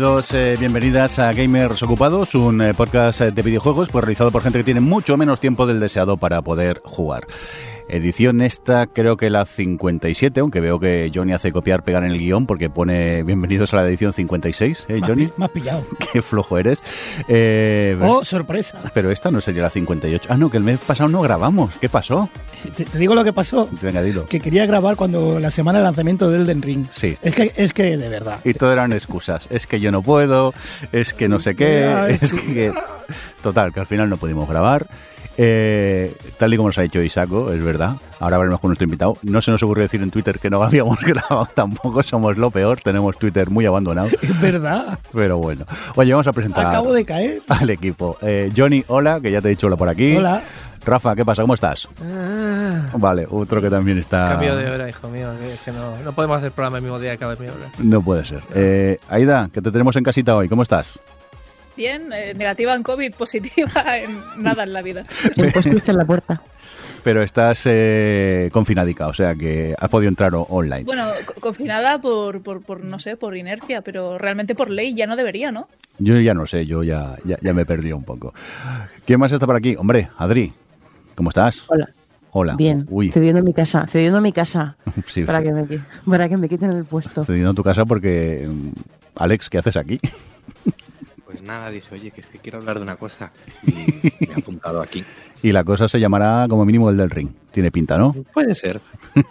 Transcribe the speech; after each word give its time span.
Bienvenidos, 0.00 0.32
eh, 0.32 0.56
bienvenidas 0.58 1.18
a 1.18 1.30
Gamers 1.30 1.82
Ocupados, 1.82 2.34
un 2.34 2.62
eh, 2.62 2.72
podcast 2.72 3.20
eh, 3.20 3.32
de 3.32 3.42
videojuegos 3.42 3.90
pues 3.90 4.02
realizado 4.02 4.30
por 4.30 4.40
gente 4.40 4.56
que 4.56 4.64
tiene 4.64 4.80
mucho 4.80 5.18
menos 5.18 5.40
tiempo 5.40 5.66
del 5.66 5.78
deseado 5.78 6.16
para 6.16 6.40
poder 6.40 6.80
jugar. 6.86 7.26
Edición 7.92 8.40
esta, 8.40 8.86
creo 8.86 9.16
que 9.16 9.30
la 9.30 9.44
57, 9.44 10.38
aunque 10.40 10.60
veo 10.60 10.78
que 10.78 11.10
Johnny 11.12 11.32
hace 11.32 11.50
copiar, 11.50 11.82
pegar 11.82 12.04
en 12.04 12.12
el 12.12 12.18
guion, 12.18 12.46
porque 12.46 12.70
pone 12.70 13.24
bienvenidos 13.24 13.74
a 13.74 13.78
la 13.78 13.86
edición 13.88 14.12
56, 14.12 14.86
¿eh, 14.88 15.00
Johnny? 15.04 15.28
Me 15.36 15.46
has 15.46 15.50
pillado. 15.50 15.84
Qué 16.12 16.22
flojo 16.22 16.56
eres. 16.56 16.82
Eh, 17.26 17.98
Oh, 18.00 18.24
sorpresa. 18.24 18.80
pero 18.94 19.10
esta 19.10 19.30
no 19.32 19.40
sería 19.40 19.62
la 19.62 19.70
58. 19.70 20.28
Ah, 20.30 20.36
no, 20.36 20.50
que 20.50 20.56
el 20.58 20.62
mes 20.62 20.78
pasado 20.78 21.08
no 21.08 21.20
grabamos. 21.20 21.74
¿Qué 21.80 21.88
pasó? 21.88 22.28
Te, 22.76 22.84
te 22.84 22.96
digo 22.98 23.14
lo 23.16 23.24
que 23.24 23.32
pasó. 23.32 23.68
Venga, 23.82 24.02
dilo. 24.02 24.26
Que 24.26 24.38
quería 24.40 24.66
grabar 24.66 24.94
cuando 24.94 25.40
la 25.40 25.50
semana 25.50 25.78
de 25.78 25.84
lanzamiento 25.84 26.30
del 26.30 26.42
Elden 26.42 26.62
Ring. 26.62 26.86
Sí. 26.94 27.16
Es 27.22 27.34
que, 27.34 27.52
es 27.56 27.72
que 27.72 27.96
de 27.96 28.08
verdad. 28.08 28.38
Y 28.44 28.54
todo 28.54 28.72
eran 28.72 28.92
excusas. 28.92 29.46
Es 29.50 29.66
que 29.66 29.80
yo 29.80 29.90
no 29.90 30.00
puedo, 30.02 30.54
es 30.92 31.12
que 31.12 31.28
no 31.28 31.40
sé 31.40 31.56
qué, 31.56 32.18
es 32.20 32.32
que... 32.32 32.72
Total, 33.42 33.72
que 33.72 33.80
al 33.80 33.86
final 33.86 34.08
no 34.08 34.16
pudimos 34.16 34.48
grabar. 34.48 34.86
Eh, 35.42 36.14
tal 36.36 36.52
y 36.52 36.58
como 36.58 36.68
nos 36.68 36.76
ha 36.76 36.82
dicho 36.82 37.00
Isaco, 37.00 37.50
es 37.50 37.64
verdad. 37.64 37.94
Ahora 38.18 38.36
hablaremos 38.36 38.60
con 38.60 38.68
nuestro 38.68 38.84
invitado. 38.84 39.16
No 39.22 39.40
se 39.40 39.50
nos 39.50 39.62
ocurrió 39.62 39.82
decir 39.84 40.02
en 40.02 40.10
Twitter 40.10 40.38
que 40.38 40.50
no 40.50 40.62
habíamos 40.62 41.00
grabado 41.00 41.48
tampoco. 41.54 42.02
Somos 42.02 42.36
lo 42.36 42.50
peor. 42.50 42.78
Tenemos 42.82 43.18
Twitter 43.18 43.48
muy 43.48 43.64
abandonado. 43.64 44.08
Es 44.20 44.38
verdad. 44.38 44.98
Pero 45.14 45.38
bueno. 45.38 45.64
Oye, 45.96 46.12
vamos 46.12 46.26
a 46.26 46.34
presentar 46.34 46.66
Acabo 46.66 46.92
de 46.92 47.06
caer. 47.06 47.40
al 47.48 47.70
equipo. 47.70 48.18
Eh, 48.20 48.52
Johnny, 48.54 48.84
hola, 48.88 49.18
que 49.18 49.30
ya 49.32 49.40
te 49.40 49.48
he 49.48 49.50
dicho 49.52 49.66
hola 49.68 49.76
por 49.76 49.88
aquí. 49.88 50.14
Hola. 50.14 50.42
Rafa, 50.84 51.14
¿qué 51.16 51.24
pasa? 51.24 51.40
¿Cómo 51.42 51.54
estás? 51.54 51.88
Vale, 52.94 53.26
otro 53.30 53.62
que 53.62 53.70
también 53.70 53.98
está... 53.98 54.28
Cambio 54.30 54.56
de 54.56 54.70
hora, 54.70 54.88
hijo 54.88 55.08
mío. 55.08 55.28
que 55.40 55.54
Es 55.54 55.60
que 55.60 55.72
no, 55.72 55.94
no 56.04 56.12
podemos 56.12 56.38
hacer 56.38 56.52
programa 56.52 56.78
el 56.78 56.82
mismo 56.82 56.98
día 56.98 57.12
que 57.12 57.18
cada 57.18 57.34
mi 57.36 57.46
hora. 57.46 57.70
No 57.78 58.02
puede 58.02 58.24
ser. 58.26 58.40
Eh, 58.54 58.98
Aida, 59.08 59.48
que 59.52 59.60
te 59.62 59.70
tenemos 59.70 59.96
en 59.96 60.04
casita 60.04 60.36
hoy. 60.36 60.48
¿Cómo 60.48 60.62
estás? 60.62 60.98
Bien, 61.76 62.12
eh, 62.12 62.34
negativa 62.34 62.74
en 62.74 62.82
COVID, 62.82 63.14
positiva 63.14 63.96
en 63.96 64.18
nada 64.42 64.64
en 64.64 64.72
la 64.72 64.82
vida. 64.82 65.04
Pusiste 65.54 65.90
en 65.90 65.96
la 65.96 66.04
puerta. 66.04 66.40
Pero 67.02 67.22
estás 67.22 67.62
eh, 67.64 68.50
confinadica, 68.52 69.06
o 69.08 69.14
sea 69.14 69.34
que 69.34 69.74
has 69.78 69.88
podido 69.88 70.10
entrar 70.10 70.32
online. 70.34 70.84
Bueno, 70.84 71.06
co- 71.24 71.34
confinada 71.40 71.98
por, 71.98 72.42
por, 72.42 72.60
por, 72.60 72.84
no 72.84 72.98
sé, 72.98 73.16
por 73.16 73.34
inercia, 73.36 73.80
pero 73.80 74.18
realmente 74.18 74.54
por 74.54 74.68
ley 74.68 74.94
ya 74.94 75.06
no 75.06 75.16
debería, 75.16 75.50
¿no? 75.50 75.66
Yo 75.98 76.18
ya 76.20 76.34
no 76.34 76.46
sé, 76.46 76.66
yo 76.66 76.82
ya, 76.82 77.16
ya, 77.24 77.38
ya 77.40 77.54
me 77.54 77.64
perdí 77.64 77.92
un 77.92 78.04
poco. 78.04 78.34
¿Quién 79.06 79.18
más 79.18 79.32
está 79.32 79.46
por 79.46 79.56
aquí? 79.56 79.76
Hombre, 79.78 80.10
Adri, 80.18 80.52
¿cómo 81.14 81.30
estás? 81.30 81.64
Hola. 81.68 81.88
Hola. 82.32 82.54
Bien. 82.56 82.86
Uy, 82.90 83.10
Cediendo 83.10 83.42
mi 83.42 83.54
casa. 83.54 83.86
Cediendo 83.86 84.20
mi 84.20 84.32
casa. 84.32 84.76
sí, 85.06 85.24
Para 85.24 85.38
sí. 85.38 85.44
que 85.44 85.52
me, 85.52 85.66
para 86.06 86.28
que 86.28 86.36
me 86.36 86.48
quiten 86.50 86.70
el 86.70 86.84
puesto. 86.84 87.22
A 87.22 87.54
tu 87.54 87.62
casa 87.62 87.86
porque... 87.86 88.46
mm, 88.46 88.68
Alex, 89.16 89.48
¿qué 89.48 89.56
haces 89.58 89.76
aquí? 89.78 89.98
Pues 91.40 91.48
nada, 91.48 91.70
dije, 91.70 91.86
oye, 91.94 92.10
que 92.10 92.20
es 92.20 92.26
que 92.26 92.38
quiero 92.38 92.58
hablar 92.58 92.76
de 92.76 92.82
una 92.82 92.96
cosa. 92.96 93.32
Y 93.66 93.70
me 93.72 94.34
he 94.34 94.36
apuntado 94.36 94.82
aquí. 94.82 95.02
Y 95.42 95.52
la 95.52 95.64
cosa 95.64 95.88
se 95.88 95.98
llamará 95.98 96.44
como 96.50 96.66
mínimo 96.66 96.90
el 96.90 96.98
del 96.98 97.08
ring. 97.08 97.30
Tiene 97.50 97.70
pinta, 97.70 97.96
¿no? 97.96 98.12
Puede 98.34 98.54
ser. 98.54 98.78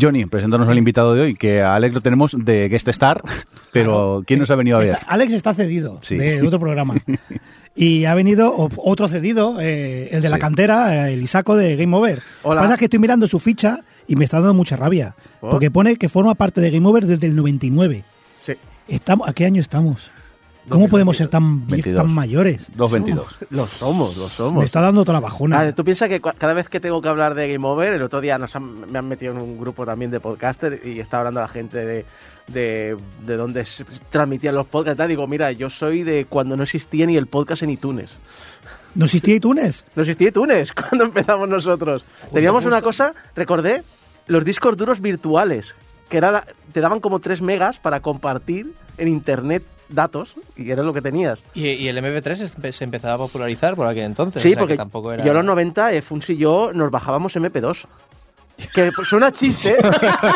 Johnny, 0.00 0.24
preséntanos 0.24 0.66
al 0.66 0.78
invitado 0.78 1.14
de 1.14 1.20
hoy, 1.20 1.34
que 1.34 1.60
a 1.60 1.74
Alex 1.74 1.92
lo 1.94 2.00
tenemos 2.00 2.34
de 2.38 2.70
guest 2.70 2.88
star, 2.88 3.20
pero 3.72 4.22
¿quién 4.26 4.40
nos 4.40 4.50
ha 4.50 4.54
venido 4.56 4.78
a 4.78 4.80
ver? 4.80 4.90
Está- 4.92 5.06
Alex 5.08 5.32
está 5.34 5.52
cedido 5.52 5.98
Sí. 6.02 6.16
de 6.16 6.40
otro 6.40 6.58
programa. 6.58 6.94
Y 7.76 8.06
ha 8.06 8.14
venido 8.14 8.54
otro 8.78 9.08
cedido, 9.08 9.58
eh, 9.60 10.08
el 10.10 10.22
de 10.22 10.30
la 10.30 10.36
Sí. 10.36 10.40
cantera, 10.40 11.10
eh, 11.10 11.12
el 11.12 11.22
Isaco 11.22 11.54
de 11.54 11.76
Game 11.76 11.94
Over. 11.94 12.22
Hola. 12.44 12.54
Lo 12.54 12.60
que 12.60 12.64
pasa 12.64 12.74
es 12.74 12.78
que 12.78 12.84
estoy 12.86 13.00
mirando 13.00 13.26
su 13.26 13.38
ficha 13.40 13.80
y 14.08 14.16
me 14.16 14.24
está 14.24 14.38
dando 14.38 14.54
mucha 14.54 14.76
rabia. 14.76 15.14
¿Por? 15.40 15.50
Porque 15.50 15.70
pone 15.70 15.96
que 15.96 16.08
forma 16.08 16.34
parte 16.34 16.62
de 16.62 16.70
Game 16.70 16.88
Over 16.88 17.04
desde 17.06 17.26
el 17.26 17.36
99. 17.36 18.04
Sí. 18.38 18.54
Estamos, 18.88 19.28
¿A 19.28 19.34
qué 19.34 19.44
año 19.44 19.60
estamos? 19.60 20.10
¿Cómo 20.68 20.88
podemos 20.88 21.16
ser 21.16 21.28
tan, 21.28 21.66
vie- 21.66 21.72
22. 21.72 22.02
tan 22.02 22.12
mayores? 22.14 22.70
2.22. 22.76 23.24
Lo 23.50 23.66
somos, 23.66 24.16
lo 24.16 24.28
somos. 24.28 24.58
Me 24.60 24.64
está 24.64 24.80
dando 24.80 25.02
toda 25.04 25.14
la 25.14 25.20
bajona. 25.20 25.60
Ah, 25.60 25.72
tú 25.72 25.84
piensas 25.84 26.08
que 26.08 26.20
cada 26.20 26.54
vez 26.54 26.68
que 26.68 26.80
tengo 26.80 27.02
que 27.02 27.08
hablar 27.08 27.34
de 27.34 27.52
Game 27.52 27.66
Over, 27.66 27.92
el 27.92 28.02
otro 28.02 28.20
día 28.20 28.38
nos 28.38 28.54
han- 28.56 28.90
me 28.90 28.98
han 28.98 29.06
metido 29.06 29.32
en 29.32 29.40
un 29.42 29.58
grupo 29.58 29.84
también 29.84 30.10
de 30.10 30.20
podcaster 30.20 30.80
y 30.84 31.00
está 31.00 31.18
hablando 31.18 31.40
la 31.40 31.48
gente 31.48 31.84
de, 31.84 32.04
de, 32.48 32.96
de 33.26 33.36
dónde 33.36 33.64
se 33.64 33.84
transmitían 34.10 34.54
los 34.54 34.66
podcasts. 34.66 34.96
tal. 34.98 35.08
Digo, 35.08 35.26
mira, 35.26 35.52
yo 35.52 35.68
soy 35.68 36.02
de 36.02 36.24
cuando 36.24 36.56
no 36.56 36.62
existía 36.62 37.04
ni 37.06 37.16
el 37.16 37.26
podcast 37.26 37.62
en 37.62 37.70
iTunes. 37.70 38.18
¿No 38.94 39.04
existía 39.06 39.34
iTunes? 39.34 39.84
No 39.96 40.02
existía 40.02 40.28
iTunes 40.28 40.72
cuando 40.88 41.04
empezamos 41.04 41.48
nosotros. 41.48 42.04
Teníamos 42.32 42.64
una 42.64 42.80
cosa, 42.80 43.12
recordé, 43.36 43.82
los 44.28 44.44
discos 44.44 44.76
duros 44.78 45.00
virtuales, 45.00 45.74
que 46.08 46.16
era 46.16 46.30
la- 46.30 46.46
te 46.72 46.80
daban 46.80 47.00
como 47.00 47.18
3 47.20 47.42
megas 47.42 47.78
para 47.78 48.00
compartir 48.00 48.72
en 48.96 49.08
internet 49.08 49.62
datos 49.88 50.34
y 50.56 50.70
era 50.70 50.82
lo 50.82 50.92
que 50.92 51.02
tenías. 51.02 51.42
Y, 51.54 51.68
y 51.68 51.88
el 51.88 51.98
MP3 51.98 52.40
es- 52.40 52.76
se 52.76 52.84
empezaba 52.84 53.14
a 53.14 53.18
popularizar 53.18 53.74
por 53.76 53.86
aquel 53.86 54.04
entonces. 54.04 54.42
Sí, 54.42 54.48
o 54.48 54.50
sea, 54.50 54.56
que 54.56 54.60
porque 54.60 54.76
tampoco 54.76 55.12
era... 55.12 55.24
yo 55.24 55.30
en 55.32 55.36
los 55.36 55.44
90, 55.44 55.92
eh, 55.92 56.02
Funsi 56.02 56.32
y 56.34 56.36
yo 56.38 56.72
nos 56.74 56.90
bajábamos 56.90 57.36
MP2. 57.36 57.84
Que 58.72 58.90
suena 59.04 59.32
chiste, 59.32 59.76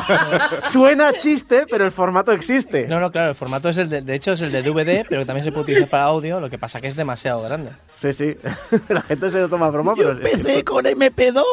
suena 0.70 1.12
chiste, 1.12 1.66
pero 1.70 1.84
el 1.84 1.92
formato 1.92 2.32
existe. 2.32 2.86
No, 2.88 2.98
no, 2.98 3.12
claro, 3.12 3.30
el 3.30 3.34
formato 3.36 3.68
es 3.68 3.76
el 3.76 3.88
de, 3.88 4.02
de 4.02 4.14
hecho 4.14 4.32
es 4.32 4.40
el 4.40 4.50
de 4.50 4.62
DVD, 4.62 5.06
pero 5.08 5.20
que 5.20 5.24
también 5.24 5.44
se 5.44 5.52
puede 5.52 5.62
utilizar 5.62 5.88
para 5.88 6.04
audio, 6.04 6.40
lo 6.40 6.50
que 6.50 6.58
pasa 6.58 6.80
que 6.80 6.88
es 6.88 6.96
demasiado 6.96 7.42
grande. 7.42 7.70
Sí, 7.92 8.12
sí, 8.12 8.36
la 8.88 9.02
gente 9.02 9.30
se 9.30 9.40
lo 9.40 9.48
toma 9.48 9.66
a 9.66 9.70
broma, 9.70 9.94
Yo 9.96 10.04
pero 10.04 10.10
empecé 10.16 10.64
con 10.64 10.84
MP2 10.84 11.44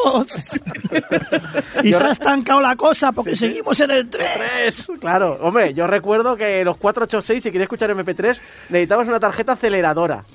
y 1.84 1.94
se 1.94 2.04
ha 2.04 2.12
estancado 2.12 2.62
la 2.62 2.76
cosa 2.76 3.12
porque 3.12 3.36
seguimos 3.36 3.80
en 3.80 3.92
el 3.92 4.10
3. 4.10 4.26
Tres, 4.36 4.88
claro. 5.00 5.38
Hombre, 5.42 5.74
yo 5.74 5.88
recuerdo 5.88 6.36
que 6.36 6.64
los 6.66 6.78
486, 6.78 7.44
si 7.44 7.52
querías 7.52 7.66
escuchar 7.66 7.92
MP3, 7.92 8.40
necesitabas 8.70 9.08
una 9.08 9.20
tarjeta 9.20 9.54
aceleradora. 9.54 10.26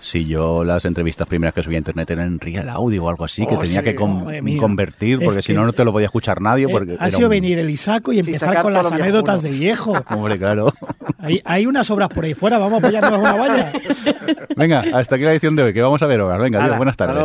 Si 0.00 0.24
yo 0.26 0.62
las 0.64 0.84
entrevistas 0.84 1.26
primeras 1.26 1.52
que 1.54 1.62
subí 1.62 1.74
a 1.74 1.78
internet 1.78 2.08
eran 2.10 2.26
en 2.28 2.40
Real 2.40 2.68
Audio 2.68 3.04
o 3.04 3.08
algo 3.10 3.24
así, 3.24 3.44
que 3.46 3.56
Oh, 3.56 3.58
tenía 3.58 3.80
sí, 3.80 3.84
que 3.84 3.94
con- 3.96 4.24
convertir, 4.58 5.18
porque 5.24 5.42
si 5.42 5.52
no, 5.52 5.64
no 5.66 5.72
te 5.72 5.84
lo 5.84 5.92
podía 5.92 6.06
escuchar 6.06 6.40
nadie. 6.40 6.66
Eh, 6.66 6.68
Porque 6.70 6.92
ha 6.92 7.06
era 7.08 7.10
sido 7.10 7.28
un- 7.28 7.30
venir 7.30 7.58
el 7.58 7.68
Isaco 7.68 8.12
y 8.12 8.20
empezar 8.20 8.62
con 8.62 8.72
las 8.72 8.90
anécdotas 8.92 9.42
de 9.42 9.50
viejo. 9.50 9.92
Hombre, 10.10 10.38
claro. 10.38 10.72
Hay, 11.18 11.40
hay 11.44 11.66
unas 11.66 11.90
obras 11.90 12.08
por 12.10 12.24
ahí 12.24 12.34
fuera, 12.34 12.58
vamos 12.58 12.74
a 12.74 12.76
apoyarnos 12.86 13.18
una 13.18 13.32
valla. 13.34 13.72
Venga, 14.56 14.84
hasta 14.94 15.16
aquí 15.16 15.24
la 15.24 15.32
edición 15.32 15.56
de 15.56 15.64
hoy, 15.64 15.72
que 15.74 15.82
vamos 15.82 16.00
a 16.02 16.06
ver 16.06 16.20
ahora. 16.20 16.38
Venga, 16.38 16.58
adiós, 16.60 16.68
Hala, 16.70 16.76
buenas 16.76 16.96
tardes. 16.96 17.24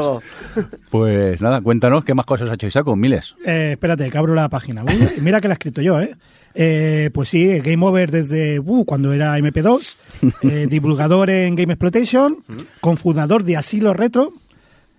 Pues 0.89 1.41
nada, 1.41 1.61
cuéntanos 1.61 2.03
qué 2.03 2.13
más 2.13 2.25
cosas 2.25 2.49
ha 2.49 2.53
hecho 2.53 2.67
Isaco, 2.67 2.95
miles. 2.95 3.35
Eh, 3.45 3.71
espérate, 3.73 4.09
que 4.09 4.17
abro 4.17 4.33
la 4.35 4.49
página. 4.49 4.83
Mira 5.21 5.39
que 5.41 5.47
la 5.47 5.53
he 5.53 5.55
escrito 5.55 5.81
yo, 5.81 6.01
¿eh? 6.01 6.15
Eh, 6.55 7.09
pues 7.13 7.29
sí, 7.29 7.59
Game 7.59 7.83
Over 7.85 8.11
desde 8.11 8.59
uh, 8.59 8.85
cuando 8.85 9.11
era 9.13 9.37
MP2, 9.37 9.95
eh, 10.43 10.67
divulgador 10.69 11.29
en 11.29 11.55
Game 11.55 11.73
Exploitation, 11.73 12.43
cofundador 12.79 13.43
de 13.43 13.57
Asilo 13.57 13.93
Retro, 13.93 14.33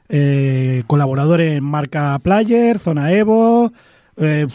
eh, 0.09 0.82
colaborador 0.87 1.41
en 1.41 1.62
Marca 1.64 2.19
Player, 2.19 2.78
Zona 2.78 3.12
Evo. 3.12 3.72
Eh, 4.16 4.47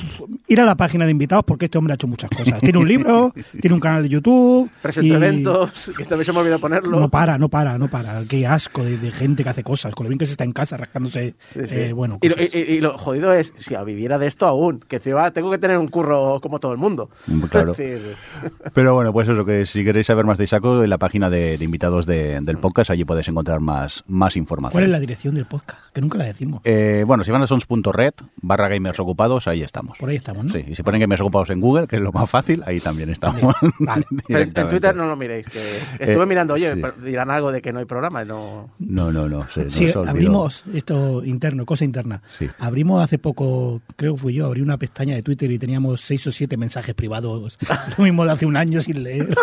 ir 0.47 0.61
a 0.61 0.65
la 0.65 0.75
página 0.75 1.05
de 1.05 1.11
invitados 1.11 1.43
porque 1.45 1.65
este 1.65 1.77
hombre 1.77 1.93
ha 1.93 1.95
hecho 1.95 2.07
muchas 2.07 2.29
cosas. 2.29 2.59
Tiene 2.59 2.77
un 2.79 2.87
libro, 2.87 3.33
tiene 3.61 3.73
un 3.73 3.79
canal 3.79 4.03
de 4.03 4.09
YouTube. 4.09 4.69
Presento 4.81 5.13
y- 5.13 5.15
eventos, 5.15 5.91
que 5.97 6.03
también 6.05 6.25
se 6.25 6.33
me 6.33 6.39
olvidó 6.39 6.59
ponerlo. 6.59 6.99
No 6.99 7.09
para, 7.09 7.37
no 7.37 7.49
para, 7.49 7.77
no 7.77 7.89
para. 7.89 8.21
Qué 8.27 8.45
asco 8.47 8.83
de, 8.83 8.97
de 8.97 9.11
gente 9.11 9.43
que 9.43 9.49
hace 9.49 9.63
cosas. 9.63 9.93
Con 9.95 10.05
lo 10.05 10.09
bien 10.09 10.19
que 10.19 10.25
se 10.25 10.31
está 10.33 10.43
en 10.43 10.53
casa 10.53 10.77
rascándose. 10.77 11.35
Sí, 11.53 11.59
sí. 11.67 11.75
eh, 11.79 11.93
bueno, 11.93 12.19
y, 12.21 12.27
y- 12.27 12.61
y 12.77 12.81
lo 12.81 12.97
jodido 12.97 13.33
es, 13.33 13.53
si 13.57 13.75
viviera 13.85 14.17
de 14.19 14.27
esto 14.27 14.45
aún, 14.45 14.79
que 14.87 14.97
encima 14.97 15.31
tengo 15.31 15.49
que 15.51 15.57
tener 15.57 15.77
un 15.77 15.87
curro 15.87 16.39
como 16.41 16.59
todo 16.59 16.71
el 16.71 16.77
mundo. 16.77 17.09
Mm, 17.27 17.41
Claro. 17.43 17.73
Sí, 17.79 17.83
sí. 17.95 18.49
Pero 18.73 18.93
bueno, 18.93 19.11
pues 19.13 19.27
eso, 19.29 19.45
que 19.45 19.65
si 19.65 19.83
queréis 19.83 20.07
saber 20.07 20.25
más 20.25 20.37
de 20.37 20.43
Isaco, 20.43 20.83
en 20.83 20.89
la 20.89 20.97
página 20.97 21.29
de, 21.29 21.57
de 21.57 21.65
invitados 21.65 22.05
de- 22.05 22.39
del 22.41 22.57
podcast, 22.57 22.89
allí 22.91 23.05
podéis 23.05 23.27
encontrar 23.27 23.59
más, 23.59 24.03
más 24.07 24.35
información. 24.37 24.73
¿Cuál 24.73 24.83
es 24.85 24.89
la 24.91 24.99
dirección 24.99 25.35
del 25.35 25.45
podcast? 25.45 25.79
Que 25.93 26.01
nunca 26.01 26.17
la 26.17 26.25
decimos. 26.25 26.61
Eh, 26.65 27.03
bueno, 27.07 27.23
si 27.23 27.31
van 27.31 27.41
a 27.41 27.47
sons.red, 27.47 28.13
barra 28.41 28.67
gamers 28.67 28.99
ocupados, 28.99 29.47
ahí 29.49 29.61
estamos. 29.63 29.97
Por 29.97 30.09
ahí 30.09 30.15
estamos, 30.15 30.45
¿no? 30.45 30.51
Sí, 30.53 30.63
y 30.67 30.75
si 30.75 30.83
ponen 30.83 31.01
gamers 31.01 31.21
ocupados 31.21 31.49
en 31.49 31.59
Google, 31.61 31.87
que 31.87 31.95
es 31.97 32.01
lo 32.01 32.11
más 32.11 32.29
fácil, 32.29 32.63
ahí 32.65 32.79
también 32.79 33.09
estamos. 33.09 33.53
Vale. 33.79 34.05
Pero 34.27 34.39
en-. 34.39 34.69
Twitter 34.69 34.95
no 34.95 35.07
lo 35.07 35.15
miréis, 35.15 35.47
que 35.47 35.59
estuve 35.99 36.23
Eh, 36.23 36.27
mirando, 36.27 36.53
oye, 36.53 36.73
sí. 36.75 36.81
dirán 37.03 37.29
algo 37.31 37.51
de 37.51 37.61
que 37.61 37.71
no 37.73 37.79
hay 37.79 37.85
programa, 37.85 38.23
no... 38.25 38.69
No, 38.79 39.11
no, 39.11 39.27
no. 39.29 39.47
Se, 39.47 39.69
Sí, 39.69 39.91
abrimos 39.95 40.63
esto 40.73 41.23
interno, 41.25 41.65
cosa 41.65 41.85
interna. 41.85 42.21
Sí. 42.31 42.47
Abrimos 42.59 43.03
hace 43.03 43.17
poco, 43.19 43.81
creo 43.95 44.13
que 44.15 44.21
fui 44.21 44.33
yo, 44.33 44.45
abrí 44.47 44.61
una 44.61 44.77
pestaña 44.77 45.15
de 45.15 45.23
Twitter 45.23 45.49
y 45.51 45.59
teníamos 45.59 46.01
seis 46.01 46.25
o 46.27 46.31
siete 46.31 46.57
mensajes 46.57 46.93
privados, 46.95 47.57
lo 47.97 48.03
mismo 48.03 48.25
de 48.25 48.31
hace 48.31 48.45
un 48.45 48.57
año 48.57 48.81
sin 48.81 49.03
leer. 49.03 49.35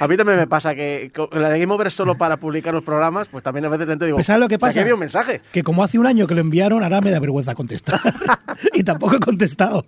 A 0.00 0.08
mí 0.08 0.16
también 0.16 0.38
me 0.38 0.46
pasa 0.46 0.74
que 0.74 1.12
la 1.32 1.50
de 1.50 1.58
Game 1.60 1.72
Over 1.72 1.86
es 1.88 1.92
solo 1.94 2.16
para 2.16 2.38
publicar 2.38 2.74
los 2.74 2.82
programas, 2.82 3.28
pues 3.28 3.44
también 3.44 3.64
a 3.66 3.68
veces 3.68 3.86
dentro 3.86 4.06
digo, 4.06 4.16
Pues, 4.16 4.26
¿sabes 4.26 4.40
lo 4.40 4.48
que 4.48 4.56
"O 4.56 4.58
sea, 4.58 4.68
pasa? 4.68 4.80
había 4.80 4.94
un 4.94 5.00
mensaje. 5.00 5.42
Que 5.52 5.62
como 5.62 5.84
hace 5.84 5.98
un 5.98 6.06
año 6.06 6.26
que 6.26 6.34
lo 6.34 6.40
enviaron, 6.40 6.82
ahora 6.82 7.00
me 7.00 7.10
da 7.10 7.20
vergüenza 7.20 7.54
contestar. 7.54 8.00
y 8.74 8.82
tampoco 8.82 9.19
contestado. 9.20 9.84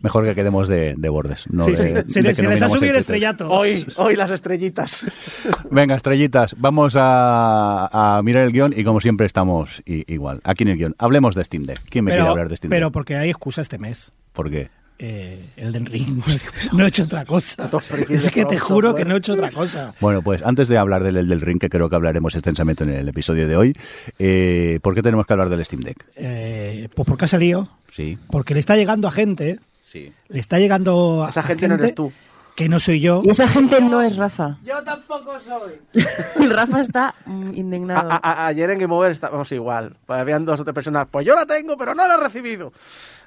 Mejor 0.00 0.24
que 0.24 0.34
quedemos 0.34 0.68
de, 0.68 0.94
de 0.96 1.08
bordes. 1.08 1.44
No 1.50 1.64
Sí, 1.64 1.70
de- 1.72 1.76
sí. 1.76 1.88
de 1.88 2.04
Se, 2.12 2.22
les- 2.22 2.36
se 2.36 2.64
ha 2.64 2.68
subido 2.68 2.92
el 2.92 2.98
estrellato. 2.98 3.48
Hoy, 3.48 3.86
hoy 3.96 4.16
las 4.16 4.30
estrellitas. 4.30 5.06
Venga, 5.70 5.94
estrellitas, 5.96 6.54
vamos 6.58 6.94
a, 6.96 8.16
a 8.18 8.22
mirar 8.22 8.44
el 8.44 8.52
guion 8.52 8.72
y 8.76 8.84
como 8.84 9.00
siempre 9.00 9.26
estamos 9.26 9.82
igual. 9.86 10.40
Aquí 10.44 10.64
en 10.64 10.68
el 10.70 10.76
guion. 10.76 10.94
Hablemos 10.98 11.34
de 11.34 11.44
Steam 11.44 11.64
Deck. 11.64 11.80
¿Quién 11.88 12.04
me 12.04 12.10
quiere 12.10 12.22
pero, 12.22 12.30
hablar 12.32 12.48
de 12.48 12.56
Steam 12.56 12.70
pero 12.70 12.86
Deck? 12.86 12.92
porque 12.92 13.16
hay 13.16 13.30
excusa 13.30 13.62
este 13.62 13.78
mes. 13.78 14.12
¿Por 14.32 14.50
qué? 14.50 14.70
Eh, 14.98 15.50
Elden 15.56 15.86
Ring. 15.86 16.22
no 16.72 16.84
he 16.84 16.88
hecho 16.88 17.02
otra 17.04 17.24
cosa. 17.24 17.68
Es 18.08 18.30
que 18.30 18.44
te 18.44 18.58
juro 18.58 18.94
que 18.94 19.04
no 19.04 19.14
he 19.14 19.18
hecho 19.18 19.32
otra 19.32 19.50
cosa. 19.50 19.94
Bueno, 20.00 20.22
pues 20.22 20.42
antes 20.44 20.68
de 20.68 20.78
hablar 20.78 21.02
del, 21.02 21.26
del 21.28 21.40
Ring, 21.40 21.58
que 21.58 21.68
creo 21.68 21.88
que 21.90 21.96
hablaremos 21.96 22.34
extensamente 22.34 22.84
en 22.84 22.90
el 22.90 23.08
episodio 23.08 23.48
de 23.48 23.56
hoy, 23.56 23.76
eh, 24.20 24.78
¿por 24.82 24.94
qué 24.94 25.02
tenemos 25.02 25.26
que 25.26 25.32
hablar 25.32 25.48
del 25.48 25.64
Steam 25.64 25.82
Deck? 25.82 26.06
Eh, 26.16 26.88
pues 26.94 27.06
porque 27.08 27.24
ha 27.24 27.28
salido. 27.28 27.68
Sí, 27.90 28.16
Porque 28.30 28.54
le 28.54 28.60
está 28.60 28.76
llegando 28.76 29.08
a 29.08 29.10
gente. 29.10 29.58
sí. 29.84 30.12
Le 30.28 30.38
está 30.40 30.58
llegando 30.58 31.24
a 31.24 31.30
Esa 31.30 31.40
a 31.40 31.42
gente 31.42 31.66
no 31.68 31.74
eres 31.74 31.94
tú. 31.94 32.12
Que 32.54 32.68
no 32.68 32.78
soy 32.78 33.00
yo. 33.00 33.22
Y 33.24 33.30
esa 33.30 33.48
gente 33.48 33.80
no 33.80 34.02
es 34.02 34.14
Rafa. 34.16 34.58
Yo 34.62 34.82
tampoco 34.84 35.32
soy. 35.40 35.72
Rafa 36.48 36.80
está 36.82 37.14
mm, 37.24 37.54
indignado. 37.54 38.08
a- 38.10 38.20
a- 38.22 38.46
ayer 38.48 38.68
en 38.70 38.78
Game 38.78 38.94
Over 38.94 39.10
estábamos 39.10 39.50
igual. 39.52 39.96
Pues 40.06 40.20
habían 40.20 40.44
dos 40.44 40.60
o 40.60 40.64
tres 40.64 40.74
personas. 40.74 41.06
Pues 41.10 41.26
yo 41.26 41.34
la 41.34 41.46
tengo, 41.46 41.76
pero 41.78 41.94
no 41.94 42.06
la 42.06 42.14
he 42.14 42.18
recibido. 42.18 42.70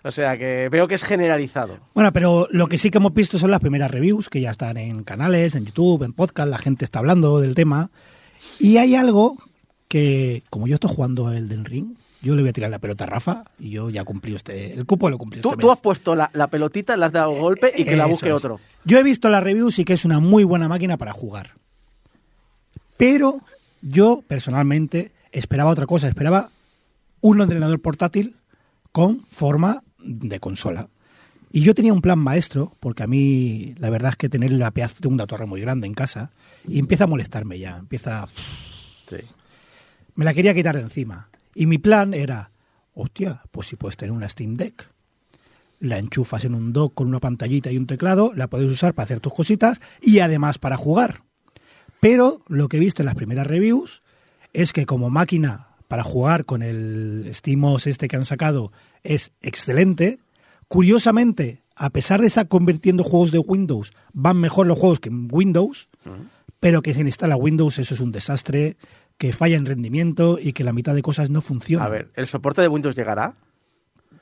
O 0.06 0.12
sea 0.12 0.38
que 0.38 0.70
veo 0.70 0.88
que 0.88 0.94
es 0.94 1.04
generalizado. 1.04 1.80
Bueno, 1.96 2.14
pero 2.14 2.48
lo 2.52 2.68
que 2.68 2.78
sí 2.78 2.92
que 2.92 3.00
hemos 3.00 3.12
visto 3.16 3.40
son 3.40 3.50
las 3.50 3.60
primeras 3.60 3.90
reviews, 3.90 4.30
que 4.30 4.40
ya 4.40 4.52
están 4.52 4.78
en 4.78 5.04
canales, 5.04 5.56
en 5.56 5.66
YouTube, 5.66 6.04
en 6.04 6.14
podcast, 6.14 6.48
la 6.48 6.60
gente 6.60 6.86
está 6.86 7.00
hablando 7.00 7.40
del 7.40 7.56
tema. 7.56 7.90
Y 8.60 8.78
hay 8.78 8.94
algo 8.94 9.36
que, 9.88 10.44
como 10.52 10.68
yo 10.68 10.76
estoy 10.76 10.92
jugando 10.94 11.32
el 11.32 11.50
del 11.50 11.66
ring, 11.66 11.96
yo 12.22 12.36
le 12.36 12.44
voy 12.44 12.50
a 12.50 12.54
tirar 12.54 12.70
la 12.70 12.78
pelota 12.78 13.06
a 13.06 13.08
Rafa 13.08 13.46
y 13.58 13.72
yo 13.72 13.90
ya 13.90 14.04
cumplí 14.04 14.36
este, 14.36 14.74
el 14.74 14.86
cupo 14.86 15.10
lo 15.10 15.18
cumplí 15.18 15.42
Tú, 15.42 15.50
este 15.50 15.62
tú 15.62 15.72
has 15.72 15.82
puesto 15.82 16.14
la, 16.14 16.30
la 16.34 16.52
pelotita, 16.52 16.96
le 16.98 17.06
has 17.06 17.12
dado 17.12 17.32
golpe 17.32 17.74
y 17.76 17.84
que 17.84 17.96
la 17.96 18.06
busque 18.06 18.28
es. 18.28 18.34
otro. 18.34 18.60
Yo 18.84 19.00
he 19.00 19.04
visto 19.04 19.30
las 19.30 19.44
reviews 19.44 19.80
y 19.80 19.86
que 19.86 19.94
es 19.94 20.06
una 20.06 20.20
muy 20.20 20.44
buena 20.44 20.68
máquina 20.68 20.98
para 20.98 21.14
jugar. 21.14 21.56
Pero 22.96 23.42
yo, 23.82 24.22
personalmente, 24.28 25.14
esperaba 25.32 25.72
otra 25.72 25.88
cosa. 25.88 26.08
Esperaba 26.08 26.52
un 27.22 27.42
ordenador 27.42 27.80
portátil 27.80 28.36
con 28.92 29.26
forma 29.32 29.82
de 30.06 30.40
consola. 30.40 30.88
Y 31.52 31.62
yo 31.62 31.74
tenía 31.74 31.94
un 31.94 32.02
plan 32.02 32.20
maestro, 32.20 32.76
porque 32.80 33.04
a 33.04 33.08
mí 33.08 33.74
la 33.78 33.90
verdad 33.90 34.12
es 34.12 34.18
que 34.18 34.30
tener 34.30 34.52
la 34.52 34.72
pedazo 34.72 34.96
de 35.00 35.08
una 35.08 35.26
torre 35.28 35.46
muy 35.46 35.62
grande 35.62 35.88
en 35.88 35.94
casa 35.94 36.32
y 36.68 36.80
empieza 36.80 37.06
a 37.06 37.08
molestarme 37.08 37.60
ya, 37.60 37.78
empieza 37.78 38.28
Sí. 39.08 39.18
me 40.16 40.26
la 40.26 40.34
quería 40.34 40.54
quitar 40.54 40.76
de 40.76 40.82
encima. 40.82 41.30
Y 41.54 41.66
mi 41.68 41.78
plan 41.78 42.14
era, 42.14 42.52
hostia, 42.94 43.42
pues 43.52 43.68
si 43.68 43.76
puedes 43.76 43.96
tener 43.98 44.12
una 44.12 44.28
Steam 44.28 44.56
Deck, 44.56 44.90
la 45.80 45.98
enchufas 46.00 46.44
en 46.46 46.56
un 46.56 46.74
dock 46.74 46.94
con 46.96 47.08
una 47.08 47.20
pantallita 47.20 47.72
y 47.72 47.78
un 47.78 47.88
teclado, 47.88 48.34
la 48.36 48.48
puedes 48.48 48.70
usar 48.70 48.94
para 48.94 49.06
hacer 49.06 49.20
tus 49.20 49.34
cositas 49.34 49.80
y 50.02 50.20
además 50.20 50.58
para 50.58 50.78
jugar. 50.78 51.22
Pero 52.00 52.42
lo 52.48 52.68
que 52.68 52.78
he 52.78 52.80
visto 52.80 53.02
en 53.02 53.06
las 53.08 53.16
primeras 53.16 53.48
reviews 53.48 54.04
es 54.54 54.74
que 54.74 54.86
como 54.86 55.10
máquina 55.10 55.68
para 55.88 56.04
jugar 56.04 56.46
con 56.46 56.62
el 56.64 57.30
SteamOS 57.34 57.88
este 57.88 58.08
que 58.08 58.16
han 58.16 58.26
sacado 58.26 58.72
es 59.06 59.32
excelente. 59.42 60.20
Curiosamente, 60.68 61.64
a 61.76 61.90
pesar 61.90 62.22
de 62.22 62.28
estar 62.28 62.48
convirtiendo 62.48 63.04
juegos 63.04 63.32
de 63.32 63.40
Windows, 63.40 63.94
van 64.14 64.38
mejor 64.38 64.68
los 64.68 64.78
juegos 64.78 65.00
que 65.00 65.10
en 65.10 65.28
Windows, 65.32 65.90
pero 66.60 66.82
que 66.82 66.94
sin 66.94 67.08
instala 67.08 67.36
Windows 67.38 67.80
eso 67.80 67.94
es 67.94 68.00
un 68.00 68.12
desastre, 68.12 68.78
que 69.18 69.32
falla 69.32 69.56
en 69.56 69.66
rendimiento 69.66 70.38
y 70.42 70.54
que 70.54 70.64
la 70.64 70.74
mitad 70.74 70.94
de 70.94 71.02
cosas 71.02 71.30
no 71.30 71.42
funcionan. 71.42 71.88
A 71.88 71.90
ver, 71.90 72.10
¿el 72.16 72.28
soporte 72.28 72.62
de 72.62 72.68
Windows 72.68 72.96
llegará? 72.96 73.36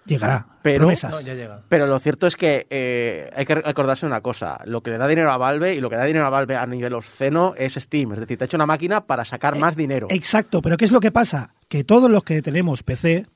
Llegará. 0.06 0.46
Pero- 0.62 0.80
promesas. 0.80 1.12
No, 1.12 1.22
ya 1.22 1.34
llega. 1.34 1.62
Pero 1.70 1.88
lo 1.88 1.98
cierto 2.00 2.28
es 2.28 2.36
que 2.36 2.68
eh, 2.70 3.30
hay 3.36 3.46
que 3.46 3.54
acordarse 3.54 4.06
de 4.06 4.12
una 4.12 4.22
cosa. 4.22 4.60
Lo 4.66 4.82
que 4.84 4.92
le 4.92 4.98
da 4.98 5.08
dinero 5.08 5.32
a 5.32 5.38
Valve 5.38 5.76
y 5.76 5.80
lo 5.80 5.90
que 5.90 5.96
da 5.96 6.04
dinero 6.04 6.26
a 6.26 6.30
Valve 6.30 6.58
a 6.58 6.66
nivel 6.68 6.94
obsceno 6.94 7.54
es 7.58 7.76
Steam. 7.76 8.12
Es 8.12 8.20
decir, 8.20 8.38
te 8.38 8.44
ha 8.44 8.46
hecho 8.46 8.58
una 8.58 8.66
máquina 8.66 9.06
para 9.06 9.24
sacar 9.24 9.58
más 9.58 9.76
dinero. 9.78 10.08
Exacto, 10.10 10.62
pero 10.62 10.76
¿qué 10.76 10.86
es 10.86 10.92
lo 10.92 11.00
que 11.00 11.12
pasa? 11.12 11.54
Que 11.70 11.84
todos 11.86 12.12
los 12.12 12.24
que 12.24 12.42
tenemos 12.42 12.84
PC, 12.84 13.28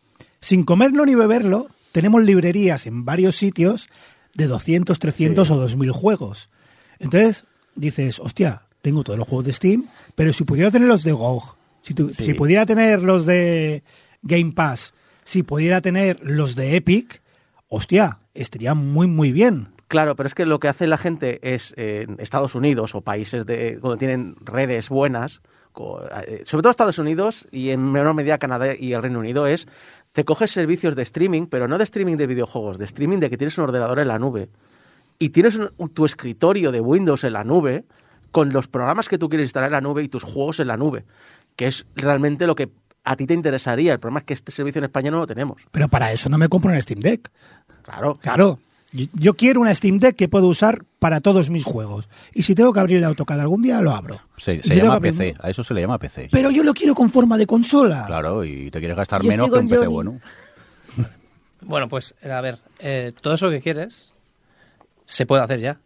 sin 0.42 0.64
comerlo 0.64 1.06
ni 1.06 1.16
beberlo, 1.16 1.68
tenemos 1.92 2.24
librerías 2.24 2.86
en 2.88 3.06
varios 3.06 3.36
sitios 3.36 3.90
de 4.36 4.48
200, 4.48 5.00
300 5.00 5.48
Sí. 5.48 5.54
o 5.54 5.58
2000 5.58 5.92
juegos. 5.92 6.50
Entonces 7.00 7.46
dices, 7.76 8.20
hostia, 8.20 8.64
tengo 8.82 9.04
todos 9.04 9.18
los 9.20 9.28
juegos 9.28 9.46
de 9.46 9.54
Steam, 9.54 9.86
pero 10.16 10.34
si 10.34 10.44
pudiera 10.44 10.72
tener 10.72 10.88
los 10.88 11.04
de 11.04 11.12
GOG, 11.12 11.56
si, 11.82 11.94
tu- 11.94 12.10
Sí. 12.10 12.26
si 12.26 12.34
pudiera 12.34 12.66
tener 12.66 13.02
los 13.02 13.26
de 13.26 13.84
Game 14.22 14.52
Pass, 14.52 14.94
si 15.24 15.44
pudiera 15.44 15.82
tener 15.82 16.20
los 16.24 16.56
de 16.56 16.76
Epic, 16.76 17.22
hostia, 17.68 18.20
estaría 18.34 18.74
muy, 18.74 19.08
muy 19.08 19.32
bien. 19.32 19.70
Claro, 19.88 20.16
pero 20.16 20.28
es 20.28 20.36
que 20.36 20.46
lo 20.46 20.60
que 20.60 20.68
hace 20.68 20.86
la 20.86 20.98
gente 20.98 21.40
es 21.54 21.74
eh, 21.78 22.06
en 22.08 22.18
Estados 22.20 22.56
Unidos 22.56 22.94
o 22.94 23.02
países 23.02 23.46
de, 23.46 23.78
donde 23.78 23.98
tienen 23.98 24.36
redes 24.42 24.90
buenas, 24.90 25.42
sobre 26.46 26.62
todo 26.62 26.72
Estados 26.72 26.98
Unidos 27.00 27.48
y 27.52 27.70
en 27.70 27.92
menor 27.92 28.14
medida 28.14 28.38
Canadá 28.38 28.74
y 28.76 28.94
el 28.94 29.02
Reino 29.02 29.20
Unido, 29.20 29.48
es 29.48 29.68
te 30.14 30.26
coges 30.26 30.52
servicios 30.52 30.96
de 30.96 31.04
streaming, 31.04 31.46
pero 31.48 31.68
no 31.68 31.78
de 31.78 31.84
streaming 31.84 32.18
de 32.18 32.28
videojuegos, 32.28 32.78
de 32.80 32.86
streaming 32.86 33.20
de 33.20 33.30
que 33.30 33.38
tienes 33.38 33.58
un 33.58 33.66
ordenador 33.66 34.00
en 34.00 34.08
la 34.08 34.18
nube 34.20 34.50
y 35.20 35.30
tienes 35.30 35.56
un- 35.56 35.72
un- 35.78 35.90
tu 35.90 36.06
escritorio 36.06 36.72
de 36.72 36.80
Windows 36.82 37.24
en 37.24 37.34
la 37.34 37.44
nube 37.44 37.84
con 38.32 38.50
los 38.50 38.68
programas 38.68 39.08
que 39.10 39.18
tú 39.18 39.30
quieres 39.30 39.46
instalar 39.46 39.68
en 39.70 39.74
la 39.74 39.82
nube 39.82 40.04
y 40.04 40.10
tus 40.10 40.24
juegos 40.24 40.60
en 40.60 40.68
la 40.68 40.78
nube, 40.78 41.06
que 41.56 41.68
es 41.68 41.86
realmente 41.96 42.46
lo 42.48 42.56
que 42.56 42.70
a 43.04 43.16
ti 43.16 43.26
te 43.26 43.34
interesaría. 43.34 43.94
El 43.94 44.00
problema 44.00 44.20
es 44.20 44.26
que 44.26 44.34
este 44.34 44.52
servicio 44.52 44.80
en 44.80 44.86
España 44.86 45.12
no 45.12 45.18
lo 45.20 45.28
tenemos. 45.28 45.62
Pero 45.72 45.88
para 45.88 46.12
eso 46.12 46.28
no 46.30 46.38
me 46.38 46.50
compro 46.50 46.70
una 46.72 46.82
Steam 46.82 47.00
Deck. 47.00 47.32
Claro, 47.84 48.16
Claro. 48.16 48.60
Yo, 48.92 49.34
quiero 49.36 49.60
una 49.62 49.76
Steam 49.76 49.98
Deck 49.98 50.16
que 50.16 50.30
puedo 50.30 50.48
usar 50.48 50.84
para 51.00 51.20
todos 51.20 51.50
mis 51.50 51.66
juegos. 51.66 52.08
Y 52.34 52.44
si 52.44 52.56
tengo 52.56 52.72
que 52.74 52.80
abrir 52.80 52.98
el 52.98 53.04
AutoCAD 53.04 53.42
algún 53.42 53.62
día, 53.62 53.82
lo 53.82 53.92
abro. 53.92 54.20
Se, 54.38 54.56
Y 54.56 54.62
se 54.62 54.70
si 54.70 54.76
llama 54.76 54.96
que 55.02 55.12
PC, 55.12 55.30
abrir- 55.36 55.46
a 55.46 55.50
eso 55.50 55.64
se 55.64 55.74
le 55.74 55.82
llama 55.82 56.00
PC. 56.00 56.30
Pero 56.32 56.50
yo 56.52 56.64
lo 56.64 56.74
quiero 56.74 56.96
con 56.96 57.12
forma 57.12 57.38
de 57.38 57.46
consola. 57.46 58.06
Claro, 58.08 58.44
y 58.46 58.72
te 58.72 58.80
quieres 58.80 58.96
gastar 58.98 59.22
Yo 59.22 59.28
menos 59.28 59.48
que 59.48 59.54
un 59.54 59.60
con 59.60 59.68
PC 59.68 59.86
Johnny. 59.86 59.94
bueno. 59.94 60.20
Bueno, 61.62 61.88
pues 61.90 62.14
a 62.24 62.40
ver, 62.40 62.60
eh, 62.80 63.14
todo 63.20 63.34
eso 63.34 63.50
que 63.50 63.62
quieres 63.62 64.14
se 65.06 65.26
puede 65.26 65.42
hacer 65.44 65.60
ya. 65.60 65.80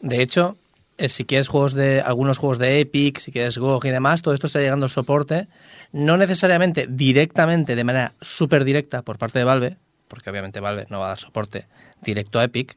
De 0.00 0.22
hecho, 0.22 0.56
eh, 0.96 1.08
si 1.10 1.24
quieres 1.26 1.48
juegos 1.48 1.74
de 1.74 2.00
algunos 2.00 2.38
juegos 2.38 2.58
de 2.58 2.80
Epic, 2.80 3.18
si 3.18 3.30
quieres 3.30 3.58
GOG 3.58 3.84
y 3.86 3.90
demás, 3.90 4.22
todo 4.22 4.32
esto 4.34 4.46
está 4.46 4.58
llegando 4.60 4.86
al 4.86 4.90
soporte, 4.90 5.46
no 5.92 6.16
necesariamente 6.16 6.86
directamente, 6.88 7.76
de 7.76 7.84
manera 7.84 8.14
súper 8.20 8.64
directa 8.64 9.02
por 9.02 9.18
parte 9.18 9.38
de 9.38 9.44
Valve, 9.44 9.76
porque 10.08 10.30
obviamente 10.30 10.60
Valve 10.60 10.86
no 10.88 10.98
va 11.00 11.04
a 11.06 11.08
dar 11.10 11.18
soporte 11.18 11.66
directo 12.02 12.38
a 12.38 12.44
Epic, 12.44 12.76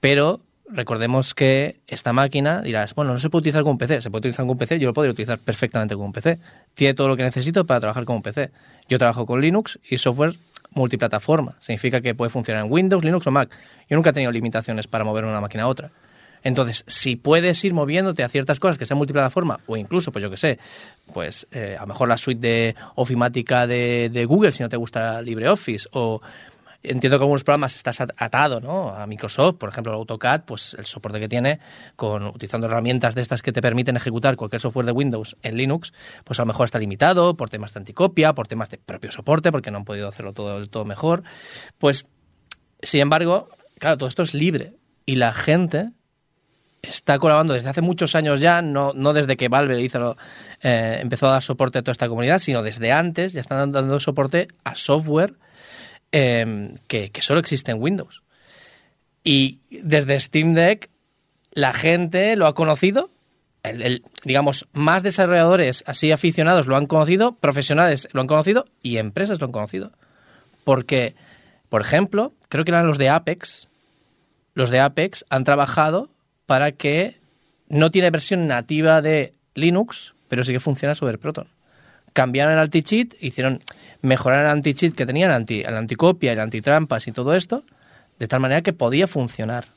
pero 0.00 0.40
recordemos 0.72 1.34
que 1.34 1.80
esta 1.86 2.12
máquina 2.12 2.62
dirás, 2.62 2.94
bueno, 2.94 3.12
no 3.12 3.18
se 3.18 3.28
puede 3.30 3.40
utilizar 3.40 3.62
como 3.62 3.72
un 3.72 3.78
PC, 3.78 4.02
se 4.02 4.10
puede 4.10 4.20
utilizar 4.20 4.44
como 4.44 4.52
un 4.52 4.58
PC, 4.58 4.78
yo 4.78 4.88
lo 4.88 4.94
podría 4.94 5.12
utilizar 5.12 5.38
perfectamente 5.38 5.94
como 5.94 6.06
un 6.06 6.12
PC. 6.12 6.38
Tiene 6.74 6.94
todo 6.94 7.08
lo 7.08 7.16
que 7.16 7.22
necesito 7.22 7.64
para 7.64 7.80
trabajar 7.80 8.04
como 8.04 8.18
un 8.18 8.22
PC. 8.22 8.50
Yo 8.88 8.98
trabajo 8.98 9.26
con 9.26 9.40
Linux 9.40 9.78
y 9.88 9.98
software 9.98 10.36
multiplataforma. 10.72 11.56
Significa 11.60 12.00
que 12.00 12.14
puede 12.14 12.30
funcionar 12.30 12.64
en 12.64 12.72
Windows, 12.72 13.04
Linux 13.04 13.26
o 13.26 13.30
Mac. 13.30 13.50
Yo 13.88 13.96
nunca 13.96 14.10
he 14.10 14.12
tenido 14.12 14.30
limitaciones 14.30 14.86
para 14.86 15.04
mover 15.04 15.24
una 15.24 15.40
máquina 15.40 15.64
a 15.64 15.68
otra. 15.68 15.90
Entonces, 16.42 16.84
si 16.86 17.16
puedes 17.16 17.62
ir 17.64 17.74
moviéndote 17.74 18.22
a 18.22 18.28
ciertas 18.28 18.58
cosas 18.60 18.78
que 18.78 18.86
sean 18.86 18.96
multiplataforma, 18.96 19.60
o 19.66 19.76
incluso, 19.76 20.10
pues 20.10 20.22
yo 20.22 20.30
que 20.30 20.38
sé, 20.38 20.58
pues 21.12 21.46
eh, 21.52 21.76
a 21.76 21.82
lo 21.82 21.88
mejor 21.88 22.08
la 22.08 22.16
suite 22.16 22.40
de 22.40 22.74
ofimática 22.94 23.66
de 23.66 24.24
Google, 24.26 24.52
si 24.52 24.62
no 24.62 24.70
te 24.70 24.78
gusta 24.78 25.20
LibreOffice, 25.20 25.88
o 25.92 26.22
entiendo 26.82 27.18
que 27.18 27.24
algunos 27.24 27.44
programas 27.44 27.76
estás 27.76 28.00
at- 28.00 28.12
atado 28.16 28.60
¿no? 28.60 28.88
a 28.88 29.06
Microsoft, 29.06 29.56
por 29.58 29.68
ejemplo, 29.68 29.92
el 29.92 29.98
AutoCAD, 29.98 30.42
pues 30.44 30.74
el 30.78 30.86
soporte 30.86 31.20
que 31.20 31.28
tiene, 31.28 31.60
con 31.96 32.24
utilizando 32.24 32.66
herramientas 32.66 33.14
de 33.14 33.20
estas 33.20 33.42
que 33.42 33.52
te 33.52 33.60
permiten 33.60 33.96
ejecutar 33.96 34.36
cualquier 34.36 34.60
software 34.62 34.86
de 34.86 34.92
Windows 34.92 35.36
en 35.42 35.56
Linux, 35.56 35.92
pues 36.24 36.38
a 36.40 36.42
lo 36.42 36.46
mejor 36.46 36.64
está 36.64 36.78
limitado 36.78 37.36
por 37.36 37.50
temas 37.50 37.74
de 37.74 37.80
anticopia, 37.80 38.32
por 38.32 38.48
temas 38.48 38.70
de 38.70 38.78
propio 38.78 39.10
soporte, 39.10 39.52
porque 39.52 39.70
no 39.70 39.78
han 39.78 39.84
podido 39.84 40.08
hacerlo 40.08 40.32
todo 40.32 40.58
del 40.58 40.70
todo 40.70 40.84
mejor. 40.84 41.22
Pues, 41.78 42.06
sin 42.82 43.00
embargo, 43.00 43.48
claro, 43.78 43.98
todo 43.98 44.08
esto 44.08 44.22
es 44.22 44.32
libre 44.34 44.74
y 45.04 45.16
la 45.16 45.34
gente 45.34 45.90
está 46.82 47.18
colaborando 47.18 47.52
desde 47.52 47.68
hace 47.68 47.82
muchos 47.82 48.14
años 48.14 48.40
ya, 48.40 48.62
no, 48.62 48.92
no 48.94 49.12
desde 49.12 49.36
que 49.36 49.48
Valve 49.48 49.82
hizo, 49.82 50.16
eh, 50.62 50.98
empezó 51.02 51.28
a 51.28 51.32
dar 51.32 51.42
soporte 51.42 51.78
a 51.78 51.82
toda 51.82 51.92
esta 51.92 52.08
comunidad, 52.08 52.38
sino 52.38 52.62
desde 52.62 52.90
antes 52.90 53.34
ya 53.34 53.42
están 53.42 53.70
dando 53.70 54.00
soporte 54.00 54.48
a 54.64 54.74
software 54.74 55.34
que, 56.10 57.10
que 57.12 57.22
solo 57.22 57.40
existe 57.40 57.70
en 57.72 57.80
Windows. 57.82 58.22
Y 59.22 59.60
desde 59.70 60.18
Steam 60.20 60.54
Deck 60.54 60.90
la 61.52 61.72
gente 61.72 62.36
lo 62.36 62.46
ha 62.46 62.54
conocido, 62.54 63.10
el- 63.62 63.82
el- 63.82 64.04
digamos, 64.24 64.66
más 64.72 65.02
desarrolladores 65.02 65.84
así 65.86 66.12
aficionados 66.12 66.66
lo 66.66 66.76
han 66.76 66.86
conocido, 66.86 67.32
profesionales 67.32 68.08
lo 68.12 68.20
han 68.20 68.26
conocido 68.26 68.66
y 68.82 68.96
empresas 68.98 69.40
lo 69.40 69.46
han 69.46 69.52
conocido. 69.52 69.92
Porque, 70.64 71.14
por 71.68 71.80
ejemplo, 71.82 72.32
creo 72.48 72.64
que 72.64 72.70
eran 72.70 72.86
los 72.86 72.98
de 72.98 73.08
Apex, 73.08 73.68
los 74.54 74.70
de 74.70 74.80
Apex 74.80 75.24
han 75.30 75.44
trabajado 75.44 76.10
para 76.46 76.72
que 76.72 77.18
no 77.68 77.90
tiene 77.90 78.10
versión 78.10 78.46
nativa 78.46 79.02
de 79.02 79.34
Linux, 79.54 80.14
pero 80.28 80.42
sí 80.44 80.52
que 80.52 80.60
funciona 80.60 80.94
sobre 80.94 81.18
Proton. 81.18 81.46
Cambiaron 82.12 82.52
el 82.54 82.58
anti-cheat, 82.58 83.14
hicieron 83.20 83.60
mejorar 84.02 84.44
el 84.44 84.50
anti-cheat 84.50 84.94
que 84.94 85.06
tenían, 85.06 85.30
el, 85.30 85.36
anti, 85.36 85.60
el 85.60 85.76
anticopia, 85.76 86.32
el 86.32 86.40
antitrampas 86.40 87.06
y 87.06 87.12
todo 87.12 87.34
esto, 87.34 87.64
de 88.18 88.26
tal 88.28 88.40
manera 88.40 88.62
que 88.62 88.72
podía 88.72 89.06
funcionar 89.06 89.68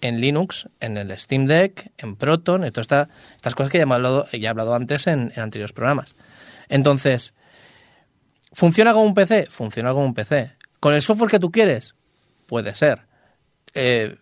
en 0.00 0.20
Linux, 0.20 0.68
en 0.80 0.96
el 0.98 1.18
Steam 1.18 1.46
Deck, 1.46 1.90
en 1.98 2.14
Proton, 2.16 2.64
y 2.66 2.70
todas 2.70 2.84
esta- 2.84 3.08
estas 3.36 3.54
cosas 3.54 3.70
que 3.72 3.78
ya 3.78 3.84
he 3.84 3.92
hablado, 3.92 4.26
ya 4.32 4.38
he 4.38 4.48
hablado 4.48 4.74
antes 4.74 5.06
en, 5.06 5.32
en 5.34 5.42
anteriores 5.42 5.72
programas. 5.72 6.14
Entonces, 6.68 7.34
¿funciona 8.52 8.92
como 8.92 9.04
un 9.06 9.14
PC? 9.14 9.46
Funciona 9.50 9.92
como 9.92 10.04
un 10.04 10.14
PC. 10.14 10.52
¿Con 10.80 10.94
el 10.94 11.02
software 11.02 11.30
que 11.30 11.38
tú 11.40 11.50
quieres? 11.50 11.94
Puede 12.46 12.74
ser. 12.74 13.02
eh, 13.74 14.16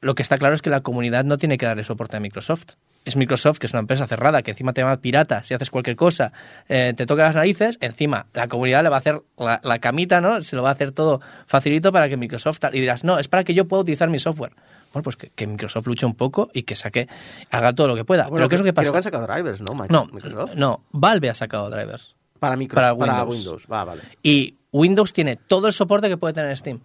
lo 0.00 0.14
que 0.14 0.22
está 0.22 0.36
claro 0.36 0.54
es 0.54 0.60
que 0.60 0.68
la 0.68 0.82
comunidad 0.82 1.24
no 1.24 1.38
tiene 1.38 1.56
que 1.56 1.64
darle 1.64 1.82
soporte 1.82 2.18
a 2.18 2.20
Microsoft. 2.20 2.74
Es 3.04 3.16
Microsoft, 3.16 3.58
que 3.58 3.66
es 3.66 3.72
una 3.74 3.80
empresa 3.80 4.06
cerrada, 4.06 4.42
que 4.42 4.52
encima 4.52 4.72
te 4.72 4.80
llama 4.80 4.96
pirata, 4.96 5.42
si 5.42 5.52
haces 5.52 5.70
cualquier 5.70 5.94
cosa, 5.96 6.32
eh, 6.68 6.94
te 6.96 7.04
toca 7.04 7.24
las 7.24 7.34
narices, 7.34 7.76
encima 7.82 8.26
la 8.32 8.48
comunidad 8.48 8.82
le 8.82 8.88
va 8.88 8.96
a 8.96 8.98
hacer 9.00 9.20
la, 9.36 9.60
la 9.62 9.78
camita, 9.78 10.22
¿no? 10.22 10.42
Se 10.42 10.56
lo 10.56 10.62
va 10.62 10.70
a 10.70 10.72
hacer 10.72 10.92
todo 10.92 11.20
facilito 11.46 11.92
para 11.92 12.08
que 12.08 12.16
Microsoft... 12.16 12.60
tal- 12.60 12.74
Y 12.74 12.80
dirás, 12.80 13.04
no, 13.04 13.18
es 13.18 13.28
para 13.28 13.44
que 13.44 13.52
yo 13.52 13.66
pueda 13.68 13.82
utilizar 13.82 14.08
mi 14.08 14.18
software. 14.18 14.52
Bueno, 14.94 15.02
pues 15.02 15.16
que, 15.16 15.28
que 15.30 15.46
Microsoft 15.46 15.86
luche 15.86 16.06
un 16.06 16.14
poco 16.14 16.48
y 16.54 16.62
que 16.62 16.76
saque, 16.76 17.06
haga 17.50 17.74
todo 17.74 17.88
lo 17.88 17.94
que 17.96 18.04
pueda. 18.04 18.22
Bueno, 18.28 18.36
Pero 18.36 18.48
¿qué 18.48 18.54
es 18.54 18.60
lo 18.60 18.64
que 18.64 18.72
Creo 18.72 18.74
pasa? 18.84 18.92
que 18.92 18.96
han 18.96 19.02
sacado 19.02 19.26
drivers, 19.26 19.60
¿no? 19.60 19.74
Micro- 19.74 19.88
No, 19.90 20.06
Microsoft. 20.06 20.54
no, 20.54 20.84
Valve 20.92 21.28
ha 21.30 21.34
sacado 21.34 21.68
drivers. 21.68 22.14
Para, 22.38 22.56
micro, 22.56 22.74
para 22.76 22.96
para, 22.96 23.24
Windows. 23.24 23.36
Windows. 23.36 23.66
Va, 23.70 23.84
vale. 23.84 24.02
Y 24.22 24.54
Windows 24.72 25.12
tiene 25.12 25.36
todo 25.36 25.66
el 25.66 25.72
soporte 25.74 26.08
que 26.08 26.16
puede 26.16 26.32
tener 26.34 26.56
Steam. 26.56 26.80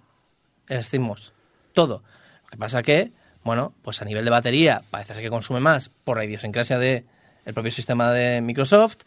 El 0.68 0.84
SteamOS. 0.84 1.32
Todo. 1.74 2.04
Lo 2.44 2.50
que 2.50 2.58
pasa 2.58 2.82
que, 2.82 3.12
bueno, 3.50 3.74
pues 3.82 4.01
a 4.01 4.06
nivel 4.06 4.24
de 4.25 4.32
batería 4.32 4.84
parece 4.91 5.13
ser 5.15 5.24
que 5.24 5.29
consume 5.29 5.60
más 5.60 5.89
por 6.03 6.18
la 6.18 6.25
idiosincrasia 6.25 6.77
del 6.79 7.06
el 7.46 7.53
propio 7.53 7.72
sistema 7.72 8.12
de 8.12 8.41
Microsoft. 8.41 8.98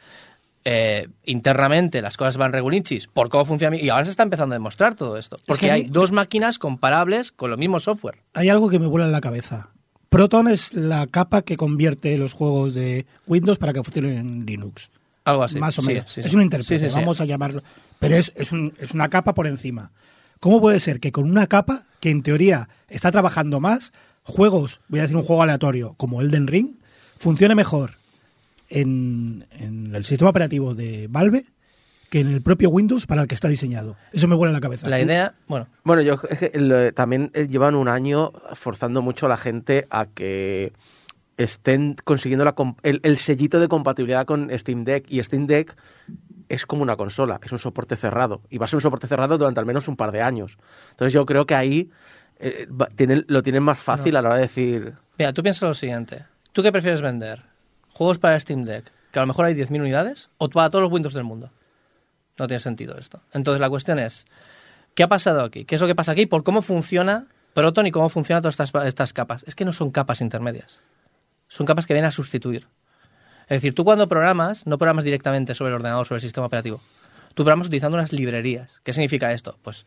Eh, 0.64 1.08
internamente 1.25 2.00
las 2.02 2.16
cosas 2.16 2.37
van 2.37 2.52
regulinchis 2.52 3.08
por 3.08 3.28
cómo 3.30 3.44
funciona. 3.44 3.76
Y 3.76 3.88
ahora 3.88 4.04
se 4.04 4.12
está 4.12 4.22
empezando 4.22 4.54
a 4.54 4.58
demostrar 4.58 4.94
todo 4.94 5.16
esto. 5.18 5.37
Porque 5.46 5.66
que 5.66 5.72
hay 5.72 5.82
dos 5.84 6.12
máquinas 6.12 6.58
comparables 6.58 7.32
con 7.32 7.50
lo 7.50 7.56
mismo 7.56 7.80
software. 7.80 8.18
Hay 8.34 8.49
algo 8.49 8.68
que 8.68 8.78
me 8.78 8.87
vuela 8.87 9.06
en 9.06 9.12
la 9.12 9.20
cabeza. 9.20 9.68
Proton 10.08 10.46
es 10.49 10.72
la 10.75 11.06
capa 11.08 11.42
que 11.42 11.56
convierte 11.56 12.16
los 12.18 12.32
juegos 12.32 12.75
de 12.75 13.06
Windows 13.26 13.58
para 13.58 13.72
que 13.72 13.82
funcionen 13.82 14.18
en 14.18 14.46
Linux. 14.46 14.90
Algo 15.25 15.42
así. 15.44 15.58
más 15.58 15.78
o 15.78 15.82
Sí, 15.82 15.88
menos. 15.88 16.12
sí, 16.12 16.20
es 16.20 16.30
sí. 16.30 16.37
un 16.37 16.42
intérprete, 16.42 16.78
Sí, 16.78 16.84
sí, 16.84 16.90
sí. 16.90 16.96
vamos 17.00 17.20
a 17.20 17.25
llamarlo. 17.25 17.62
Pero 17.99 18.16
es, 18.16 18.32
es, 18.37 18.52
un- 18.52 18.75
es 18.78 18.92
una 18.92 19.08
capa 19.08 19.34
por 19.34 19.46
encima. 19.46 19.90
¿Cómo 20.40 20.61
puede 20.61 20.80
ser 20.80 20.99
que 21.00 21.12
con 21.12 21.30
una 21.30 21.46
capa 21.46 21.87
que 22.00 22.11
en 22.11 22.22
teoría 22.25 22.68
está 22.88 23.11
trabajando 23.12 23.58
más, 23.61 23.92
juegos, 24.24 24.80
voy 24.88 25.00
a 25.00 25.02
decir 25.02 25.16
un 25.16 25.24
juego 25.24 25.42
aleatorio, 25.42 25.94
como 25.96 26.20
Elden 26.20 26.46
Ring, 26.46 26.76
funcione 27.18 27.54
mejor 27.54 27.92
en, 28.68 29.46
en 29.50 29.94
el 29.94 30.04
sistema 30.04 30.30
operativo 30.30 30.74
de 30.74 31.06
Valve 31.10 31.44
que 32.10 32.20
en 32.20 32.28
el 32.30 32.42
propio 32.42 32.68
Windows 32.68 33.06
para 33.06 33.22
el 33.22 33.28
que 33.28 33.34
está 33.34 33.48
diseñado? 33.48 33.96
Eso 34.12 34.28
me 34.28 34.34
vuela 34.34 34.52
la 34.52 34.60
cabeza. 34.60 34.86
La 34.88 35.00
idea, 35.00 35.34
bueno, 35.48 35.66
Bueno, 35.82 36.02
yo 36.02 36.18
es 36.28 36.38
que 36.38 36.52
lo- 36.58 36.92
también 36.92 37.30
eh, 37.32 37.46
llevan 37.48 37.74
un 37.74 37.88
año 37.88 38.32
forzando 38.54 39.00
mucho 39.00 39.26
a 39.26 39.28
la 39.30 39.38
gente 39.38 39.86
a 39.88 40.04
que 40.06 40.74
estén 41.38 41.96
consiguiendo 42.04 42.44
la 42.44 42.54
el, 42.82 43.00
el 43.02 43.16
sellito 43.16 43.58
de 43.60 43.68
compatibilidad 43.68 44.26
con 44.26 44.50
Steam 44.58 44.84
Deck 44.84 45.06
y 45.08 45.22
Steam 45.22 45.46
Deck 45.46 45.74
es 46.50 46.66
como 46.66 46.82
una 46.82 46.96
consola, 46.96 47.40
es 47.42 47.50
un 47.50 47.58
soporte 47.58 47.96
cerrado 47.96 48.42
y 48.50 48.58
va 48.58 48.66
a 48.66 48.68
ser 48.68 48.76
un 48.76 48.82
soporte 48.82 49.06
cerrado 49.06 49.38
durante 49.38 49.58
al 49.60 49.64
menos 49.66 49.88
un 49.88 49.96
par 49.96 50.12
de 50.12 50.20
años. 50.20 50.58
Entonces 50.90 51.14
yo 51.14 51.24
creo 51.24 51.46
que 51.46 51.54
ahí 51.54 51.90
eh, 52.42 52.66
va- 52.68 52.88
tienen, 52.88 53.25
lo 53.28 53.42
tienen 53.42 53.62
más 53.62 53.78
fácil 53.78 54.16
a 54.16 54.22
la 54.22 54.28
hora 54.28 54.37
de 54.38 54.42
decir 54.42 54.94
Mira, 55.18 55.32
tú 55.32 55.42
piensa 55.42 55.66
lo 55.66 55.75
siguiente. 55.75 56.25
¿Tú 56.52 56.62
qué 56.62 56.72
prefieres 56.72 57.00
vender? 57.00 57.42
¿Juegos 57.92 58.18
para 58.18 58.38
Steam 58.40 58.64
Deck? 58.64 58.90
¿Que 59.12 59.18
a 59.18 59.22
lo 59.22 59.26
mejor 59.26 59.44
hay 59.44 59.54
10.000 59.54 59.80
unidades? 59.80 60.28
¿O 60.38 60.49
para 60.49 60.70
todos 60.70 60.82
los 60.82 60.90
Windows 60.92 61.14
del 61.14 61.25
mundo? 61.25 61.50
No 62.38 62.46
tiene 62.49 62.61
sentido 62.61 62.96
esto. 62.99 63.20
Entonces 63.32 63.61
la 63.61 63.68
cuestión 63.68 63.99
es, 63.99 64.26
¿qué 64.94 65.02
ha 65.02 65.08
pasado 65.08 65.42
aquí? 65.42 65.64
¿Qué 65.64 65.75
es 65.75 65.80
lo 65.80 65.87
que 65.87 65.94
pasa 65.94 66.12
aquí? 66.12 66.26
¿Por 66.26 66.42
cómo 66.44 66.62
funciona 66.62 67.26
Proton 67.54 67.87
y 67.87 67.90
cómo 67.90 68.08
funcionan 68.08 68.42
todas 68.42 68.58
estas, 68.58 68.87
estas 68.87 69.12
capas? 69.12 69.44
Es 69.46 69.54
que 69.54 69.64
no 69.66 69.72
son 69.75 69.90
capas 69.90 70.20
intermedias. 70.22 70.80
Son 71.49 71.66
capas 71.66 71.87
que 71.87 71.92
vienen 71.92 72.08
a 72.08 72.12
sustituir. 72.12 72.66
Es 73.42 73.58
decir, 73.58 73.75
tú 73.75 73.84
cuando 73.84 74.08
programas, 74.08 74.66
no 74.66 74.78
programas 74.78 75.04
directamente 75.04 75.54
sobre 75.54 75.68
el 75.70 75.75
ordenador, 75.75 76.06
sobre 76.06 76.16
el 76.16 76.22
sistema 76.22 76.46
operativo. 76.46 76.80
Tú 77.34 77.44
programas 77.44 77.66
utilizando 77.66 77.96
unas 77.96 78.12
librerías. 78.12 78.80
¿Qué 78.82 78.92
significa 78.92 79.32
esto? 79.32 79.58
Pues, 79.62 79.86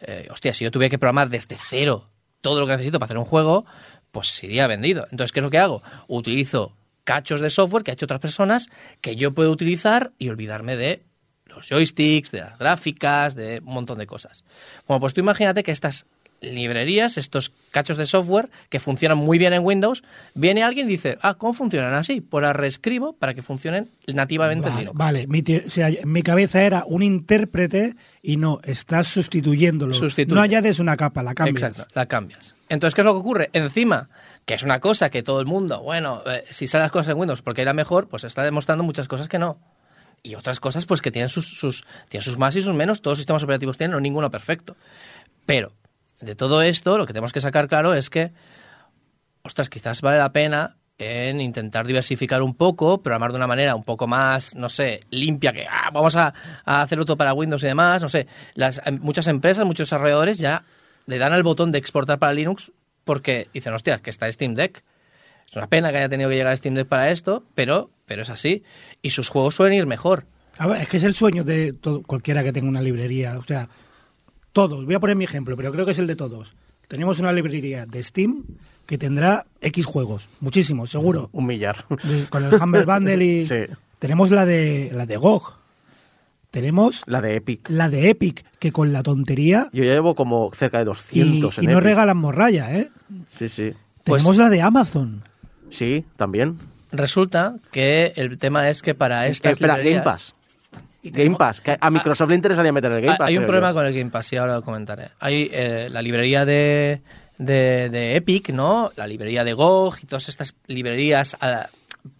eh, 0.00 0.28
hostia, 0.30 0.54
si 0.54 0.64
yo 0.64 0.70
tuviera 0.70 0.90
que 0.90 0.98
programar 0.98 1.28
desde 1.28 1.56
cero 1.56 2.08
todo 2.40 2.60
lo 2.60 2.66
que 2.66 2.72
necesito 2.72 2.98
para 2.98 3.06
hacer 3.06 3.18
un 3.18 3.24
juego, 3.24 3.64
pues 4.12 4.28
sería 4.28 4.66
vendido. 4.66 5.06
Entonces, 5.10 5.32
¿qué 5.32 5.40
es 5.40 5.44
lo 5.44 5.50
que 5.50 5.58
hago? 5.58 5.82
Utilizo 6.08 6.76
cachos 7.04 7.40
de 7.40 7.50
software 7.50 7.84
que 7.84 7.90
ha 7.90 7.94
hecho 7.94 8.06
otras 8.06 8.20
personas 8.20 8.68
que 9.00 9.16
yo 9.16 9.32
puedo 9.32 9.50
utilizar 9.50 10.12
y 10.18 10.28
olvidarme 10.28 10.76
de 10.76 11.02
los 11.46 11.68
joysticks, 11.68 12.30
de 12.30 12.40
las 12.40 12.58
gráficas, 12.58 13.34
de 13.34 13.60
un 13.64 13.74
montón 13.74 13.98
de 13.98 14.06
cosas. 14.06 14.44
Bueno, 14.86 15.00
pues 15.00 15.14
tú 15.14 15.20
imagínate 15.20 15.62
que 15.62 15.72
estas 15.72 16.06
librerías, 16.52 17.18
estos 17.18 17.52
cachos 17.70 17.96
de 17.96 18.06
software 18.06 18.50
que 18.68 18.80
funcionan 18.80 19.18
muy 19.18 19.38
bien 19.38 19.52
en 19.52 19.64
Windows, 19.64 20.02
viene 20.34 20.62
alguien 20.62 20.86
y 20.86 20.90
dice, 20.90 21.18
ah, 21.22 21.34
¿cómo 21.34 21.52
funcionan 21.54 21.94
así? 21.94 22.20
Pues 22.20 22.42
las 22.42 22.54
reescribo 22.54 23.14
para 23.14 23.34
que 23.34 23.42
funcionen 23.42 23.90
nativamente 24.06 24.68
en 24.68 24.74
Vale, 24.74 24.80
Linux. 24.84 24.98
vale. 24.98 25.26
Mi, 25.26 25.42
o 25.66 25.70
sea, 25.70 25.90
mi 26.04 26.22
cabeza 26.22 26.62
era 26.62 26.84
un 26.86 27.02
intérprete 27.02 27.96
y 28.22 28.36
no, 28.36 28.60
estás 28.64 29.08
sustituyéndolo. 29.08 29.92
Sustituye. 29.94 30.34
No 30.34 30.42
añades 30.42 30.78
una 30.78 30.96
capa, 30.96 31.22
la 31.22 31.34
cambias. 31.34 31.62
Exacto, 31.70 31.92
la 31.94 32.06
cambias. 32.06 32.54
Entonces, 32.68 32.94
¿qué 32.94 33.02
es 33.02 33.04
lo 33.04 33.12
que 33.12 33.20
ocurre? 33.20 33.50
Encima, 33.52 34.08
que 34.46 34.54
es 34.54 34.62
una 34.62 34.80
cosa 34.80 35.10
que 35.10 35.22
todo 35.22 35.40
el 35.40 35.46
mundo, 35.46 35.82
bueno, 35.82 36.22
eh, 36.26 36.44
si 36.50 36.66
salen 36.66 36.84
las 36.84 36.92
cosas 36.92 37.08
en 37.12 37.18
Windows 37.18 37.42
porque 37.42 37.62
era 37.62 37.72
mejor, 37.74 38.08
pues 38.08 38.24
está 38.24 38.42
demostrando 38.42 38.84
muchas 38.84 39.08
cosas 39.08 39.28
que 39.28 39.38
no. 39.38 39.58
Y 40.22 40.36
otras 40.36 40.58
cosas, 40.58 40.86
pues 40.86 41.02
que 41.02 41.10
tienen 41.10 41.28
sus, 41.28 41.46
sus, 41.46 41.84
tienen 42.08 42.24
sus 42.24 42.38
más 42.38 42.56
y 42.56 42.62
sus 42.62 42.72
menos. 42.72 43.02
Todos 43.02 43.12
los 43.12 43.18
sistemas 43.18 43.42
operativos 43.42 43.76
tienen, 43.76 43.92
no 43.92 44.00
ninguno 44.00 44.30
perfecto. 44.30 44.74
Pero, 45.44 45.72
de 46.20 46.34
todo 46.34 46.62
esto, 46.62 46.98
lo 46.98 47.06
que 47.06 47.12
tenemos 47.12 47.32
que 47.32 47.40
sacar 47.40 47.68
claro 47.68 47.94
es 47.94 48.10
que, 48.10 48.32
ostras, 49.42 49.68
quizás 49.68 50.00
vale 50.00 50.18
la 50.18 50.32
pena 50.32 50.76
en 50.98 51.40
intentar 51.40 51.86
diversificar 51.86 52.42
un 52.42 52.54
poco, 52.54 53.02
programar 53.02 53.32
de 53.32 53.36
una 53.36 53.46
manera 53.46 53.74
un 53.74 53.82
poco 53.82 54.06
más, 54.06 54.54
no 54.54 54.68
sé, 54.68 55.00
limpia, 55.10 55.52
que 55.52 55.66
ah, 55.68 55.90
vamos 55.92 56.14
a, 56.16 56.32
a 56.64 56.82
hacerlo 56.82 57.04
todo 57.04 57.16
para 57.16 57.34
Windows 57.34 57.62
y 57.64 57.66
demás, 57.66 58.00
no 58.00 58.08
sé. 58.08 58.26
Las, 58.54 58.80
em, 58.84 58.98
muchas 59.00 59.26
empresas, 59.26 59.64
muchos 59.64 59.88
desarrolladores 59.88 60.38
ya 60.38 60.64
le 61.06 61.18
dan 61.18 61.32
al 61.32 61.42
botón 61.42 61.72
de 61.72 61.78
exportar 61.78 62.18
para 62.18 62.32
Linux 62.32 62.70
porque 63.04 63.48
dicen, 63.52 63.74
hostia, 63.74 63.98
que 63.98 64.10
está 64.10 64.30
Steam 64.30 64.54
Deck. 64.54 64.82
Es 65.48 65.56
una 65.56 65.68
pena 65.68 65.90
que 65.90 65.98
haya 65.98 66.08
tenido 66.08 66.30
que 66.30 66.36
llegar 66.36 66.56
Steam 66.56 66.74
Deck 66.74 66.88
para 66.88 67.10
esto, 67.10 67.44
pero, 67.54 67.90
pero 68.06 68.22
es 68.22 68.30
así. 68.30 68.62
Y 69.02 69.10
sus 69.10 69.28
juegos 69.28 69.54
suelen 69.54 69.78
ir 69.78 69.86
mejor. 69.86 70.26
A 70.58 70.72
es 70.78 70.88
que 70.88 70.96
es 70.96 71.04
el 71.04 71.14
sueño 71.14 71.44
de 71.44 71.74
cualquiera 72.06 72.42
que 72.42 72.52
tenga 72.52 72.68
una 72.68 72.80
librería. 72.80 73.36
O 73.38 73.44
sea, 73.44 73.68
todos. 74.54 74.86
Voy 74.86 74.94
a 74.94 75.00
poner 75.00 75.16
mi 75.16 75.24
ejemplo, 75.24 75.54
pero 75.58 75.70
creo 75.70 75.84
que 75.84 75.92
es 75.92 75.98
el 75.98 76.06
de 76.06 76.16
todos. 76.16 76.54
Tenemos 76.88 77.18
una 77.18 77.32
librería 77.32 77.84
de 77.84 78.02
Steam 78.02 78.44
que 78.86 78.96
tendrá 78.96 79.44
X 79.60 79.84
juegos, 79.84 80.28
muchísimos, 80.40 80.90
seguro. 80.90 81.28
un 81.32 81.44
millar. 81.46 81.84
De- 82.02 82.26
con 82.30 82.44
el 82.44 82.54
Humble 82.54 82.84
Bundle 82.86 83.24
y 83.24 83.46
Sí. 83.48 83.56
tenemos 83.98 84.30
la 84.30 84.46
de 84.46 84.90
la 84.94 85.04
de 85.04 85.16
GOG. 85.18 85.54
Tenemos 86.50 87.02
La 87.06 87.20
de 87.20 87.34
Epic. 87.36 87.68
la 87.68 87.88
de 87.88 88.10
Epic 88.10 88.44
que 88.60 88.70
con 88.70 88.92
la 88.92 89.02
tontería 89.02 89.68
Yo 89.72 89.82
ya 89.82 89.92
llevo 89.94 90.14
como 90.14 90.52
cerca 90.54 90.78
de 90.78 90.84
y, 90.84 90.86
200 90.86 91.58
en 91.58 91.64
y 91.64 91.66
no 91.66 91.72
Epic. 91.74 91.84
regalan 91.84 92.16
morralla, 92.16 92.78
¿eh? 92.78 92.90
Sí, 93.28 93.48
sí. 93.48 93.72
Pues- 94.04 94.22
Tenemos 94.22 94.36
la 94.36 94.50
de 94.50 94.62
Amazon. 94.62 95.24
Sí, 95.70 96.04
también. 96.16 96.58
Resulta 96.92 97.56
que 97.72 98.12
el 98.14 98.38
tema 98.38 98.68
es 98.68 98.82
que 98.82 98.94
para 98.94 99.26
estas 99.26 99.52
Espera, 99.52 99.76
librerías- 99.78 100.04
Game 100.04 100.04
Pass. 100.04 100.34
Game 101.10 101.36
Pass. 101.36 101.60
Que 101.60 101.76
a 101.80 101.90
Microsoft 101.90 102.28
le 102.30 102.34
interesaría 102.36 102.72
meter 102.72 102.90
el 102.92 103.00
Game 103.00 103.14
Ah, 103.14 103.18
Pass. 103.18 103.28
Hay 103.28 103.38
un 103.38 103.44
problema 103.44 103.68
yo. 103.70 103.74
con 103.74 103.86
el 103.86 103.94
Game 103.94 104.10
Pass 104.10 104.32
y 104.32 104.36
ahora 104.36 104.54
lo 104.56 104.62
comentaré. 104.62 105.10
Hay 105.20 105.48
eh, 105.52 105.88
la 105.90 106.00
librería 106.02 106.44
de, 106.44 107.02
de, 107.38 107.88
de 107.90 108.16
Epic, 108.16 108.50
¿no? 108.50 108.92
La 108.96 109.06
librería 109.06 109.44
de 109.44 109.52
GOG 109.52 109.98
y 110.02 110.06
todas 110.06 110.28
estas 110.28 110.54
librerías 110.66 111.36
ah, 111.40 111.68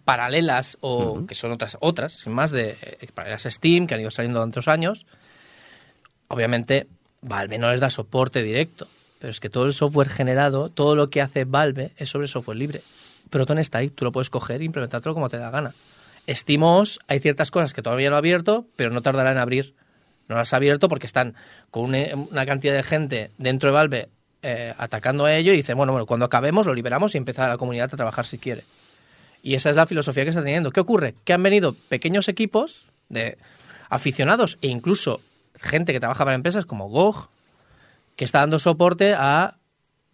paralelas 0.03 0.77
o 0.81 1.25
que 1.27 1.35
son 1.35 1.51
otras, 1.51 1.77
otras, 1.79 2.13
sin 2.13 2.33
más, 2.33 2.51
de 2.51 2.77
eh, 2.81 3.07
paralelas 3.13 3.45
a 3.45 3.51
Steam, 3.51 3.87
que 3.87 3.95
han 3.95 4.01
ido 4.01 4.11
saliendo 4.11 4.39
durante 4.39 4.57
los 4.59 4.67
años. 4.67 5.05
Obviamente, 6.27 6.87
Valve 7.21 7.57
no 7.57 7.69
les 7.71 7.79
da 7.79 7.89
soporte 7.89 8.41
directo, 8.43 8.87
pero 9.19 9.31
es 9.31 9.39
que 9.39 9.49
todo 9.49 9.65
el 9.65 9.73
software 9.73 10.09
generado, 10.09 10.69
todo 10.69 10.95
lo 10.95 11.09
que 11.09 11.21
hace 11.21 11.45
Valve 11.45 11.91
es 11.97 12.09
sobre 12.09 12.27
software 12.27 12.57
libre. 12.57 12.81
Proton 13.29 13.57
está 13.57 13.79
ahí, 13.79 13.89
tú 13.89 14.05
lo 14.05 14.11
puedes 14.11 14.29
coger 14.29 14.61
e 14.61 14.65
implementarlo 14.65 15.13
como 15.13 15.29
te 15.29 15.37
da 15.37 15.49
gana. 15.49 15.73
Steamos, 16.27 16.99
hay 17.07 17.19
ciertas 17.19 17.51
cosas 17.51 17.73
que 17.73 17.81
todavía 17.81 18.09
no 18.09 18.15
ha 18.15 18.19
abierto, 18.19 18.67
pero 18.75 18.91
no 18.91 19.01
tardará 19.01 19.31
en 19.31 19.37
abrir. 19.37 19.75
No 20.27 20.35
las 20.35 20.53
ha 20.53 20.57
abierto 20.57 20.89
porque 20.89 21.05
están 21.05 21.35
con 21.69 21.83
una, 21.83 21.99
una 22.15 22.45
cantidad 22.45 22.73
de 22.73 22.83
gente 22.83 23.31
dentro 23.37 23.69
de 23.69 23.73
Valve 23.73 24.09
eh, 24.41 24.73
atacando 24.77 25.25
a 25.25 25.35
ello 25.35 25.53
y 25.53 25.57
dicen, 25.57 25.75
bueno, 25.75 25.91
bueno, 25.91 26.05
cuando 26.05 26.25
acabemos 26.25 26.65
lo 26.65 26.73
liberamos 26.73 27.15
y 27.15 27.17
empieza 27.17 27.47
la 27.47 27.57
comunidad 27.57 27.89
a 27.91 27.97
trabajar 27.97 28.25
si 28.25 28.37
quiere. 28.37 28.63
Y 29.41 29.55
esa 29.55 29.69
es 29.69 29.75
la 29.75 29.85
filosofía 29.85 30.23
que 30.23 30.29
está 30.29 30.43
teniendo. 30.43 30.71
¿Qué 30.71 30.79
ocurre? 30.79 31.15
Que 31.23 31.33
han 31.33 31.43
venido 31.43 31.73
pequeños 31.73 32.27
equipos 32.27 32.91
de 33.09 33.37
aficionados 33.89 34.57
e 34.61 34.67
incluso 34.67 35.21
gente 35.55 35.93
que 35.93 35.99
trabaja 35.99 36.23
para 36.23 36.35
empresas 36.35 36.65
como 36.65 36.89
GOG, 36.89 37.29
que 38.15 38.25
está 38.25 38.39
dando 38.39 38.59
soporte 38.59 39.13
a 39.15 39.57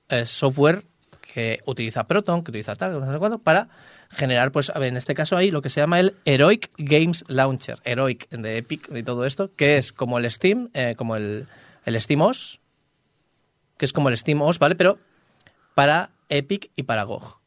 eh, 0.09 0.25
software 0.25 0.85
que 1.33 1.61
utiliza 1.65 2.07
Proton, 2.07 2.43
que 2.43 2.51
utiliza 2.51 2.75
tal, 2.75 2.99
no 2.99 3.11
sé 3.11 3.17
cuándo, 3.17 3.39
para 3.39 3.69
generar, 4.09 4.51
pues, 4.51 4.69
a 4.69 4.79
ver, 4.79 4.89
en 4.89 4.97
este 4.97 5.13
caso 5.13 5.37
ahí 5.37 5.51
lo 5.51 5.61
que 5.61 5.69
se 5.69 5.79
llama 5.79 5.99
el 5.99 6.15
Heroic 6.25 6.71
Games 6.77 7.23
Launcher, 7.27 7.79
Heroic 7.85 8.29
de 8.29 8.57
Epic 8.57 8.89
y 8.93 9.03
todo 9.03 9.25
esto, 9.25 9.55
que 9.55 9.77
es 9.77 9.93
como 9.93 10.17
el 10.17 10.29
Steam, 10.29 10.69
eh, 10.73 10.95
como 10.97 11.15
el, 11.15 11.47
el 11.85 12.01
SteamOS, 12.01 12.59
que 13.77 13.85
es 13.85 13.93
como 13.93 14.09
el 14.09 14.17
SteamOS, 14.17 14.59
¿vale? 14.59 14.75
Pero 14.75 14.99
para 15.73 16.11
Epic 16.29 16.69
y 16.75 16.83
para 16.83 17.03
GOG. 17.03 17.39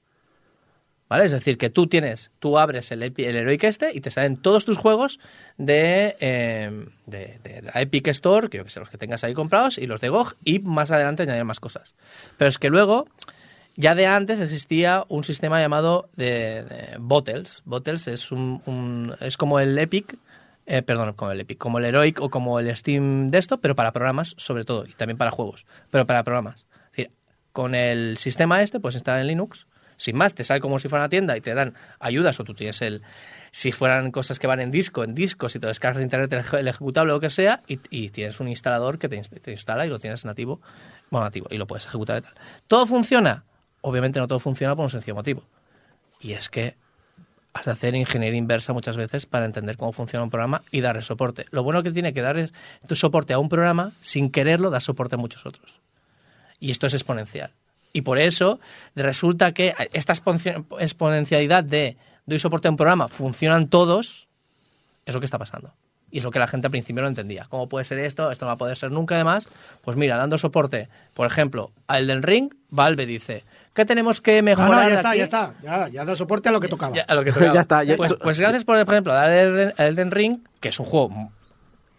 ¿Vale? 1.07 1.27
Es 1.27 1.33
decir, 1.33 1.59
que 1.59 1.69
tú 1.69 1.87
tienes, 1.87 2.33
tú 2.41 2.59
abres 2.59 2.91
el, 2.91 3.03
Heroic 3.03 3.65
este 3.65 3.93
y 3.95 4.01
te 4.01 4.11
salen 4.11 4.39
todos 4.39 4.65
tus 4.65 4.79
juegos 4.79 5.21
de, 5.59 6.17
eh, 6.19 6.87
de, 7.05 7.39
de 7.43 7.63
la 7.63 7.73
Epic 7.83 8.09
Store, 8.09 8.49
que 8.49 8.57
yo 8.57 8.65
que 8.65 8.71
sé, 8.71 8.81
los 8.81 8.89
que 8.89 8.97
tengas 8.97 9.23
ahí 9.23 9.35
comprados, 9.35 9.77
y 9.77 9.87
los 9.87 10.01
de 10.01 10.09
GOG, 10.09 10.35
y 10.45 10.61
más 10.61 10.91
adelante 10.91 11.25
añadir 11.25 11.45
más 11.45 11.61
cosas. 11.61 11.95
Pero 12.39 12.49
es 12.49 12.59
que 12.59 12.71
luego, 12.71 13.07
ya 13.77 13.95
de 13.95 14.07
antes 14.07 14.41
existía 14.41 15.05
un 15.09 15.25
sistema 15.25 15.61
llamado 15.61 16.09
de, 16.17 16.97
Bottles. 16.99 17.63
Bottles 17.65 18.09
es, 18.09 18.33
un, 18.33 18.63
un- 18.67 19.15
es 19.21 19.37
como 19.37 19.61
el 19.61 19.79
Epic, 19.79 20.17
eh, 20.67 20.83
perdón, 20.83 21.13
como 21.15 21.31
el 21.33 21.41
Epic, 21.41 21.59
como 21.59 21.79
el 21.79 21.85
Heroic 21.85 22.21
o 22.21 22.31
como 22.31 22.59
el 22.61 22.75
Steam 22.77 23.31
de 23.31 23.39
esto, 23.39 23.61
pero 23.61 23.75
para 23.75 23.93
programas 23.93 24.35
sobre 24.39 24.65
todo, 24.65 24.87
y 24.87 24.93
también 24.93 25.19
para 25.19 25.31
juegos, 25.31 25.67
pero 25.91 26.07
para 26.07 26.23
programas. 26.25 26.67
Con 27.53 27.77
el 27.77 28.17
sistema 28.19 28.63
este 28.63 28.81
puedes 28.81 28.97
instalar 28.97 29.21
en 29.21 29.29
Linux, 29.29 29.69
sin 29.97 30.17
más, 30.17 30.35
te 30.35 30.43
sale 30.43 30.61
como 30.61 30.81
si 30.81 30.89
fuera 30.89 31.05
una 31.05 31.09
tienda 31.09 31.37
y 31.37 31.41
te 31.41 31.55
dan 31.55 31.75
ayudas 32.01 32.41
o 32.41 32.45
tú 32.45 32.53
tienes 32.53 32.83
el... 32.83 33.03
Si 33.53 33.71
fueran 33.71 34.11
cosas 34.11 34.41
que 34.41 34.49
van 34.49 34.59
en 34.59 34.73
disco, 34.73 35.05
en 35.05 35.15
discos 35.15 35.55
y 35.55 35.61
te 35.61 35.69
descargas 35.69 35.99
de 35.99 36.03
internet 36.03 36.33
el, 36.33 36.41
eje- 36.41 36.59
el 36.59 36.67
ejecutable 36.67 37.13
o 37.13 37.15
lo 37.15 37.21
que 37.21 37.31
sea 37.31 37.63
y, 37.69 37.79
y 37.91 38.09
tienes 38.09 38.41
un 38.41 38.49
instalador 38.49 38.99
que 38.99 39.09
te 39.09 39.23
instala 39.53 39.87
y 39.87 39.89
lo 39.89 40.01
tienes 40.01 40.25
nativo, 40.25 40.61
bueno, 41.11 41.27
nativo, 41.27 41.47
y 41.49 41.57
lo 41.59 41.69
puedes 41.69 41.87
ejecutar 41.87 42.19
y 42.19 42.23
tal. 42.23 42.35
¿Todo 42.67 42.87
funciona? 42.87 43.45
Obviamente 43.87 44.19
no 44.19 44.27
todo 44.27 44.39
funciona 44.39 44.75
por 44.75 44.85
un 44.85 44.91
sencillo 44.91 45.15
motivo. 45.15 45.43
Y 46.19 46.33
es 46.33 46.49
que 46.49 46.75
has 47.53 47.67
de 47.67 47.71
hacer 47.71 47.95
ingeniería 47.95 48.39
inversa 48.39 48.73
muchas 48.73 48.97
veces 48.97 49.27
para 49.27 49.45
entender 49.45 49.77
cómo 49.77 49.93
funciona 49.93 50.25
un 50.25 50.31
programa 50.31 50.63
y 50.71 50.81
darle 50.81 51.03
soporte. 51.03 51.45
Lo 51.51 51.63
bueno 51.63 51.83
que 51.83 51.91
tiene 51.91 52.15
que 52.15 52.23
dar 52.23 52.39
es 52.39 52.55
tu 52.89 52.95
soporte 52.95 53.35
a 53.35 53.39
un 53.39 53.51
programa, 53.51 53.93
sin 54.01 54.31
quererlo, 54.31 54.71
dar 54.71 54.81
soporte 54.81 55.17
a 55.17 55.19
muchos 55.19 55.45
otros. 55.45 55.81
Y 56.59 56.71
esto 56.71 56.87
es 56.87 56.95
exponencial. 56.95 57.51
Y 57.93 58.01
por 58.01 58.19
eso 58.19 58.59
resulta 58.97 59.53
que 59.53 59.75
esta 59.93 60.15
exponencialidad 60.15 61.63
de 61.63 61.99
doy 62.25 62.39
soporte 62.39 62.69
a 62.69 62.71
un 62.71 62.79
programa, 62.79 63.09
funcionan 63.09 63.69
todos, 63.69 64.29
es 65.05 65.15
lo 65.15 65.21
que 65.21 65.27
está 65.27 65.39
pasando. 65.39 65.75
Y 66.11 66.19
es 66.19 66.25
lo 66.25 66.31
que 66.31 66.39
la 66.39 66.47
gente 66.47 66.69
al 66.69 66.71
principio 66.71 67.03
no 67.03 67.09
entendía. 67.09 67.47
¿Cómo 67.51 67.69
puede 67.69 67.85
ser 67.85 67.99
esto? 67.99 68.31
Esto 68.31 68.45
no 68.45 68.49
va 68.49 68.55
a 68.55 68.59
poder 68.59 68.77
ser 68.77 68.93
nunca 68.93 69.17
además. 69.17 69.49
Pues 69.83 69.97
mira, 69.97 70.17
dando 70.17 70.39
soporte, 70.39 70.89
por 71.13 71.27
ejemplo, 71.27 71.73
a 71.89 71.99
Elden 71.99 72.23
Ring, 72.23 72.55
Valve 72.71 73.05
dice, 73.05 73.45
¿qué 73.75 73.85
tenemos 73.85 74.21
que 74.21 74.39
Ah, 74.39 74.43
mejorar 74.43 74.71
no, 74.71 74.83
ya 74.83 74.89
de 74.89 74.95
está, 74.95 75.09
aquí? 75.11 75.19
ya 75.19 75.25
está. 75.25 75.55
Ya, 75.63 75.89
ya 75.89 76.05
da 76.05 76.17
soporte 76.17 76.49
a 76.49 76.53
lo 76.53 76.61
que 76.61 76.69
tocaba. 76.69 76.95
Ya, 76.97 77.03
a 77.03 77.15
lo 77.15 77.25
que 77.25 77.33
tocaba. 77.33 77.53
Ya 77.55 77.61
está, 77.61 77.85
ya- 77.85 77.97
pues, 77.97 78.15
pues 78.15 78.41
gracias, 78.41 78.65
por, 78.65 78.83
por 78.85 78.95
ejemplo, 78.95 79.13
a 79.13 79.27
Elden, 79.35 79.75
a 79.77 79.85
Elden 79.87 80.11
Ring, 80.11 80.39
que 80.61 80.69
es 80.71 80.79
un 80.81 80.87
juego, 80.87 81.31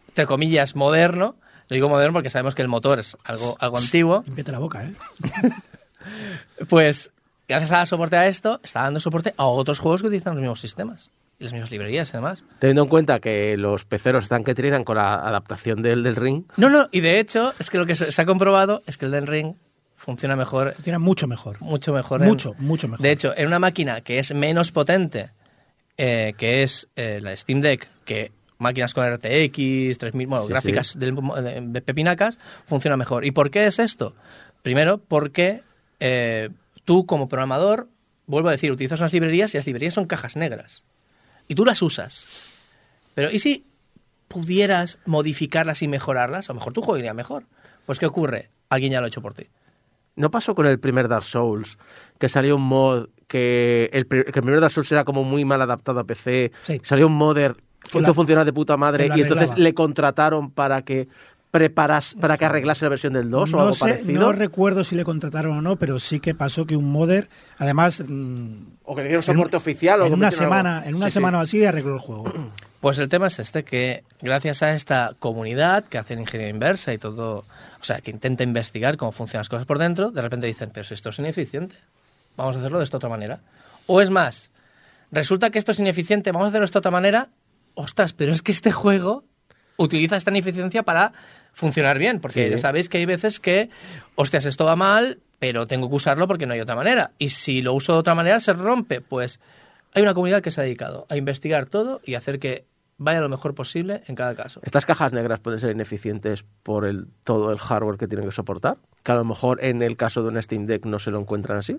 entre 0.08 0.26
comillas, 0.26 0.76
moderno. 0.76 1.36
Lo 1.68 1.74
digo 1.74 1.90
moderno 1.90 2.14
porque 2.14 2.30
sabemos 2.30 2.54
que 2.56 2.62
el 2.62 2.68
motor 2.68 3.00
es 3.00 3.18
algo, 3.24 3.58
algo 3.60 3.78
antiguo. 3.78 4.24
Límpiate 4.26 4.52
la 4.52 4.60
boca, 4.60 4.84
¿eh? 4.84 4.94
Pues 6.70 7.12
gracias 7.48 7.72
a 7.72 7.78
dar 7.78 7.88
soporte 7.88 8.16
a 8.16 8.28
esto, 8.28 8.60
está 8.64 8.84
dando 8.84 9.00
soporte 9.00 9.34
a 9.38 9.46
otros 9.46 9.80
juegos 9.80 10.02
que 10.02 10.08
utilizan 10.08 10.34
los 10.36 10.42
mismos 10.42 10.60
sistemas 10.62 11.10
y 11.40 11.44
las 11.44 11.54
mismas 11.54 11.72
librerías, 11.72 12.12
además. 12.14 12.44
Teniendo 12.60 12.84
en 12.84 12.88
cuenta 12.90 13.20
que 13.20 13.58
los 13.58 13.86
peceros 13.86 14.24
están 14.26 14.44
que 14.44 14.56
trinan 14.56 14.84
con 14.84 14.98
la 14.98 15.16
adaptación 15.16 15.82
del, 15.82 16.04
del 16.04 16.16
ring, 16.16 16.44
No, 16.58 16.70
no, 16.70 16.88
y 16.92 17.02
de 17.02 17.20
hecho, 17.20 17.54
es 17.60 17.70
que 17.70 17.78
lo 17.78 17.86
que 17.86 17.96
se, 17.96 18.12
se 18.12 18.22
ha 18.22 18.26
comprobado 18.26 18.82
es 18.88 18.98
que 18.98 19.06
el 19.06 19.14
Elden 19.14 19.28
Ring 19.28 19.54
funciona 20.06 20.36
mejor, 20.36 20.74
Funciona 20.76 21.00
mucho 21.00 21.28
mejor. 21.28 21.60
mucho 21.62 21.92
mejor. 21.92 22.22
en- 22.22 22.28
Mucho, 22.30 22.54
mucho 22.60 22.88
mejor. 22.88 23.02
De 23.04 23.12
hecho, 23.12 23.34
en 23.36 23.48
una 23.48 23.58
máquina 23.60 24.02
que 24.02 24.20
es 24.20 24.34
menos 24.34 24.72
potente, 24.72 25.32
eh, 25.98 26.34
que 26.38 26.62
es 26.64 26.88
eh, 26.96 27.20
la 27.22 27.36
Steam 27.36 27.62
Deck, 27.62 27.90
que 28.06 28.32
máquinas 28.60 28.94
con 28.94 29.04
RTX, 29.06 29.98
3000, 29.98 30.28
bueno, 30.28 30.46
Sí, 30.46 30.50
gráficas 30.52 30.98
del- 31.00 31.16
de 31.74 31.82
pepinacas, 31.82 32.38
funciona 32.66 32.96
mejor. 32.98 33.26
¿Y 33.26 33.32
por 33.32 33.50
qué 33.50 33.66
es 33.66 33.80
esto? 33.80 34.16
Primero, 34.62 35.00
porque 35.00 35.64
eh, 36.00 36.50
tú 36.84 37.06
como 37.06 37.28
programador, 37.28 37.90
vuelvo 38.28 38.50
a 38.50 38.52
decir, 38.52 38.72
utilizas 38.72 39.00
unas 39.00 39.12
librerías 39.14 39.54
y 39.54 39.58
las 39.58 39.66
librerías 39.66 39.94
son 39.96 40.06
cajas 40.06 40.36
negras. 40.36 40.84
Y 41.48 41.56
tú 41.56 41.66
las 41.66 41.82
usas. 41.82 42.28
Pero 43.16 43.32
¿y 43.32 43.40
si 43.40 43.66
pudieras 44.28 45.00
modificarlas 45.06 45.82
y 45.82 45.88
mejorarlas? 45.88 46.50
A 46.50 46.54
lo 46.54 46.60
mejor 46.60 46.74
tu 46.74 46.82
juego 46.82 46.98
iría 46.98 47.14
mejor. 47.14 47.46
Pues 47.86 48.00
¿qué 48.00 48.06
ocurre? 48.06 48.50
Alguien 48.70 48.92
ya 48.94 49.00
lo 49.00 49.06
ha 49.06 49.08
hecho 49.08 49.22
por 49.22 49.34
ti. 49.36 49.48
¿No 50.16 50.32
pasó 50.32 50.56
con 50.56 50.66
el 50.66 50.80
primer 50.80 51.08
Dark 51.08 51.24
Souls? 51.24 51.78
Que 52.20 52.30
salió 52.30 52.56
un 52.56 52.64
mod 52.64 53.08
que 53.28 53.90
el, 53.94 54.08
que 54.08 54.18
el 54.18 54.32
primer 54.32 54.60
Dark 54.60 54.72
Souls 54.72 54.92
era 54.92 55.04
como 55.04 55.24
muy 55.24 55.46
mal 55.46 55.62
adaptado 55.62 56.00
a 56.00 56.04
PC. 56.04 56.52
Sí. 56.60 56.80
Salió 56.84 57.08
un 57.08 57.14
modder, 57.14 57.56
hizo 57.94 58.14
funcionar 58.14 58.46
de 58.46 58.54
puta 58.54 58.78
madre 58.78 59.10
y 59.16 59.22
entonces 59.22 59.58
le 59.58 59.74
contrataron 59.74 60.52
para 60.52 60.84
que 60.84 61.08
preparas 61.56 62.16
para 62.20 62.38
que 62.38 62.44
arreglase 62.44 62.84
la 62.84 62.90
versión 62.90 63.14
del 63.14 63.30
2 63.30 63.54
o 63.54 63.62
algo 63.62 63.74
sé, 63.74 63.80
parecido. 63.80 64.20
no 64.20 64.34
recuerdo 64.34 64.84
si 64.84 64.94
le 64.94 65.06
contrataron 65.06 65.58
o 65.58 65.62
no, 65.62 65.78
pero 65.78 66.00
sí 66.00 66.20
que 66.20 66.36
pasó 66.36 66.66
que 66.66 66.76
un 66.76 66.92
modder, 66.92 67.30
además, 67.58 68.04
mm, 68.06 68.56
o 68.84 68.94
que 68.94 69.04
le 69.04 69.08
dieron 69.08 69.24
soporte 69.24 69.56
oficial 69.56 70.02
o 70.02 70.04
en 70.04 70.10
que 70.10 70.14
una 70.16 70.28
metieron 70.28 70.54
algo. 70.54 70.58
semana, 70.64 70.86
en 70.86 70.96
una 70.96 71.06
Sí, 71.06 71.12
sí. 71.12 71.14
semana 71.14 71.38
o 71.38 71.42
así 71.42 71.64
arregló 71.66 71.94
el 71.94 72.00
juego. 72.02 72.26
Pues 72.82 73.00
el 73.00 73.10
tema 73.10 73.28
es 73.28 73.40
este, 73.40 73.64
que 73.64 74.04
gracias 74.22 74.62
a 74.62 74.76
esta 74.76 75.16
comunidad 75.18 75.86
que 75.86 75.98
hace 75.98 76.14
ingeniería 76.14 76.50
inversa 76.54 76.94
y 76.94 77.00
todo, 77.00 77.38
o 77.40 77.84
sea, 77.84 78.00
que 78.00 78.12
intenta 78.12 78.44
investigar 78.44 78.96
cómo 78.98 79.12
funcionan 79.12 79.40
las 79.40 79.50
cosas 79.50 79.66
por 79.66 79.80
dentro, 79.80 80.12
de 80.12 80.22
repente 80.22 80.46
dicen, 80.46 80.70
pero 80.72 80.84
si 80.84 80.94
esto 80.94 81.10
es 81.10 81.18
ineficiente, 81.18 81.76
vamos 82.38 82.56
a 82.56 82.60
hacerlo 82.60 82.78
de 82.78 82.84
esta 82.84 82.98
otra 82.98 83.10
manera. 83.10 83.40
O 83.88 84.02
es 84.02 84.12
más, 84.12 84.52
resulta 85.12 85.50
que 85.50 85.58
esto 85.58 85.72
es 85.72 85.80
ineficiente, 85.80 86.32
vamos 86.32 86.46
a 86.46 86.50
hacerlo 86.50 86.66
de 86.66 86.66
esta 86.66 86.78
otra 86.80 86.92
manera, 86.92 87.30
ostras, 87.74 88.14
pero 88.14 88.34
es 88.34 88.44
que 88.44 88.52
este 88.52 88.72
juego 88.72 89.24
utiliza 89.78 90.16
esta 90.16 90.30
ineficiencia 90.30 90.84
para 90.84 91.12
funcionar 91.56 91.98
bien, 91.98 92.20
porque 92.20 92.46
Sí. 92.46 92.52
ya 92.52 92.58
sabéis 92.60 92.90
que 92.90 92.98
hay 93.00 93.06
veces 93.06 93.40
que, 93.40 93.70
hostias, 94.16 94.46
esto 94.46 94.66
va 94.66 94.76
mal, 94.76 95.20
pero 95.40 95.66
tengo 95.66 95.90
que 95.90 95.96
usarlo 95.96 96.28
porque 96.28 96.46
no 96.46 96.54
hay 96.54 96.60
otra 96.60 96.76
manera. 96.76 97.12
Y 97.18 97.30
si 97.30 97.62
lo 97.62 97.74
uso 97.74 97.94
de 97.94 98.00
otra 98.00 98.14
manera, 98.14 98.40
se 98.40 98.54
rompe. 98.54 99.02
Pues 99.02 99.40
hay 99.94 100.04
una 100.04 100.14
comunidad 100.14 100.42
que 100.42 100.52
se 100.52 100.60
ha 100.62 100.64
dedicado 100.66 101.08
a 101.10 101.18
investigar 101.18 101.66
todo 101.66 102.02
y 102.04 102.16
hacer 102.16 102.40
que 102.40 102.66
vaya 102.98 103.22
lo 103.22 103.30
mejor 103.30 103.56
posible 103.56 104.04
en 104.08 104.16
cada 104.16 104.36
caso. 104.36 104.60
Estas 104.64 104.86
cajas 104.86 105.14
negras 105.14 105.40
pueden 105.40 105.60
ser 105.60 105.72
ineficientes 105.72 106.44
por 106.64 106.86
el 106.86 107.08
todo 107.24 107.52
el 107.52 107.58
hardware 107.58 107.98
que 107.98 108.08
tienen 108.08 108.28
que 108.28 108.36
soportar. 108.36 108.78
Que 109.04 109.12
a 109.14 109.16
lo 109.16 109.24
mejor 109.26 109.64
en 109.64 109.82
el 109.82 109.96
caso 109.98 110.22
de 110.24 110.30
un 110.30 110.42
Steam 110.42 110.66
Deck 110.66 110.86
no 110.86 111.00
se 111.00 111.12
lo 111.12 111.20
encuentran 111.20 111.58
así. 111.58 111.78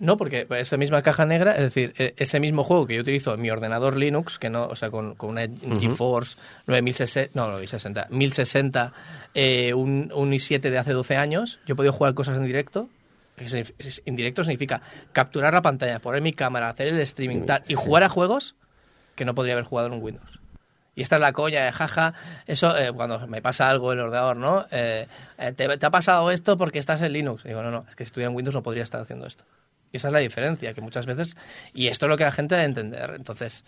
No, 0.00 0.16
porque 0.16 0.46
esa 0.50 0.76
misma 0.76 1.02
caja 1.02 1.26
negra, 1.26 1.52
es 1.56 1.62
decir, 1.62 1.92
e- 1.98 2.14
ese 2.16 2.38
mismo 2.38 2.62
juego 2.62 2.86
que 2.86 2.94
yo 2.94 3.00
utilizo 3.00 3.34
en 3.34 3.40
mi 3.40 3.50
ordenador 3.50 3.96
Linux, 3.96 4.38
que 4.38 4.48
no, 4.48 4.66
o 4.66 4.76
sea, 4.76 4.90
con, 4.90 5.16
con 5.16 5.30
una 5.30 5.42
GeForce 5.80 6.36
9060, 6.68 7.30
no, 7.34 7.50
no, 7.50 7.58
1060, 7.58 8.06
1060, 8.10 8.92
eh, 9.34 9.74
un, 9.74 10.12
un 10.14 10.30
i7 10.32 10.60
de 10.60 10.78
hace 10.78 10.92
12 10.92 11.16
años, 11.16 11.58
yo 11.66 11.72
he 11.72 11.76
podido 11.76 11.92
jugar 11.92 12.14
cosas 12.14 12.36
en 12.38 12.44
directo. 12.46 12.88
En 14.04 14.16
directo 14.16 14.42
significa 14.44 14.82
capturar 15.12 15.52
la 15.54 15.62
pantalla, 15.62 15.98
poner 16.00 16.22
mi 16.22 16.32
cámara, 16.32 16.68
hacer 16.70 16.88
el 16.88 17.00
streaming 17.00 17.46
tal, 17.46 17.62
y 17.68 17.74
jugar 17.74 18.02
a 18.04 18.08
juegos 18.08 18.54
que 19.14 19.24
no 19.24 19.34
podría 19.34 19.54
haber 19.54 19.64
jugado 19.64 19.88
en 19.88 19.94
un 19.94 20.02
Windows. 20.02 20.40
Y 20.96 21.02
esta 21.02 21.14
es 21.16 21.20
la 21.20 21.32
coña 21.32 21.64
de 21.64 21.70
jaja, 21.72 22.14
eso 22.46 22.76
eh, 22.76 22.92
cuando 22.92 23.24
me 23.28 23.40
pasa 23.40 23.68
algo 23.68 23.92
en 23.92 24.00
el 24.00 24.06
ordenador, 24.06 24.36
¿no? 24.36 24.66
Eh, 24.72 25.06
eh, 25.38 25.52
te, 25.52 25.76
te 25.78 25.86
ha 25.86 25.90
pasado 25.90 26.30
esto 26.32 26.56
porque 26.58 26.80
estás 26.80 27.00
en 27.02 27.12
Linux. 27.12 27.44
Y 27.44 27.48
digo, 27.48 27.62
no, 27.62 27.70
no, 27.70 27.84
es 27.88 27.94
que 27.94 28.04
si 28.04 28.08
estuviera 28.08 28.30
en 28.30 28.36
Windows 28.36 28.54
no 28.56 28.62
podría 28.64 28.82
estar 28.82 29.00
haciendo 29.00 29.26
esto. 29.26 29.44
Y 29.92 29.96
esa 29.96 30.08
es 30.08 30.12
la 30.12 30.18
diferencia, 30.18 30.74
que 30.74 30.80
muchas 30.80 31.06
veces, 31.06 31.36
y 31.72 31.88
esto 31.88 32.06
es 32.06 32.10
lo 32.10 32.16
que 32.16 32.24
la 32.24 32.32
gente 32.32 32.54
debe 32.54 32.66
entender. 32.66 33.14
Entonces, 33.16 33.64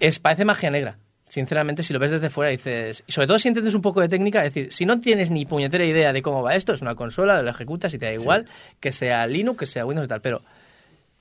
es, 0.00 0.18
parece 0.18 0.44
magia 0.44 0.70
negra. 0.70 0.98
Sinceramente, 1.28 1.82
si 1.82 1.92
lo 1.92 1.98
ves 1.98 2.12
desde 2.12 2.30
fuera 2.30 2.50
dices, 2.50 3.02
y 3.06 3.12
sobre 3.12 3.26
todo 3.26 3.38
si 3.38 3.48
entiendes 3.48 3.74
un 3.74 3.82
poco 3.82 4.00
de 4.00 4.08
técnica, 4.08 4.44
es 4.44 4.54
decir, 4.54 4.72
si 4.72 4.86
no 4.86 5.00
tienes 5.00 5.30
ni 5.30 5.46
puñetera 5.46 5.84
idea 5.84 6.12
de 6.12 6.22
cómo 6.22 6.42
va 6.42 6.54
esto, 6.54 6.72
es 6.72 6.82
una 6.82 6.94
consola, 6.94 7.42
lo 7.42 7.50
ejecutas 7.50 7.92
y 7.92 7.98
te 7.98 8.06
da 8.06 8.12
igual 8.12 8.46
que 8.78 8.92
sea 8.92 9.26
Linux, 9.26 9.58
que 9.58 9.66
sea 9.66 9.84
Windows 9.84 10.06
y 10.06 10.08
tal, 10.08 10.20
pero 10.20 10.42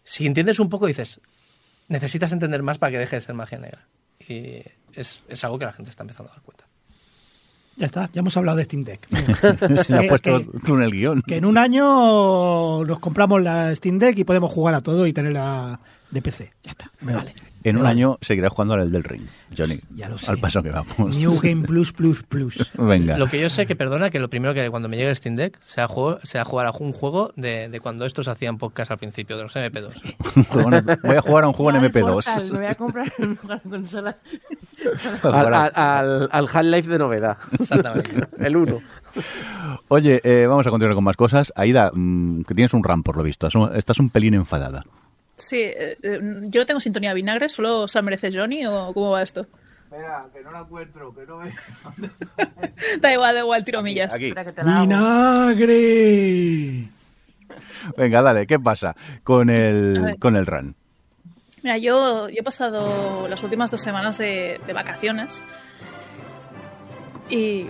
si 0.04 0.26
entiendes 0.28 0.60
un 0.60 0.70
poco 0.70 0.86
dices, 0.86 1.20
necesitas 1.88 2.32
entender 2.32 2.62
más 2.62 2.78
para 2.78 2.92
que 2.92 3.00
deje 3.00 3.16
de 3.16 3.22
ser 3.22 3.34
magia 3.34 3.58
negra. 3.58 3.88
Y 4.28 4.62
es, 4.94 5.24
es 5.28 5.44
algo 5.44 5.58
que 5.58 5.66
la 5.66 5.74
gente 5.74 5.90
está 5.90 6.04
empezando 6.04 6.32
a 6.32 6.36
dar 6.36 6.44
cuenta. 6.44 6.66
Ya 7.76 7.88
está, 7.88 8.10
ya 8.14 8.20
hemos 8.20 8.36
hablado 8.38 8.58
de 8.58 8.66
Steam 8.66 8.84
Deck. 8.84 9.08
Se 9.84 9.94
le 9.94 10.06
ha 10.06 10.10
puesto 10.10 10.40
que- 10.40 10.60
tú 10.66 10.76
en 10.76 10.82
el 10.84 10.92
guion. 10.92 11.22
Que 11.24 11.38
en 11.38 11.46
un 11.46 11.58
año 11.58 12.84
nos 12.86 13.00
compramos 13.00 13.42
la 13.42 13.74
Steam 13.76 13.98
Deck 14.00 14.18
y 14.20 14.24
podemos 14.24 14.52
jugar 14.52 14.76
a 14.76 14.82
todo 14.82 15.08
y 15.08 15.14
tenerla 15.14 15.80
de 16.12 16.22
PC. 16.22 16.52
Ya 16.64 16.72
está, 16.72 16.92
me 17.02 17.16
vale. 17.16 17.34
En 17.64 17.78
un 17.78 17.86
año 17.86 18.18
seguirás 18.22 18.52
jugando 18.52 18.74
al 18.76 18.92
del 18.92 19.04
ring, 19.04 19.24
Johnny. 19.58 19.80
Ya 19.96 20.10
lo 20.10 20.18
sé. 20.18 20.30
Al 20.32 20.38
paso 20.40 20.62
que 20.62 20.70
vamos. 20.70 21.16
New 21.16 21.40
Game 21.42 21.64
Plus 21.64 21.92
Plus 21.94 22.24
Plus. 22.24 22.72
Venga. 22.78 23.18
Lo 23.18 23.28
que 23.28 23.40
yo 23.40 23.50
sé 23.50 23.66
que, 23.66 23.76
perdona, 23.76 24.10
que 24.10 24.20
lo 24.20 24.30
primero 24.30 24.54
que 24.54 24.70
cuando 24.70 24.90
me 24.90 24.98
llegue 24.98 25.10
el 25.10 25.16
Steam 25.16 25.36
Deck 25.36 25.60
sea, 25.66 25.88
juego, 25.88 26.20
sea 26.24 26.44
jugar 26.46 26.66
a 26.68 26.72
un 26.72 26.92
juego 26.94 27.32
de, 27.36 27.70
de 27.70 27.80
cuando 27.80 28.06
estos 28.06 28.28
hacían 28.28 28.58
podcast 28.58 28.92
al 28.92 28.98
principio, 28.98 29.38
de 29.38 29.44
los 29.44 29.56
MP2. 29.56 31.00
Voy 31.04 31.16
a 31.16 31.22
jugar 31.22 31.44
a 31.44 31.48
un 31.48 31.54
juego 31.54 31.70
en 31.72 31.78
Al 31.84 31.92
Portal, 31.92 32.44
Me 32.44 32.50
MP2. 32.50 32.56
voy 32.58 32.66
a 32.66 32.76
comprar 32.76 33.14
una 33.44 33.60
consola. 33.60 34.18
Al, 35.24 35.54
al, 35.54 35.72
al- 35.76 36.30
al 36.32 36.48
Half-Life 36.52 36.90
de 36.90 36.98
novedad. 37.00 37.38
Exactamente. 37.60 38.28
el 38.40 38.58
1. 38.58 38.82
Oye, 39.88 40.22
eh, 40.24 40.46
vamos 40.48 40.66
a 40.68 40.70
continuar 40.70 40.96
con 40.96 41.04
más 41.04 41.16
cosas. 41.16 41.54
Aida, 41.56 41.92
mm, 41.94 42.44
que 42.44 42.54
tienes 42.56 42.74
un 42.74 42.84
RAM 42.84 43.04
por 43.04 43.16
lo 43.18 43.24
visto. 43.24 43.48
Estás 43.74 44.00
un 44.00 44.10
pelín 44.10 44.34
enfadada. 44.34 44.84
Sí, 45.38 45.62
eh, 45.62 45.98
eh, 46.02 46.20
yo 46.44 46.62
no 46.62 46.66
tengo 46.66 46.80
sintonía 46.80 47.14
vinagre, 47.14 47.50
solo 47.50 47.88
se 47.88 47.98
la 47.98 48.04
merece 48.04 48.32
Johnny 48.32 48.66
o 48.66 48.94
cómo 48.94 49.12
va 49.12 49.24
esto. 49.24 49.46
Espera, 49.84 50.26
que 50.34 50.42
no 50.42 50.52
la 50.52 50.60
encuentro, 50.62 51.14
que 51.14 51.26
no 51.26 51.38
me... 51.38 51.52
Da 53.00 53.14
igual, 53.14 53.36
da 53.36 53.42
igual, 53.42 53.64
tiro 53.64 53.82
millas. 53.84 54.14
Aquí. 54.14 54.28
Espera 54.28 54.46
que 54.46 54.52
te 54.52 54.64
la 54.64 54.78
hago. 54.78 54.88
¡Vinagre! 54.88 56.90
Venga, 57.98 58.22
dale, 58.22 58.48
¿qué 58.48 58.60
pasa 58.60 58.96
con 59.24 59.50
el, 59.50 60.16
con 60.20 60.36
el 60.36 60.46
RAM? 60.46 60.74
Mira, 61.62 61.78
yo, 61.78 62.30
yo 62.30 62.36
he 62.40 62.44
pasado 62.44 63.28
las 63.28 63.42
últimas 63.44 63.72
dos 63.72 63.82
semanas 63.82 64.18
de, 64.18 64.60
de 64.66 64.74
vacaciones 64.74 65.42
y 67.30 67.66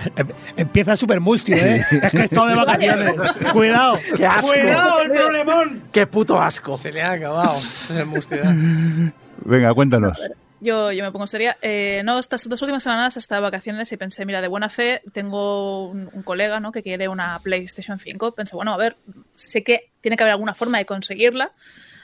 Empieza 0.56 0.96
súper 0.96 1.20
mustio, 1.20 1.56
¿eh? 1.56 1.84
Es 2.02 2.12
que 2.12 2.22
es 2.24 2.30
todo 2.30 2.46
de 2.46 2.54
vacaciones. 2.54 3.14
Cuidado. 3.52 3.98
¡Qué 4.16 4.26
asco! 4.26 4.50
Cuidado, 4.52 5.02
el 5.02 5.10
problemón. 5.10 5.82
¡Qué 5.92 6.06
puto 6.06 6.40
asco! 6.40 6.78
Se 6.78 6.92
le 6.92 7.02
ha 7.02 7.12
acabado. 7.12 7.58
Ese 7.58 7.92
es 7.92 7.98
el 8.00 8.06
mustio. 8.06 8.38
¿eh? 8.42 9.12
Venga, 9.44 9.74
cuéntanos. 9.74 10.18
yo, 10.60 10.92
yo 10.92 11.04
me 11.04 11.12
pongo 11.12 11.26
seria. 11.26 11.56
Eh, 11.62 12.02
no, 12.04 12.18
estas 12.18 12.48
dos 12.48 12.62
últimas 12.62 12.82
semanas 12.82 13.16
he 13.16 13.18
estado 13.18 13.42
de 13.42 13.48
vacaciones 13.48 13.90
y 13.92 13.96
pensé, 13.96 14.24
mira, 14.24 14.40
de 14.40 14.48
buena 14.48 14.68
fe 14.68 15.02
tengo 15.12 15.88
un, 15.88 16.08
un 16.12 16.22
colega 16.22 16.60
¿no? 16.60 16.72
que 16.72 16.82
quiere 16.82 17.08
una 17.08 17.38
PlayStation 17.40 17.98
5. 17.98 18.32
Pensé, 18.32 18.56
bueno, 18.56 18.72
a 18.72 18.76
ver, 18.76 18.96
sé 19.34 19.62
que 19.62 19.90
tiene 20.00 20.16
que 20.16 20.24
haber 20.24 20.32
alguna 20.32 20.54
forma 20.54 20.78
de 20.78 20.86
conseguirla, 20.86 21.52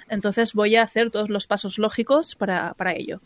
entonces 0.09 0.55
voy 0.55 0.77
a 0.77 0.83
hacer 0.83 1.11
todos 1.11 1.31
los 1.31 1.46
pasos 1.46 1.79
lógicos 1.79 2.35
para, 2.35 2.74
para 2.74 2.92
ello. 2.92 3.20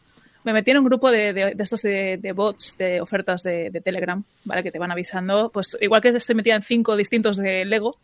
Me 0.44 0.52
metí 0.52 0.70
en 0.72 0.78
un 0.78 0.85
grupo 0.85 1.11
de, 1.11 1.33
de- 1.33 1.55
de 1.55 1.62
estos 1.62 1.83
de, 1.83 2.18
de 2.20 2.33
bots, 2.33 2.76
de 2.78 3.00
ofertas 3.00 3.42
de, 3.42 3.70
de 3.70 3.81
Telegram, 3.81 4.22
¿vale? 4.44 4.62
Que 4.62 4.70
te 4.72 4.78
van 4.78 4.90
avisando. 4.90 5.50
Pues 5.50 5.76
igual 5.81 6.00
que 6.00 6.09
estoy 6.09 6.35
metida 6.35 6.57
en 6.57 6.62
cinco 6.62 6.96
distintos 6.96 7.37
de 7.37 7.64
Lego, 7.64 7.96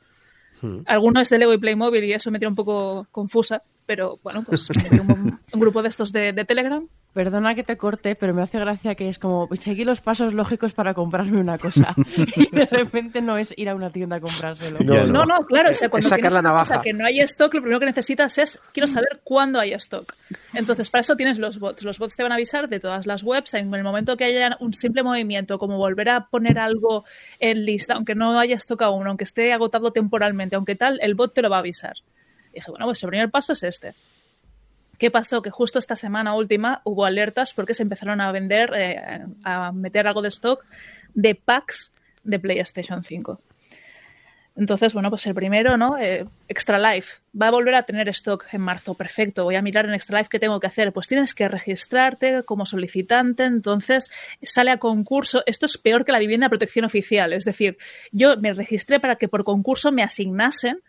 alguno 0.86 1.20
es 1.20 1.30
de 1.30 1.38
Lego 1.38 1.52
y 1.54 1.58
Playmobil 1.58 2.04
y 2.04 2.12
eso 2.12 2.30
me 2.30 2.38
tiene 2.38 2.50
un 2.50 2.56
poco 2.56 3.06
confusa, 3.12 3.62
pero 3.88 4.20
bueno, 4.22 4.42
pues 4.42 4.68
un, 4.68 5.40
un 5.50 5.60
grupo 5.60 5.82
de 5.82 5.88
estos 5.88 6.12
de, 6.12 6.34
de 6.34 6.44
Telegram 6.44 6.86
Perdona 7.14 7.54
que 7.54 7.64
te 7.64 7.76
corte, 7.76 8.14
pero 8.14 8.34
me 8.34 8.42
hace 8.42 8.60
gracia 8.60 8.94
que 8.94 9.08
es 9.08 9.18
como 9.18 9.48
seguir 9.56 9.86
los 9.86 10.02
pasos 10.02 10.34
lógicos 10.34 10.74
para 10.74 10.92
comprarme 10.92 11.40
una 11.40 11.56
cosa. 11.58 11.94
y 12.36 12.54
de 12.54 12.66
repente 12.66 13.22
no 13.22 13.38
es 13.38 13.52
ir 13.56 13.70
a 13.70 13.74
una 13.74 13.90
tienda 13.90 14.16
a 14.16 14.20
comprárselo. 14.20 14.78
No, 14.80 15.24
no, 15.24 15.38
claro, 15.46 15.70
o 15.70 15.72
sea, 15.72 15.88
cuando 15.88 16.06
Es 16.06 16.10
sacar 16.10 16.30
la 16.30 16.42
cosa 16.42 16.42
navaja. 16.42 16.82
que 16.82 16.92
no 16.92 17.06
hay 17.06 17.20
stock, 17.20 17.54
lo 17.54 17.62
primero 17.62 17.80
que 17.80 17.86
necesitas 17.86 18.36
es, 18.38 18.60
quiero 18.72 18.86
saber 18.86 19.20
cuándo 19.24 19.58
hay 19.58 19.72
stock. 19.72 20.14
Entonces, 20.52 20.90
para 20.90 21.00
eso 21.00 21.16
tienes 21.16 21.38
los 21.38 21.58
bots. 21.58 21.82
Los 21.82 21.98
bots 21.98 22.14
te 22.14 22.22
van 22.22 22.30
a 22.30 22.34
avisar 22.36 22.68
de 22.68 22.78
todas 22.78 23.06
las 23.06 23.22
webs 23.24 23.54
en 23.54 23.74
el 23.74 23.82
momento 23.82 24.16
que 24.16 24.24
haya 24.24 24.56
un 24.60 24.74
simple 24.74 25.02
movimiento, 25.02 25.58
como 25.58 25.78
volver 25.78 26.10
a 26.10 26.26
poner 26.26 26.58
algo 26.58 27.04
en 27.40 27.64
lista, 27.64 27.94
aunque 27.94 28.14
no 28.14 28.38
haya 28.38 28.56
stock 28.56 28.82
aún, 28.82 29.06
aunque 29.08 29.24
esté 29.24 29.52
agotado 29.54 29.92
temporalmente, 29.92 30.56
aunque 30.56 30.76
tal, 30.76 30.98
el 31.00 31.14
bot 31.14 31.34
te 31.34 31.42
lo 31.42 31.50
va 31.50 31.56
a 31.56 31.60
avisar. 31.60 31.94
Dije, 32.52 32.70
bueno, 32.70 32.86
pues 32.86 33.02
el 33.02 33.08
primer 33.08 33.30
paso 33.30 33.52
es 33.52 33.62
este. 33.62 33.94
¿Qué 34.98 35.10
pasó? 35.10 35.42
Que 35.42 35.50
justo 35.50 35.78
esta 35.78 35.94
semana 35.94 36.34
última 36.34 36.80
hubo 36.84 37.04
alertas 37.04 37.54
porque 37.54 37.74
se 37.74 37.84
empezaron 37.84 38.20
a 38.20 38.32
vender, 38.32 38.72
eh, 38.74 39.24
a 39.44 39.70
meter 39.72 40.08
algo 40.08 40.22
de 40.22 40.28
stock 40.28 40.64
de 41.14 41.34
packs 41.36 41.92
de 42.24 42.38
PlayStation 42.40 43.04
5. 43.04 43.40
Entonces, 44.58 44.92
bueno, 44.92 45.08
pues 45.08 45.24
el 45.28 45.34
primero, 45.34 45.76
¿no? 45.76 45.96
Eh, 45.98 46.26
Extra 46.48 46.80
Life 46.80 47.18
va 47.40 47.46
a 47.46 47.50
volver 47.52 47.76
a 47.76 47.84
tener 47.84 48.08
stock 48.08 48.44
en 48.50 48.60
marzo. 48.60 48.94
Perfecto. 48.94 49.44
Voy 49.44 49.54
a 49.54 49.62
mirar 49.62 49.86
en 49.86 49.94
Extra 49.94 50.18
Life 50.18 50.28
qué 50.28 50.40
tengo 50.40 50.58
que 50.58 50.66
hacer. 50.66 50.92
Pues 50.92 51.06
tienes 51.06 51.32
que 51.32 51.46
registrarte 51.46 52.42
como 52.42 52.66
solicitante. 52.66 53.44
Entonces 53.44 54.10
sale 54.42 54.72
a 54.72 54.78
concurso. 54.78 55.44
Esto 55.46 55.66
es 55.66 55.78
peor 55.78 56.04
que 56.04 56.10
la 56.10 56.18
vivienda 56.18 56.46
de 56.46 56.50
protección 56.50 56.84
oficial. 56.84 57.32
Es 57.34 57.44
decir, 57.44 57.78
yo 58.10 58.36
me 58.36 58.52
registré 58.52 58.98
para 58.98 59.14
que 59.14 59.28
por 59.28 59.44
concurso 59.44 59.92
me 59.92 60.02
asignasen 60.02 60.80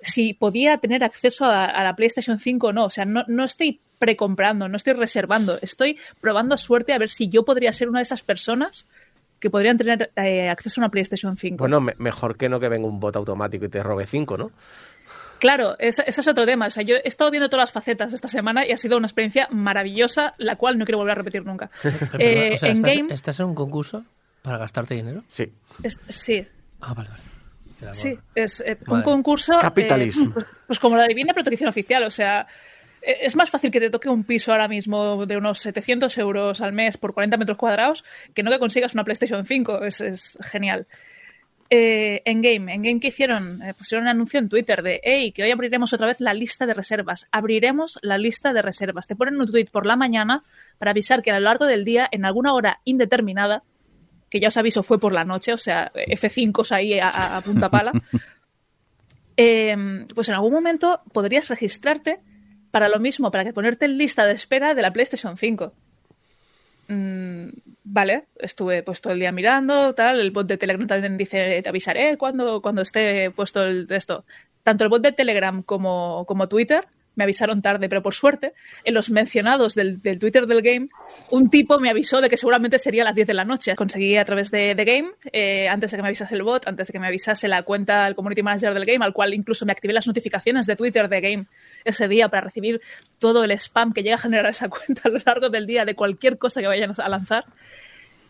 si 0.00 0.34
podía 0.34 0.78
tener 0.78 1.04
acceso 1.04 1.44
a, 1.46 1.64
a 1.64 1.82
la 1.84 1.94
PlayStation 1.96 2.38
5 2.38 2.68
o 2.68 2.72
no. 2.72 2.84
O 2.84 2.90
sea, 2.90 3.04
no, 3.04 3.24
no 3.28 3.44
estoy 3.44 3.80
precomprando, 3.98 4.68
no 4.68 4.76
estoy 4.76 4.94
reservando. 4.94 5.58
Estoy 5.62 5.98
probando 6.20 6.56
suerte 6.56 6.92
a 6.92 6.98
ver 6.98 7.08
si 7.10 7.28
yo 7.28 7.44
podría 7.44 7.72
ser 7.72 7.88
una 7.88 8.00
de 8.00 8.04
esas 8.04 8.22
personas 8.22 8.86
que 9.40 9.50
podrían 9.50 9.76
tener 9.76 10.10
eh, 10.16 10.48
acceso 10.48 10.80
a 10.80 10.84
una 10.84 10.90
PlayStation 10.90 11.36
5. 11.36 11.56
Bueno, 11.58 11.80
me- 11.80 11.94
mejor 11.98 12.36
que 12.36 12.48
no 12.48 12.60
que 12.60 12.68
venga 12.68 12.86
un 12.86 13.00
bot 13.00 13.16
automático 13.16 13.64
y 13.64 13.68
te 13.68 13.82
robe 13.82 14.06
cinco, 14.06 14.36
¿no? 14.36 14.52
Claro, 15.40 15.74
ese, 15.80 16.04
ese 16.06 16.20
es 16.20 16.28
otro 16.28 16.46
tema. 16.46 16.66
O 16.66 16.70
sea, 16.70 16.84
yo 16.84 16.94
he 16.94 17.02
estado 17.08 17.28
viendo 17.30 17.48
todas 17.48 17.62
las 17.64 17.72
facetas 17.72 18.10
de 18.10 18.14
esta 18.14 18.28
semana 18.28 18.64
y 18.64 18.70
ha 18.70 18.76
sido 18.76 18.96
una 18.96 19.08
experiencia 19.08 19.48
maravillosa, 19.50 20.34
la 20.38 20.54
cual 20.54 20.78
no 20.78 20.84
quiero 20.84 20.98
volver 20.98 21.12
a 21.12 21.16
repetir 21.16 21.44
nunca. 21.44 21.70
Eh, 21.82 21.98
perdona, 22.08 22.54
o 22.54 22.58
sea, 22.58 22.68
en 22.70 22.76
¿estás, 22.76 22.94
game, 22.96 23.14
estás 23.14 23.40
en 23.40 23.46
un 23.46 23.54
concurso 23.56 24.04
para 24.42 24.58
gastarte 24.58 24.94
dinero? 24.94 25.24
Sí. 25.28 25.50
es- 25.82 25.98
sí, 26.08 26.46
Ah, 26.80 26.94
vale, 26.94 27.08
vale. 27.10 27.22
Sí, 27.92 28.18
es 28.34 28.60
eh, 28.60 28.78
un 28.86 29.02
concurso. 29.02 29.54
eh, 29.54 29.58
Capitalismo. 29.60 30.32
pues, 30.32 30.46
pues 30.66 30.78
como 30.78 30.96
la 30.96 31.06
divina 31.06 31.32
protección 31.34 31.68
oficial, 31.68 32.02
o 32.04 32.10
sea. 32.10 32.46
eh, 33.02 33.18
Es 33.22 33.34
más 33.36 33.50
fácil 33.50 33.70
que 33.70 33.80
te 33.80 33.90
toque 33.90 34.08
un 34.08 34.24
piso 34.24 34.52
ahora 34.52 34.68
mismo 34.68 35.26
de 35.26 35.36
unos 35.36 35.58
700 35.60 36.16
euros 36.18 36.60
al 36.60 36.72
mes 36.72 36.96
por 36.96 37.12
40 37.14 37.36
metros 37.36 37.58
cuadrados 37.58 38.04
que 38.34 38.42
no 38.42 38.50
que 38.50 38.58
consigas 38.58 38.94
una 38.94 39.04
PlayStation 39.04 39.44
5. 39.44 39.84
Es, 39.84 40.00
es 40.00 40.38
genial. 40.42 40.86
Eh, 41.74 42.20
en 42.26 42.42
Game, 42.42 42.70
en 42.74 42.82
Game 42.82 43.00
que 43.00 43.08
hicieron, 43.08 43.62
Eh, 43.62 43.72
pusieron 43.72 44.04
un 44.04 44.10
anuncio 44.10 44.38
en 44.38 44.50
Twitter 44.50 44.82
de, 44.82 45.00
hey, 45.02 45.32
que 45.32 45.42
hoy 45.42 45.50
abriremos 45.50 45.92
otra 45.94 46.06
vez 46.06 46.20
la 46.20 46.34
lista 46.34 46.66
de 46.66 46.74
reservas. 46.74 47.26
Abriremos 47.32 47.98
la 48.02 48.18
lista 48.18 48.52
de 48.52 48.60
reservas. 48.60 49.06
Te 49.06 49.16
ponen 49.16 49.40
un 49.40 49.50
tweet 49.50 49.68
por 49.72 49.86
la 49.86 49.96
mañana 49.96 50.42
para 50.78 50.90
avisar 50.90 51.22
que 51.22 51.30
a 51.30 51.34
lo 51.34 51.40
largo 51.40 51.64
del 51.64 51.84
día, 51.86 52.06
en 52.12 52.26
alguna 52.26 52.52
hora 52.52 52.80
indeterminada, 52.84 53.62
que 54.32 54.40
ya 54.40 54.48
os 54.48 54.56
aviso 54.56 54.82
fue 54.82 54.98
por 54.98 55.12
la 55.12 55.24
noche, 55.26 55.52
o 55.52 55.58
sea, 55.58 55.92
F5 55.94 56.72
ahí 56.72 56.98
a, 56.98 57.08
a- 57.10 57.36
a 57.36 57.40
punta 57.42 57.68
pala, 57.68 57.92
eh, 59.36 60.06
pues 60.14 60.28
en 60.30 60.34
algún 60.34 60.52
momento 60.52 61.02
podrías 61.12 61.48
registrarte 61.48 62.20
para 62.70 62.88
lo 62.88 62.98
mismo, 62.98 63.30
para 63.30 63.44
que 63.44 63.52
ponerte 63.52 63.84
en 63.84 63.98
lista 63.98 64.24
de 64.24 64.32
espera 64.32 64.74
de 64.74 64.80
la 64.80 64.90
PlayStation 64.90 65.36
5. 65.36 65.74
Mm, 66.88 67.48
vale, 67.84 68.24
estuve 68.38 68.82
pues 68.82 69.00
todo 69.02 69.12
el 69.12 69.18
día 69.20 69.32
mirando, 69.32 69.94
tal, 69.94 70.18
el 70.20 70.30
bot 70.30 70.46
de 70.46 70.56
Telegram 70.56 70.86
también 70.86 71.18
dice, 71.18 71.60
te 71.62 71.68
avisaré 71.68 72.16
cuando, 72.16 72.60
cuando 72.62 72.80
esté 72.82 73.30
puesto 73.30 73.62
el 73.62 73.86
de 73.86 73.96
esto. 73.96 74.24
Tanto 74.62 74.84
el 74.84 74.90
bot 74.90 75.02
de 75.02 75.12
Telegram 75.12 75.62
como, 75.62 76.24
como 76.26 76.48
Twitter 76.48 76.86
me 77.14 77.24
avisaron 77.24 77.62
tarde, 77.62 77.88
pero 77.88 78.02
por 78.02 78.14
suerte, 78.14 78.52
en 78.84 78.94
los 78.94 79.10
mencionados 79.10 79.74
del, 79.74 80.00
del 80.00 80.18
Twitter 80.18 80.46
del 80.46 80.62
game, 80.62 80.88
un 81.30 81.50
tipo 81.50 81.78
me 81.78 81.90
avisó 81.90 82.20
de 82.20 82.28
que 82.28 82.36
seguramente 82.36 82.78
sería 82.78 83.02
a 83.02 83.06
las 83.06 83.14
10 83.14 83.26
de 83.26 83.34
la 83.34 83.44
noche. 83.44 83.74
Conseguí 83.74 84.16
a 84.16 84.24
través 84.24 84.50
de 84.50 84.74
The 84.74 84.84
Game, 84.84 85.10
eh, 85.32 85.68
antes 85.68 85.90
de 85.90 85.96
que 85.96 86.02
me 86.02 86.08
avisase 86.08 86.34
el 86.34 86.42
bot, 86.42 86.66
antes 86.66 86.86
de 86.86 86.92
que 86.92 86.98
me 86.98 87.06
avisase 87.06 87.48
la 87.48 87.62
cuenta, 87.62 88.06
el 88.06 88.14
community 88.14 88.42
manager 88.42 88.74
del 88.74 88.84
game, 88.84 89.04
al 89.04 89.12
cual 89.12 89.34
incluso 89.34 89.66
me 89.66 89.72
activé 89.72 89.92
las 89.92 90.06
notificaciones 90.06 90.66
de 90.66 90.76
Twitter 90.76 91.08
de 91.08 91.20
Game 91.20 91.46
ese 91.84 92.08
día 92.08 92.28
para 92.28 92.42
recibir 92.42 92.80
todo 93.18 93.44
el 93.44 93.50
spam 93.52 93.92
que 93.92 94.02
llega 94.02 94.16
a 94.16 94.18
generar 94.18 94.46
esa 94.46 94.68
cuenta 94.70 95.02
a 95.04 95.08
lo 95.08 95.18
largo 95.24 95.48
del 95.50 95.66
día 95.66 95.84
de 95.84 95.94
cualquier 95.94 96.38
cosa 96.38 96.60
que 96.60 96.66
vayan 96.66 96.94
a 96.96 97.08
lanzar. 97.08 97.44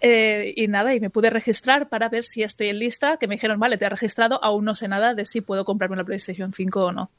Eh, 0.05 0.53
y 0.57 0.67
nada, 0.67 0.97
y 0.97 1.01
me 1.01 1.11
pude 1.11 1.31
registrar 1.31 1.89
para 1.89 2.09
ver 2.09 2.25
si 2.25 2.43
estoy 2.43 2.71
en 2.71 2.81
lista, 2.81 3.19
que 3.19 3.29
me 3.29 3.37
dijeron, 3.37 3.61
vale, 3.61 3.79
te 3.79 3.87
has 3.87 3.93
registrado, 3.93 4.43
aún 4.43 4.65
no 4.65 4.75
sé 4.75 4.89
nada 4.89 5.15
de 5.15 5.25
si 5.25 5.41
puedo 5.41 5.65
comprarme 5.65 5.95
una 5.95 6.05
PlayStation 6.05 6.53
5 6.53 6.85
o 6.87 6.93
no. 6.93 7.11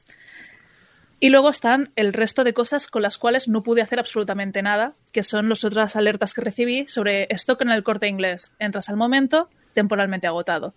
Y 1.23 1.29
luego 1.29 1.49
están 1.49 1.93
el 1.95 2.11
resto 2.11 2.43
de 2.43 2.53
cosas 2.53 2.87
con 2.87 3.01
las 3.01 3.17
cuales 3.17 3.47
no 3.47 3.63
pude 3.63 3.81
hacer 3.81 3.97
absolutamente 3.97 4.61
nada, 4.61 4.95
que 5.13 5.23
son 5.23 5.47
las 5.47 5.63
otras 5.63 5.95
alertas 5.95 6.33
que 6.33 6.41
recibí 6.41 6.85
sobre 6.89 7.27
stock 7.29 7.61
en 7.61 7.69
el 7.69 7.81
corte 7.81 8.09
inglés. 8.09 8.51
Entras 8.59 8.89
al 8.89 8.97
momento, 8.97 9.47
temporalmente 9.71 10.27
agotado. 10.27 10.73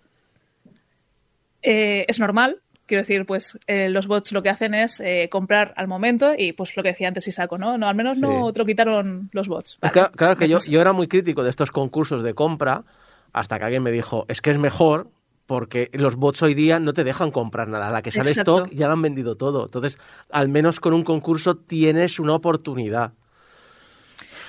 Eh, 1.61 2.05
es 2.07 2.21
normal, 2.21 2.61
quiero 2.85 3.01
decir, 3.01 3.25
pues 3.25 3.59
eh, 3.67 3.89
los 3.89 4.07
bots 4.07 4.31
lo 4.31 4.41
que 4.41 4.47
hacen 4.47 4.73
es 4.73 5.01
eh, 5.01 5.27
comprar 5.29 5.73
al 5.75 5.89
momento 5.89 6.33
y 6.37 6.53
pues 6.53 6.77
lo 6.77 6.83
que 6.83 6.91
decía 6.91 7.09
antes 7.09 7.27
Isaco, 7.27 7.57
¿no? 7.57 7.77
no 7.77 7.89
al 7.89 7.95
menos 7.95 8.17
no 8.17 8.53
te 8.53 8.59
lo 8.59 8.65
quitaron 8.65 9.29
los 9.33 9.49
bots. 9.49 9.79
Claro, 9.91 10.13
claro 10.13 10.37
que 10.37 10.47
yo, 10.47 10.59
yo 10.59 10.79
era 10.79 10.93
muy 10.93 11.09
crítico 11.09 11.43
de 11.43 11.49
estos 11.49 11.71
concursos 11.71 12.23
de 12.23 12.33
compra 12.33 12.85
hasta 13.33 13.59
que 13.59 13.65
alguien 13.65 13.83
me 13.83 13.91
dijo, 13.91 14.23
es 14.29 14.39
que 14.39 14.51
es 14.51 14.57
mejor 14.57 15.09
porque 15.47 15.89
los 15.93 16.15
bots 16.15 16.43
hoy 16.43 16.53
día 16.53 16.79
no 16.79 16.93
te 16.93 17.03
dejan 17.03 17.31
comprar 17.31 17.67
nada. 17.69 17.87
A 17.87 17.91
la 17.91 18.01
que 18.03 18.11
sale 18.11 18.29
Exacto. 18.29 18.57
stock 18.57 18.71
ya 18.71 18.87
lo 18.87 18.93
han 18.93 19.01
vendido 19.01 19.35
todo. 19.35 19.65
Entonces, 19.65 19.97
al 20.29 20.49
menos 20.49 20.79
con 20.79 20.93
un 20.93 21.03
concurso 21.03 21.55
tienes 21.55 22.19
una 22.19 22.35
oportunidad. 22.35 23.13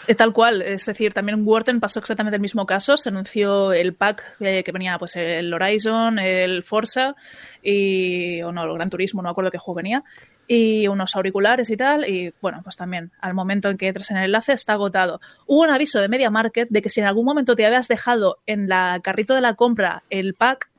Eh, 0.08 0.14
Tal 0.14 0.32
cual, 0.32 0.62
es 0.62 0.87
decir, 0.87 1.12
también 1.12 1.38
en 1.38 1.46
Wharton 1.46 1.80
pasó 1.80 2.00
exactamente 2.00 2.37
el 2.37 2.42
mismo 2.42 2.66
caso. 2.66 2.96
Se 2.96 3.11
anunció 3.11 3.72
el 3.72 3.94
pack 3.94 4.24
eh, 4.40 4.64
que 4.64 4.72
venía 4.72 4.98
pues 4.98 5.14
el 5.16 5.52
Horizon, 5.52 6.18
el 6.18 6.64
Forza 6.64 7.14
y 7.62 8.42
o 8.42 8.50
no, 8.50 8.64
el 8.64 8.72
Gran 8.72 8.90
Turismo, 8.90 9.22
no 9.22 9.28
me 9.28 9.30
acuerdo 9.30 9.50
qué 9.50 9.58
juego 9.58 9.76
venía, 9.76 10.02
y 10.46 10.88
unos 10.88 11.14
auriculares 11.14 11.68
y 11.70 11.76
tal. 11.76 12.08
Y 12.08 12.32
bueno, 12.40 12.62
pues 12.64 12.74
también 12.74 13.12
al 13.20 13.34
momento 13.34 13.68
en 13.68 13.76
que 13.76 13.87
entres 13.87 14.11
en 14.11 14.16
el 14.16 14.24
enlace 14.24 14.54
está 14.54 14.72
agotado. 14.72 15.20
Hubo 15.46 15.62
un 15.62 15.70
aviso 15.70 16.00
de 16.00 16.08
Media 16.08 16.30
Market 16.30 16.68
de 16.70 16.82
que 16.82 16.88
si 16.88 17.00
en 17.00 17.06
algún 17.06 17.26
momento 17.26 17.54
te 17.54 17.66
habías 17.66 17.87
dejado 17.87 18.38
en 18.46 18.68
la 18.68 18.98
carrito 19.04 19.34
de 19.34 19.42
la 19.42 19.54
compra 19.54 20.02
el 20.08 20.34
pack, 20.34 20.70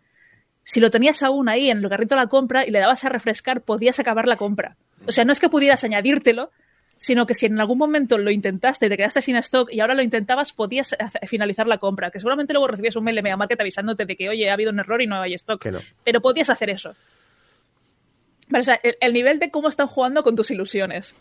si 0.69 0.79
lo 0.79 0.91
tenías 0.91 1.23
aún 1.23 1.49
ahí 1.49 1.71
en 1.71 1.79
el 1.79 1.89
carrito 1.89 2.13
de 2.13 2.21
la 2.21 2.27
compra 2.27 2.63
y 2.63 2.69
le 2.69 2.77
dabas 2.77 3.03
a 3.03 3.09
refrescar, 3.09 3.61
podías 3.61 3.99
acabar 3.99 4.27
la 4.27 4.35
compra. 4.35 4.77
O 5.07 5.11
sea, 5.11 5.25
no 5.25 5.33
es 5.33 5.39
que 5.39 5.49
pudieras 5.49 5.83
añadírtelo, 5.83 6.51
sino 6.99 7.25
que 7.25 7.33
si 7.33 7.47
en 7.47 7.59
algún 7.59 7.79
momento 7.79 8.19
lo 8.19 8.29
intentaste, 8.29 8.87
te 8.87 8.95
quedaste 8.95 9.23
sin 9.23 9.35
stock 9.37 9.67
y 9.71 9.79
ahora 9.79 9.95
lo 9.95 10.03
intentabas, 10.03 10.53
podías 10.53 10.95
finalizar 11.25 11.65
la 11.65 11.79
compra. 11.79 12.11
Que 12.11 12.19
seguramente 12.19 12.53
luego 12.53 12.67
recibías 12.67 12.95
un 12.95 13.03
mail 13.03 13.15
de 13.15 13.23
Megamarket 13.23 13.59
avisándote 13.59 14.05
de 14.05 14.15
que, 14.15 14.29
oye, 14.29 14.47
ha 14.47 14.53
habido 14.53 14.69
un 14.69 14.79
error 14.79 15.01
y 15.01 15.07
no 15.07 15.19
hay 15.19 15.33
stock. 15.33 15.65
No. 15.65 15.79
Pero 16.03 16.21
podías 16.21 16.51
hacer 16.51 16.69
eso. 16.69 16.93
Vale, 18.49 18.61
o 18.61 18.63
sea, 18.63 18.79
el, 18.83 18.95
el 19.01 19.11
nivel 19.11 19.39
de 19.39 19.49
cómo 19.49 19.69
están 19.69 19.87
jugando 19.87 20.21
con 20.21 20.35
tus 20.35 20.51
ilusiones. 20.51 21.15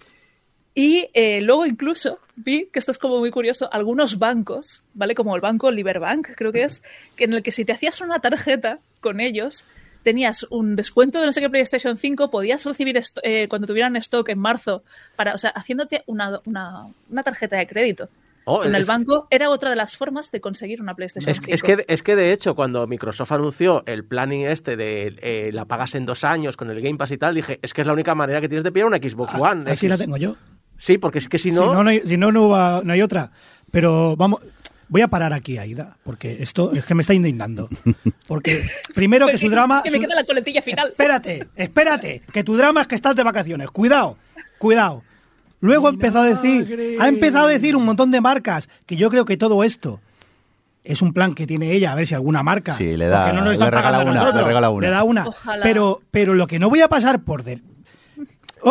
Y 0.81 1.09
eh, 1.13 1.41
luego 1.41 1.67
incluso 1.67 2.21
vi 2.37 2.69
que 2.73 2.79
esto 2.79 2.93
es 2.93 2.99
como 2.99 3.19
muy 3.19 3.33
curioso, 3.33 3.69
algunos 3.73 4.17
bancos, 4.21 4.85
¿vale? 4.95 5.17
Como 5.17 5.35
el 5.35 5.41
banco 5.41 5.73
Liberbank, 5.73 6.29
creo 6.37 6.53
que 6.53 6.63
es, 6.63 6.83
que 7.17 7.25
en 7.25 7.33
el 7.33 7.43
que 7.43 7.51
si 7.51 7.65
te 7.65 7.73
hacías 7.73 8.01
una 8.01 8.21
tarjeta 8.21 8.79
con 9.01 9.19
ellos, 9.19 9.65
tenías 10.05 10.47
un 10.51 10.77
descuento 10.77 11.19
de 11.19 11.27
no 11.27 11.33
sé 11.33 11.41
qué 11.41 11.51
PlayStation 11.51 11.99
5, 11.99 12.31
podías 12.31 12.65
recibir 12.65 12.97
esto- 12.97 13.21
eh, 13.25 13.49
cuando 13.49 13.67
tuvieran 13.67 13.97
stock 13.97 14.29
en 14.29 14.39
marzo, 14.39 14.85
para, 15.17 15.35
o 15.35 15.39
sea, 15.39 15.51
haciéndote 15.51 16.05
una, 16.07 16.41
una, 16.45 16.87
una 17.11 17.23
tarjeta 17.25 17.57
de 17.57 17.67
crédito. 17.67 18.09
Oh, 18.45 18.63
en 18.65 18.73
el 18.75 18.83
es- 18.83 18.87
banco 18.87 19.27
era 19.31 19.51
otra 19.51 19.71
de 19.71 19.77
las 19.77 19.97
formas 19.97 20.31
de 20.31 20.41
conseguir 20.41 20.81
una 20.81 20.95
PlayStation 20.95 21.29
Es, 21.29 21.39
5. 21.39 21.51
es 21.53 21.63
que, 21.65 21.85
es 21.89 22.03
que 22.05 22.15
de 22.15 22.33
hecho, 22.33 22.55
cuando 22.55 22.87
Microsoft 22.87 23.33
anunció 23.33 23.83
el 23.87 24.05
planning 24.05 24.47
este 24.47 24.77
de 24.77 25.17
eh, 25.23 25.51
la 25.53 25.65
pagas 25.65 25.97
en 25.97 26.07
dos 26.07 26.23
años 26.23 26.57
con 26.57 26.71
el 26.71 26.81
Game 26.81 26.97
Pass 26.99 27.11
y 27.11 27.19
tal, 27.19 27.35
dije, 27.35 27.59
es 27.63 27.75
que 27.75 27.81
es 27.81 27.87
la 27.89 27.93
única 27.95 28.15
manera 28.15 28.41
que 28.41 28.49
tienes 28.49 28.63
de 28.63 28.71
pillar 28.71 28.87
una 28.87 28.99
Xbox 28.99 29.35
One. 29.35 29.65
Ah, 29.67 29.73
Así 29.73 29.87
X. 29.87 29.91
la 29.91 29.99
tengo 29.99 30.17
yo. 30.17 30.37
Sí, 30.79 30.97
porque 30.97 31.19
es 31.19 31.29
que 31.29 31.37
si 31.39 31.51
Si 31.51 31.57
no... 31.57 31.79
hay, 31.87 32.01
si 32.07 32.17
no, 32.17 32.33
no, 32.33 32.49
va- 32.49 32.81
no 32.83 32.93
hay 32.95 33.03
otra. 33.03 33.31
Pero 33.71 34.17
vamos, 34.17 34.41
voy 34.89 35.03
a 35.03 35.09
parar 35.09 35.33
aquí, 35.35 35.59
Aida, 35.59 35.97
porque 36.05 36.39
esto 36.41 36.73
es 36.73 36.85
que 36.87 36.95
me 36.95 37.03
está 37.03 37.13
indignando. 37.15 37.69
Porque 38.27 38.67
primero 38.95 39.27
que 39.27 39.37
su 39.39 39.51
drama... 39.51 39.79
Es 39.79 39.83
que 39.83 39.91
me 39.91 40.01
queda 40.01 40.15
la 40.15 40.25
coletilla 40.25 40.63
final. 40.63 40.89
Espérate, 40.89 41.47
espérate, 41.57 42.23
que 42.33 42.43
tu 42.45 42.57
drama 42.57 42.81
es 42.83 42.87
que 42.89 42.95
estás 42.95 43.15
de 43.15 43.23
vacaciones. 43.25 43.71
Cuidado, 43.71 44.17
cuidado. 44.59 45.03
Luego 45.61 45.89
ha 45.89 45.91
empezado 45.91 46.25
a 46.25 46.29
decir, 46.29 46.97
ha 47.01 47.09
empezado 47.09 47.49
a 47.49 47.51
decir 47.51 47.75
un 47.77 47.85
montón 47.85 48.11
de 48.13 48.21
marcas, 48.21 48.69
que 48.87 48.95
yo 48.97 49.11
creo 49.11 49.25
que 49.25 49.37
todo 49.37 49.65
esto 49.65 50.01
es 50.85 51.03
un 51.03 51.13
plan 51.13 51.35
que 51.35 51.47
tiene 51.49 51.73
ella, 51.73 51.91
a 51.93 51.95
ver 51.97 52.07
si 52.07 52.15
alguna 52.15 52.43
marca. 52.45 52.73
Sí, 52.75 52.97
le 52.97 53.09
da- 53.09 53.25
porque 53.25 53.37
no 53.37 53.45
nos 53.45 53.59
le 53.59 53.69
regala 53.71 53.99
una, 54.01 54.33
le 54.33 54.45
regala 54.45 54.71
una. 54.71 54.87
Le 54.87 54.93
da 54.93 55.03
una. 55.03 55.27
Ojalá. 55.27 55.63
Pero, 55.65 56.01
pero 56.13 56.35
lo 56.35 56.47
que 56.47 56.61
no 56.61 56.71
voy 56.71 56.81
a 56.81 56.89
pasar 56.89 57.23
por 57.25 57.43
de- 57.43 57.61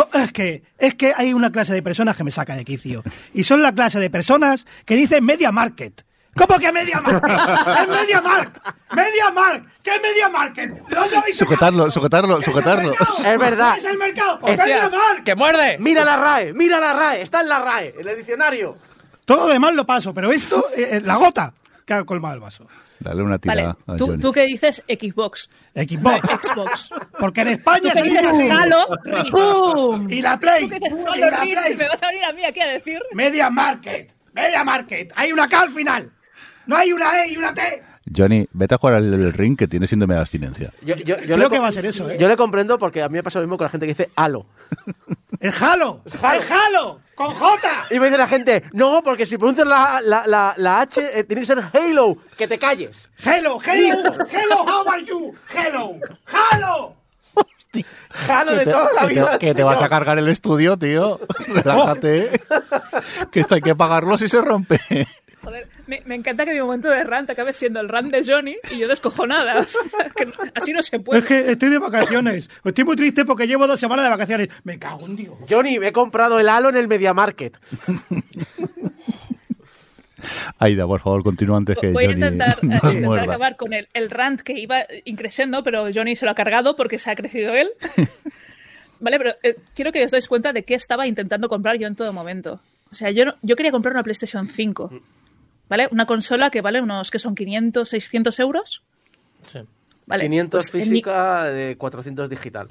Oh, 0.00 0.08
es 0.12 0.32
que 0.32 0.62
es 0.78 0.94
que 0.94 1.12
hay 1.16 1.32
una 1.32 1.50
clase 1.50 1.74
de 1.74 1.82
personas 1.82 2.16
que 2.16 2.22
me 2.22 2.30
saca 2.30 2.54
de 2.54 2.64
quicio. 2.64 3.02
Y 3.34 3.42
son 3.42 3.62
la 3.62 3.72
clase 3.72 3.98
de 3.98 4.10
personas 4.10 4.64
que 4.84 4.94
dicen 4.94 5.24
media 5.24 5.50
market. 5.50 6.04
¿Cómo 6.36 6.56
que 6.60 6.70
media 6.70 7.00
market? 7.00 7.32
¡Es 7.32 7.88
media 7.88 8.20
market! 8.20 8.62
¡Media 8.92 9.30
market! 9.32 9.64
¿Qué 9.82 9.90
es 9.96 10.02
media 10.02 10.28
market? 10.28 10.70
¿Dónde 10.88 11.16
habéis 11.16 11.36
Sujetarlo, 11.36 11.90
sujetarlo, 11.90 12.36
¿Qué 12.36 12.44
es 12.44 12.46
sujetarlo. 12.46 12.90
mercado? 12.90 13.16
Es 13.32 13.38
verdad. 13.40 13.72
¿Qué 13.74 13.78
es 13.80 13.84
el 13.86 13.98
mercado? 13.98 14.38
Pues 14.38 14.56
Hostias, 14.56 14.84
media 14.84 14.98
market. 14.98 15.24
¡Que 15.24 15.34
muerde! 15.34 15.76
Mira 15.80 16.04
la 16.04 16.16
RAE, 16.16 16.52
mira 16.52 16.78
la 16.78 16.92
RAE, 16.92 17.22
está 17.22 17.40
en 17.40 17.48
la 17.48 17.58
RAE, 17.58 17.94
en 17.98 18.06
el 18.08 18.16
diccionario. 18.18 18.76
Todo 19.24 19.48
lo 19.48 19.52
demás 19.52 19.74
lo 19.74 19.84
paso, 19.84 20.14
pero 20.14 20.30
esto, 20.30 20.64
eh, 20.76 20.88
eh, 20.92 21.00
la 21.04 21.16
gota 21.16 21.52
que 21.88 21.94
ha 21.94 22.04
colmado 22.04 22.34
el 22.34 22.40
vaso. 22.40 22.66
Dale 23.00 23.22
una 23.22 23.38
Vale, 23.38 23.62
tirada 23.62 23.76
a 23.86 23.96
tú, 23.96 24.18
tú 24.18 24.30
que 24.30 24.42
dices 24.42 24.82
Xbox. 24.86 25.48
Xbox. 25.74 26.28
Xbox. 26.46 26.90
Porque 27.18 27.40
en 27.40 27.48
España 27.48 27.90
se 27.92 28.02
dice. 28.02 28.20
¡Pum! 29.30 30.10
Y 30.10 30.20
la 30.20 30.38
Play. 30.38 30.64
Tú 30.64 30.68
que 30.68 30.78
dices 30.80 30.98
Y 31.16 31.18
la 31.20 31.30
Play. 31.40 31.76
me 31.76 31.88
vas 31.88 32.02
a 32.02 32.06
venir 32.08 32.24
a 32.24 32.32
mí 32.32 32.44
aquí 32.44 32.60
a 32.60 32.66
decir. 32.68 33.00
Media 33.14 33.48
market. 33.50 34.12
Media 34.34 34.62
market. 34.64 35.12
Hay 35.16 35.32
una 35.32 35.48
K 35.48 35.60
al 35.62 35.70
final. 35.70 36.12
No 36.66 36.76
hay 36.76 36.92
una 36.92 37.24
E 37.24 37.32
y 37.32 37.36
una 37.38 37.54
T. 37.54 37.82
Johnny, 38.14 38.46
vete 38.52 38.74
a 38.74 38.78
jugar 38.78 38.96
al 38.96 39.12
el 39.14 39.32
ring 39.32 39.56
que 39.56 39.66
tiene 39.66 39.86
síndrome 39.86 40.14
de 40.14 40.20
abstinencia. 40.20 40.72
Yo, 40.82 40.94
yo- 40.96 41.16
yo 41.18 41.24
Creo 41.24 41.36
le 41.38 41.48
que 41.48 41.58
va 41.58 41.68
a 41.68 41.72
ser 41.72 41.86
eso, 41.86 42.10
¿eh? 42.10 42.16
Yo 42.18 42.28
le 42.28 42.36
comprendo 42.36 42.78
porque 42.78 43.02
a 43.02 43.08
mí 43.08 43.14
me 43.14 43.22
pasa 43.22 43.38
lo 43.38 43.46
mismo 43.46 43.56
con 43.58 43.64
la 43.66 43.70
gente 43.70 43.86
que 43.86 43.92
dice 43.94 44.10
Halo. 44.16 44.46
El 45.40 45.52
Halo. 45.60 46.02
El 46.06 46.22
Halo. 46.52 47.00
Con 47.18 47.32
J. 47.32 47.68
Y 47.90 47.98
me 47.98 48.06
dice 48.06 48.16
la 48.16 48.28
gente, 48.28 48.62
no, 48.72 49.02
porque 49.02 49.26
si 49.26 49.36
pronuncias 49.36 49.66
la, 49.66 50.00
la, 50.00 50.24
la, 50.28 50.54
la 50.56 50.80
H, 50.82 51.18
eh, 51.18 51.24
tiene 51.24 51.42
que 51.42 51.46
ser 51.46 51.58
Halo, 51.72 52.16
que 52.36 52.46
te 52.46 52.60
calles. 52.60 53.10
Hello, 53.18 53.58
hello. 53.60 54.14
Hello, 54.30 54.62
how 54.64 54.88
are 54.88 55.04
you? 55.04 55.34
Hello. 55.52 55.98
Halo. 56.26 56.94
Halo 58.28 58.54
de 58.54 58.64
toda 58.64 58.92
la 58.92 59.00
que 59.02 59.08
vida. 59.08 59.32
te, 59.32 59.38
que 59.46 59.54
te 59.54 59.64
vas 59.64 59.82
a 59.82 59.88
cargar 59.88 60.16
el 60.16 60.28
estudio, 60.28 60.76
tío. 60.78 61.18
Relájate. 61.48 62.40
que 63.32 63.40
esto 63.40 63.56
hay 63.56 63.62
que 63.62 63.74
pagarlo 63.74 64.16
si 64.16 64.28
se 64.28 64.40
rompe. 64.40 64.78
Joder, 65.42 65.68
me, 65.88 66.02
me 66.04 66.14
encanta 66.14 66.44
que 66.44 66.52
mi 66.52 66.60
momento 66.60 66.88
de 66.88 67.02
rant 67.02 67.28
acabe 67.30 67.52
siendo 67.52 67.80
el 67.80 67.88
rant 67.88 68.12
de 68.12 68.22
Johnny 68.24 68.56
y 68.70 68.78
yo 68.78 68.86
descojonada. 68.86 69.58
O 69.60 69.64
sea, 69.66 69.80
que 70.14 70.26
no- 70.26 70.32
así 70.54 70.72
no 70.72 70.82
se 70.82 71.00
puede. 71.00 71.18
Es 71.20 71.24
que 71.26 71.50
estoy 71.50 71.70
de 71.70 71.78
vacaciones. 71.78 72.48
Estoy 72.64 72.84
muy 72.84 72.94
triste 72.96 73.24
porque 73.24 73.46
llevo 73.48 73.66
dos 73.66 73.80
semanas 73.80 74.04
de 74.04 74.10
vacaciones. 74.10 74.48
Me 74.64 74.78
cago 74.78 75.06
en 75.06 75.16
Dios. 75.16 75.34
Johnny, 75.48 75.78
me 75.80 75.88
he 75.88 75.92
comprado 75.92 76.38
el 76.38 76.48
Halo 76.48 76.68
en 76.68 76.76
el 76.76 76.86
Media 76.88 77.12
Market. 77.14 77.56
Aida, 80.58 80.86
por 80.86 81.00
favor, 81.00 81.22
continúa 81.22 81.56
antes 81.58 81.76
que 81.78 81.92
Voy 81.92 82.06
a 82.06 82.10
intentar, 82.10 82.56
acabar 83.20 83.56
con 83.56 83.72
el, 83.72 83.88
el 83.94 84.10
rant 84.10 84.40
que 84.40 84.54
iba 84.58 84.80
increciendo, 85.04 85.62
pero 85.62 85.86
Johnny 85.94 86.16
se 86.16 86.24
lo 86.24 86.32
ha 86.32 86.34
cargado 86.34 86.74
porque 86.74 86.98
se 86.98 87.10
ha 87.10 87.14
crecido 87.16 87.54
él. 87.54 87.70
vale, 89.00 89.18
pero 89.18 89.34
eh, 89.44 89.56
quiero 89.74 89.92
que 89.92 90.04
os 90.04 90.10
dais 90.10 90.26
cuenta 90.26 90.52
de 90.52 90.64
qué 90.64 90.74
estaba 90.74 91.06
intentando 91.06 91.48
comprar 91.48 91.76
yo 91.78 91.86
en 91.86 91.94
todo 91.94 92.12
momento. 92.12 92.60
O 92.90 92.94
sea, 92.96 93.10
yo, 93.12 93.26
no- 93.26 93.34
yo 93.42 93.54
quería 93.54 93.70
comprar 93.70 93.94
una 93.94 94.02
PlayStation 94.02 94.48
5. 94.48 94.90
¿Vale? 95.68 95.88
Una 95.90 96.06
consola 96.06 96.50
que 96.50 96.60
vale 96.62 96.80
unos, 96.80 97.10
que 97.10 97.18
son 97.18 97.34
500, 97.34 97.88
600 97.88 98.38
euros. 98.40 98.82
Sí. 99.46 99.60
Vale. 100.06 100.24
500 100.24 100.70
pues 100.70 100.84
física, 100.84 101.44
de 101.44 101.76
400 101.76 102.30
digital. 102.30 102.68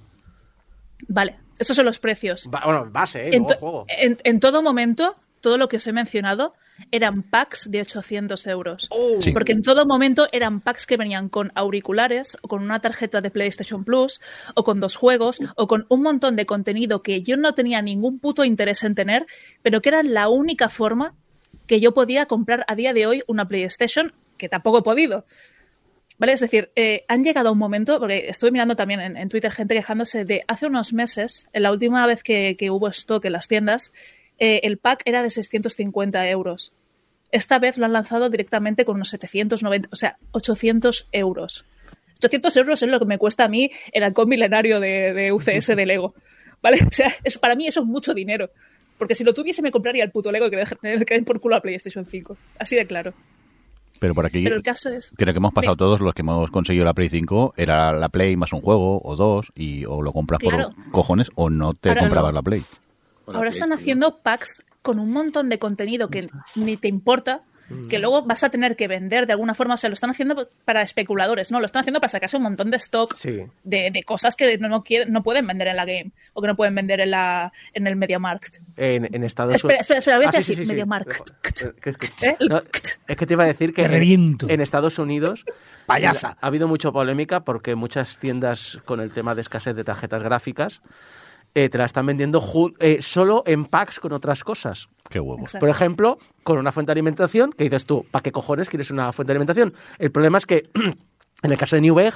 Vale, 1.08 1.38
esos 1.60 1.76
son 1.76 1.86
los 1.86 2.00
precios. 2.00 2.48
Bueno, 2.50 2.90
base, 2.92 3.28
¿eh? 3.28 3.36
en, 3.36 3.44
Luego 3.44 3.56
juego. 3.60 3.86
en- 3.88 4.18
en 4.24 4.40
todo 4.40 4.64
momento, 4.64 5.16
todo 5.42 5.58
lo 5.60 5.68
que 5.68 5.78
os 5.78 5.86
he 5.86 5.94
mencionado 5.94 6.56
eran 6.92 7.22
packs 7.24 7.70
de 7.70 7.82
800 7.82 8.46
euros. 8.48 8.88
Oh. 8.90 9.18
Sí. 9.22 9.32
Porque 9.32 9.52
en 9.52 9.62
todo 9.64 9.86
momento 9.86 10.28
eran 10.32 10.62
packs 10.62 10.86
que 10.88 10.98
venían 10.98 11.30
con 11.30 11.52
auriculares, 11.56 12.38
o 12.42 12.48
con 12.48 12.64
una 12.64 12.80
tarjeta 12.82 13.22
de 13.22 13.30
PlayStation 13.32 13.84
Plus, 13.84 14.20
o 14.56 14.64
con 14.64 14.80
dos 14.80 14.96
juegos, 14.96 15.40
o 15.56 15.68
con 15.68 15.86
un 15.90 16.02
montón 16.02 16.36
de 16.36 16.46
contenido 16.48 17.02
que 17.04 17.22
yo 17.22 17.38
no 17.38 17.54
tenía 17.54 17.82
ningún 17.84 18.20
puto 18.20 18.44
interés 18.44 18.84
en 18.84 18.96
tener, 18.96 19.26
pero 19.62 19.82
que 19.82 19.90
era 19.90 20.02
la 20.04 20.30
única 20.30 20.70
forma 20.70 21.14
que 21.68 21.80
yo 21.80 21.94
podía 21.94 22.26
comprar 22.26 22.66
a 22.68 22.76
día 22.76 22.94
de 22.94 23.06
hoy 23.06 23.24
una 23.28 23.48
PlayStation, 23.48 24.14
que 24.38 24.50
tampoco 24.50 24.80
he 24.80 24.84
podido. 24.84 25.26
¿Vale? 26.18 26.34
Es 26.34 26.40
decir, 26.40 26.72
eh, 26.76 27.06
han 27.08 27.24
llegado 27.24 27.50
a 27.50 27.52
un 27.52 27.60
momento, 27.60 28.00
porque 28.00 28.30
estuve 28.30 28.52
mirando 28.52 28.76
también 28.76 29.00
en, 29.00 29.30
Twitter 29.30 29.52
gente 29.52 29.76
quejándose 29.76 30.26
de 30.26 30.44
hace 30.48 30.66
unos 30.66 30.94
meses, 30.94 31.48
en 31.54 31.64
la 31.64 31.72
última 31.72 32.06
vez 32.08 32.24
que, 32.24 32.56
que 32.58 32.72
hubo 32.72 32.88
stock 32.88 33.24
en 33.26 33.34
las 33.34 33.48
tiendas, 33.48 33.92
eh, 34.40 34.62
el 34.64 34.78
pack 34.78 35.02
era 35.06 35.22
de 35.22 35.30
650 35.30 36.28
euros. 36.30 36.74
Esta 37.32 37.60
vez 37.60 37.78
lo 37.78 37.86
han 37.86 37.94
lanzado 37.94 38.30
directamente 38.30 38.86
con 38.86 38.96
unos 38.96 39.10
790, 39.10 39.90
o 39.92 39.96
sea, 39.96 40.18
800 40.32 41.10
euros. 41.12 41.66
800 42.18 42.58
euros 42.58 42.82
es 42.82 42.90
lo 42.90 43.00
que 43.00 43.06
me 43.06 43.18
cuesta 43.18 43.46
a 43.46 43.48
mí 43.48 43.70
el 43.92 44.04
halcón 44.04 44.30
milenario 44.30 44.80
de, 44.80 45.14
de 45.14 45.32
UCS 45.32 45.68
de 45.68 45.86
Lego. 45.86 46.16
¿Vale? 46.62 46.80
O 46.88 46.92
sea, 46.92 47.14
es, 47.24 47.38
para 47.38 47.56
mí 47.56 47.68
eso 47.68 47.82
es 47.82 47.86
mucho 47.86 48.14
dinero. 48.14 48.50
Porque 48.98 49.16
si 49.16 49.24
lo 49.24 49.34
tuviese 49.34 49.62
me 49.62 49.72
compraría 49.72 50.04
el 50.04 50.12
puto 50.12 50.32
Lego 50.32 50.48
y 50.48 50.50
que 50.50 50.66
le 50.82 51.06
que 51.06 51.14
den 51.16 51.26
por 51.26 51.40
culo 51.40 51.56
a 51.56 51.62
PlayStation 51.62 52.06
5. 52.06 52.38
Así 52.60 52.76
de 52.76 52.86
claro. 52.88 53.14
Pero 54.00 54.14
por 54.14 54.26
aquí, 54.28 54.44
Pero 54.44 54.56
el 54.56 54.62
caso 54.64 54.90
es... 54.90 55.12
creo 55.18 55.34
que 55.34 55.38
hemos 55.40 55.54
pasado 55.54 55.74
de- 55.76 55.80
todos 55.80 56.02
los 56.02 56.14
que 56.14 56.22
hemos 56.22 56.52
conseguido 56.52 56.86
la 56.86 56.94
Play 56.94 57.10
5, 57.10 57.56
era 57.58 57.92
la 57.94 58.10
Play 58.10 58.36
más 58.36 58.54
un 58.54 58.62
juego 58.62 59.02
o 59.04 59.16
dos, 59.16 59.52
y 59.56 59.86
o 59.86 60.02
lo 60.04 60.12
compras 60.14 60.40
Claro. 60.40 60.70
por 60.76 60.92
cojones 60.92 61.32
o 61.36 61.50
no 61.50 61.74
te 61.74 61.90
Ahora 61.90 62.02
comprabas 62.02 62.32
no. 62.32 62.36
la 62.36 62.42
Play. 62.44 62.64
Ahora 63.26 63.50
están 63.50 63.74
haciendo 63.74 64.20
packs 64.20 64.64
con 64.84 65.00
un 65.00 65.12
montón 65.12 65.50
de 65.50 65.58
contenido 65.60 66.10
que 66.10 66.30
ni 66.56 66.78
te 66.78 66.88
importa, 66.88 67.42
que 67.90 68.00
luego 68.00 68.22
vas 68.24 68.44
a 68.44 68.50
tener 68.50 68.76
que 68.76 68.88
vender 68.88 69.28
de 69.28 69.34
alguna 69.34 69.54
forma. 69.54 69.74
O 69.74 69.78
sea, 69.78 69.90
lo 69.90 69.94
están 69.96 70.10
haciendo 70.10 70.50
para 70.66 70.82
especuladores, 70.82 71.52
¿no? 71.52 71.60
Lo 71.60 71.66
están 71.66 71.82
haciendo 71.82 72.00
para 72.00 72.10
sacarse 72.10 72.38
un 72.38 72.44
montón 72.44 72.72
de 72.72 72.78
stock 72.78 73.16
Sí. 73.16 73.42
de, 73.64 73.92
de 73.92 74.04
cosas 74.04 74.36
que 74.36 74.58
no, 74.58 74.70
no, 74.70 74.84
quieren, 74.84 75.12
no 75.12 75.24
pueden 75.24 75.46
vender 75.48 75.68
en 75.68 75.76
la 75.76 75.86
game 75.86 76.12
o 76.34 76.42
que 76.42 76.48
no 76.48 76.56
pueden 76.56 76.76
vender 76.76 77.02
en, 77.02 77.12
la, 77.12 77.52
en 77.74 77.88
el 77.88 77.96
MediaMarkt. 77.96 78.58
En, 78.78 79.14
en 79.14 79.24
Estados 79.24 79.56
Espera, 79.56 79.80
espera, 79.82 80.00
espera, 80.00 80.18
voy 80.18 80.26
a 80.26 80.28
Ah, 80.28 80.30
hacer 80.30 80.44
sí, 80.44 80.52
así, 80.54 80.62
sí, 80.62 80.64
sí, 80.64 80.66
sí. 80.68 80.72
MediaMarkt. 80.74 81.32
Es 81.86 81.98
que, 81.98 82.28
¿Eh? 82.28 82.38
no, 82.50 82.62
es 83.08 83.18
que 83.18 83.26
te 83.26 83.34
iba 83.34 83.44
a 83.44 83.48
decir 83.48 83.74
que 83.74 83.84
en- 83.86 83.92
reviento. 83.92 84.48
en 84.50 84.62
Estados 84.62 84.98
Unidos 85.00 85.46
Payasa. 85.86 86.38
ha 86.40 86.48
habido 86.48 86.68
mucha 86.68 86.92
polémica 86.92 87.42
porque 87.44 87.76
muchas 87.76 88.18
tiendas 88.20 88.80
con 88.86 89.00
el 89.00 89.12
tema 89.12 89.36
de 89.36 89.42
escasez 89.42 89.76
de 89.76 89.84
tarjetas 89.84 90.24
gráficas 90.24 90.82
eh, 91.56 91.70
te 91.70 91.78
la 91.78 91.86
están 91.86 92.06
vendiendo 92.06 92.44
eh, 92.80 93.02
solo 93.02 93.44
en 93.48 93.66
packs 93.66 94.00
con 94.00 94.12
otras 94.14 94.44
cosas. 94.44 94.90
Qué 95.10 95.20
huevos. 95.20 95.54
Por 95.60 95.70
ejemplo, 95.70 96.17
con 96.43 96.58
una 96.58 96.72
fuente 96.72 96.89
de 96.89 96.93
alimentación, 96.93 97.52
que 97.52 97.63
dices 97.63 97.86
tú, 97.86 98.06
¿para 98.12 98.24
qué 98.24 98.32
cojones 98.32 98.70
quieres 98.70 98.91
una 98.91 99.12
fuente 99.13 99.32
de 99.34 99.38
alimentación? 99.38 99.74
El 100.00 100.12
problema 100.12 100.38
es 100.38 100.46
que, 100.46 100.70
en 101.43 101.52
el 101.52 101.58
caso 101.58 101.76
de 101.76 101.82
Newegg, 101.82 102.13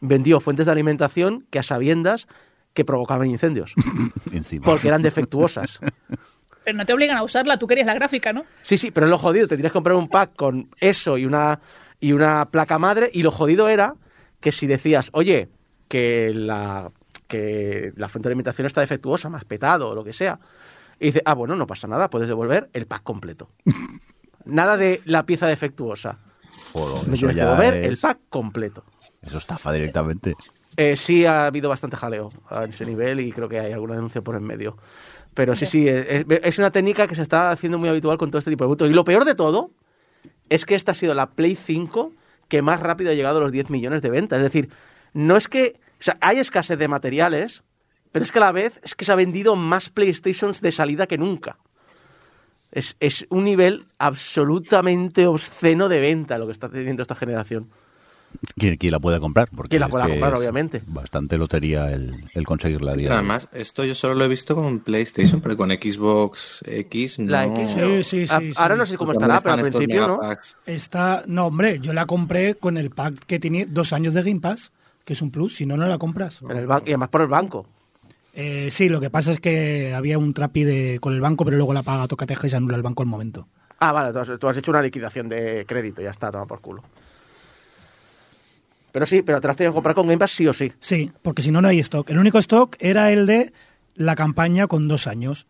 vendió 0.00 0.40
fuentes 0.40 0.66
de 0.66 0.72
alimentación 0.72 1.46
que 1.50 1.58
a 1.58 1.62
sabiendas 1.62 2.26
que 2.72 2.84
provocaban 2.84 3.28
incendios, 3.28 3.74
Encima. 4.32 4.64
porque 4.64 4.88
eran 4.88 5.02
defectuosas. 5.02 5.80
Pero 6.64 6.76
no 6.76 6.86
te 6.86 6.92
obligan 6.92 7.16
a 7.16 7.22
usarla, 7.22 7.58
tú 7.58 7.66
querías 7.66 7.86
la 7.86 7.94
gráfica, 7.94 8.32
¿no? 8.32 8.44
Sí, 8.62 8.76
sí, 8.76 8.90
pero 8.90 9.06
lo 9.06 9.16
jodido, 9.16 9.48
te 9.48 9.56
tienes 9.56 9.72
que 9.72 9.76
comprar 9.76 9.96
un 9.96 10.08
pack 10.08 10.36
con 10.36 10.68
eso 10.78 11.16
y 11.16 11.24
una, 11.24 11.58
y 12.00 12.12
una 12.12 12.50
placa 12.50 12.78
madre, 12.78 13.10
y 13.12 13.22
lo 13.22 13.30
jodido 13.30 13.68
era 13.70 13.94
que 14.40 14.52
si 14.52 14.66
decías, 14.66 15.08
oye, 15.14 15.48
que 15.88 16.32
la, 16.34 16.92
que 17.28 17.92
la 17.96 18.10
fuente 18.10 18.28
de 18.28 18.32
alimentación 18.32 18.66
está 18.66 18.82
defectuosa, 18.82 19.30
más 19.30 19.46
petado 19.46 19.88
o 19.88 19.94
lo 19.94 20.04
que 20.04 20.12
sea, 20.12 20.38
y 21.00 21.06
dice, 21.06 21.22
ah, 21.24 21.34
bueno, 21.34 21.56
no 21.56 21.66
pasa 21.66 21.88
nada, 21.88 22.10
puedes 22.10 22.28
devolver 22.28 22.68
el 22.74 22.86
pack 22.86 23.02
completo. 23.02 23.48
Nada 24.44 24.76
de 24.76 25.00
la 25.04 25.24
pieza 25.26 25.46
defectuosa. 25.46 26.18
Joder, 26.72 27.06
Me 27.08 27.16
eso 27.16 27.26
tienes 27.26 27.36
que 27.36 27.42
devolver 27.42 27.74
es- 27.74 27.88
el 27.88 27.96
pack 27.98 28.18
completo. 28.28 28.84
Eso 29.22 29.38
estafa 29.38 29.72
directamente. 29.72 30.34
Eh, 30.76 30.96
sí 30.96 31.26
ha 31.26 31.46
habido 31.46 31.68
bastante 31.68 31.96
jaleo 31.96 32.30
a 32.48 32.64
ese 32.64 32.86
nivel 32.86 33.20
y 33.20 33.32
creo 33.32 33.48
que 33.48 33.58
hay 33.60 33.72
alguna 33.72 33.94
denuncia 33.96 34.22
por 34.22 34.36
en 34.36 34.44
medio. 34.44 34.76
Pero 35.34 35.54
sí, 35.54 35.66
sí, 35.66 35.86
es, 35.88 36.24
es 36.28 36.58
una 36.58 36.70
técnica 36.70 37.06
que 37.06 37.14
se 37.14 37.22
está 37.22 37.50
haciendo 37.50 37.78
muy 37.78 37.88
habitual 37.88 38.16
con 38.18 38.30
todo 38.30 38.38
este 38.38 38.50
tipo 38.50 38.64
de 38.64 38.68
productos. 38.68 38.90
Y 38.90 38.94
lo 38.94 39.04
peor 39.04 39.24
de 39.24 39.34
todo 39.34 39.70
es 40.48 40.64
que 40.64 40.74
esta 40.74 40.92
ha 40.92 40.94
sido 40.94 41.12
la 41.14 41.30
Play 41.30 41.54
5 41.54 42.12
que 42.48 42.62
más 42.62 42.80
rápido 42.80 43.10
ha 43.10 43.14
llegado 43.14 43.38
a 43.38 43.42
los 43.42 43.52
10 43.52 43.68
millones 43.70 44.00
de 44.02 44.10
ventas. 44.10 44.38
Es 44.38 44.44
decir, 44.44 44.70
no 45.12 45.36
es 45.36 45.48
que, 45.48 45.78
o 46.00 46.02
sea, 46.02 46.16
hay 46.20 46.38
escasez 46.38 46.78
de 46.78 46.88
materiales, 46.88 47.62
pero 48.12 48.24
es 48.24 48.32
que 48.32 48.38
a 48.38 48.42
la 48.42 48.52
vez 48.52 48.80
es 48.82 48.94
que 48.94 49.04
se 49.04 49.12
ha 49.12 49.16
vendido 49.16 49.56
más 49.56 49.88
PlayStations 49.90 50.60
de 50.60 50.72
salida 50.72 51.06
que 51.06 51.18
nunca. 51.18 51.56
Es, 52.72 52.96
es 53.00 53.26
un 53.30 53.44
nivel 53.44 53.86
absolutamente 53.98 55.26
obsceno 55.26 55.88
de 55.88 56.00
venta 56.00 56.38
lo 56.38 56.46
que 56.46 56.52
está 56.52 56.68
teniendo 56.68 57.02
esta 57.02 57.16
generación. 57.16 57.68
¿Quién, 58.56 58.76
quién 58.76 58.92
la 58.92 59.00
puede 59.00 59.18
comprar? 59.18 59.48
Porque 59.50 59.70
Quien 59.70 59.80
la 59.80 59.88
pueda 59.88 60.06
comprar, 60.06 60.34
obviamente. 60.34 60.80
Bastante 60.86 61.36
lotería 61.36 61.90
el, 61.90 62.14
el 62.32 62.46
conseguirla 62.46 62.92
hoy. 62.92 63.08
Además, 63.08 63.48
esto 63.52 63.84
yo 63.84 63.92
solo 63.96 64.14
lo 64.14 64.24
he 64.24 64.28
visto 64.28 64.54
con 64.54 64.78
PlayStation, 64.78 65.40
pero 65.40 65.56
con 65.56 65.70
Xbox 65.70 66.60
X 66.64 67.18
no. 67.18 67.28
La 67.28 67.46
X, 67.46 67.70
Sí, 67.74 68.04
sí, 68.04 68.32
a- 68.32 68.38
sí, 68.38 68.52
ahora 68.54 68.76
sí. 68.76 68.78
no 68.78 68.86
sé 68.86 68.96
cómo 68.96 69.10
estará, 69.12 69.40
pero 69.40 69.54
al 69.54 69.62
principio 69.62 70.06
no. 70.06 70.20
Está, 70.64 71.24
no, 71.26 71.46
hombre, 71.46 71.80
yo 71.80 71.92
la 71.92 72.06
compré 72.06 72.54
con 72.54 72.76
el 72.78 72.90
pack 72.90 73.24
que 73.26 73.40
tiene 73.40 73.66
dos 73.66 73.92
años 73.92 74.14
de 74.14 74.22
Game 74.22 74.38
Pass, 74.40 74.70
que 75.04 75.14
es 75.14 75.22
un 75.22 75.32
plus, 75.32 75.56
si 75.56 75.66
no, 75.66 75.76
no 75.76 75.88
la 75.88 75.98
compras. 75.98 76.40
En 76.48 76.56
el 76.56 76.68
ban- 76.68 76.82
y 76.86 76.90
además 76.90 77.08
por 77.08 77.22
el 77.22 77.26
banco. 77.28 77.66
Eh, 78.32 78.68
sí, 78.70 78.88
lo 78.88 79.00
que 79.00 79.10
pasa 79.10 79.32
es 79.32 79.40
que 79.40 79.92
había 79.94 80.18
un 80.18 80.32
trapi 80.34 80.64
de, 80.64 80.98
con 81.00 81.12
el 81.14 81.20
banco, 81.20 81.44
pero 81.44 81.56
luego 81.56 81.72
la 81.72 81.82
paga 81.82 82.06
Tocateja 82.08 82.46
y 82.46 82.50
se 82.50 82.56
anula 82.56 82.76
el 82.76 82.82
banco 82.82 83.02
al 83.02 83.08
momento. 83.08 83.48
Ah, 83.80 83.92
vale, 83.92 84.12
tú 84.12 84.18
has, 84.18 84.38
tú 84.38 84.48
has 84.48 84.56
hecho 84.56 84.70
una 84.70 84.82
liquidación 84.82 85.28
de 85.28 85.64
crédito, 85.66 86.02
ya 86.02 86.10
está, 86.10 86.30
toma 86.30 86.46
por 86.46 86.60
culo. 86.60 86.82
Pero 88.92 89.06
sí, 89.06 89.22
pero 89.22 89.40
te 89.40 89.46
las 89.46 89.56
tienes 89.56 89.70
que 89.72 89.74
comprar 89.74 89.94
con 89.94 90.06
Game 90.06 90.18
Pass 90.18 90.32
sí 90.32 90.46
o 90.46 90.52
sí. 90.52 90.72
Sí, 90.80 91.10
porque 91.22 91.42
si 91.42 91.50
no, 91.50 91.60
no 91.62 91.68
hay 91.68 91.78
stock. 91.80 92.10
El 92.10 92.18
único 92.18 92.38
stock 92.38 92.76
era 92.80 93.12
el 93.12 93.26
de 93.26 93.52
la 93.94 94.16
campaña 94.16 94.66
con 94.66 94.88
dos 94.88 95.06
años. 95.06 95.46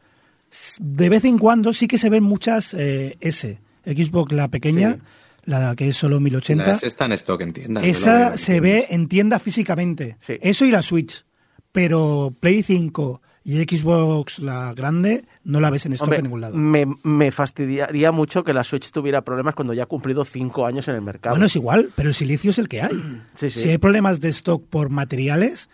De 0.78 1.08
vez 1.08 1.24
en 1.24 1.38
cuando 1.38 1.72
sí 1.72 1.88
que 1.88 1.96
se 1.96 2.10
ven 2.10 2.22
muchas 2.24 2.74
eh, 2.74 3.16
S. 3.20 3.58
Xbox, 3.86 4.32
la 4.32 4.48
pequeña, 4.48 4.94
Sí. 4.94 5.00
la 5.44 5.74
que 5.74 5.88
es 5.88 5.96
solo 5.96 6.20
1080. 6.20 6.66
La 6.66 6.72
S 6.74 6.86
está 6.86 7.06
en 7.06 7.12
stock 7.12 7.40
en 7.40 7.52
tienda. 7.54 7.82
Esa 7.82 8.36
se 8.36 8.60
ve 8.60 8.86
en 8.90 9.08
tienda 9.08 9.38
físicamente. 9.38 10.16
Sí. 10.18 10.34
Eso 10.42 10.66
y 10.66 10.70
la 10.70 10.82
Switch. 10.82 11.24
Pero 11.72 12.34
Play 12.40 12.62
5 12.62 13.20
y 13.44 13.56
Xbox, 13.62 14.38
la 14.40 14.74
grande, 14.74 15.24
no 15.44 15.60
la 15.60 15.70
ves 15.70 15.86
en 15.86 15.94
stock 15.94 16.08
Hombre, 16.08 16.18
en 16.18 16.24
ningún 16.24 16.40
lado. 16.42 16.56
me, 16.56 16.86
me 17.02 17.30
fastidiaría 17.30 18.12
mucho 18.12 18.44
que 18.44 18.52
la 18.52 18.64
Switch 18.64 18.90
tuviera 18.90 19.22
problemas 19.22 19.54
cuando 19.54 19.72
ya 19.72 19.84
ha 19.84 19.86
cumplido 19.86 20.24
cinco 20.24 20.66
años 20.66 20.88
en 20.88 20.96
el 20.96 21.02
mercado. 21.02 21.34
Bueno, 21.34 21.46
es 21.46 21.56
igual, 21.56 21.90
pero 21.96 22.10
el 22.10 22.14
silicio 22.14 22.50
es 22.50 22.58
el 22.58 22.68
que 22.68 22.82
hay. 22.82 22.92
Sí, 23.34 23.48
sí. 23.48 23.60
Si 23.60 23.68
hay 23.70 23.78
problemas 23.78 24.20
de 24.20 24.28
stock 24.28 24.62
por 24.68 24.90
materiales, 24.90 25.70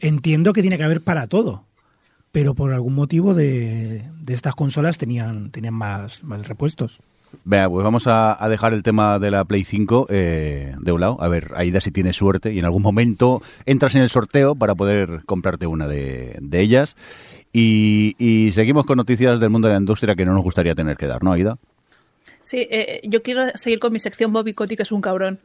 entiendo 0.00 0.52
que 0.52 0.60
tiene 0.60 0.76
que 0.76 0.84
haber 0.84 1.00
para 1.00 1.26
todo. 1.26 1.64
Pero 2.30 2.54
por 2.54 2.74
algún 2.74 2.94
motivo 2.94 3.32
de, 3.32 4.04
de 4.20 4.34
estas 4.34 4.54
consolas 4.54 4.98
tenían, 4.98 5.50
tenían 5.50 5.72
más, 5.74 6.22
más 6.24 6.46
repuestos. 6.46 7.00
Venga, 7.44 7.68
pues 7.70 7.84
vamos 7.84 8.06
a, 8.06 8.42
a 8.42 8.48
dejar 8.48 8.72
el 8.74 8.82
tema 8.82 9.18
de 9.18 9.30
la 9.30 9.44
Play 9.44 9.64
5 9.64 10.06
eh, 10.10 10.74
de 10.78 10.92
un 10.92 11.00
lado. 11.00 11.16
A 11.20 11.28
ver, 11.28 11.52
Aida, 11.56 11.80
si 11.80 11.90
tienes 11.90 12.16
suerte 12.16 12.52
y 12.52 12.58
en 12.58 12.64
algún 12.64 12.82
momento 12.82 13.42
entras 13.66 13.94
en 13.94 14.02
el 14.02 14.10
sorteo 14.10 14.54
para 14.54 14.74
poder 14.74 15.22
comprarte 15.26 15.66
una 15.66 15.86
de, 15.88 16.36
de 16.40 16.60
ellas. 16.60 16.96
Y, 17.52 18.14
y 18.18 18.50
seguimos 18.52 18.84
con 18.84 18.96
noticias 18.98 19.40
del 19.40 19.50
mundo 19.50 19.68
de 19.68 19.74
la 19.74 19.80
industria 19.80 20.14
que 20.14 20.24
no 20.26 20.32
nos 20.32 20.42
gustaría 20.42 20.74
tener 20.74 20.96
que 20.96 21.06
dar, 21.06 21.22
¿no, 21.22 21.32
Aida? 21.32 21.56
Sí, 22.42 22.66
eh, 22.70 23.00
yo 23.04 23.22
quiero 23.22 23.48
seguir 23.56 23.78
con 23.78 23.92
mi 23.92 23.98
sección 23.98 24.32
Bobby 24.32 24.52
Cotti, 24.54 24.76
que 24.76 24.82
es 24.82 24.92
un 24.92 25.00
cabrón. 25.00 25.38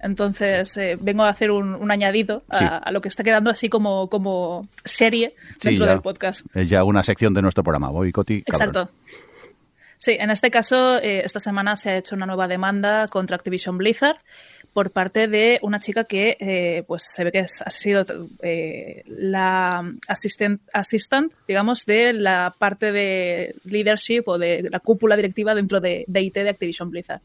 Entonces, 0.00 0.76
eh, 0.76 0.98
vengo 1.00 1.22
a 1.22 1.30
hacer 1.30 1.50
un, 1.50 1.74
un 1.74 1.90
añadido 1.90 2.42
a, 2.50 2.58
Sí. 2.58 2.64
a 2.68 2.90
lo 2.90 3.00
que 3.00 3.08
está 3.08 3.22
quedando 3.22 3.50
así 3.50 3.68
como, 3.68 4.08
como 4.10 4.68
serie 4.84 5.34
Sí, 5.60 5.68
dentro 5.70 5.86
ya. 5.86 5.92
del 5.92 6.02
podcast. 6.02 6.44
Es 6.54 6.68
ya 6.68 6.84
una 6.84 7.02
sección 7.02 7.32
de 7.32 7.40
nuestro 7.42 7.62
programa, 7.64 7.88
Bobby 7.88 8.12
Coti. 8.12 8.42
cabrón. 8.42 8.68
Exacto. 8.68 8.94
Sí, 10.04 10.18
en 10.20 10.28
este 10.28 10.50
caso, 10.50 10.98
eh, 10.98 11.22
esta 11.24 11.40
semana 11.40 11.76
se 11.76 11.88
ha 11.88 11.96
hecho 11.96 12.14
una 12.14 12.26
nueva 12.26 12.46
demanda 12.46 13.08
contra 13.08 13.36
Activision 13.36 13.78
Blizzard 13.78 14.18
por 14.74 14.90
parte 14.90 15.28
de 15.28 15.58
una 15.62 15.80
chica 15.80 16.04
que, 16.04 16.36
eh, 16.40 16.84
pues, 16.86 17.04
se 17.10 17.24
ve 17.24 17.32
que 17.32 17.38
ha 17.38 17.70
sido 17.70 18.04
eh, 18.42 19.02
la 19.06 19.82
assistant, 20.06 20.60
assistant, 20.74 21.32
digamos, 21.48 21.86
de 21.86 22.12
la 22.12 22.54
parte 22.58 22.92
de 22.92 23.54
leadership 23.64 24.24
o 24.26 24.36
de 24.36 24.68
la 24.70 24.80
cúpula 24.80 25.16
directiva 25.16 25.54
dentro 25.54 25.80
de, 25.80 26.04
IT 26.06 26.34
de 26.34 26.50
Activision 26.50 26.90
Blizzard. 26.90 27.22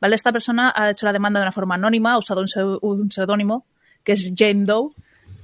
¿Vale? 0.00 0.14
Esta 0.14 0.32
persona 0.32 0.72
ha 0.74 0.88
hecho 0.88 1.04
la 1.04 1.12
demanda 1.12 1.40
de 1.40 1.44
una 1.44 1.52
forma 1.52 1.74
anónima, 1.74 2.12
ha 2.12 2.18
usado 2.18 2.40
un 2.40 2.78
un 2.80 3.10
seudónimo, 3.10 3.66
que 4.02 4.12
es 4.12 4.32
Jane 4.34 4.64
Doe. 4.64 4.92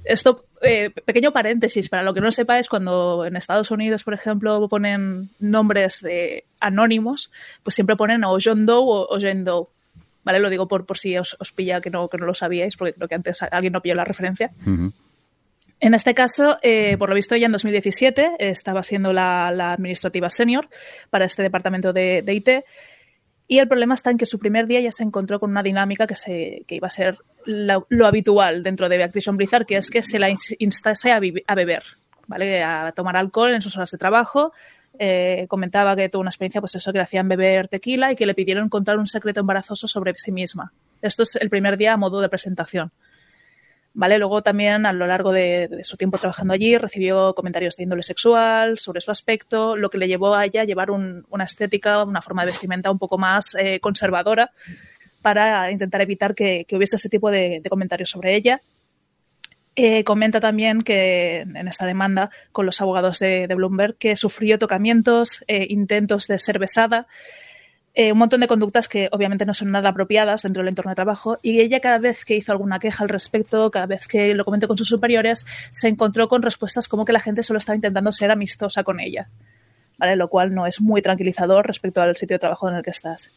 Esto, 0.03 0.45
eh, 0.61 0.89
pequeño 0.89 1.31
paréntesis, 1.31 1.89
para 1.89 2.03
lo 2.03 2.13
que 2.13 2.21
no 2.21 2.31
sepa 2.31 2.59
es 2.59 2.67
cuando 2.67 3.25
en 3.25 3.35
Estados 3.35 3.71
Unidos, 3.71 4.03
por 4.03 4.13
ejemplo, 4.13 4.67
ponen 4.67 5.29
nombres 5.39 6.01
de 6.01 6.45
anónimos, 6.59 7.31
pues 7.63 7.75
siempre 7.75 7.95
ponen 7.95 8.23
o 8.23 8.37
John 8.43 8.65
Doe 8.65 8.79
o, 8.79 9.07
o 9.09 9.19
Jane 9.19 9.43
Doe. 9.43 9.67
¿Vale? 10.23 10.39
Lo 10.39 10.49
digo 10.49 10.67
por, 10.67 10.85
por 10.85 10.97
si 10.97 11.17
os, 11.17 11.35
os 11.39 11.51
pilla 11.51 11.81
que 11.81 11.89
no, 11.89 12.07
que 12.07 12.17
no 12.17 12.25
lo 12.25 12.33
sabíais, 12.33 12.77
porque 12.77 12.93
creo 12.93 13.07
que 13.09 13.15
antes 13.15 13.43
alguien 13.43 13.73
no 13.73 13.81
pilló 13.81 13.95
la 13.95 14.05
referencia. 14.05 14.51
En 15.81 15.93
este 15.93 16.13
caso, 16.13 16.59
eh, 16.61 16.95
por 16.97 17.09
lo 17.09 17.15
visto, 17.15 17.35
ya 17.35 17.47
en 17.47 17.51
2017 17.51 18.21
eh, 18.21 18.35
estaba 18.39 18.83
siendo 18.83 19.11
la, 19.11 19.51
la 19.51 19.73
administrativa 19.73 20.29
senior 20.29 20.69
para 21.09 21.25
este 21.25 21.43
departamento 21.43 21.91
de, 21.91 22.21
de 22.21 22.33
IT. 22.33 22.49
Y 23.49 23.59
el 23.59 23.67
problema 23.67 23.95
está 23.95 24.11
en 24.11 24.17
que 24.17 24.25
su 24.25 24.39
primer 24.39 24.65
día 24.65 24.79
ya 24.79 24.93
se 24.93 25.03
encontró 25.03 25.41
con 25.41 25.51
una 25.51 25.61
dinámica 25.61 26.07
que, 26.07 26.15
se, 26.15 26.63
que 26.67 26.75
iba 26.75 26.87
a 26.87 26.89
ser 26.89 27.17
la- 27.45 27.83
lo 27.89 28.05
habitual 28.07 28.63
dentro 28.63 28.89
de 28.89 29.03
Activision 29.03 29.37
Blizzard, 29.37 29.65
que 29.65 29.77
es 29.77 29.89
que 29.89 30.01
se 30.01 30.19
la 30.19 30.29
ins- 30.29 30.55
instase 30.59 31.11
a, 31.11 31.19
beber, 31.19 31.83
¿vale? 32.27 32.63
A 32.63 32.91
tomar 32.95 33.17
alcohol 33.17 33.53
en 33.53 33.61
sus 33.61 33.75
horas 33.75 33.91
de 33.91 33.97
trabajo. 33.97 34.53
Eh, 34.99 35.47
comentaba 35.49 35.95
que 35.95 36.07
tuvo 36.09 36.21
una 36.21 36.29
experiencia, 36.29 36.61
pues 36.61 36.75
eso, 36.75 36.91
que 36.91 36.99
le 36.99 37.03
hacían 37.03 37.27
beber 37.27 37.67
tequila 37.67 38.11
y 38.11 38.15
que 38.15 38.25
le 38.27 38.35
pidieron 38.35 38.69
contar 38.69 38.97
un 38.99 39.07
secreto 39.07 39.39
embarazoso 39.39 39.87
sobre 39.87 40.13
sí 40.15 40.31
misma. 40.31 40.71
Esto 41.01 41.23
es 41.23 41.35
el 41.35 41.49
primer 41.49 41.77
día 41.77 41.93
a 41.93 41.97
modo 41.97 42.21
de 42.21 42.29
presentación. 42.29 42.91
¿Vale? 43.95 44.17
Luego 44.17 44.41
también 44.41 44.87
a 44.87 44.93
lo 44.93 45.05
largo 45.05 45.31
de, 45.31 45.67
de 45.67 45.83
su 45.83 45.97
tiempo 45.97 46.17
trabajando 46.17 46.55
allí 46.55 46.77
recibió 46.79 47.35
comentarios 47.35 47.75
de 47.77 47.83
índole 47.83 48.01
sexual, 48.01 48.79
sobre 48.79 49.01
su 49.01 49.11
aspecto, 49.11 49.75
lo 49.75 49.91
que 49.91 49.99
le 49.99 50.07
llevó 50.07 50.33
a 50.33 50.45
ella 50.45 50.61
a 50.61 50.65
llevar 50.65 50.89
un- 50.89 51.27
una 51.29 51.43
estética, 51.43 52.03
una 52.03 52.19
forma 52.23 52.41
de 52.41 52.47
vestimenta 52.47 52.89
un 52.89 52.97
poco 52.97 53.19
más 53.19 53.53
eh, 53.53 53.79
conservadora 53.79 54.49
para 55.23 55.71
intentar 55.71 56.01
evitar 56.01 56.35
que, 56.35 56.67
hubiese 56.71 56.97
ese 56.97 57.09
tipo 57.09 57.31
de, 57.31 57.63
comentarios 57.67 58.11
sobre 58.11 58.35
ella. 58.35 58.61
Eh, 59.75 60.03
comenta 60.03 60.39
también 60.39 60.83
que 60.83 61.39
en 61.39 61.67
esta 61.67 61.87
demanda 61.87 62.29
con 62.51 62.67
los 62.67 62.79
abogados 62.79 63.17
de, 63.17 63.47
de 63.47 63.55
Bloomberg 63.55 63.95
que 63.95 64.15
sufrió 64.15 64.59
tocamientos, 64.59 65.43
eh, 65.47 65.65
intentos 65.67 66.27
de 66.27 66.37
ser 66.37 66.59
besada, 66.59 67.07
eh, 67.95 68.11
un 68.11 68.17
montón 68.17 68.41
de 68.41 68.47
conductas 68.47 68.87
que 68.87 69.07
obviamente 69.11 69.45
no 69.45 69.53
son 69.53 69.69
nada 69.69 69.89
apropiadas 69.89 70.41
dentro 70.41 70.61
del 70.61 70.69
entorno 70.69 70.89
de 70.89 70.95
trabajo 70.95 71.37
y 71.43 71.59
ella 71.59 71.79
cada 71.79 71.99
vez 71.99 72.25
que 72.25 72.35
hizo 72.35 72.51
alguna 72.51 72.79
queja 72.79 73.03
al 73.03 73.09
respecto, 73.09 73.69
cada 73.69 73.85
vez 73.85 74.07
que 74.07 74.33
lo 74.33 74.45
comentó 74.45 74.67
con 74.67 74.77
sus 74.77 74.87
superiores, 74.87 75.45
se 75.69 75.89
encontró 75.89 76.27
con 76.27 76.41
respuestas 76.41 76.87
como 76.87 77.05
que 77.05 77.13
la 77.13 77.19
gente 77.19 77.43
solo 77.43 77.59
estaba 77.59 77.75
intentando 77.75 78.11
ser 78.11 78.31
amistosa 78.31 78.83
con 78.83 78.99
ella, 78.99 79.29
¿vale? 79.99 80.15
Lo 80.15 80.27
cual 80.27 80.55
no 80.55 80.65
es 80.65 80.81
muy 80.81 81.03
tranquilizador 81.03 81.67
respecto 81.67 82.01
al 82.01 82.15
sitio 82.15 82.35
de 82.35 82.39
trabajo 82.39 82.67
en 82.67 82.75
el 82.75 82.83
que 82.83 82.89
estás. 82.89 83.29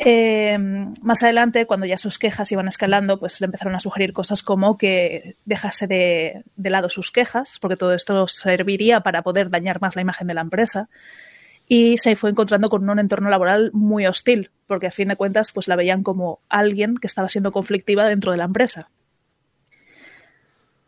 Eh, 0.00 0.56
más 1.02 1.22
adelante, 1.24 1.66
cuando 1.66 1.84
ya 1.84 1.98
sus 1.98 2.20
quejas 2.20 2.52
iban 2.52 2.68
escalando, 2.68 3.18
pues 3.18 3.40
le 3.40 3.46
empezaron 3.46 3.74
a 3.74 3.80
sugerir 3.80 4.12
cosas 4.12 4.42
como 4.44 4.78
que 4.78 5.36
dejase 5.44 5.88
de, 5.88 6.44
de 6.54 6.70
lado 6.70 6.88
sus 6.88 7.10
quejas, 7.10 7.58
porque 7.60 7.76
todo 7.76 7.92
esto 7.92 8.28
serviría 8.28 9.00
para 9.00 9.22
poder 9.22 9.50
dañar 9.50 9.80
más 9.80 9.96
la 9.96 10.02
imagen 10.02 10.28
de 10.28 10.34
la 10.34 10.42
empresa. 10.42 10.88
Y 11.66 11.98
se 11.98 12.16
fue 12.16 12.30
encontrando 12.30 12.70
con 12.70 12.88
un 12.88 12.98
entorno 12.98 13.28
laboral 13.28 13.70
muy 13.74 14.06
hostil, 14.06 14.50
porque 14.66 14.86
a 14.86 14.92
fin 14.92 15.08
de 15.08 15.16
cuentas 15.16 15.50
pues 15.52 15.66
la 15.68 15.76
veían 15.76 16.02
como 16.02 16.40
alguien 16.48 16.96
que 16.96 17.08
estaba 17.08 17.28
siendo 17.28 17.52
conflictiva 17.52 18.08
dentro 18.08 18.30
de 18.32 18.38
la 18.38 18.44
empresa. 18.44 18.88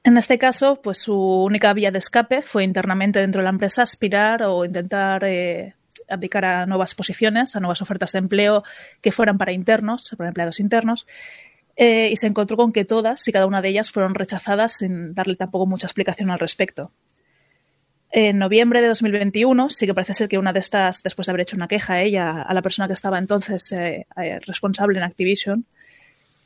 En 0.02 0.16
este 0.16 0.38
caso, 0.38 0.80
pues 0.82 0.98
su 0.98 1.14
única 1.14 1.74
vía 1.74 1.90
de 1.90 1.98
escape 1.98 2.40
fue 2.40 2.64
internamente 2.64 3.18
dentro 3.18 3.40
de 3.40 3.44
la 3.44 3.50
empresa 3.50 3.82
aspirar 3.82 4.42
o 4.44 4.64
intentar 4.64 5.24
eh, 5.24 5.74
abdicar 6.10 6.44
a 6.44 6.66
nuevas 6.66 6.94
posiciones, 6.94 7.56
a 7.56 7.60
nuevas 7.60 7.82
ofertas 7.82 8.12
de 8.12 8.18
empleo 8.18 8.64
que 9.00 9.12
fueran 9.12 9.38
para 9.38 9.52
internos, 9.52 10.14
para 10.16 10.28
empleados 10.28 10.60
internos, 10.60 11.06
eh, 11.76 12.10
y 12.12 12.16
se 12.16 12.26
encontró 12.26 12.56
con 12.56 12.72
que 12.72 12.84
todas 12.84 13.26
y 13.26 13.32
cada 13.32 13.46
una 13.46 13.62
de 13.62 13.68
ellas 13.70 13.90
fueron 13.90 14.14
rechazadas 14.14 14.76
sin 14.78 15.14
darle 15.14 15.36
tampoco 15.36 15.66
mucha 15.66 15.86
explicación 15.86 16.30
al 16.30 16.38
respecto. 16.38 16.92
En 18.12 18.38
noviembre 18.38 18.80
de 18.80 18.88
2021 18.88 19.70
sí 19.70 19.86
que 19.86 19.94
parece 19.94 20.14
ser 20.14 20.28
que 20.28 20.36
una 20.36 20.52
de 20.52 20.58
estas, 20.58 21.02
después 21.02 21.26
de 21.26 21.30
haber 21.30 21.42
hecho 21.42 21.56
una 21.56 21.68
queja 21.68 21.94
a 21.94 22.02
ella, 22.02 22.42
a 22.42 22.54
la 22.54 22.60
persona 22.60 22.88
que 22.88 22.94
estaba 22.94 23.18
entonces 23.18 23.70
eh, 23.72 24.06
eh, 24.16 24.40
responsable 24.40 24.98
en 24.98 25.04
Activision, 25.04 25.64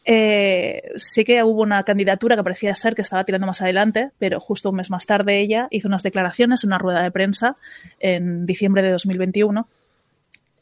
eh, 0.05 0.93
sí 0.97 1.25
que 1.25 1.43
hubo 1.43 1.63
una 1.63 1.83
candidatura 1.83 2.37
que 2.37 2.43
parecía 2.43 2.75
ser 2.75 2.95
que 2.95 3.03
estaba 3.03 3.25
tirando 3.25 3.47
más 3.47 3.63
adelante, 3.63 4.11
pero 4.19 4.41
justo 4.41 4.71
un 4.71 4.77
mes 4.77 4.91
más 4.91 5.07
tarde 5.07 5.41
ella 5.41 5.69
hizo 5.71 5.89
unas 5.89 6.03
declaraciones 6.03 6.65
en 6.65 6.69
una 6.69 6.79
rueda 6.79 7.03
de 7.03 7.11
prensa 7.11 7.57
en 8.01 8.47
diciembre 8.47 8.83
de 8.83 8.91
2021 8.91 9.67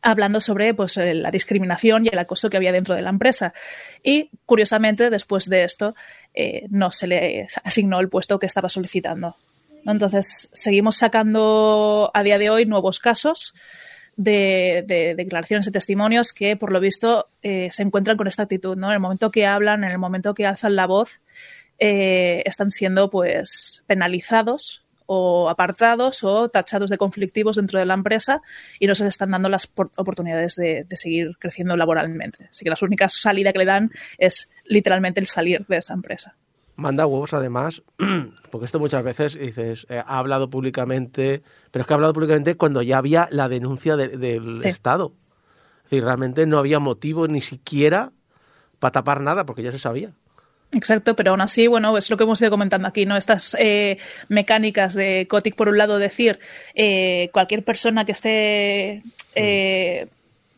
hablando 0.03 0.41
sobre 0.41 0.75
pues, 0.75 0.97
eh, 0.97 1.15
la 1.15 1.31
discriminación 1.31 2.05
y 2.05 2.09
el 2.09 2.19
acoso 2.19 2.51
que 2.51 2.57
había 2.57 2.73
dentro 2.73 2.95
de 2.95 3.03
la 3.03 3.11
empresa. 3.11 3.55
Y, 4.03 4.31
curiosamente, 4.45 5.11
después 5.11 5.49
de 5.49 5.65
esto, 5.65 5.95
eh, 6.35 6.67
no 6.71 6.91
se 6.91 7.07
le 7.07 7.47
asignó 7.63 8.01
el 8.01 8.09
puesto 8.09 8.39
que 8.39 8.47
estaba 8.47 8.69
solicitando. 8.69 9.37
Entonces, 9.87 10.51
seguimos 10.53 10.97
sacando 10.97 12.11
a 12.13 12.23
día 12.23 12.39
de 12.39 12.51
hoy 12.51 12.67
nuevos 12.67 12.99
casos 12.99 13.55
de, 14.17 14.85
de 14.87 15.15
declaraciones 15.15 15.67
y 15.67 15.73
testimonios 15.73 16.33
que, 16.33 16.57
por 16.57 16.73
lo 16.73 16.81
visto, 16.81 17.29
eh, 17.43 17.69
se 17.73 17.83
encuentran 17.83 18.17
con 18.17 18.29
esta 18.29 18.45
actitud, 18.45 18.77
¿no? 18.77 18.89
En 18.89 18.95
el 18.95 19.01
momento 19.01 19.31
que 19.31 19.47
hablan, 19.47 19.85
en 19.85 19.91
el 19.91 19.99
momento 19.99 20.35
que 20.35 20.47
alzan 20.47 20.77
la 20.77 20.87
voz, 20.87 21.21
eh, 21.79 22.43
están 22.45 22.71
siendo, 22.71 23.11
pues, 23.11 23.83
penalizados 23.87 24.85
o 25.07 25.51
apartados 25.51 26.23
o 26.23 26.49
tachados 26.49 26.91
de 26.91 26.97
conflictivos 26.97 27.57
dentro 27.57 27.79
de 27.79 27.87
la 27.87 27.95
empresa 27.95 28.41
y 28.79 28.87
no 28.87 28.95
se 28.95 29.05
les 29.05 29.15
están 29.15 29.33
dando 29.33 29.49
las 29.49 29.67
por- 29.67 29.91
oportunidades 29.97 30.55
de, 30.55 30.85
de 30.85 30.97
seguir 30.97 31.33
creciendo 31.39 31.77
laboralmente. 31.77 32.49
Así 32.51 32.65
que 32.65 32.71
la 32.71 32.77
única 32.83 33.09
salida 33.09 33.53
que 33.53 33.59
le 33.59 33.65
dan 33.65 33.91
es 34.19 34.49
literalmente 34.65 35.21
el 35.21 35.27
salir 35.27 35.67
de 35.67 35.79
esa 35.79 35.95
empresa. 35.95 36.37
Manda 36.83 37.07
huevos 37.07 37.33
además, 37.33 37.83
porque 38.51 38.67
esto 38.67 38.79
muchas 38.81 39.05
veces 39.05 39.39
dices, 39.39 39.87
eh, 39.89 40.03
ha 40.05 40.19
hablado 40.19 40.51
públicamente, 40.51 41.43
pero 41.71 41.83
es 41.83 41.87
que 41.87 41.95
ha 41.95 41.97
hablado 41.97 42.13
públicamente 42.13 42.57
cuando 42.57 42.83
ya 42.83 42.99
había 42.99 43.29
la 43.31 43.49
denuncia 43.49 43.97
de- 43.97 44.09
del 44.19 44.63
Sí. 44.63 44.69
Estado. 44.69 45.13
Es 45.85 45.91
decir, 45.91 46.05
realmente 46.05 46.45
no 46.47 46.59
había 46.59 46.81
motivo 46.81 47.29
ni 47.29 47.41
siquiera 47.41 48.11
para 48.81 48.93
tapar 48.93 49.21
nada, 49.21 49.47
porque 49.47 49.63
ya 49.63 49.71
se 49.73 49.79
sabía. 49.79 50.11
Exacto, 50.73 51.15
pero 51.15 51.33
aún 51.33 51.41
así, 51.43 51.67
bueno, 51.67 51.97
es 51.99 52.09
lo 52.11 52.17
que 52.17 52.25
hemos 52.25 52.41
ido 52.41 52.51
comentando 52.51 52.89
aquí, 52.89 53.05
¿no? 53.07 53.17
Estas 53.17 53.55
eh, 53.61 53.99
mecánicas 54.29 54.95
de 54.95 55.27
Kotick, 55.29 55.55
por 55.55 55.69
un 55.69 55.77
lado, 55.79 55.99
decir 55.99 56.39
eh, 56.75 57.29
cualquier 57.33 57.63
persona 57.63 58.05
que 58.07 58.13
esté 58.13 59.03
eh, 59.35 60.09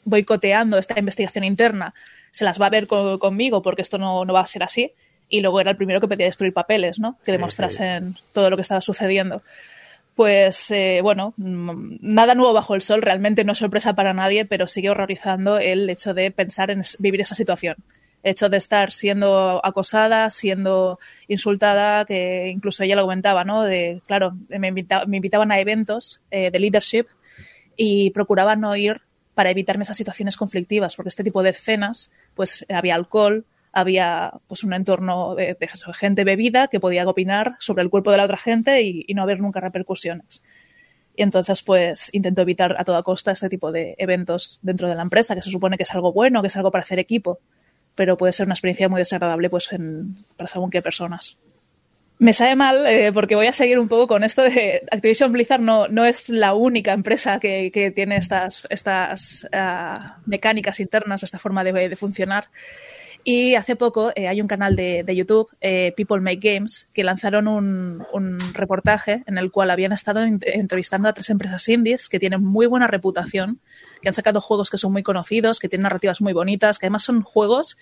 boicoteando 0.04 0.78
esta 0.78 0.98
investigación 0.98 1.44
interna 1.44 1.94
se 2.30 2.44
las 2.44 2.60
va 2.60 2.66
a 2.66 2.70
ver 2.70 2.86
co- 2.86 3.18
conmigo 3.18 3.60
porque 3.62 3.82
esto 3.82 3.98
no, 3.98 4.24
no 4.24 4.32
va 4.32 4.40
a 4.40 4.46
ser 4.46 4.62
así. 4.62 4.92
Y 5.28 5.40
luego 5.40 5.60
era 5.60 5.70
el 5.70 5.76
primero 5.76 6.00
que 6.00 6.08
pedía 6.08 6.26
destruir 6.26 6.52
papeles, 6.52 6.98
¿no? 6.98 7.14
Que 7.24 7.26
Sí, 7.26 7.32
demostrasen 7.32 8.16
todo 8.32 8.50
lo 8.50 8.56
que 8.56 8.62
estaba 8.62 8.80
sucediendo. 8.80 9.42
Pues 10.14 10.70
eh, 10.70 11.00
bueno, 11.02 11.34
mm, 11.36 11.96
nada 12.00 12.34
nuevo 12.34 12.52
bajo 12.52 12.74
el 12.76 12.82
sol, 12.82 13.02
realmente 13.02 13.42
no 13.44 13.52
es 13.52 13.58
sorpresa 13.58 13.94
para 13.94 14.14
nadie, 14.14 14.44
pero 14.44 14.68
sigue 14.68 14.90
horrorizando 14.90 15.58
el 15.58 15.90
hecho 15.90 16.14
de 16.14 16.30
pensar 16.30 16.70
en 16.70 16.82
vivir 17.00 17.20
esa 17.20 17.34
situación. 17.34 17.76
El 18.22 18.30
hecho 18.32 18.48
de 18.48 18.56
estar 18.58 18.92
siendo 18.92 19.60
acosada, 19.64 20.30
siendo 20.30 20.98
insultada, 21.26 22.04
que 22.04 22.48
incluso 22.48 22.84
ella 22.84 22.94
lo 22.96 23.02
comentaba, 23.02 23.44
¿no? 23.44 23.64
De, 23.64 24.02
claro, 24.06 24.36
me, 24.48 24.68
invita- 24.68 25.04
me 25.06 25.16
invitaban 25.16 25.50
a 25.50 25.58
eventos 25.58 26.20
eh, 26.30 26.50
de 26.50 26.58
leadership 26.60 27.06
y 27.76 28.10
procuraba 28.10 28.54
no 28.56 28.76
ir 28.76 29.00
para 29.34 29.50
evitarme 29.50 29.82
esas 29.82 29.96
situaciones 29.96 30.36
conflictivas, 30.36 30.94
porque 30.94 31.08
este 31.08 31.24
tipo 31.24 31.42
de 31.42 31.50
escenas, 31.50 32.12
pues 32.34 32.64
había 32.68 32.94
alcohol, 32.94 33.44
había 33.74 34.32
pues 34.46 34.64
un 34.64 34.72
entorno 34.72 35.34
de, 35.34 35.56
de 35.58 35.68
gente 35.94 36.24
bebida 36.24 36.68
que 36.68 36.80
podía 36.80 37.06
opinar 37.08 37.56
sobre 37.58 37.82
el 37.82 37.90
cuerpo 37.90 38.10
de 38.10 38.16
la 38.18 38.24
otra 38.24 38.38
gente 38.38 38.82
y, 38.82 39.04
y 39.06 39.14
no 39.14 39.22
haber 39.22 39.40
nunca 39.40 39.60
repercusiones. 39.60 40.42
Y 41.16 41.22
entonces, 41.22 41.62
pues, 41.62 42.10
intento 42.12 42.42
evitar 42.42 42.74
a 42.78 42.84
toda 42.84 43.02
costa 43.02 43.32
este 43.32 43.48
tipo 43.48 43.70
de 43.70 43.94
eventos 43.98 44.58
dentro 44.62 44.88
de 44.88 44.96
la 44.96 45.02
empresa, 45.02 45.34
que 45.34 45.42
se 45.42 45.50
supone 45.50 45.76
que 45.76 45.84
es 45.84 45.94
algo 45.94 46.12
bueno, 46.12 46.40
que 46.40 46.48
es 46.48 46.56
algo 46.56 46.70
para 46.70 46.82
hacer 46.82 46.98
equipo, 46.98 47.38
pero 47.94 48.16
puede 48.16 48.32
ser 48.32 48.46
una 48.46 48.54
experiencia 48.54 48.88
muy 48.88 48.98
desagradable, 48.98 49.48
pues, 49.48 49.72
en, 49.72 50.24
para 50.36 50.48
según 50.48 50.70
qué 50.70 50.82
personas. 50.82 51.38
Me 52.18 52.32
sabe 52.32 52.54
mal 52.54 52.86
eh, 52.86 53.12
porque 53.12 53.34
voy 53.34 53.48
a 53.48 53.52
seguir 53.52 53.78
un 53.78 53.88
poco 53.88 54.06
con 54.06 54.22
esto 54.22 54.42
de 54.42 54.82
Activision 54.90 55.32
Blizzard 55.32 55.60
no, 55.60 55.88
no 55.88 56.04
es 56.04 56.28
la 56.28 56.54
única 56.54 56.92
empresa 56.92 57.40
que, 57.40 57.72
que 57.72 57.90
tiene 57.90 58.16
estas, 58.16 58.64
estas 58.70 59.48
ah, 59.52 60.18
mecánicas 60.24 60.78
internas, 60.78 61.24
esta 61.24 61.40
forma 61.40 61.64
de, 61.64 61.72
de 61.88 61.96
funcionar. 61.96 62.46
Y 63.26 63.54
hace 63.54 63.74
poco 63.74 64.12
eh, 64.14 64.28
hay 64.28 64.42
un 64.42 64.46
canal 64.46 64.76
de, 64.76 65.02
YouTube, 65.16 65.48
eh, 65.62 65.94
People 65.96 66.20
Make 66.20 66.40
Games, 66.42 66.90
que 66.92 67.02
lanzaron 67.02 67.48
un, 67.48 68.38
reportaje 68.52 69.24
en 69.26 69.38
el 69.38 69.50
cual 69.50 69.70
habían 69.70 69.92
estado 69.92 70.22
entrevistando 70.22 71.08
a 71.08 71.14
tres 71.14 71.30
empresas 71.30 71.66
indies 71.70 72.10
que 72.10 72.18
tienen 72.18 72.44
muy 72.44 72.66
buena 72.66 72.86
reputación, 72.86 73.60
que 74.02 74.08
han 74.08 74.14
sacado 74.14 74.42
juegos 74.42 74.68
que 74.68 74.76
son 74.76 74.92
muy 74.92 75.02
conocidos, 75.02 75.58
que 75.58 75.70
tienen 75.70 75.84
narrativas 75.84 76.20
muy 76.20 76.34
bonitas, 76.34 76.78
que 76.78 76.84
además 76.84 77.04
son 77.04 77.22
juegos 77.22 77.78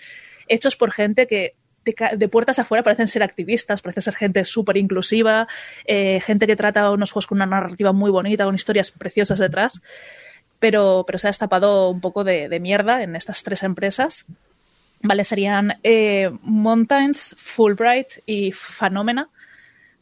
hechos 0.46 0.76
por 0.76 0.92
gente 0.92 1.26
que 1.26 1.56
de, 1.84 2.28
puertas 2.28 2.60
afuera 2.60 2.84
parecen 2.84 3.08
ser 3.08 3.24
activistas, 3.24 3.82
parecen 3.82 4.04
ser 4.04 4.14
gente 4.14 4.44
súper 4.44 4.76
inclusiva, 4.76 5.48
eh, 5.84 6.20
gente 6.20 6.46
que 6.46 6.54
trata 6.54 6.88
unos 6.92 7.10
juegos 7.10 7.26
con 7.26 7.38
una 7.38 7.46
narrativa 7.46 7.90
muy 7.90 8.12
bonita, 8.12 8.44
con 8.44 8.54
historias 8.54 8.92
preciosas 8.92 9.40
detrás, 9.40 9.82
pero, 10.60 11.02
pero 11.04 11.18
se 11.18 11.26
ha 11.26 11.30
destapado 11.30 11.90
un 11.90 12.00
poco 12.00 12.22
de 12.22 12.60
mierda 12.60 13.02
en 13.02 13.16
estas 13.16 13.42
tres 13.42 13.64
empresas. 13.64 14.26
¿Vale? 15.02 15.24
Serían 15.24 15.74
eh, 15.82 16.30
Mountains, 16.42 17.34
Fulbright 17.38 18.22
y 18.26 18.52
Phenomena. 18.52 19.28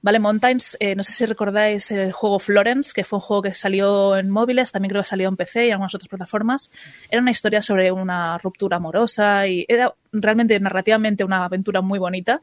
¿Vale? 0.03 0.19
Mountains, 0.19 0.79
eh, 0.81 0.95
no 0.95 1.03
sé 1.03 1.13
si 1.13 1.27
recordáis 1.27 1.91
el 1.91 2.13
juego 2.13 2.39
Florence, 2.39 2.93
que 2.95 3.05
fue 3.05 3.19
un 3.19 3.21
juego 3.21 3.43
que 3.43 3.55
salió 3.55 4.17
en 4.17 4.31
móviles, 4.31 4.73
también 4.73 4.91
creo 4.91 5.03
que 5.03 5.09
salió 5.09 5.29
en 5.29 5.37
PC 5.37 5.65
y 5.65 5.69
en 5.69 5.73
algunas 5.75 5.95
otras 5.95 6.09
plataformas. 6.09 6.71
Era 7.11 7.21
una 7.21 7.31
historia 7.31 7.61
sobre 7.61 7.93
una 7.93 8.39
ruptura 8.39 8.79
amorosa 8.79 9.47
y 9.47 9.67
era 9.69 9.95
realmente 10.13 10.59
narrativamente 10.59 11.23
una 11.23 11.45
aventura 11.45 11.83
muy 11.83 11.99
bonita, 11.99 12.41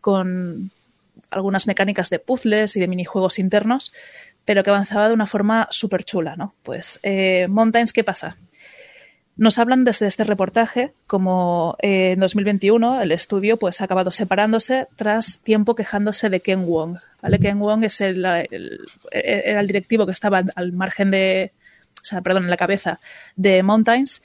con 0.00 0.72
algunas 1.30 1.68
mecánicas 1.68 2.10
de 2.10 2.18
puzzles 2.18 2.74
y 2.74 2.80
de 2.80 2.88
minijuegos 2.88 3.38
internos, 3.38 3.92
pero 4.44 4.64
que 4.64 4.70
avanzaba 4.70 5.08
de 5.08 5.14
una 5.14 5.26
forma 5.26 5.68
súper 5.70 6.02
chula, 6.02 6.34
¿no? 6.34 6.54
Pues 6.64 6.98
eh, 7.04 7.46
Mountains, 7.48 7.92
¿qué 7.92 8.02
pasa? 8.02 8.36
Nos 9.38 9.60
hablan 9.60 9.84
desde 9.84 10.08
este 10.08 10.24
reportaje 10.24 10.92
como 11.06 11.76
eh, 11.80 12.10
en 12.12 12.20
2021 12.20 13.00
el 13.00 13.12
estudio 13.12 13.56
pues 13.56 13.80
ha 13.80 13.84
acabado 13.84 14.10
separándose 14.10 14.88
tras 14.96 15.38
tiempo 15.38 15.76
quejándose 15.76 16.28
de 16.28 16.40
Ken 16.40 16.66
Wong. 16.66 16.98
¿vale? 17.22 17.38
Ken 17.38 17.60
Wong 17.60 17.84
es 17.84 18.00
el, 18.00 18.24
era 18.24 19.60
el 19.60 19.66
directivo 19.68 20.06
que 20.06 20.12
estaba 20.12 20.42
al 20.56 20.72
margen 20.72 21.12
de, 21.12 21.52
o 22.02 22.04
sea, 22.04 22.20
perdón, 22.20 22.44
en 22.44 22.50
la 22.50 22.56
cabeza 22.56 22.98
de 23.36 23.62
Mountains 23.62 24.24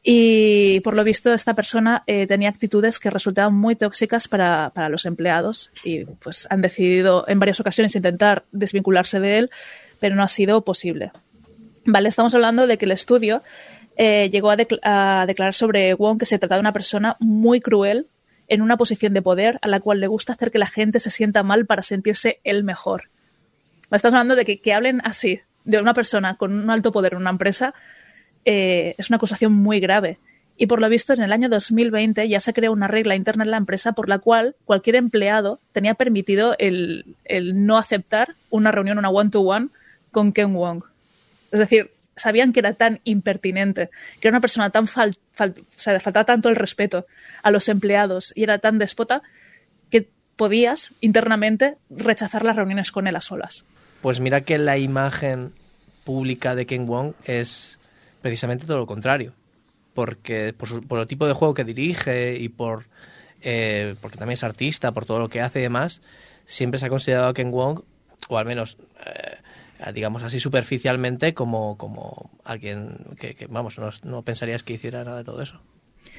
y 0.00 0.78
por 0.80 0.94
lo 0.94 1.02
visto 1.02 1.34
esta 1.34 1.54
persona 1.54 2.04
eh, 2.06 2.28
tenía 2.28 2.48
actitudes 2.48 3.00
que 3.00 3.10
resultaban 3.10 3.54
muy 3.54 3.74
tóxicas 3.74 4.28
para, 4.28 4.70
para 4.72 4.88
los 4.88 5.06
empleados 5.06 5.72
y 5.82 6.04
pues 6.04 6.46
han 6.50 6.60
decidido 6.60 7.24
en 7.26 7.40
varias 7.40 7.58
ocasiones 7.58 7.96
intentar 7.96 8.44
desvincularse 8.52 9.18
de 9.18 9.38
él, 9.38 9.50
pero 9.98 10.14
no 10.14 10.22
ha 10.22 10.28
sido 10.28 10.60
posible. 10.60 11.10
Vale, 11.84 12.08
estamos 12.08 12.32
hablando 12.34 12.68
de 12.68 12.78
que 12.78 12.84
el 12.84 12.92
estudio 12.92 13.42
eh, 13.96 14.30
llegó 14.30 14.50
a, 14.50 14.56
a 14.82 15.26
declarar 15.26 15.54
sobre 15.54 15.94
Wong 15.94 16.18
que 16.18 16.26
se 16.26 16.38
trata 16.38 16.56
de 16.56 16.60
una 16.60 16.72
persona 16.72 17.16
muy 17.20 17.60
cruel 17.60 18.06
en 18.48 18.62
una 18.62 18.76
posición 18.76 19.14
de 19.14 19.22
poder 19.22 19.58
a 19.62 19.68
la 19.68 19.80
cual 19.80 20.00
le 20.00 20.06
gusta 20.06 20.34
hacer 20.34 20.50
que 20.50 20.58
la 20.58 20.66
gente 20.66 21.00
se 21.00 21.10
sienta 21.10 21.42
mal 21.42 21.66
para 21.66 21.82
sentirse 21.82 22.40
él 22.44 22.64
mejor. 22.64 23.08
Estamos 23.90 24.14
hablando 24.14 24.36
de 24.36 24.44
que, 24.44 24.72
hablen 24.74 25.00
así 25.04 25.40
de 25.64 25.80
una 25.80 25.94
persona 25.94 26.36
con 26.36 26.52
un 26.52 26.70
alto 26.70 26.92
poder 26.92 27.12
en 27.12 27.20
una 27.20 27.30
empresa 27.30 27.74
eh, 28.44 28.94
es 28.98 29.10
una 29.10 29.16
acusación 29.16 29.52
muy 29.52 29.80
grave. 29.80 30.18
Y 30.56 30.66
por 30.66 30.80
lo 30.80 30.88
visto, 30.88 31.12
en 31.12 31.22
el 31.22 31.32
año 31.32 31.48
2020 31.48 32.28
ya 32.28 32.40
se 32.40 32.52
creó 32.52 32.72
una 32.72 32.88
regla 32.88 33.14
interna 33.14 33.44
en 33.44 33.50
la 33.50 33.56
empresa 33.56 33.92
por 33.92 34.08
la 34.08 34.18
cual 34.18 34.54
cualquier 34.64 34.96
empleado 34.96 35.60
tenía 35.72 35.94
permitido 35.94 36.54
el, 36.58 37.16
el 37.24 37.64
no 37.66 37.78
aceptar 37.78 38.34
una 38.50 38.70
reunión, 38.70 38.98
una 38.98 39.10
one-to-one 39.10 39.68
con 40.10 40.32
Ken 40.32 40.54
Wong. 40.54 40.84
Es 41.50 41.60
decir, 41.60 41.90
sabían 42.22 42.52
que 42.52 42.60
era 42.60 42.74
tan 42.74 43.00
impertinente, 43.04 43.90
que 44.20 44.28
era 44.28 44.34
una 44.36 44.40
persona 44.40 44.70
tan 44.70 44.86
fal, 44.86 45.16
o 45.38 45.44
sea, 45.76 45.98
faltaba 46.00 46.24
tanto 46.24 46.48
el 46.48 46.56
respeto 46.56 47.06
a 47.42 47.50
los 47.50 47.68
empleados 47.68 48.32
y 48.36 48.42
era 48.44 48.58
tan 48.58 48.78
déspota 48.78 49.22
que 49.90 50.08
podías 50.36 50.92
internamente 51.00 51.76
rechazar 51.90 52.44
las 52.44 52.56
reuniones 52.56 52.92
con 52.92 53.06
él 53.06 53.16
a 53.16 53.20
solas. 53.20 53.64
Pues 54.00 54.20
mira 54.20 54.40
que 54.40 54.58
la 54.58 54.78
imagen 54.78 55.52
pública 56.04 56.54
de 56.54 56.66
Ken 56.66 56.86
Wong 56.86 57.12
es 57.24 57.78
precisamente 58.20 58.66
todo 58.66 58.78
lo 58.78 58.86
contrario. 58.86 59.32
Porque 59.94 60.54
por, 60.56 60.68
su- 60.68 60.82
por 60.86 60.98
el 61.00 61.06
tipo 61.06 61.26
de 61.26 61.34
juego 61.34 61.52
que 61.54 61.64
dirige 61.64 62.36
y 62.36 62.48
por 62.48 62.84
eh, 63.42 63.94
porque 64.00 64.16
también 64.16 64.34
es 64.34 64.42
artista, 64.44 64.92
por 64.92 65.04
todo 65.04 65.18
lo 65.18 65.28
que 65.28 65.40
hace 65.42 65.58
y 65.58 65.62
demás, 65.62 66.00
siempre 66.46 66.78
se 66.80 66.86
ha 66.86 66.88
considerado 66.88 67.28
a 67.28 67.34
Ken 67.34 67.50
Wong, 67.50 67.80
o 68.28 68.38
al 68.38 68.46
menos, 68.46 68.78
eh, 69.04 69.36
digamos 69.92 70.22
así 70.22 70.38
superficialmente, 70.38 71.34
como, 71.34 71.76
como 71.78 72.30
alguien 72.44 72.90
que, 73.18 73.34
que, 73.34 73.46
vamos, 73.46 73.78
no, 73.78 73.90
no 74.04 74.22
pensarías 74.22 74.62
que 74.62 74.74
hiciera 74.74 75.02
nada 75.02 75.18
de 75.18 75.24
todo 75.24 75.42
eso. 75.42 75.60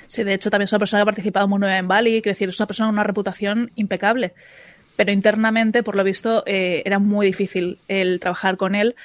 Sí, 0.07 0.24
de 0.24 0.34
hecho 0.34 0.49
también 0.49 0.66
es 0.66 0.72
una 0.74 0.80
persona 0.80 0.99
que 0.99 1.03
ha 1.03 1.05
participado 1.05 1.47
muy 1.47 1.59
nueva 1.59 1.78
en 1.78 1.88
Bali, 1.88 2.18
es 2.18 2.24
decir, 2.24 2.49
es 2.49 2.59
una 2.59 2.68
persona 2.68 2.88
con 2.88 2.95
una 2.95 3.03
reputación 3.03 3.72
impecable. 3.76 4.34
Pero 4.95 5.11
internamente, 5.11 5.82
por 5.82 5.95
lo 5.95 6.03
visto, 6.03 6.43
eh, 6.45 6.84
era 6.86 6.99
muy 6.99 7.26
difícil 7.28 7.80
el 7.88 8.20
trabajar 8.20 8.57
con 8.57 8.76
él 8.76 8.95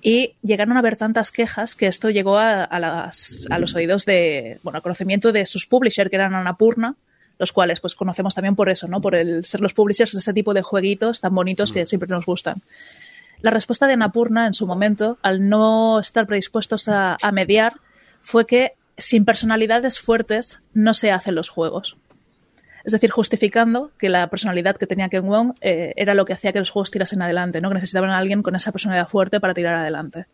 y 0.00 0.34
llegaron 0.42 0.76
a 0.76 0.80
haber 0.80 0.96
tantas 0.96 1.30
quejas 1.30 1.76
que 1.76 1.86
esto 1.86 2.10
llegó 2.10 2.38
a, 2.38 2.64
a 2.64 2.80
las- 2.80 3.44
a 3.50 3.58
los 3.58 3.74
oídos 3.74 4.04
de, 4.04 4.58
bueno, 4.62 4.76
al 4.78 4.82
conocimiento 4.82 5.30
de 5.32 5.44
sus 5.46 5.66
publishers, 5.66 6.08
que 6.10 6.16
eran 6.16 6.34
Annapurna, 6.34 6.96
los 7.38 7.52
cuales 7.52 7.78
pues 7.80 7.94
conocemos 7.94 8.34
también 8.34 8.56
por 8.56 8.68
eso, 8.68 8.88
¿no? 8.88 9.00
Por 9.00 9.14
el 9.14 9.44
ser 9.44 9.60
los 9.60 9.74
publishers 9.74 10.12
de 10.12 10.18
este 10.18 10.32
tipo 10.32 10.54
de 10.54 10.62
jueguitos 10.62 11.20
tan 11.20 11.32
bonitos 11.34 11.72
que 11.72 11.86
siempre 11.86 12.08
nos 12.08 12.26
gustan. 12.26 12.56
La 13.40 13.50
respuesta 13.50 13.86
de 13.86 13.92
Annapurna 13.92 14.46
en 14.46 14.54
su 14.54 14.66
momento, 14.66 15.18
al 15.22 15.48
no 15.48 16.00
estar 16.00 16.26
predispuestos 16.26 16.88
a, 16.88 17.16
mediar, 17.32 17.74
fue 18.20 18.46
que 18.46 18.72
sin 18.96 19.24
personalidades 19.24 20.00
fuertes 20.00 20.60
no 20.74 20.92
se 20.92 21.12
hacen 21.12 21.36
los 21.36 21.48
juegos. 21.48 21.96
Es 22.84 22.92
decir, 22.92 23.10
justificando 23.10 23.92
que 23.98 24.08
la 24.08 24.28
personalidad 24.28 24.76
que 24.76 24.86
tenía 24.86 25.08
Ken 25.08 25.26
Wong 25.26 25.54
eh, 25.60 25.92
era 25.96 26.14
lo 26.14 26.24
que 26.24 26.32
hacía 26.32 26.52
que 26.52 26.58
los 26.58 26.70
juegos 26.70 26.90
tirasen 26.90 27.22
adelante, 27.22 27.60
¿no? 27.60 27.68
Que 27.68 27.74
necesitaban 27.74 28.10
a 28.10 28.18
alguien 28.18 28.42
con 28.42 28.56
esa 28.56 28.72
personalidad 28.72 29.08
fuerte 29.08 29.40
para 29.40 29.54
tirar 29.54 29.74
adelante. 29.74 30.26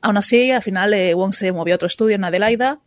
Aún 0.00 0.16
así, 0.16 0.50
al 0.50 0.62
final 0.62 0.94
eh, 0.94 1.12
Wong 1.12 1.34
se 1.34 1.52
movió 1.52 1.74
a 1.74 1.76
otro 1.76 1.86
estudio 1.86 2.14
en 2.14 2.24
Adelaida, 2.24 2.78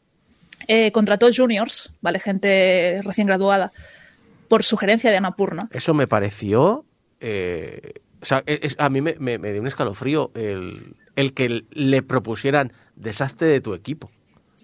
eh, 0.68 0.92
contrató 0.92 1.28
juniors, 1.36 1.92
¿vale? 2.02 2.20
Gente 2.20 3.02
recién 3.04 3.28
graduada, 3.28 3.72
por 4.48 4.64
sugerencia 4.64 5.12
de 5.12 5.18
Annapurna. 5.18 5.68
Eso 5.72 5.94
me 5.94 6.08
pareció. 6.08 6.86
eh, 7.20 8.02
o 8.24 8.26
sea, 8.26 8.42
es- 8.46 8.60
es- 8.64 8.76
a 8.80 8.90
mí 8.90 9.02
me, 9.02 9.16
me- 9.20 9.38
me 9.38 9.52
dio 9.52 9.62
un 9.62 9.68
escalofrío 9.68 10.32
el, 10.34 10.96
el 11.16 11.34
que 11.34 11.64
le 11.72 12.02
propusieran 12.02 12.74
deshazte 12.96 13.46
de 13.46 13.62
tu 13.62 13.74
equipo. 13.76 14.10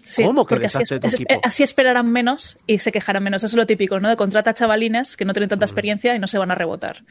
Sí, 0.02 0.24
¿Cómo 0.24 0.46
que 0.46 0.54
así, 0.66 0.78
de 0.88 0.98
tu 0.98 1.06
es- 1.06 1.14
equipo? 1.14 1.40
así 1.44 1.62
esperarán 1.62 2.10
menos 2.10 2.58
y 2.66 2.78
se 2.80 2.90
quejarán 2.90 3.22
menos. 3.22 3.44
Eso 3.44 3.54
es 3.54 3.58
lo 3.58 3.66
típico, 3.66 4.00
¿no? 4.00 4.08
De 4.08 4.16
contrata 4.16 4.50
a 4.50 4.54
chavalines 4.54 5.16
que 5.16 5.24
no 5.24 5.32
tienen 5.32 5.48
tanta 5.50 5.64
experiencia 5.66 6.14
y 6.16 6.18
no 6.18 6.26
se 6.26 6.38
van 6.38 6.50
a 6.50 6.54
rebotar. 6.56 7.04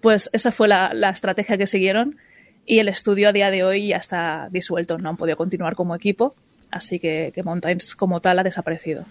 Pues 0.00 0.30
esa 0.32 0.50
fue 0.50 0.68
la, 0.68 0.92
la 0.94 1.10
estrategia 1.10 1.56
que 1.58 1.66
siguieron 1.66 2.16
y 2.66 2.78
el 2.80 2.88
estudio 2.88 3.28
a 3.28 3.32
día 3.32 3.50
de 3.50 3.62
hoy 3.62 3.88
ya 3.88 3.98
está 3.98 4.48
disuelto. 4.50 4.98
No 4.98 5.10
han 5.10 5.16
podido 5.16 5.36
continuar 5.36 5.74
como 5.76 5.94
equipo, 5.94 6.34
así 6.70 6.98
que, 6.98 7.30
que 7.34 7.42
Mountains 7.42 7.94
como 7.94 8.20
tal 8.20 8.38
ha 8.38 8.42
desaparecido. 8.42 9.04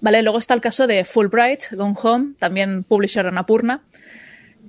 Vale, 0.00 0.22
luego 0.22 0.38
está 0.38 0.52
el 0.54 0.60
caso 0.60 0.86
de 0.86 1.04
Fulbright, 1.04 1.72
Gone 1.72 1.94
Home, 2.02 2.34
también 2.38 2.82
publisher 2.84 3.26
Annapurna. 3.26 3.80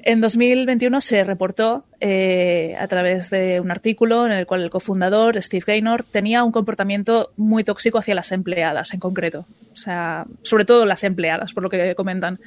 En 0.08 0.22
2021 0.22 1.02
se 1.02 1.24
reportó 1.24 1.84
eh, 2.00 2.76
a 2.80 2.88
través 2.88 3.32
de 3.32 3.60
un 3.60 3.72
artículo 3.72 4.28
en 4.28 4.34
el 4.34 4.46
cual 4.46 4.62
el 4.62 4.70
cofundador, 4.70 5.42
Steve 5.42 5.64
Gaynor, 5.66 6.04
tenía 6.04 6.44
un 6.44 6.52
comportamiento 6.52 7.32
muy 7.38 7.64
tóxico 7.64 7.98
hacia 7.98 8.14
las 8.14 8.32
empleadas 8.32 8.94
en 8.94 9.00
concreto. 9.00 9.48
O 9.74 9.76
sea, 9.76 10.28
sobre 10.44 10.64
todo 10.64 10.86
las 10.86 11.04
empleadas, 11.04 11.56
por 11.56 11.64
lo 11.64 11.72
que 11.72 11.96
comentan. 11.96 12.40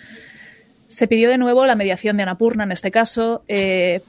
Se 0.86 1.08
pidió 1.08 1.28
de 1.28 1.36
nuevo 1.36 1.66
la 1.66 1.74
mediación 1.74 2.16
de 2.16 2.22
Annapurna 2.22 2.62
en 2.62 2.70
este 2.70 2.92
caso, 2.92 3.42
eh, 3.48 4.02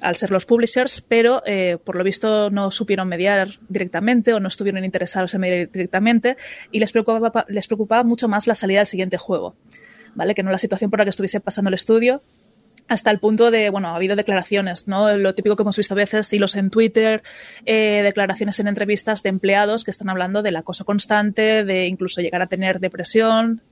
al 0.00 0.14
ser 0.14 0.30
los 0.30 0.46
publishers, 0.46 1.00
pero 1.00 1.42
eh, 1.46 1.78
por 1.82 1.96
lo 1.96 2.04
visto 2.04 2.48
no 2.50 2.70
supieron 2.70 3.08
mediar 3.08 3.48
directamente 3.68 4.32
o 4.34 4.38
no 4.38 4.46
estuvieron 4.46 4.84
interesados 4.84 5.34
en 5.34 5.40
mediar 5.40 5.68
directamente 5.68 6.36
y 6.70 6.78
les 6.78 6.92
preocupaba, 6.92 7.44
les 7.48 7.66
preocupaba 7.66 8.04
mucho 8.04 8.28
más 8.28 8.46
la 8.46 8.54
salida 8.54 8.78
del 8.78 8.86
siguiente 8.86 9.16
juego, 9.16 9.56
¿vale? 10.14 10.32
Que 10.36 10.44
no 10.44 10.52
la 10.52 10.58
situación 10.58 10.90
por 10.90 11.00
la 11.00 11.04
que 11.04 11.10
estuviese 11.10 11.40
pasando 11.40 11.70
el 11.70 11.74
estudio 11.74 12.22
hasta 12.88 13.10
el 13.10 13.18
punto 13.18 13.50
de, 13.50 13.70
bueno, 13.70 13.88
ha 13.88 13.96
habido 13.96 14.14
declaraciones, 14.14 14.88
¿no? 14.88 15.16
Lo 15.16 15.34
típico 15.34 15.56
que 15.56 15.62
hemos 15.62 15.76
visto 15.76 15.94
a 15.94 15.96
veces, 15.96 16.32
hilos 16.32 16.54
en 16.54 16.70
Twitter, 16.70 17.22
eh, 17.64 18.02
declaraciones 18.02 18.60
en 18.60 18.68
entrevistas 18.68 19.22
de 19.22 19.30
empleados 19.30 19.84
que 19.84 19.90
están 19.90 20.10
hablando 20.10 20.42
del 20.42 20.56
acoso 20.56 20.84
constante, 20.84 21.64
de 21.64 21.86
incluso 21.86 22.20
llegar 22.20 22.42
a 22.42 22.46
tener 22.46 22.80
depresión. 22.80 23.62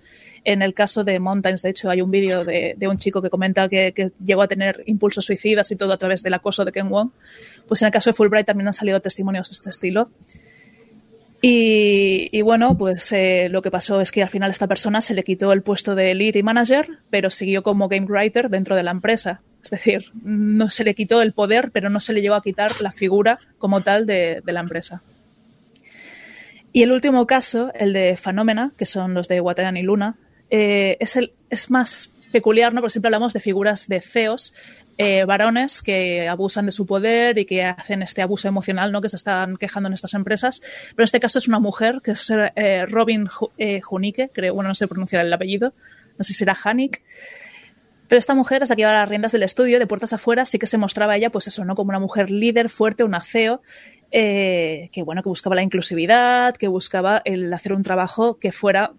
En 0.44 0.60
el 0.62 0.74
caso 0.74 1.04
de 1.04 1.20
Mountains, 1.20 1.62
de 1.62 1.70
hecho, 1.70 1.88
hay 1.88 2.00
un 2.00 2.10
vídeo 2.10 2.44
de, 2.44 2.74
de 2.76 2.88
un 2.88 2.96
chico 2.96 3.22
que 3.22 3.30
comenta 3.30 3.68
que, 3.68 3.92
que 3.92 4.10
llegó 4.24 4.42
a 4.42 4.48
tener 4.48 4.82
impulsos 4.86 5.24
suicidas 5.24 5.70
y 5.70 5.76
todo 5.76 5.92
a 5.92 5.98
través 5.98 6.22
del 6.22 6.34
acoso 6.34 6.64
de 6.64 6.72
Ken 6.72 6.88
Wong. 6.88 7.10
Pues 7.68 7.82
en 7.82 7.86
el 7.86 7.92
caso 7.92 8.10
de 8.10 8.14
Fulbright 8.14 8.46
también 8.46 8.66
han 8.66 8.72
salido 8.72 8.98
testimonios 9.00 9.50
de 9.50 9.54
este 9.54 9.70
estilo. 9.70 10.10
Y, 11.44 12.40
bueno, 12.42 12.78
pues 12.78 13.10
eh, 13.10 13.48
lo 13.50 13.62
que 13.62 13.72
pasó 13.72 14.00
es 14.00 14.12
que 14.12 14.22
al 14.22 14.28
final 14.28 14.52
esta 14.52 14.68
persona 14.68 15.00
se 15.00 15.12
le 15.12 15.24
quitó 15.24 15.52
el 15.52 15.62
puesto 15.62 15.96
de 15.96 16.14
lead 16.14 16.36
y 16.36 16.44
manager, 16.44 17.00
pero 17.10 17.30
siguió 17.30 17.64
como 17.64 17.88
game 17.88 18.06
writer 18.06 18.48
dentro 18.48 18.76
de 18.76 18.84
la 18.84 18.92
empresa. 18.92 19.42
Es 19.60 19.70
decir, 19.70 20.12
no 20.22 20.70
se 20.70 20.84
le 20.84 20.94
quitó 20.94 21.20
el 21.20 21.32
poder, 21.32 21.72
pero 21.72 21.90
no 21.90 21.98
se 21.98 22.12
le 22.12 22.22
llegó 22.22 22.36
a 22.36 22.42
quitar 22.42 22.80
la 22.80 22.92
figura 22.92 23.40
como 23.58 23.80
tal 23.80 24.06
de, 24.06 24.40
la 24.46 24.60
empresa. 24.60 25.02
Y 26.72 26.84
el 26.84 26.92
último 26.92 27.26
caso, 27.26 27.72
el 27.74 27.92
de 27.92 28.16
Phenomena, 28.16 28.70
que 28.78 28.86
son 28.86 29.12
los 29.12 29.26
de 29.26 29.40
Watayan 29.40 29.76
y 29.76 29.82
Luna, 29.82 30.14
eh, 30.48 30.96
es, 31.00 31.16
el, 31.16 31.32
es 31.50 31.72
más 31.72 32.12
peculiar, 32.30 32.72
¿no? 32.72 32.82
Porque 32.82 32.92
siempre 32.92 33.08
hablamos 33.08 33.32
de 33.32 33.40
figuras 33.40 33.88
de 33.88 34.00
CEOs, 34.00 34.54
eh, 34.98 35.24
varones 35.24 35.82
que 35.82 36.28
abusan 36.28 36.66
de 36.66 36.72
su 36.72 36.86
poder 36.86 37.38
y 37.38 37.46
que 37.46 37.64
hacen 37.64 38.02
este 38.02 38.22
abuso 38.22 38.48
emocional, 38.48 38.92
¿no? 38.92 39.00
Que 39.00 39.08
se 39.08 39.16
están 39.16 39.56
quejando 39.56 39.88
en 39.88 39.94
estas 39.94 40.14
empresas. 40.14 40.60
Pero 40.60 41.02
en 41.02 41.04
este 41.04 41.20
caso 41.20 41.38
es 41.38 41.48
una 41.48 41.58
mujer, 41.58 42.00
que 42.02 42.12
es 42.12 42.30
eh, 42.30 42.86
Robin 42.86 43.28
eh, 43.56 43.80
Junicke, 43.80 44.30
creo, 44.32 44.54
bueno, 44.54 44.68
no 44.68 44.74
sé 44.74 44.86
pronunciar 44.88 45.24
el 45.24 45.32
apellido, 45.32 45.72
no 46.18 46.24
sé 46.24 46.32
si 46.32 46.38
será 46.40 46.56
Hanik. 46.62 47.02
Pero 48.08 48.18
esta 48.18 48.34
mujer, 48.34 48.62
hasta 48.62 48.76
que 48.76 48.82
iba 48.82 48.90
a 48.90 49.00
las 49.00 49.08
riendas 49.08 49.32
del 49.32 49.42
estudio, 49.42 49.78
de 49.78 49.86
puertas 49.86 50.12
afuera, 50.12 50.44
sí 50.44 50.58
que 50.58 50.66
se 50.66 50.76
mostraba 50.76 51.16
ella, 51.16 51.30
pues 51.30 51.46
eso, 51.46 51.64
¿no? 51.64 51.74
Como 51.74 51.88
una 51.88 51.98
mujer 52.00 52.30
líder, 52.30 52.68
fuerte, 52.68 53.04
una 53.04 53.22
CEO, 53.22 53.62
que 54.10 55.02
bueno, 55.06 55.22
que 55.22 55.30
buscaba 55.30 55.56
la 55.56 55.62
inclusividad, 55.62 56.54
que 56.54 56.68
buscaba 56.68 57.22
el 57.24 57.50
hacer 57.54 57.72
un 57.72 57.82
trabajo 57.82 58.38
que 58.38 58.52
fuera 58.52 58.92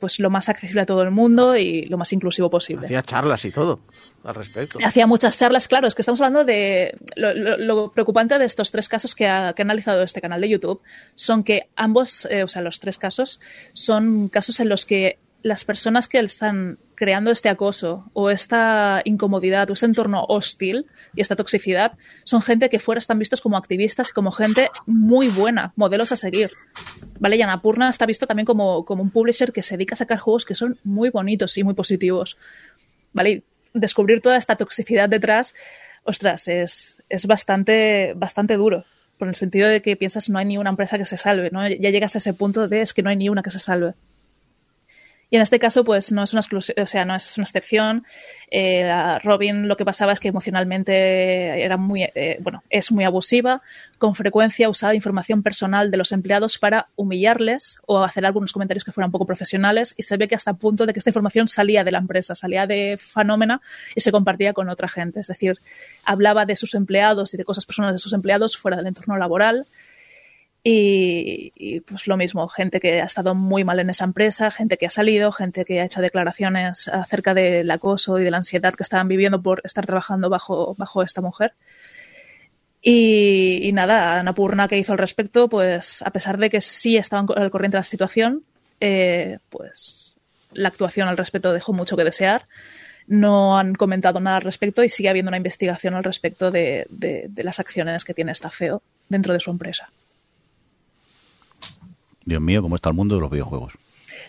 pues 0.00 0.18
lo 0.18 0.30
más 0.30 0.48
accesible 0.48 0.80
a 0.80 0.86
todo 0.86 1.02
el 1.02 1.10
mundo 1.12 1.56
y 1.56 1.82
lo 1.86 1.98
más 1.98 2.12
inclusivo 2.12 2.50
posible. 2.50 2.86
Hacía 2.86 3.02
charlas 3.02 3.44
y 3.44 3.50
todo 3.52 3.78
al 4.24 4.34
respecto. 4.34 4.78
Hacía 4.84 5.06
muchas 5.06 5.38
charlas, 5.38 5.68
claro, 5.68 5.86
es 5.86 5.94
que 5.94 6.02
estamos 6.02 6.20
hablando 6.20 6.44
de... 6.44 6.96
Lo, 7.16 7.32
lo- 7.34 7.56
lo 7.58 7.92
preocupante 7.92 8.38
de 8.38 8.44
estos 8.46 8.70
tres 8.72 8.88
casos 8.88 9.14
que 9.14 9.28
ha, 9.28 9.52
que 9.54 9.62
ha 9.62 9.64
analizado 9.64 10.02
este 10.02 10.20
canal 10.20 10.40
de 10.40 10.48
YouTube 10.48 10.80
son 11.14 11.44
que 11.44 11.68
ambos, 11.76 12.26
eh, 12.30 12.42
o 12.42 12.48
sea, 12.48 12.62
los 12.62 12.80
tres 12.80 12.98
casos, 12.98 13.38
son 13.72 14.28
casos 14.28 14.58
en 14.60 14.68
los 14.68 14.86
que 14.86 15.18
las 15.42 15.64
personas 15.64 16.08
que 16.08 16.18
están 16.18 16.78
creando 17.00 17.30
este 17.30 17.48
acoso 17.48 18.10
o 18.12 18.28
esta 18.28 19.00
incomodidad 19.06 19.70
o 19.70 19.72
este 19.72 19.86
entorno 19.86 20.26
hostil 20.28 20.84
y 21.14 21.22
esta 21.22 21.34
toxicidad 21.34 21.92
son 22.24 22.42
gente 22.42 22.68
que 22.68 22.78
fuera 22.78 22.98
están 22.98 23.18
vistos 23.18 23.40
como 23.40 23.56
activistas 23.56 24.10
y 24.10 24.12
como 24.12 24.30
gente 24.32 24.68
muy 24.84 25.28
buena, 25.28 25.72
modelos 25.76 26.12
a 26.12 26.16
seguir. 26.16 26.50
¿Vale? 27.18 27.36
Y 27.36 27.42
Annapurna 27.42 27.88
está 27.88 28.04
visto 28.04 28.26
también 28.26 28.44
como, 28.44 28.84
como 28.84 29.02
un 29.02 29.08
publisher 29.08 29.50
que 29.50 29.62
se 29.62 29.78
dedica 29.78 29.94
a 29.94 29.96
sacar 29.96 30.18
juegos 30.18 30.44
que 30.44 30.54
son 30.54 30.76
muy 30.84 31.08
bonitos 31.08 31.56
y 31.56 31.64
muy 31.64 31.72
positivos. 31.72 32.36
¿Vale? 33.14 33.44
Descubrir 33.72 34.20
toda 34.20 34.36
esta 34.36 34.56
toxicidad 34.56 35.08
detrás, 35.08 35.54
ostras, 36.04 36.48
es, 36.48 37.02
es 37.08 37.24
bastante, 37.24 38.12
bastante 38.14 38.58
duro. 38.58 38.84
Por 39.16 39.28
el 39.28 39.36
sentido 39.36 39.70
de 39.70 39.80
que 39.80 39.96
piensas 39.96 40.28
no 40.28 40.38
hay 40.38 40.44
ni 40.44 40.58
una 40.58 40.68
empresa 40.68 40.98
que 40.98 41.06
se 41.06 41.16
salve, 41.16 41.48
¿no? 41.50 41.66
Ya 41.66 41.88
llegas 41.88 42.14
a 42.14 42.18
ese 42.18 42.34
punto 42.34 42.68
de 42.68 42.82
es 42.82 42.92
que 42.92 43.02
no 43.02 43.08
hay 43.08 43.16
ni 43.16 43.30
una 43.30 43.42
que 43.42 43.50
se 43.50 43.58
salve. 43.58 43.94
Y 45.30 45.36
en 45.36 45.42
este 45.42 45.60
caso, 45.60 45.84
pues 45.84 46.10
no 46.10 46.24
es 46.24 46.32
una 46.32 46.40
o 46.50 46.86
sea, 46.86 47.04
no 47.04 47.14
es 47.14 47.38
una 47.38 47.44
excepción. 47.44 48.04
Eh, 48.50 48.90
Robin 49.22 49.68
lo 49.68 49.76
que 49.76 49.84
pasaba 49.84 50.12
es 50.12 50.18
que 50.18 50.26
emocionalmente 50.26 51.62
era 51.62 51.76
muy, 51.76 52.02
eh, 52.02 52.38
bueno, 52.40 52.64
es 52.68 52.90
muy 52.90 53.04
abusiva. 53.04 53.62
Con 53.98 54.16
frecuencia 54.16 54.68
usaba 54.68 54.92
información 54.94 55.44
personal 55.44 55.92
de 55.92 55.96
los 55.98 56.10
empleados 56.10 56.58
para 56.58 56.88
humillarles 56.96 57.80
o 57.86 58.02
hacer 58.02 58.26
algunos 58.26 58.52
comentarios 58.52 58.82
que 58.82 58.90
fueran 58.90 59.12
poco 59.12 59.24
profesionales. 59.24 59.94
Y 59.96 60.02
se 60.02 60.16
ve 60.16 60.26
que 60.26 60.34
hasta 60.34 60.50
el 60.50 60.56
punto 60.56 60.84
de 60.84 60.92
que 60.92 60.98
esta 60.98 61.10
información 61.10 61.46
salía 61.46 61.84
de 61.84 61.92
la 61.92 61.98
empresa, 61.98 62.34
salía 62.34 62.66
de 62.66 62.98
Phenomena 62.98 63.60
y 63.94 64.00
se 64.00 64.10
compartía 64.10 64.52
con 64.52 64.68
otra 64.68 64.88
gente. 64.88 65.20
Es 65.20 65.28
decir, 65.28 65.60
hablaba 66.04 66.44
de 66.44 66.56
sus 66.56 66.74
empleados 66.74 67.34
y 67.34 67.36
de 67.36 67.44
cosas 67.44 67.66
personales 67.66 67.94
de 67.94 67.98
sus 68.02 68.14
empleados 68.14 68.56
fuera 68.56 68.76
del 68.76 68.88
entorno 68.88 69.16
laboral. 69.16 69.68
Y, 70.62 71.80
pues 71.86 72.06
lo 72.06 72.18
mismo, 72.18 72.46
gente 72.48 72.80
que 72.80 73.00
ha 73.00 73.06
estado 73.06 73.34
muy 73.34 73.64
mal 73.64 73.80
en 73.80 73.88
esa 73.88 74.04
empresa, 74.04 74.50
gente 74.50 74.76
que 74.76 74.86
ha 74.86 74.90
salido, 74.90 75.32
gente 75.32 75.64
que 75.64 75.80
ha 75.80 75.84
hecho 75.84 76.02
declaraciones 76.02 76.88
acerca 76.88 77.32
del 77.32 77.70
acoso 77.70 78.18
y 78.18 78.24
de 78.24 78.30
la 78.30 78.38
ansiedad 78.38 78.74
que 78.74 78.82
estaban 78.82 79.08
viviendo 79.08 79.40
por 79.40 79.62
estar 79.64 79.86
trabajando 79.86 80.28
bajo, 80.28 80.74
bajo 80.76 81.02
esta 81.02 81.22
mujer. 81.22 81.54
Y, 82.82 83.60
y 83.62 83.72
nada, 83.72 84.18
Annapurna 84.20 84.68
que 84.68 84.78
hizo 84.78 84.92
al 84.92 84.98
respecto, 84.98 85.48
pues 85.48 86.02
a 86.02 86.10
pesar 86.10 86.38
de 86.38 86.50
que 86.50 86.60
sí 86.60 86.96
estaban 86.96 87.26
al 87.36 87.50
corriente 87.50 87.76
de 87.76 87.80
la 87.80 87.84
situación, 87.84 88.42
eh, 88.80 89.38
pues 89.48 90.14
la 90.52 90.68
actuación 90.68 91.08
al 91.08 91.16
respecto 91.16 91.52
dejó 91.52 91.72
mucho 91.72 91.96
que 91.96 92.04
desear. 92.04 92.46
No 93.06 93.58
han 93.58 93.74
comentado 93.74 94.20
nada 94.20 94.36
al 94.36 94.42
respecto 94.42 94.84
y 94.84 94.88
sigue 94.88 95.08
habiendo 95.08 95.30
una 95.30 95.36
investigación 95.38 95.94
al 95.94 96.04
respecto 96.04 96.50
de, 96.50 96.86
de, 96.90 97.26
de 97.28 97.44
las 97.44 97.60
acciones 97.60 98.04
que 98.04 98.14
tiene 98.14 98.32
esta 98.32 98.50
FEO 98.50 98.82
dentro 99.08 99.32
de 99.32 99.40
su 99.40 99.50
empresa. 99.50 99.90
Dios 102.30 102.40
mío, 102.40 102.62
cómo 102.62 102.76
está 102.76 102.88
el 102.88 102.96
mundo 102.96 103.16
de 103.16 103.20
los 103.20 103.30
videojuegos. 103.30 103.74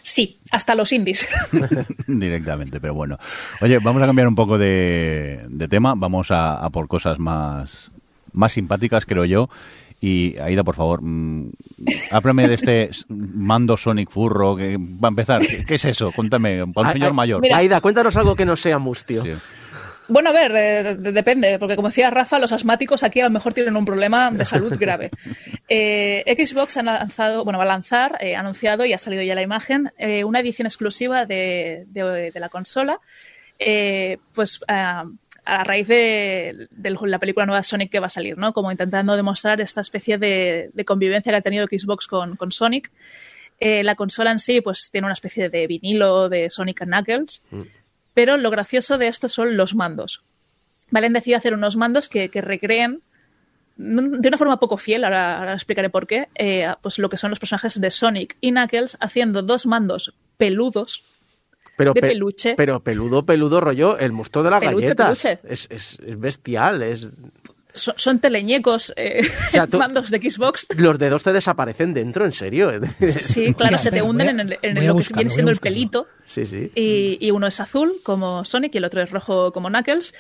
Sí, 0.04 0.40
hasta 0.52 0.76
los 0.76 0.92
indies. 0.92 1.28
Directamente, 2.08 2.82
pero 2.82 2.94
bueno. 2.94 3.18
Oye, 3.62 3.80
vamos 3.80 4.02
a 4.02 4.08
cambiar 4.08 4.28
un 4.28 4.36
poco 4.36 4.58
de, 4.58 5.46
de 5.48 5.68
tema. 5.68 5.94
Vamos 5.96 6.32
a, 6.32 6.56
a, 6.56 6.70
por 6.70 6.88
cosas 6.88 7.20
más, 7.20 7.92
más 8.34 8.54
simpáticas, 8.54 9.06
creo 9.06 9.26
yo. 9.26 9.50
Y 10.04 10.36
Aida, 10.40 10.64
por 10.64 10.76
favor, 10.76 11.02
mmm, 11.04 11.52
háblame 12.10 12.48
de 12.48 12.56
este 12.56 12.90
mando 13.08 13.78
Sonic 13.78 14.10
Furro. 14.10 14.56
Que, 14.56 14.78
va 14.78 15.08
a 15.08 15.10
empezar, 15.10 15.46
¿qué, 15.46 15.64
qué 15.64 15.76
es 15.76 15.86
eso? 15.86 16.12
Cuéntame, 16.12 16.66
para 16.74 16.88
un 16.88 16.94
señor 16.94 17.10
Ay, 17.10 17.16
mayor. 17.16 17.42
Mira. 17.42 17.58
Aida, 17.58 17.82
cuéntanos 17.82 18.18
algo 18.18 18.36
que 18.36 18.46
no 18.46 18.56
sea 18.56 18.80
mustio. 18.80 19.24
Sí. 19.24 19.32
Bueno, 20.08 20.30
a 20.30 20.34
ver, 20.34 20.52
eh, 20.56 20.96
depende, 20.96 21.58
porque 21.58 21.76
como 21.76 21.88
decía 21.88 22.10
Rafa, 22.10 22.40
los 22.40 22.52
asmáticos 22.52 23.04
aquí 23.04 23.22
a 23.22 23.26
lo 23.26 23.30
mejor 23.30 23.54
tienen 23.54 23.78
un 23.78 23.86
problema 23.86 24.30
de 24.32 24.46
salud 24.46 24.76
grave. 24.80 25.12
Eh, 25.70 26.24
Xbox 26.38 26.78
ha 26.78 26.84
lanzado, 26.84 27.44
bueno, 27.44 27.60
va 27.60 27.66
a 27.66 27.68
lanzar, 27.68 28.18
eh, 28.20 28.36
ha 28.36 28.42
anunciado 28.42 28.86
y 28.86 28.94
ha 28.94 28.98
salido 28.98 29.24
ya 29.24 29.36
la 29.36 29.42
imagen, 29.42 29.92
eh, 29.98 30.24
una 30.24 30.40
edición 30.40 30.66
exclusiva 30.66 31.26
de, 31.26 31.86
de, 31.88 32.32
de 32.32 32.40
la 32.40 32.50
consola, 32.50 33.00
pues 34.34 34.60
a 35.46 35.64
raíz 35.64 35.88
de, 35.88 36.68
de, 36.70 36.98
la 37.02 37.20
película 37.20 37.46
nueva 37.46 37.64
Sonic 37.64 37.92
que 37.92 38.00
va 38.00 38.08
a 38.08 38.10
salir, 38.10 38.38
¿no? 38.38 38.54
Como 38.54 38.72
intentando 38.72 39.16
demostrar 39.16 39.60
esta 39.62 39.82
especie 39.82 40.18
de, 40.18 40.70
de 40.74 40.86
convivencia 40.86 41.32
que 41.32 41.38
ha 41.38 41.42
tenido 41.42 41.66
Xbox 41.66 42.08
con, 42.08 42.36
con 42.36 42.52
Sonic. 42.52 42.92
Eh, 43.60 43.84
la 43.84 43.96
consola 43.96 44.32
en 44.32 44.40
sí, 44.40 44.62
pues 44.62 44.90
tiene 44.92 45.06
una 45.06 45.14
especie 45.14 45.50
de 45.50 45.68
vinilo 45.68 46.30
de 46.30 46.50
Sonic 46.50 46.82
and 46.82 46.92
Knuckles. 46.92 47.44
Mm. 48.12 48.14
Pero 48.14 48.38
lo 48.38 48.50
gracioso 48.52 48.98
de 48.98 49.08
esto 49.08 49.30
son 49.30 49.58
los 49.58 49.76
mandos. 49.76 50.24
¿Vale? 50.90 51.08
Han 51.08 51.14
decidido 51.14 51.38
hacer 51.38 51.54
unos 51.54 51.78
mandos 51.78 52.10
que, 52.10 52.30
que 52.30 52.42
recreen 52.42 53.02
no- 53.78 54.02
de 54.20 54.28
una 54.28 54.38
forma 54.38 54.60
poco 54.60 54.78
fiel, 54.78 55.04
ahora, 55.06 55.38
ahora 55.40 55.54
explicaré 55.54 55.90
por 55.90 56.06
qué, 56.06 56.28
eh, 56.36 56.68
pues 56.82 57.00
lo 57.00 57.08
que 57.10 57.18
son 57.18 57.30
los 57.30 57.40
personajes 57.40 57.80
de 57.80 57.90
Sonic 57.90 58.36
y 58.42 58.52
Knuckles 58.52 58.98
haciendo 59.00 59.42
dos 59.42 59.66
mandos 59.66 60.14
peludos. 60.38 61.04
Pero, 61.78 61.94
de 61.94 62.02
pe- 62.02 62.08
peluche. 62.10 62.54
pero 62.56 62.82
peludo, 62.82 63.26
peludo 63.26 63.62
rollo, 63.62 63.98
el 63.98 64.12
monstruo 64.12 64.44
de 64.44 64.52
las 64.52 64.60
Peluche, 64.60 64.88
galletas. 64.88 65.22
peluche. 65.24 65.40
Es, 65.54 65.68
es- 65.72 65.98
es 66.06 66.20
bestial, 66.20 66.84
es... 66.84 67.10
Son, 67.74 67.94
son 67.98 68.20
teleñecos 68.20 68.94
eh, 68.96 69.22
sea, 69.52 69.68
tú- 69.68 69.78
mandos 69.80 70.10
de 70.10 70.18
Xbox. 70.20 70.68
Los 70.76 71.00
dedos 71.00 71.24
te 71.24 71.32
desaparecen 71.34 71.94
dentro, 71.94 72.26
en 72.26 72.34
serio. 72.34 72.72
Sí, 73.20 73.54
claro, 73.58 73.78
se 73.78 73.92
te 73.92 74.02
hunden 74.02 74.28
a- 74.28 74.32
en, 74.32 74.40
el- 74.42 74.60
en 74.62 74.88
lo 74.88 74.96
que 74.96 75.14
viene 75.14 75.30
siendo 75.30 75.52
el 75.52 75.58
pelito. 75.60 76.08
sí, 76.26 76.46
sí. 76.46 76.72
y, 76.76 77.18
y 77.26 77.32
uno 77.32 77.48
es 77.48 77.60
azul 77.60 77.96
como 78.04 78.44
Sonic 78.46 78.76
y 78.76 78.78
el 78.80 78.86
otro 78.86 79.02
es 79.02 79.10
rojo 79.10 79.52
como 79.52 79.70
Knuckles. 79.70 80.14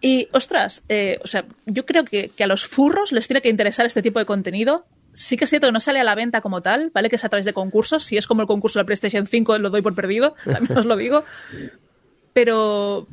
Y, 0.00 0.28
ostras, 0.32 0.84
eh, 0.88 1.18
o 1.24 1.26
sea, 1.26 1.44
yo 1.66 1.84
creo 1.84 2.04
que, 2.04 2.28
que 2.28 2.44
a 2.44 2.46
los 2.46 2.64
furros 2.66 3.10
les 3.12 3.26
tiene 3.26 3.42
que 3.42 3.48
interesar 3.48 3.84
este 3.84 4.00
tipo 4.00 4.18
de 4.20 4.26
contenido. 4.26 4.86
Sí 5.12 5.36
que 5.36 5.42
es 5.44 5.50
cierto 5.50 5.66
que 5.66 5.72
no 5.72 5.80
sale 5.80 5.98
a 5.98 6.04
la 6.04 6.14
venta 6.14 6.40
como 6.40 6.62
tal, 6.62 6.90
¿vale? 6.94 7.08
Que 7.10 7.16
es 7.16 7.24
a 7.24 7.28
través 7.28 7.44
de 7.46 7.52
concursos. 7.52 8.04
Si 8.04 8.16
es 8.16 8.28
como 8.28 8.42
el 8.42 8.46
concurso 8.46 8.78
de 8.78 8.84
la 8.84 8.86
PlayStation 8.86 9.26
5, 9.26 9.58
lo 9.58 9.70
doy 9.70 9.82
por 9.82 9.96
perdido, 9.96 10.36
también 10.44 10.78
os 10.78 10.86
lo 10.86 10.96
digo. 10.96 11.24
Pero 12.32 13.06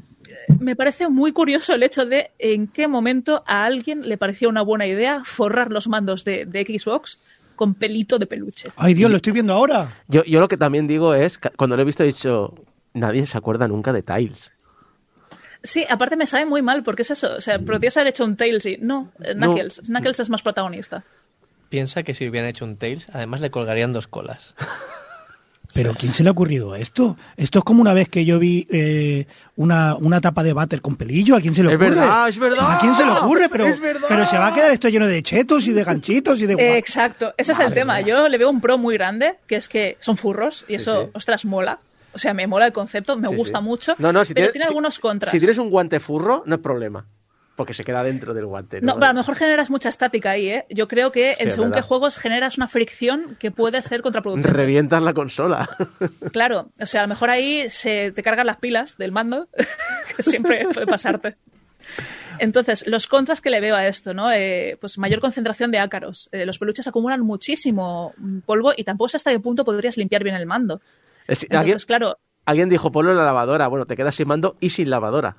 me 0.60 0.76
parece 0.76 1.10
muy 1.10 1.32
curioso 1.32 1.74
el 1.74 1.84
hecho 1.84 2.06
de 2.06 2.32
en 2.40 2.68
qué 2.68 2.88
momento 2.88 3.44
a 3.46 3.66
alguien 3.66 4.08
le 4.08 4.18
pareció 4.18 4.50
una 4.50 4.62
buena 4.62 4.88
idea 4.88 5.24
forrar 5.24 5.72
los 5.72 5.88
mandos 5.88 6.26
de, 6.26 6.46
de 6.46 6.64
Xbox 6.64 7.20
con 7.56 7.74
pelito 7.74 8.20
de 8.20 8.26
peluche. 8.26 8.70
Ay, 8.76 8.94
Dios, 8.94 9.10
lo 9.10 9.18
estoy 9.18 9.34
viendo 9.34 9.54
ahora. 9.54 10.02
Yo, 10.08 10.24
yo 10.24 10.40
lo 10.40 10.48
que 10.48 10.58
también 10.58 10.88
digo 10.88 11.14
es, 11.14 11.38
que 11.38 11.50
cuando 11.52 11.76
lo 11.76 11.82
he 11.82 11.86
visto 11.86 12.04
he 12.04 12.08
dicho, 12.08 12.54
nadie 12.94 13.26
se 13.26 13.38
acuerda 13.38 13.68
nunca 13.68 13.94
de 13.94 14.04
Tiles. 14.04 14.52
Sí, 15.64 15.84
aparte 15.90 16.16
me 16.16 16.28
sabe 16.28 16.46
muy 16.46 16.62
mal, 16.62 16.84
porque 16.84 17.02
es 17.02 17.12
eso. 17.12 17.36
O 17.38 17.42
sea, 17.42 17.58
podrías 17.58 17.98
haber 17.98 18.10
hecho 18.10 18.24
un 18.24 18.36
Tails 18.38 18.66
y. 18.68 18.78
No, 18.78 19.12
eh, 19.20 19.34
No. 19.34 19.48
Knuckles. 19.48 19.82
Knuckles 19.86 20.20
es 20.20 20.30
más 20.30 20.44
protagonista. 20.44 21.04
Piensa 21.70 22.04
que 22.04 22.14
si 22.14 22.30
hubieran 22.30 22.50
hecho 22.50 22.66
un 22.66 22.78
Tails, 22.78 23.08
además 23.12 23.42
le 23.42 23.50
colgarían 23.50 23.92
dos 23.92 24.08
colas. 24.08 24.54
Pero 25.76 25.94
¿quién 25.94 26.14
se 26.14 26.24
le 26.24 26.30
ha 26.30 26.32
ocurrido 26.32 26.74
esto? 26.74 27.18
Esto 27.36 27.60
es 27.60 27.66
como 27.66 27.82
una 27.82 27.94
vez 27.94 28.08
que 28.08 28.24
yo 28.24 28.40
vi 28.40 28.66
eh, 28.72 29.28
una, 29.58 29.96
una 29.96 30.22
tapa 30.22 30.42
de 30.42 30.54
váter 30.54 30.82
con 30.82 30.96
pelillo. 30.96 31.36
¿A 31.36 31.42
quién 31.42 31.54
se 31.54 31.64
le 31.64 31.68
Es 31.70 31.76
ocurre? 31.76 31.90
verdad, 31.90 32.30
es 32.30 32.40
verdad. 32.40 32.72
¿A 32.76 32.80
quién 32.80 32.96
se 32.96 33.04
le 33.06 33.12
ocurre? 33.12 33.50
Pero, 33.50 33.66
Es 33.68 33.82
verdad. 33.82 34.06
pero 34.08 34.26
se 34.26 34.38
va 34.38 34.48
a 34.48 34.54
quedar 34.54 34.72
esto 34.72 34.88
lleno 34.88 35.06
de 35.06 35.22
chetos 35.22 35.68
y 35.68 35.74
de 35.74 35.84
ganchitos 35.84 36.42
y 36.42 36.46
de... 36.46 36.54
Eh, 36.54 36.78
exacto, 36.78 37.34
ese 37.36 37.52
es 37.52 37.60
el 37.60 37.74
tema. 37.74 37.98
mía. 37.98 38.06
Yo 38.08 38.28
le 38.30 38.38
veo 38.38 38.50
un 38.50 38.62
pro 38.62 38.78
muy 38.78 38.94
grande, 38.96 39.36
que 39.48 39.58
es 39.58 39.68
que 39.68 39.98
son 40.00 40.16
furros, 40.16 40.64
y 40.70 40.72
Sí, 40.72 40.76
eso, 40.76 41.04
sí. 41.04 41.10
ostras, 41.14 41.44
mola. 41.44 41.78
O 42.14 42.20
sea, 42.20 42.34
me 42.34 42.48
mola 42.48 42.68
el 42.68 42.72
concepto, 42.72 43.18
me 43.18 43.28
Sí, 43.28 43.36
gusta 43.36 43.58
sí. 43.60 43.64
mucho. 43.66 43.96
No, 44.00 44.14
no, 44.14 44.24
si 44.24 44.34
pero 44.34 44.46
tienes- 44.46 44.54
tiene 44.54 44.66
si- 44.68 44.70
algunos 44.70 45.00
contras. 45.00 45.32
Si 45.34 45.40
tienes 45.40 45.58
un 45.58 45.70
guante 45.70 46.00
furro, 46.00 46.44
no 46.46 46.56
es 46.56 46.62
problema. 46.62 47.06
Porque 47.56 47.74
se 47.74 47.84
queda 47.86 48.04
dentro 48.04 48.34
del 48.34 48.46
guante. 48.46 48.82
No, 48.82 48.96
pero 48.96 49.06
a 49.06 49.10
lo 49.14 49.20
mejor 49.20 49.36
generas 49.36 49.70
mucha 49.70 49.88
estática 49.90 50.32
ahí, 50.32 50.50
¿eh? 50.50 50.66
Yo 50.70 50.88
creo 50.90 51.12
que 51.14 51.32
Hostia, 51.32 51.44
en 51.46 51.52
según 51.52 51.70
verdad. 51.70 51.84
qué 51.84 51.88
juegos 51.88 52.18
generas 52.18 52.58
una 52.58 52.68
fricción 52.68 53.38
que 53.40 53.50
puede 53.52 53.82
ser 53.82 54.02
contraproducente. 54.02 54.52
Revientas 54.52 55.02
la 55.02 55.14
consola. 55.14 55.70
Claro, 56.34 56.72
o 56.80 56.86
sea, 56.86 57.02
a 57.02 57.04
lo 57.06 57.10
mejor 57.10 57.30
ahí 57.30 57.70
se 57.70 58.12
te 58.12 58.24
cargan 58.24 58.46
las 58.48 58.58
pilas 58.58 58.98
del 58.98 59.12
mando, 59.14 59.48
que 60.18 60.24
siempre 60.24 60.68
puede 60.74 60.86
pasarte. 60.86 61.38
Entonces, 62.40 62.86
los 62.88 63.08
contras 63.08 63.40
que 63.40 63.50
le 63.50 63.62
veo 63.62 63.76
a 63.78 63.88
esto, 63.88 64.14
¿no? 64.14 64.32
Eh, 64.32 64.78
pues 64.82 64.98
mayor 64.98 65.22
concentración 65.22 65.72
de 65.72 65.80
ácaros. 65.80 66.28
Eh, 66.34 66.46
los 66.46 66.60
peluches 66.60 66.86
acumulan 66.88 67.22
muchísimo 67.22 68.14
polvo 68.46 68.74
y 68.76 68.84
tampoco 68.84 69.10
sé 69.10 69.18
hasta 69.18 69.32
qué 69.32 69.40
punto 69.40 69.64
podrías 69.64 69.96
limpiar 69.96 70.24
bien 70.24 70.36
el 70.36 70.46
mando. 70.46 70.82
Es- 71.28 71.44
Entonces, 71.44 71.58
¿Alguien, 71.58 71.78
claro, 71.88 72.18
alguien 72.46 72.68
dijo, 72.70 72.92
ponlo 72.92 73.12
en 73.12 73.18
la 73.18 73.24
lavadora. 73.26 73.68
Bueno, 73.68 73.86
te 73.86 73.96
quedas 73.96 74.16
sin 74.16 74.28
mando 74.28 74.58
y 74.60 74.72
sin 74.72 74.90
lavadora. 74.90 75.38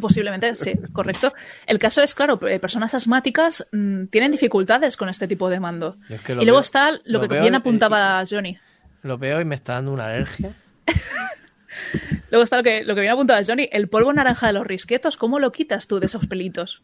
Posiblemente 0.00 0.54
sí, 0.54 0.72
correcto. 0.92 1.32
El 1.66 1.78
caso 1.78 2.02
es, 2.02 2.14
claro, 2.14 2.38
eh, 2.48 2.58
personas 2.58 2.94
asmáticas 2.94 3.66
mm, 3.72 4.06
tienen 4.06 4.30
dificultades 4.32 4.96
con 4.96 5.08
este 5.08 5.26
tipo 5.28 5.48
de 5.50 5.60
mando. 5.60 5.96
Yo 6.08 6.16
es 6.16 6.20
que 6.22 6.32
Y 6.32 6.36
luego 6.36 6.52
veo- 6.52 6.60
está 6.60 6.90
lo, 6.92 6.98
lo 7.06 7.20
que 7.28 7.40
bien 7.40 7.54
y- 7.54 7.56
apuntaba 7.56 8.24
Johnny. 8.28 8.58
Lo 9.02 9.16
veo 9.18 9.40
y 9.40 9.44
me 9.44 9.54
está 9.54 9.74
dando 9.74 9.92
una 9.92 10.06
alergia. 10.06 10.52
Luego 12.30 12.42
está 12.44 12.56
lo 12.56 12.62
que, 12.62 12.82
lo 12.84 12.94
que 12.94 13.00
bien 13.00 13.12
apuntaba 13.12 13.40
Johnny, 13.46 13.68
el 13.72 13.88
polvo 13.88 14.12
naranja 14.12 14.48
de 14.48 14.52
los 14.52 14.66
risquetos, 14.66 15.16
¿cómo 15.16 15.38
lo 15.38 15.52
quitas 15.52 15.86
tú 15.86 15.98
de 16.00 16.06
esos 16.06 16.26
pelitos? 16.26 16.82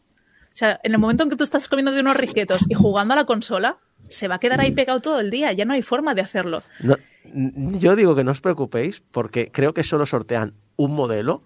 O 0.53 0.57
sea, 0.57 0.79
en 0.83 0.93
el 0.93 0.97
momento 0.99 1.23
en 1.23 1.29
que 1.29 1.35
tú 1.35 1.43
estás 1.43 1.67
comiendo 1.67 1.91
de 1.91 1.99
unos 1.99 2.15
risquetos 2.15 2.65
y 2.69 2.73
jugando 2.75 3.13
a 3.13 3.17
la 3.17 3.25
consola, 3.25 3.77
se 4.07 4.27
va 4.27 4.35
a 4.35 4.39
quedar 4.39 4.61
ahí 4.61 4.71
pegado 4.71 5.01
todo 5.01 5.19
el 5.19 5.29
día, 5.29 5.51
ya 5.51 5.65
no 5.65 5.73
hay 5.73 5.81
forma 5.81 6.13
de 6.15 6.21
hacerlo. 6.21 6.63
No, 6.79 6.95
yo 7.33 7.95
digo 7.95 8.15
que 8.15 8.23
no 8.23 8.31
os 8.31 8.39
preocupéis 8.41 9.01
porque 9.11 9.51
creo 9.51 9.73
que 9.73 9.83
solo 9.83 10.05
sortean 10.05 10.53
un 10.77 10.93
modelo 10.95 11.43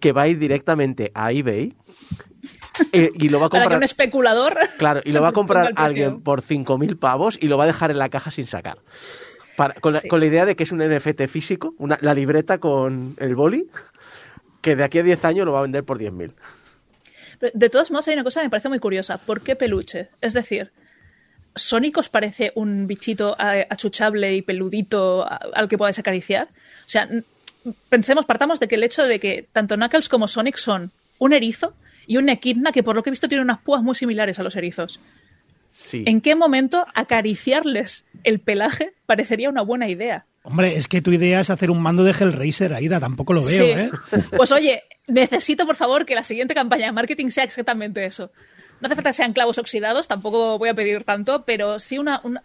que 0.00 0.12
va 0.12 0.22
a 0.22 0.28
ir 0.28 0.38
directamente 0.38 1.10
a 1.14 1.32
eBay 1.32 1.74
eh, 2.92 3.10
y 3.14 3.28
lo 3.28 3.40
va 3.40 3.46
a 3.46 3.48
Para 3.50 3.62
que 3.62 3.64
comprar. 3.64 3.78
un 3.78 3.82
especulador... 3.84 4.58
Claro, 4.78 5.00
y 5.04 5.12
lo 5.12 5.20
va 5.20 5.28
a 5.28 5.32
comprar 5.40 5.72
alguien 5.76 6.20
por 6.22 6.42
5.000 6.42 6.98
pavos 6.98 7.38
y 7.40 7.48
lo 7.48 7.58
va 7.58 7.64
a 7.64 7.66
dejar 7.66 7.90
en 7.90 7.98
la 7.98 8.08
caja 8.08 8.30
sin 8.30 8.46
sacar. 8.46 8.78
Para- 9.56 9.74
con, 9.74 9.92
la, 9.92 10.00
Sí. 10.00 10.08
con 10.08 10.20
la 10.20 10.26
idea 10.26 10.46
de 10.46 10.54
que 10.56 10.62
es 10.62 10.72
un 10.72 10.78
NFT 10.78 11.26
físico, 11.26 11.74
una, 11.78 11.98
la 12.00 12.14
libreta 12.14 12.58
con 12.58 13.16
el 13.18 13.34
boli, 13.34 13.66
que 14.60 14.76
de 14.76 14.84
aquí 14.84 14.98
a 14.98 15.02
10 15.02 15.24
años 15.24 15.46
lo 15.46 15.52
va 15.52 15.58
a 15.60 15.62
vender 15.62 15.84
por 15.84 15.98
10.000. 15.98 16.32
Pero, 17.40 17.52
De 17.54 17.68
todos 17.70 17.90
modos, 17.90 18.06
hay 18.08 18.14
una 18.14 18.24
cosa 18.24 18.40
que 18.40 18.46
me 18.46 18.50
parece 18.50 18.68
muy 18.68 18.78
curiosa. 18.78 19.18
¿Por 19.18 19.40
qué 19.42 19.56
peluche? 19.56 20.10
Es 20.20 20.32
decir, 20.32 20.70
¿Sonic 21.54 21.98
os 21.98 22.08
parece 22.08 22.52
un 22.54 22.86
bichito 22.86 23.36
eh, 23.40 23.66
achuchable 23.68 24.34
y 24.34 24.42
peludito 24.42 25.26
al 25.28 25.68
que 25.68 25.76
podáis 25.78 25.98
acariciar? 25.98 26.48
O 26.50 26.88
sea, 26.88 27.08
pensemos, 27.88 28.24
partamos 28.26 28.60
de 28.60 28.68
que 28.68 28.74
el 28.76 28.84
hecho 28.84 29.04
de 29.04 29.20
que 29.20 29.46
tanto 29.52 29.76
Knuckles 29.76 30.08
como 30.08 30.28
Sonic 30.28 30.56
son 30.56 30.90
un 31.18 31.32
erizo 31.32 31.74
y 32.06 32.16
un 32.16 32.28
equidna 32.28 32.72
que 32.72 32.82
por 32.82 32.96
lo 32.96 33.02
que 33.02 33.10
he 33.10 33.12
visto 33.12 33.28
tiene 33.28 33.42
unas 33.42 33.58
púas 33.58 33.82
muy 33.82 33.94
similares 33.94 34.38
a 34.38 34.42
los 34.42 34.56
erizos. 34.56 35.00
Sí. 35.70 36.02
¿En 36.06 36.20
qué 36.20 36.34
momento 36.34 36.86
acariciarles 36.94 38.06
el 38.24 38.40
pelaje 38.40 38.94
parecería 39.06 39.50
una 39.50 39.62
buena 39.62 39.88
idea? 39.88 40.24
Hombre, 40.42 40.76
es 40.76 40.88
que 40.88 41.02
tu 41.02 41.12
idea 41.12 41.40
es 41.40 41.50
hacer 41.50 41.70
un 41.70 41.82
mando 41.82 42.04
de 42.04 42.12
Hellraiser, 42.12 42.72
Aida, 42.72 42.98
tampoco 43.00 43.34
lo 43.34 43.42
veo, 43.42 43.62
Sí. 43.64 43.70
¿eh? 43.70 43.90
Pues 44.34 44.50
oye, 44.52 44.82
necesito 45.06 45.66
por 45.66 45.76
favor 45.76 46.06
que 46.06 46.14
la 46.14 46.22
siguiente 46.22 46.54
campaña 46.54 46.86
de 46.86 46.92
marketing 46.92 47.28
sea 47.28 47.44
exactamente 47.44 48.04
eso. 48.06 48.30
No 48.80 48.86
hace 48.86 48.94
falta 48.94 49.10
que 49.10 49.14
sean 49.14 49.32
clavos 49.32 49.58
oxidados, 49.58 50.06
tampoco 50.06 50.56
voy 50.58 50.68
a 50.68 50.74
pedir 50.74 51.02
tanto, 51.04 51.44
pero 51.44 51.78
sí 51.80 51.96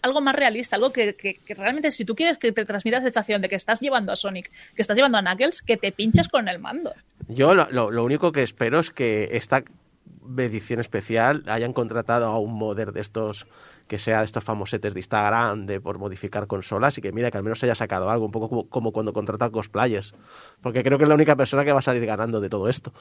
algo 0.02 0.22
más 0.22 0.36
realista, 0.36 0.76
algo 0.76 0.92
que, 0.92 1.16
realmente 1.50 1.92
si 1.92 2.06
tú 2.06 2.16
quieres 2.16 2.38
que 2.38 2.52
te 2.52 2.66
transmita 2.66 2.98
la 2.98 3.04
sensación 3.04 3.42
de 3.42 3.50
que 3.50 3.56
estás 3.56 3.82
llevando 3.82 4.12
a 4.12 4.16
Sonic, 4.16 4.50
que 4.76 4.82
estás 4.82 4.98
llevando 4.98 5.18
a 5.18 5.22
Knuckles, 5.22 5.62
que 5.62 5.78
te 5.78 5.92
pinches 5.92 6.30
con 6.30 6.48
el 6.48 6.58
mando. 6.60 6.94
Yo 7.28 7.54
lo, 7.54 7.70
lo- 7.70 7.92
lo 7.92 8.04
único 8.04 8.32
que 8.32 8.42
espero 8.44 8.80
es 8.80 8.90
que 8.90 9.30
esta 9.34 9.64
edición 10.38 10.80
especial 10.80 11.44
hayan 11.48 11.74
contratado 11.74 12.28
a 12.28 12.40
un 12.40 12.54
modder 12.54 12.92
de 12.92 13.02
estos 13.02 13.48
que 13.88 13.98
sea 13.98 14.20
de 14.20 14.26
estos 14.26 14.44
famosetes 14.44 14.94
de 14.94 15.00
Instagram 15.00 15.66
de 15.66 15.82
por 15.82 16.00
modificar 16.00 16.48
consolas 16.48 16.98
y 16.98 17.02
que 17.02 17.12
mira 17.12 17.30
que 17.30 17.38
al 17.38 17.44
menos 17.44 17.64
haya 17.64 17.76
sacado 17.76 18.10
algo, 18.10 18.26
un 18.26 18.32
poco 18.32 18.50
como, 18.50 18.70
como 18.70 18.92
cuando 18.92 19.14
contratan 19.14 19.52
cosplayers. 19.52 20.16
Porque 20.62 20.84
creo 20.84 20.98
que 20.98 21.04
es 21.04 21.10
la 21.10 21.16
única 21.16 21.36
persona 21.36 21.66
que 21.66 21.74
va 21.74 21.80
a 21.80 21.84
salir 21.84 22.06
ganando 22.06 22.40
de 22.40 22.50
todo 22.50 22.70
esto. 22.70 22.94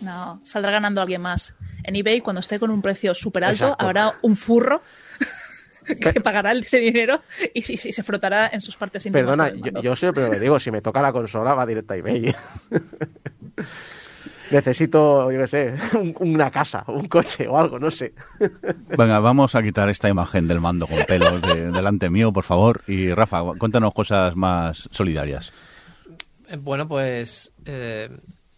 No, 0.00 0.40
saldrá 0.42 0.72
ganando 0.72 1.00
alguien 1.00 1.22
más. 1.22 1.54
En 1.84 1.94
eBay, 1.96 2.20
cuando 2.20 2.40
esté 2.40 2.58
con 2.58 2.70
un 2.70 2.82
precio 2.82 3.14
súper 3.14 3.44
alto, 3.44 3.64
Exacto. 3.64 3.84
habrá 3.84 4.12
un 4.22 4.36
furro 4.36 4.82
que 5.86 6.20
pagará 6.20 6.52
ese 6.52 6.78
dinero 6.78 7.22
y, 7.54 7.62
sí, 7.62 7.76
sí, 7.76 7.92
se 7.92 8.02
frotará 8.02 8.48
en 8.48 8.60
sus 8.60 8.76
partes 8.76 9.06
íntimas 9.06 9.22
Perdona, 9.22 9.48
yo, 9.50 9.80
yo 9.80 9.96
siempre 9.96 10.24
lo 10.24 10.30
que 10.30 10.40
digo, 10.40 10.58
si 10.58 10.70
me 10.70 10.82
toca 10.82 11.00
la 11.00 11.12
consola 11.12 11.54
va 11.54 11.64
directa 11.64 11.94
a 11.94 11.96
eBay. 11.98 12.34
Necesito, 14.50 15.30
yo 15.32 15.38
qué 15.40 15.46
sé, 15.46 15.74
un- 15.98 16.14
una 16.20 16.50
casa, 16.50 16.84
un 16.88 17.08
coche 17.08 17.48
o 17.48 17.56
algo, 17.58 17.78
no 17.78 17.90
sé. 17.90 18.14
Venga, 18.96 19.18
vamos 19.20 19.54
a 19.54 19.62
quitar 19.62 19.88
esta 19.88 20.08
imagen 20.08 20.46
del 20.48 20.60
mando 20.60 20.86
con 20.86 20.98
pelos 21.06 21.42
de- 21.42 21.70
delante 21.70 22.08
mío, 22.10 22.32
por 22.32 22.44
favor. 22.44 22.82
Y 22.86 23.12
Rafa, 23.12 23.42
cuéntanos 23.58 23.92
cosas 23.92 24.36
más 24.36 24.88
solidarias. 24.92 25.52
Eh, 26.48 26.56
Bueno, 26.56 26.86
pues 26.86 27.52
eh, 27.64 28.08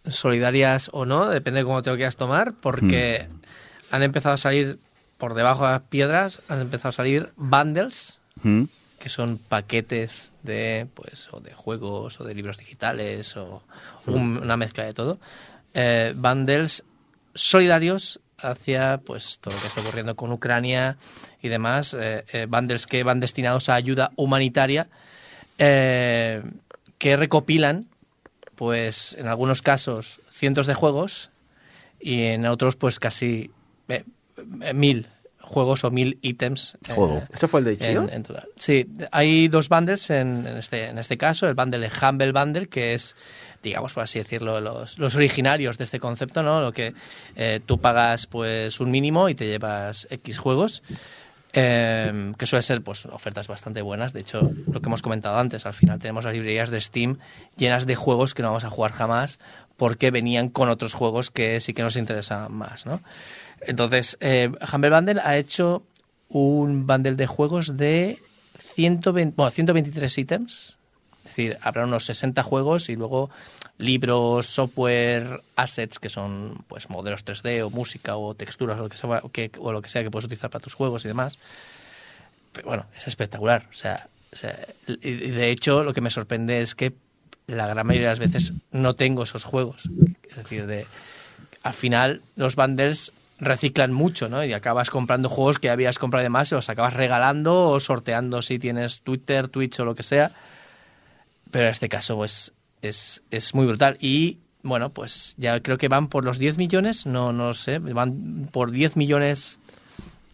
solidarias 0.04 0.90
o 0.92 1.06
no, 1.06 1.28
depende 1.28 1.60
de 1.60 1.64
cómo 1.64 1.82
te 1.82 1.90
lo 1.90 1.96
quieras 1.96 2.16
tomar, 2.16 2.54
porque 2.60 3.28
han 3.90 4.02
empezado 4.02 4.34
a 4.34 4.38
salir 4.38 4.78
por 5.16 5.34
debajo 5.34 5.64
de 5.64 5.72
las 5.72 5.82
piedras, 5.82 6.40
han 6.48 6.60
empezado 6.60 6.90
a 6.90 6.92
salir 6.92 7.30
bundles, 7.36 8.20
¿Mm? 8.42 8.64
que 9.00 9.08
son 9.08 9.38
paquetes 9.38 10.32
de 10.42 10.86
pues 10.94 11.28
o 11.32 11.40
de 11.40 11.52
juegos 11.54 12.20
o 12.20 12.24
de 12.24 12.34
libros 12.34 12.58
digitales 12.58 13.36
o 13.36 13.62
un- 14.06 14.38
una 14.38 14.56
mezcla 14.56 14.84
de 14.84 14.92
todo. 14.94 15.18
Eh, 15.74 16.14
bundles 16.16 16.82
solidarios 17.34 18.20
hacia 18.38 18.98
pues 19.04 19.38
todo 19.40 19.54
lo 19.54 19.60
que 19.60 19.66
está 19.68 19.80
ocurriendo 19.80 20.14
con 20.16 20.32
Ucrania 20.32 20.96
y 21.42 21.48
demás, 21.48 21.94
eh, 21.94 22.24
eh, 22.32 22.46
bundles 22.48 22.86
que 22.86 23.02
van 23.02 23.20
destinados 23.20 23.68
a 23.68 23.74
ayuda 23.74 24.10
humanitaria 24.16 24.88
eh, 25.58 26.42
que 26.98 27.16
recopilan, 27.16 27.86
pues 28.54 29.14
en 29.18 29.28
algunos 29.28 29.62
casos, 29.62 30.20
cientos 30.30 30.66
de 30.66 30.74
juegos 30.74 31.30
y 32.00 32.22
en 32.24 32.46
otros, 32.46 32.76
pues 32.76 32.98
casi 32.98 33.50
eh, 33.88 34.04
eh, 34.62 34.72
mil 34.74 35.06
juegos 35.40 35.82
o 35.84 35.90
mil 35.90 36.18
ítems. 36.22 36.76
eh, 36.88 36.92
Joder. 36.94 37.28
¿Eso 37.32 37.48
fue 37.48 37.60
el 37.60 37.66
de 37.66 37.72
Ichio? 37.74 38.02
en, 38.02 38.10
en 38.10 38.22
total. 38.22 38.48
Sí, 38.56 38.86
hay 39.10 39.48
dos 39.48 39.68
bundles 39.68 40.10
en, 40.10 40.46
en 40.46 40.58
este, 40.58 40.86
en 40.88 40.98
este 40.98 41.16
caso. 41.16 41.48
El 41.48 41.54
bundle 41.54 41.88
de 41.88 41.90
Humble 42.06 42.32
Bundle, 42.32 42.68
que 42.68 42.94
es, 42.94 43.16
digamos, 43.62 43.94
por 43.94 44.02
así 44.04 44.18
decirlo, 44.18 44.60
los, 44.60 44.98
los 44.98 45.16
originarios 45.16 45.78
de 45.78 45.84
este 45.84 46.00
concepto, 46.00 46.42
¿no? 46.42 46.60
Lo 46.60 46.72
que 46.72 46.94
eh, 47.36 47.60
tú 47.64 47.78
pagas 47.78 48.26
pues 48.26 48.80
un 48.80 48.90
mínimo 48.90 49.28
y 49.28 49.34
te 49.34 49.46
llevas 49.46 50.06
X 50.10 50.38
juegos. 50.38 50.82
eh, 51.54 52.32
que 52.38 52.46
suele 52.46 52.62
ser 52.62 52.82
pues 52.82 53.06
ofertas 53.06 53.48
bastante 53.48 53.82
buenas. 53.82 54.12
De 54.12 54.20
hecho, 54.20 54.50
lo 54.70 54.80
que 54.80 54.88
hemos 54.88 55.02
comentado 55.02 55.38
antes, 55.38 55.66
al 55.66 55.74
final 55.74 55.98
tenemos 55.98 56.24
las 56.24 56.34
librerías 56.34 56.70
de 56.70 56.80
Steam 56.80 57.18
llenas 57.56 57.86
de 57.86 57.96
juegos 57.96 58.34
que 58.34 58.42
no 58.42 58.48
vamos 58.48 58.64
a 58.64 58.70
jugar 58.70 58.92
jamás 58.92 59.38
porque 59.76 60.10
venían 60.10 60.48
con 60.50 60.68
otros 60.68 60.92
juegos 60.92 61.30
que 61.30 61.60
sí 61.60 61.72
que 61.72 61.82
nos 61.82 61.96
interesaban 61.96 62.52
más, 62.52 62.84
¿no? 62.84 63.00
Entonces, 63.60 64.18
eh, 64.20 64.50
Humble 64.72 64.90
Bundle 64.90 65.20
ha 65.22 65.36
hecho 65.36 65.84
un 66.28 66.86
bundle 66.86 67.14
de 67.14 67.26
juegos 67.26 67.76
de 67.76 68.18
120, 68.74 69.34
bueno, 69.36 69.50
123 69.50 70.18
ítems. 70.18 70.77
Es 71.28 71.36
decir, 71.36 71.58
habrá 71.60 71.84
unos 71.84 72.06
60 72.06 72.42
juegos 72.42 72.88
y 72.88 72.96
luego 72.96 73.28
libros, 73.76 74.46
software, 74.46 75.42
assets, 75.56 75.98
que 75.98 76.08
son 76.08 76.64
pues 76.68 76.88
modelos 76.88 77.24
3D 77.24 77.64
o 77.66 77.70
música 77.70 78.16
o 78.16 78.34
texturas 78.34 78.78
o 78.78 78.84
lo 78.84 78.88
que 78.88 78.96
sea, 78.96 79.22
que, 79.30 79.50
o 79.58 79.72
lo 79.72 79.82
que, 79.82 79.90
sea 79.90 80.02
que 80.02 80.10
puedes 80.10 80.24
utilizar 80.24 80.48
para 80.48 80.62
tus 80.62 80.72
juegos 80.72 81.04
y 81.04 81.08
demás. 81.08 81.38
Pero 82.52 82.68
bueno, 82.68 82.86
es 82.96 83.06
espectacular. 83.06 83.66
O 83.70 83.74
sea, 83.74 84.08
o 84.32 84.36
sea, 84.36 84.58
y 84.86 85.12
de 85.12 85.50
hecho, 85.50 85.84
lo 85.84 85.92
que 85.92 86.00
me 86.00 86.08
sorprende 86.08 86.62
es 86.62 86.74
que 86.74 86.94
la 87.46 87.66
gran 87.66 87.86
mayoría 87.86 88.08
de 88.08 88.18
las 88.18 88.32
veces 88.32 88.54
no 88.72 88.94
tengo 88.94 89.24
esos 89.24 89.44
juegos. 89.44 89.88
Es 90.30 90.36
decir, 90.36 90.66
de, 90.66 90.86
al 91.62 91.74
final 91.74 92.22
los 92.36 92.56
bundles 92.56 93.12
reciclan 93.38 93.92
mucho, 93.92 94.28
¿no? 94.28 94.44
Y 94.44 94.52
acabas 94.54 94.90
comprando 94.90 95.28
juegos 95.28 95.58
que 95.58 95.70
habías 95.70 95.98
comprado 95.98 96.22
de 96.22 96.30
más 96.30 96.50
y 96.50 96.54
los 96.54 96.68
acabas 96.70 96.94
regalando 96.94 97.68
o 97.68 97.80
sorteando 97.80 98.42
si 98.42 98.58
tienes 98.58 99.02
Twitter, 99.02 99.48
Twitch 99.48 99.78
o 99.80 99.84
lo 99.84 99.94
que 99.94 100.02
sea. 100.02 100.32
Pero 101.50 101.66
en 101.66 101.72
este 101.72 101.88
caso, 101.88 102.16
pues, 102.16 102.52
es, 102.82 103.22
es 103.30 103.54
muy 103.54 103.66
brutal. 103.66 103.96
Y, 104.00 104.38
bueno, 104.62 104.90
pues 104.90 105.34
ya 105.38 105.60
creo 105.60 105.78
que 105.78 105.88
van 105.88 106.08
por 106.08 106.24
los 106.24 106.38
10 106.38 106.58
millones, 106.58 107.06
no, 107.06 107.32
no 107.32 107.54
sé, 107.54 107.78
van 107.78 108.48
por 108.52 108.70
10 108.70 108.96
millones 108.96 109.58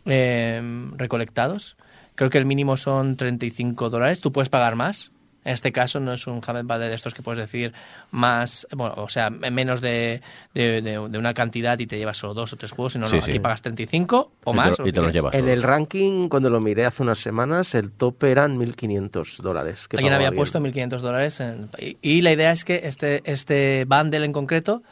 eh, 0.07 0.62
recolectados. 0.97 1.77
Creo 2.15 2.31
que 2.31 2.39
el 2.39 2.47
mínimo 2.47 2.77
son 2.77 3.17
35 3.17 3.91
dólares. 3.91 4.21
Tú 4.21 4.33
puedes 4.33 4.49
pagar 4.49 4.77
más. 4.77 5.12
En 5.45 5.53
este 5.53 5.72
caso 5.72 6.01
no 6.01 6.12
es 6.14 6.26
un 6.26 6.36
Humble 6.36 6.62
Bundle 6.62 6.88
de 6.88 6.95
estos 6.95 7.12
que 7.12 7.22
puedes 7.22 7.38
decir 7.38 7.72
más, 8.12 8.66
bueno, 8.74 8.95
o 8.97 9.09
sea, 9.11 9.28
menos 9.30 9.80
de, 9.82 10.22
de, 10.55 10.80
de- 10.80 11.09
de 11.09 11.18
una 11.18 11.34
cantidad 11.34 11.78
y 11.78 11.86
te 11.86 11.99
llevas 11.99 12.16
solo 12.16 12.32
dos 12.34 12.53
o 12.55 12.57
tres 12.57 12.70
juegos, 12.70 12.95
sino 12.95 13.09
Sí, 13.09 13.16
no, 13.16 13.22
sí. 13.22 13.30
aquí 13.32 13.40
pagas 13.40 13.61
35 13.62 14.32
o 14.45 14.51
Y 14.51 14.53
te 14.53 14.57
más. 14.57 14.78
lo- 14.78 14.84
o 14.84 14.88
y 14.88 14.92
te 14.92 14.99
lo 15.01 15.05
los 15.05 15.12
llevas. 15.12 15.34
En 15.34 15.40
todos. 15.42 15.53
el 15.53 15.62
ranking, 15.62 16.28
cuando 16.30 16.49
lo 16.49 16.61
miré 16.61 16.86
hace 16.86 17.03
unas 17.03 17.18
semanas, 17.18 17.74
el 17.74 17.90
tope 17.90 18.30
eran 18.30 18.57
1.500 18.59 19.42
dólares. 19.42 19.86
que 19.86 19.97
Alguien 19.99 20.14
había 20.14 20.28
alguien. 20.28 20.40
puesto 20.40 20.61
1.500 20.61 21.03
dólares. 21.03 21.38
en- 21.40 21.68
y, 21.78 21.99
y 22.01 22.22
la 22.22 22.32
idea 22.32 22.51
es 22.51 22.64
que 22.64 22.80
este, 22.84 23.20
este 23.30 23.84
bundle 23.86 24.24
en 24.24 24.32
concreto, 24.32 24.82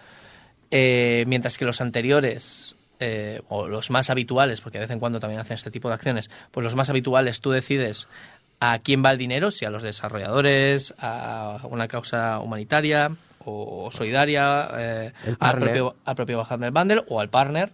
eh, 0.71 1.25
mientras 1.27 1.59
que 1.59 1.65
los 1.65 1.81
anteriores, 1.81 2.77
eh, 3.01 3.41
o 3.49 3.69
los 3.69 3.91
más 3.91 4.11
habituales, 4.11 4.61
porque 4.61 4.79
de 4.79 4.85
vez 4.85 4.93
en 4.93 5.01
cuando 5.01 5.19
también 5.19 5.41
hacen 5.41 5.55
este 5.57 5.71
tipo 5.71 5.89
de 5.89 5.95
acciones, 5.95 6.31
pues 6.51 6.63
los 6.65 6.75
más 6.77 6.89
habituales 6.89 7.41
tú 7.41 7.51
decides 7.51 8.07
a 8.65 8.79
quién 8.79 9.05
va 9.05 9.11
el 9.11 9.19
dinero, 9.19 9.51
si 9.51 9.65
a 9.65 9.71
los 9.71 9.83
desarrolladores, 9.83 10.95
a 11.01 11.59
una 11.65 11.89
causa 11.89 12.39
humanitaria 12.39 13.11
o 13.45 13.91
solidaria, 13.91 14.69
eh, 14.77 15.13
al, 15.41 15.59
propio, 15.59 15.97
al 16.05 16.15
propio 16.15 16.47
Humble 16.49 16.71
Bundle 16.71 17.03
o 17.09 17.19
al 17.19 17.29
partner. 17.29 17.73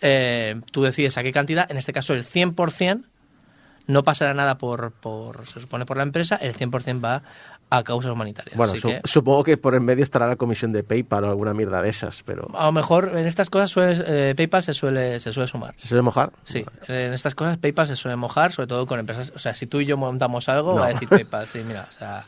Eh, 0.00 0.60
tú 0.72 0.82
decides 0.82 1.16
a 1.18 1.22
qué 1.22 1.30
cantidad, 1.30 1.70
en 1.70 1.76
este 1.76 1.92
caso 1.92 2.14
el 2.14 2.26
100%, 2.26 3.04
no 3.86 4.02
pasará 4.02 4.34
nada 4.34 4.58
por, 4.58 4.90
por 4.90 5.46
se 5.46 5.60
supone, 5.60 5.86
por 5.86 5.98
la 5.98 6.02
empresa, 6.02 6.34
el 6.34 6.52
100% 6.52 7.04
va 7.04 7.22
a 7.70 7.82
causas 7.84 8.10
humanitarias. 8.12 8.56
Bueno, 8.56 8.72
Así 8.72 8.80
su- 8.80 8.88
que, 8.88 9.00
supongo 9.04 9.44
que 9.44 9.56
por 9.58 9.74
en 9.74 9.84
medio 9.84 10.02
estará 10.02 10.26
la 10.26 10.36
comisión 10.36 10.72
de 10.72 10.82
PayPal 10.84 11.24
o 11.24 11.28
alguna 11.28 11.52
mierda 11.54 11.82
de 11.82 11.90
esas, 11.90 12.22
pero... 12.24 12.48
a 12.56 12.66
lo 12.66 12.72
mejor 12.72 13.12
en 13.14 13.26
estas 13.26 13.50
cosas 13.50 13.70
suele- 13.70 14.04
eh, 14.06 14.34
PayPal 14.34 14.62
se 14.62 14.72
suele, 14.74 15.20
se 15.20 15.32
suele 15.32 15.46
sumar. 15.46 15.74
¿Se 15.76 15.86
suele 15.88 16.02
mojar? 16.02 16.32
Sí, 16.44 16.64
en 16.86 17.12
estas 17.12 17.34
cosas 17.34 17.58
PayPal 17.58 17.86
se 17.86 17.96
suele 17.96 18.16
mojar, 18.16 18.52
sobre 18.52 18.68
todo 18.68 18.86
con 18.86 18.98
empresas. 18.98 19.32
O 19.34 19.38
sea, 19.38 19.54
si 19.54 19.66
tú 19.66 19.80
y 19.80 19.84
yo 19.84 19.96
montamos 19.98 20.48
algo, 20.48 20.74
No. 20.74 20.80
va 20.80 20.86
a 20.86 20.92
decir 20.94 21.08
PayPal, 21.08 21.46
sí, 21.46 21.58
mira, 21.66 21.86
o 21.88 21.92
sea, 21.92 22.24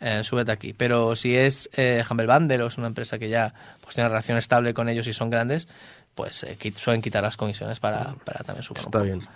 eh, 0.00 0.22
súbete 0.22 0.52
aquí. 0.52 0.72
Pero 0.74 1.16
si 1.16 1.36
es 1.36 1.68
eh, 1.76 2.04
Humble 2.08 2.26
Bundle 2.26 2.62
o 2.62 2.66
es 2.68 2.78
una 2.78 2.86
empresa 2.86 3.18
que 3.18 3.28
ya 3.28 3.52
pues, 3.82 3.94
tiene 3.94 4.08
relación 4.08 4.38
estable 4.38 4.74
con 4.74 4.88
ellos 4.88 5.06
y 5.08 5.12
son 5.12 5.28
grandes, 5.30 5.66
pues 6.14 6.44
eh, 6.44 6.56
quit- 6.60 6.76
suelen 6.76 7.02
quitar 7.02 7.24
las 7.24 7.36
comisiones 7.36 7.80
para, 7.80 8.14
para 8.24 8.44
también 8.44 8.64
un 8.70 8.76
Está 8.76 8.90
poco. 8.90 9.04
bien. 9.04 9.26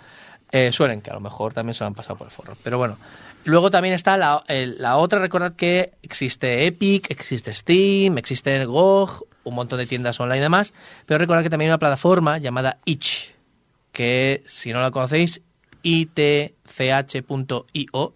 Eh, 0.51 0.71
suelen, 0.71 1.01
que 1.01 1.11
a 1.11 1.13
lo 1.13 1.19
mejor 1.19 1.53
también 1.53 1.75
se 1.75 1.83
han 1.83 1.93
pasado 1.93 2.17
por 2.17 2.27
el 2.27 2.31
forro. 2.31 2.57
Pero 2.63 2.77
bueno. 2.77 2.97
Luego 3.45 3.71
también 3.71 3.95
está 3.95 4.17
la, 4.17 4.43
la 4.49 4.97
otra, 4.97 5.19
recordad 5.19 5.55
que 5.55 5.93
existe 6.01 6.65
Epic, 6.65 7.09
existe 7.09 7.53
Steam, 7.53 8.17
existe 8.17 8.65
GOG, 8.65 9.25
un 9.45 9.55
montón 9.55 9.79
de 9.79 9.85
tiendas 9.87 10.19
online 10.19 10.39
y 10.39 10.41
demás. 10.41 10.73
Pero 11.05 11.19
recordad 11.19 11.41
que 11.43 11.49
también 11.49 11.69
hay 11.69 11.73
una 11.73 11.79
plataforma 11.79 12.37
llamada 12.37 12.79
Itch, 12.83 13.33
que 13.93 14.43
si 14.45 14.73
no 14.73 14.81
la 14.81 14.91
conocéis, 14.91 15.41
itch.io, 15.83 16.53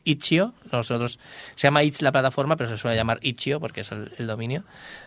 Itch.io, 0.04 0.54
nosotros 0.72 1.20
se 1.56 1.68
llama 1.68 1.84
Itch 1.84 2.02
la 2.02 2.12
plataforma, 2.12 2.56
pero 2.56 2.70
se 2.70 2.78
suele 2.78 2.96
llamar 2.98 3.20
Itch.io 3.22 3.60
porque 3.60 3.82
es 3.82 3.92
el, 3.92 4.28
dominio. 4.28 4.64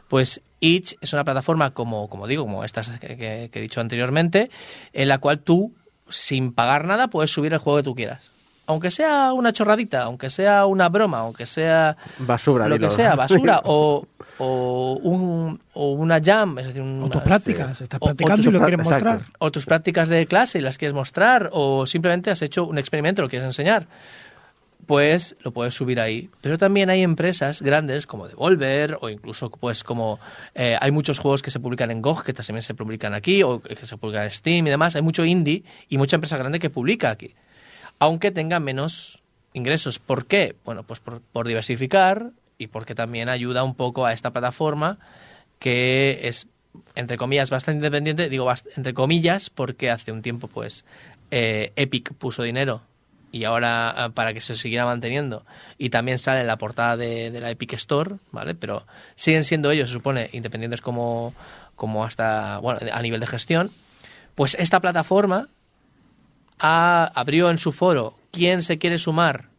Pues 0.08 0.42
Itch 0.60 0.94
es 1.00 1.12
una 1.12 1.24
plataforma 1.24 1.72
como, 1.72 2.08
como 2.08 2.26
digo, 2.26 2.44
como 2.44 2.64
estas 2.64 2.90
que, 2.98 3.16
que- 3.16 3.50
que 3.52 3.58
he 3.58 3.62
dicho 3.62 3.80
anteriormente, 3.80 4.50
en 4.92 5.08
la 5.08 5.18
cual 5.18 5.40
tú, 5.40 5.74
sin 6.09 6.52
pagar 6.52 6.86
nada, 6.86 7.09
puedes 7.09 7.30
subir 7.30 7.52
el 7.52 7.59
juego 7.59 7.78
que 7.78 7.82
tú 7.84 7.94
quieras. 7.94 8.32
Aunque 8.68 8.90
sea 8.90 9.32
una 9.32 9.52
chorradita, 9.52 10.02
aunque 10.02 10.28
sea 10.28 10.66
una 10.66 10.88
broma, 10.88 11.18
aunque 11.20 11.46
sea 11.46 11.96
Basura, 12.18 12.66
lo 12.66 12.78
que 12.78 12.90
sea, 12.90 13.14
basura, 13.14 13.61
o, 13.64 14.04
o, 14.38 14.98
un, 15.02 15.61
o 15.72 15.92
una 15.92 16.20
jam, 16.20 16.59
es 16.59 16.66
decir, 16.66 16.82
un- 16.82 17.04
O 17.04 17.09
tus 17.09 17.22
prácticas, 17.22 17.80
estás 17.80 18.00
O- 18.00 18.04
o 18.04 18.09
practicando 18.09 18.48
y 18.48 18.52
lo 18.52 18.59
quieres 18.61 18.80
exacto. 18.80 19.04
mostrar. 19.11 19.28
o 19.38 19.50
tus 19.52 19.66
prácticas 19.66 20.09
de 20.09 20.26
clase 20.26 20.59
y 20.59 20.62
las 20.62 20.78
quieres 20.78 20.94
mostrar, 20.94 21.50
o 21.52 21.86
simplemente 21.86 22.30
has 22.32 22.42
hecho 22.42 22.64
un 22.66 22.76
experimento 22.78 23.22
y 23.22 23.24
lo 23.24 23.28
quieres 23.28 23.46
enseñar, 23.46 23.86
pues 24.87 25.37
lo 25.41 25.53
puedes 25.53 25.74
subir 25.74 26.01
ahí. 26.01 26.30
Pero 26.41 26.59
también 26.59 26.91
hay 26.91 27.03
empresas 27.03 27.61
grandes 27.61 28.07
como 28.07 28.28
Devolver, 28.28 28.99
o 29.01 29.09
incluso 29.09 29.51
pues 29.51 29.84
como 29.84 30.18
eh, 30.55 30.76
hay 30.80 30.91
muchos 30.91 31.18
juegos 31.18 31.43
que 31.43 31.51
se 31.51 31.61
publican 31.61 31.91
en 31.91 32.03
GOG 32.03 32.24
que 32.24 32.32
también 32.32 32.62
se 32.62 32.74
publican 32.74 33.14
aquí, 33.14 33.43
o 33.43 33.61
que 33.61 33.87
se 33.87 33.97
publican 33.97 34.24
en 34.24 34.30
Steam 34.30 34.66
y 34.66 34.70
demás. 34.70 34.97
Hay 34.97 35.03
mucho 35.03 35.24
indie 35.24 35.64
y 35.89 35.99
mucha 35.99 36.16
empresa 36.16 36.37
grande 36.37 36.59
que 36.59 36.70
publica 36.70 37.11
aquí, 37.11 37.34
aunque 37.99 38.30
tenga 38.30 38.61
menos 38.61 39.22
ingresos. 39.53 39.99
¿Por 39.99 40.26
qué? 40.26 40.57
Bueno, 40.64 40.84
pues 40.84 41.01
por, 41.01 41.20
por 41.20 41.47
diversificar 41.47 42.30
y 42.59 42.68
porque 42.68 42.95
también 42.95 43.28
ayuda 43.28 43.64
un 43.64 43.74
poco 43.74 44.07
a 44.07 44.12
esta 44.12 44.32
plataforma 44.32 44.99
que 45.59 46.28
es 46.28 46.49
entre 46.95 47.16
comillas 47.16 47.51
bastante 47.51 47.78
independiente 47.78 48.28
digo 48.28 48.51
entre 48.76 48.95
comillas 48.95 49.51
porque 49.51 49.91
hace 49.91 50.12
un 50.12 50.22
tiempo 50.22 50.49
pues 50.49 50.84
eh, 51.30 51.72
Epic 51.76 52.12
puso 52.14 52.43
dinero 52.43 52.82
y 53.37 53.45
ahora 53.45 53.91
ah, 53.91 54.09
para 54.11 54.32
que 54.32 54.41
se 54.41 54.55
siguiera 54.55 54.87
manteniendo. 54.87 55.45
Y 55.76 55.91
también 55.91 56.18
sale 56.18 56.41
en 56.41 56.47
la 56.47 56.57
portada 56.57 56.97
de, 56.97 57.30
la 57.39 57.51
Epic 57.51 57.74
Store 57.74 58.16
vale 58.32 58.55
pero 58.55 58.87
siguen 59.14 59.45
siendo 59.45 59.70
ellos 59.70 59.91
se 59.91 59.93
supone 59.93 60.30
independientes 60.32 60.80
como 60.80 61.34
como 61.74 62.05
hasta 62.05 62.59
bueno 62.59 62.80
a 62.91 63.03
nivel 63.03 63.20
de 63.20 63.26
gestión. 63.26 63.72
Pues 64.34 64.57
esta 64.59 64.80
plataforma 64.80 65.49
ha- 66.59 67.12
abrió 67.14 67.51
en 67.51 67.59
su 67.59 67.72
foro 67.72 68.16
quién 68.30 68.62
se 68.62 68.78
quiere 68.78 68.99
sumar 68.99 69.51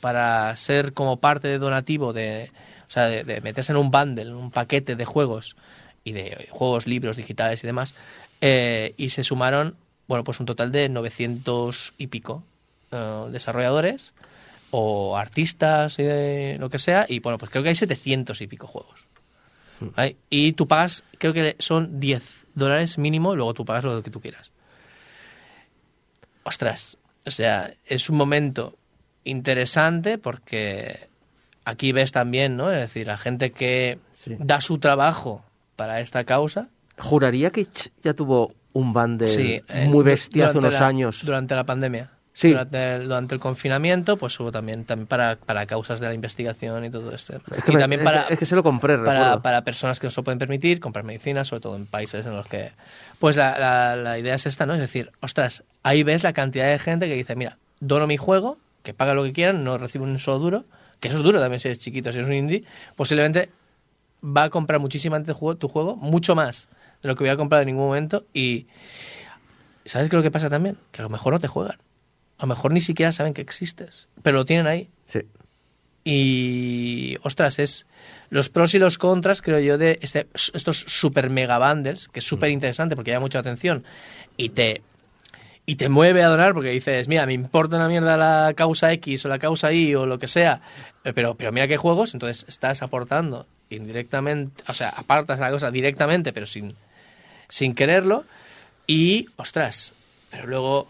para 0.00 0.54
ser 0.56 0.92
como 0.92 1.18
parte 1.18 1.46
de 1.46 1.58
donativo 1.58 2.12
de, 2.12 2.50
o 2.88 2.90
sea, 2.90 3.06
de, 3.06 3.40
meterse 3.42 3.70
en 3.72 3.78
un 3.78 3.90
bundle, 3.90 4.34
un 4.34 4.50
paquete 4.50 4.96
de 4.96 5.04
juegos 5.04 5.56
y 6.02 6.12
de 6.12 6.48
juegos, 6.50 6.86
libros 6.86 7.16
digitales 7.16 7.62
y 7.62 7.66
demás, 7.66 7.94
eh, 8.40 8.94
y 8.96 9.10
se 9.10 9.22
sumaron, 9.22 9.76
bueno, 10.08 10.24
pues 10.24 10.40
un 10.40 10.46
total 10.46 10.72
de 10.72 10.88
900 10.88 11.92
y 11.98 12.06
pico 12.06 12.44
eh, 12.92 13.26
desarrolladores 13.30 14.12
o 14.72 15.16
artistas, 15.16 15.96
eh, 15.98 16.56
lo 16.60 16.70
que 16.70 16.78
sea, 16.78 17.06
y 17.08 17.18
bueno, 17.20 17.38
pues 17.38 17.50
creo 17.50 17.62
que 17.62 17.70
hay 17.70 17.74
700 17.74 18.40
y 18.40 18.46
pico 18.46 18.66
juegos. 18.66 19.00
¿Vale? 19.96 20.16
Y 20.28 20.52
tú 20.52 20.68
pagas, 20.68 21.04
creo 21.18 21.32
que 21.32 21.56
son 21.58 21.98
10 22.00 22.46
dólares 22.54 22.98
mínimo, 22.98 23.32
y 23.32 23.36
luego 23.36 23.54
tú 23.54 23.64
pagas 23.64 23.84
lo 23.84 24.02
que 24.02 24.10
tú 24.10 24.20
quieras. 24.20 24.50
Ostras, 26.42 26.98
o 27.26 27.30
sea, 27.30 27.72
es 27.86 28.10
un 28.10 28.16
momento 28.16 28.76
interesante 29.24 30.18
porque 30.18 31.08
aquí 31.64 31.92
ves 31.92 32.12
también, 32.12 32.56
¿no? 32.56 32.70
Es 32.70 32.78
decir, 32.78 33.06
la 33.06 33.18
gente 33.18 33.52
que 33.52 33.98
Sí. 34.12 34.36
da 34.38 34.60
su 34.60 34.78
trabajo 34.78 35.44
para 35.76 36.00
esta 36.00 36.24
causa. 36.24 36.68
Juraría 36.98 37.50
que 37.50 37.66
ya 38.02 38.14
tuvo 38.14 38.54
un 38.72 38.92
bundle 38.92 39.28
Sí, 39.28 39.62
muy 39.86 40.04
bestia 40.04 40.48
hace 40.48 40.58
unos 40.58 40.74
la- 40.74 40.86
años. 40.86 41.24
Durante 41.24 41.54
la 41.54 41.64
pandemia. 41.64 42.10
Sí. 42.32 42.50
Durante, 42.50 42.94
el, 42.96 43.04
durante 43.04 43.34
el 43.34 43.40
confinamiento, 43.40 44.16
pues 44.16 44.38
hubo 44.38 44.52
también, 44.52 44.84
también 44.84 45.06
para, 45.08 45.36
para 45.36 45.66
causas 45.66 45.98
de 46.00 46.06
la 46.06 46.14
investigación 46.14 46.84
y 46.84 46.90
todo 46.90 47.12
esto. 47.12 47.36
Es 47.54 47.64
que, 47.64 47.72
y 47.72 47.74
me- 47.74 47.80
también 47.80 48.00
es 48.00 48.04
para, 48.04 48.26
que- 48.26 48.34
es 48.34 48.38
que 48.38 48.46
se 48.46 48.54
lo 48.54 48.62
compré, 48.62 48.96
para, 48.98 49.42
para 49.42 49.64
personas 49.64 49.98
que 49.98 50.06
no 50.06 50.10
se 50.12 50.22
pueden 50.22 50.38
permitir, 50.38 50.78
comprar 50.80 51.04
medicina, 51.04 51.44
sobre 51.44 51.60
todo 51.60 51.76
en 51.76 51.86
países 51.86 52.24
en 52.26 52.34
los 52.36 52.46
que... 52.46 52.70
Pues 53.18 53.36
la, 53.36 53.58
la, 53.58 53.96
la 53.96 54.18
idea 54.18 54.34
es 54.36 54.46
esta, 54.46 54.64
¿no? 54.64 54.74
Es 54.74 54.80
decir, 54.80 55.10
ostras, 55.20 55.64
ahí 55.82 56.02
ves 56.04 56.22
la 56.22 56.32
cantidad 56.32 56.66
de 56.68 56.78
gente 56.78 57.08
que 57.08 57.14
dice, 57.14 57.34
mira, 57.34 57.58
dono 57.80 58.06
mi 58.06 58.16
juego, 58.16 58.58
que 58.84 58.94
paga 58.94 59.12
lo 59.14 59.24
que 59.24 59.32
quieran, 59.32 59.64
no 59.64 59.76
recibe 59.76 60.04
un 60.04 60.18
solo 60.20 60.38
duro, 60.38 60.64
que 61.00 61.08
eso 61.08 61.16
es 61.18 61.22
duro 61.24 61.40
también 61.40 61.58
si 61.60 61.68
eres 61.68 61.80
chiquito, 61.80 62.12
si 62.12 62.18
eres 62.18 62.28
un 62.28 62.34
indie, 62.36 62.64
posiblemente 62.96 63.50
va 64.24 64.44
a 64.44 64.50
comprar 64.50 64.80
muchísimo 64.80 65.16
antes 65.16 65.36
tu 65.58 65.68
juego, 65.68 65.96
mucho 65.96 66.34
más 66.36 66.68
de 67.02 67.08
lo 67.08 67.16
que 67.16 67.24
hubiera 67.24 67.36
comprado 67.36 67.62
en 67.62 67.66
ningún 67.66 67.86
momento 67.86 68.24
y... 68.32 68.68
¿Sabes 69.84 70.08
qué 70.08 70.14
es 70.16 70.18
lo 70.18 70.22
que 70.22 70.30
pasa 70.30 70.48
también? 70.48 70.76
Que 70.92 71.00
a 71.00 71.04
lo 71.04 71.08
mejor 71.08 71.32
no 71.32 71.40
te 71.40 71.48
juegan. 71.48 71.76
A 72.40 72.46
lo 72.46 72.48
mejor 72.48 72.72
ni 72.72 72.80
siquiera 72.80 73.12
saben 73.12 73.34
que 73.34 73.42
existes, 73.42 74.08
pero 74.22 74.38
lo 74.38 74.44
tienen 74.46 74.66
ahí. 74.66 74.88
Sí. 75.04 75.20
Y, 76.04 77.18
ostras, 77.22 77.58
es 77.58 77.86
los 78.30 78.48
pros 78.48 78.72
y 78.72 78.78
los 78.78 78.96
contras, 78.96 79.42
creo 79.42 79.60
yo, 79.60 79.76
de 79.76 79.98
este- 80.00 80.26
estos 80.54 80.80
super 80.80 81.28
mega 81.28 81.58
bundles, 81.58 82.08
que 82.08 82.20
es 82.20 82.24
súper 82.24 82.50
interesante 82.50 82.96
porque 82.96 83.10
llama 83.10 83.24
mucha 83.26 83.40
atención 83.40 83.84
y 84.38 84.48
te, 84.50 84.80
y 85.66 85.76
te 85.76 85.90
mueve 85.90 86.22
a 86.22 86.28
donar 86.28 86.54
porque 86.54 86.70
dices, 86.70 87.06
mira, 87.08 87.26
me 87.26 87.34
importa 87.34 87.76
una 87.76 87.88
mierda 87.88 88.16
la 88.16 88.54
causa 88.54 88.90
X 88.94 89.26
o 89.26 89.28
la 89.28 89.38
causa 89.38 89.72
Y 89.72 89.94
o 89.94 90.06
lo 90.06 90.18
que 90.18 90.26
sea, 90.26 90.62
eh, 91.04 91.12
pero, 91.12 91.34
pero 91.34 91.52
mira 91.52 91.68
qué 91.68 91.76
juegos, 91.76 92.14
entonces 92.14 92.46
estás 92.48 92.80
aportando 92.82 93.46
indirectamente, 93.68 94.62
o 94.66 94.72
sea, 94.74 94.88
apartas 94.88 95.38
la 95.38 95.50
cosa 95.50 95.70
directamente, 95.70 96.32
pero 96.32 96.46
sin, 96.46 96.74
sin 97.48 97.74
quererlo. 97.74 98.24
Y, 98.86 99.26
ostras, 99.36 99.92
pero 100.30 100.46
luego 100.46 100.88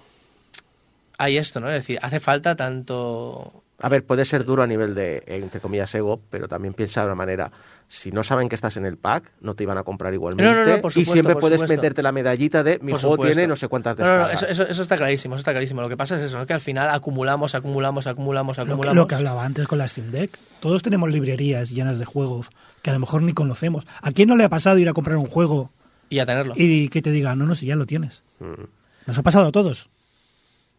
hay 1.21 1.37
esto, 1.37 1.61
¿no? 1.61 1.69
Es 1.69 1.75
decir, 1.75 1.99
hace 2.03 2.19
falta 2.21 2.57
tanto 2.57 3.63
A 3.83 3.89
ver, 3.89 4.05
puede 4.05 4.25
ser 4.25 4.45
duro 4.45 4.63
a 4.63 4.67
nivel 4.67 4.95
de, 4.95 5.23
entre 5.27 5.61
comillas, 5.61 5.95
ego, 5.95 6.21
pero 6.31 6.49
también 6.49 6.75
piensa 6.75 7.01
de 7.01 7.07
una 7.07 7.15
manera, 7.15 7.51
si 7.89 8.11
no 8.13 8.23
saben 8.23 8.49
que 8.49 8.55
estás 8.55 8.77
en 8.77 8.85
el 8.87 8.97
pack, 8.99 9.25
no 9.41 9.55
te 9.55 9.63
iban 9.65 9.79
a 9.79 9.83
comprar 9.85 10.13
igualmente. 10.13 10.45
No, 10.53 10.65
no, 10.67 10.77
no, 10.77 10.81
por 10.83 10.91
y 10.91 10.95
supuesto, 10.95 11.13
siempre 11.15 11.35
por 11.35 11.41
puedes 11.41 11.59
supuesto. 11.61 11.77
meterte 11.81 12.03
la 12.03 12.13
medallita 12.13 12.63
de 12.63 12.79
mi 12.83 12.93
Por 12.93 13.01
juego 13.01 13.15
supuesto. 13.17 13.35
tiene 13.35 13.49
no 13.49 13.57
sé 13.57 13.69
cuántas 13.69 13.97
No, 13.99 14.05
no, 14.05 14.11
no, 14.11 14.17
descargas. 14.29 14.43
eso, 14.51 14.63
eso- 14.65 14.71
eso 14.71 14.83
está 14.83 14.97
clarísimo, 14.97 15.35
eso 15.35 15.41
está 15.41 15.53
clarísimo. 15.53 15.81
Lo 15.81 15.89
que 15.89 15.97
pasa 15.97 16.17
es 16.17 16.23
eso, 16.23 16.39
¿no? 16.39 16.47
que 16.47 16.53
al 16.53 16.61
final 16.61 16.91
acumulamos, 16.91 17.55
acumulamos, 17.55 18.07
acumulamos, 18.07 18.57
Lo 18.59 18.65
que, 18.65 18.71
acumulamos. 18.71 18.97
lo 18.97 19.07
que 19.07 19.15
hablaba 19.15 19.45
antes 19.45 19.67
con 19.67 19.79
la 19.79 19.89
Steam 19.89 20.11
Deck. 20.11 20.39
Todos 20.61 20.83
tenemos 20.83 21.11
librerías 21.11 21.71
llenas 21.71 21.99
de 21.99 22.05
juegos 22.05 22.51
que 22.83 22.91
a 22.91 22.93
lo 22.93 22.99
mejor 23.01 23.23
ni 23.23 23.33
conocemos. 23.33 23.87
¿A 24.03 24.11
quién 24.13 24.29
no 24.29 24.37
le 24.37 24.45
ha 24.45 24.49
pasado 24.49 24.79
ir 24.79 24.89
a 24.89 24.93
comprar 24.93 25.17
un 25.17 25.27
juego 25.27 25.71
Y 26.11 26.19
a 26.21 26.27
tenerlo. 26.27 26.55
y 26.57 26.89
que 26.91 27.03
te 27.03 27.11
diga, 27.11 27.35
no, 27.35 27.47
no, 27.47 27.55
si 27.55 27.67
ya 27.67 27.77
lo 27.77 27.87
tienes? 27.87 28.23
Mm. 28.41 28.65
Nos 29.07 29.19
ha 29.19 29.23
pasado 29.23 29.49
a 29.49 29.53
todos. 29.53 29.90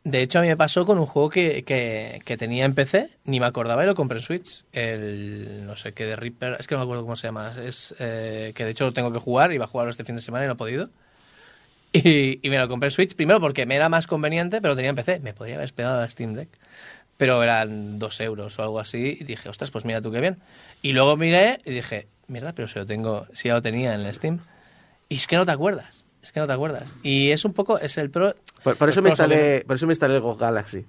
De 0.03 0.23
hecho, 0.23 0.39
a 0.39 0.41
mí 0.41 0.47
me 0.47 0.57
pasó 0.57 0.83
con 0.85 0.97
un 0.97 1.05
juego 1.05 1.29
que, 1.29 1.63
que, 1.63 2.37
tenía 2.37 2.65
en 2.65 2.73
PC, 2.73 3.11
ni 3.25 3.39
me 3.39 3.45
acordaba 3.45 3.83
y 3.83 3.85
lo 3.85 3.93
compré 3.93 4.17
en 4.17 4.23
Switch. 4.23 4.63
El, 4.71 5.65
no 5.67 5.75
sé 5.77 5.93
qué, 5.93 6.05
de 6.05 6.15
Reaper, 6.15 6.57
es 6.59 6.65
que 6.65 6.73
no 6.73 6.79
me 6.79 6.85
acuerdo 6.85 7.03
cómo 7.03 7.15
se 7.15 7.27
llama. 7.27 7.53
Es 7.63 7.93
eh, 7.99 8.51
que 8.55 8.65
de 8.65 8.71
hecho 8.71 8.85
lo 8.85 8.93
tengo 8.93 9.11
que 9.11 9.19
jugar, 9.19 9.53
iba 9.53 9.65
a 9.65 9.67
jugarlo 9.67 9.91
este 9.91 10.03
fin 10.03 10.15
de 10.15 10.23
semana 10.23 10.45
y 10.45 10.47
no 10.47 10.53
he 10.53 10.57
podido. 10.57 10.89
Y, 11.93 12.39
y 12.41 12.49
me 12.49 12.57
lo 12.57 12.69
compré 12.69 12.87
en 12.87 12.91
Switch, 12.91 13.15
primero 13.15 13.41
porque 13.41 13.65
me 13.65 13.75
era 13.75 13.89
más 13.89 14.07
conveniente, 14.07 14.61
pero 14.61 14.77
tenía 14.77 14.91
en 14.91 14.95
PC. 14.95 15.19
Me 15.19 15.33
podría 15.33 15.55
haber 15.55 15.65
esperado 15.65 15.97
a 15.97 16.01
la 16.01 16.07
Steam 16.07 16.35
Deck. 16.35 16.47
Pero 17.17 17.43
eran 17.43 17.99
dos 17.99 18.21
euros 18.21 18.57
o 18.57 18.63
algo 18.63 18.79
así. 18.79 19.17
Y 19.19 19.25
dije, 19.25 19.49
ostras, 19.49 19.71
pues 19.71 19.83
mira 19.83 20.01
tú 20.01 20.09
qué 20.09 20.21
bien. 20.21 20.37
Y 20.81 20.93
luego 20.93 21.17
miré 21.17 21.59
y 21.65 21.71
dije, 21.71 22.07
mierda, 22.27 22.53
pero 22.53 22.69
si 22.69 22.79
lo 22.79 22.85
tengo, 22.85 23.27
si 23.33 23.49
ya 23.49 23.55
lo 23.55 23.61
tenía 23.61 23.93
en 23.93 24.01
el 24.01 24.13
Steam. 24.13 24.39
Y 25.09 25.15
es 25.15 25.27
que 25.27 25.35
no 25.35 25.45
te 25.45 25.51
acuerdas. 25.51 26.00
Es 26.21 26.31
que 26.31 26.39
no 26.39 26.47
te 26.47 26.53
acuerdas. 26.53 26.83
Y 27.03 27.31
es 27.31 27.45
un 27.45 27.53
poco, 27.53 27.79
es 27.79 27.97
el 27.97 28.09
pro. 28.09 28.35
Por, 28.63 28.89
eso 28.89 29.01
me 29.01 29.09
instalé, 29.09 29.63
por 29.65 29.75
eso 29.75 29.87
me 29.87 29.93
instalé 29.93 30.15
el 30.15 30.21
Go 30.21 30.35
Galaxy, 30.35 30.85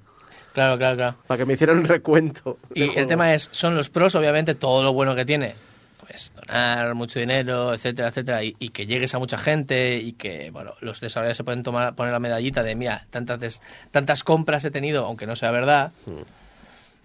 Claro, 0.52 0.76
claro, 0.76 0.96
claro. 0.96 1.16
para 1.26 1.38
que 1.38 1.46
me 1.46 1.54
hicieran 1.54 1.78
un 1.78 1.84
recuento. 1.86 2.58
Y 2.74 2.82
el 2.82 2.88
juego. 2.90 3.08
tema 3.08 3.32
es, 3.32 3.48
son 3.52 3.74
los 3.74 3.88
pros, 3.88 4.14
obviamente, 4.14 4.54
todo 4.54 4.82
lo 4.82 4.92
bueno 4.92 5.14
que 5.14 5.24
tiene. 5.24 5.54
Pues 6.06 6.32
donar 6.36 6.94
mucho 6.94 7.18
dinero, 7.20 7.72
etcétera, 7.72 8.08
etcétera, 8.08 8.44
y, 8.44 8.54
y 8.58 8.68
que 8.68 8.84
llegues 8.84 9.14
a 9.14 9.18
mucha 9.18 9.38
gente 9.38 9.96
y 9.96 10.12
que, 10.12 10.50
bueno, 10.50 10.74
los 10.80 11.00
desarrolladores 11.00 11.38
se 11.38 11.44
pueden 11.44 11.62
tomar, 11.62 11.94
poner 11.94 12.12
la 12.12 12.18
medallita 12.18 12.62
de, 12.62 12.74
mira, 12.74 13.06
tantas, 13.08 13.40
des- 13.40 13.62
tantas 13.90 14.22
compras 14.24 14.62
he 14.66 14.70
tenido, 14.70 15.06
aunque 15.06 15.26
no 15.26 15.36
sea 15.36 15.50
verdad. 15.52 15.92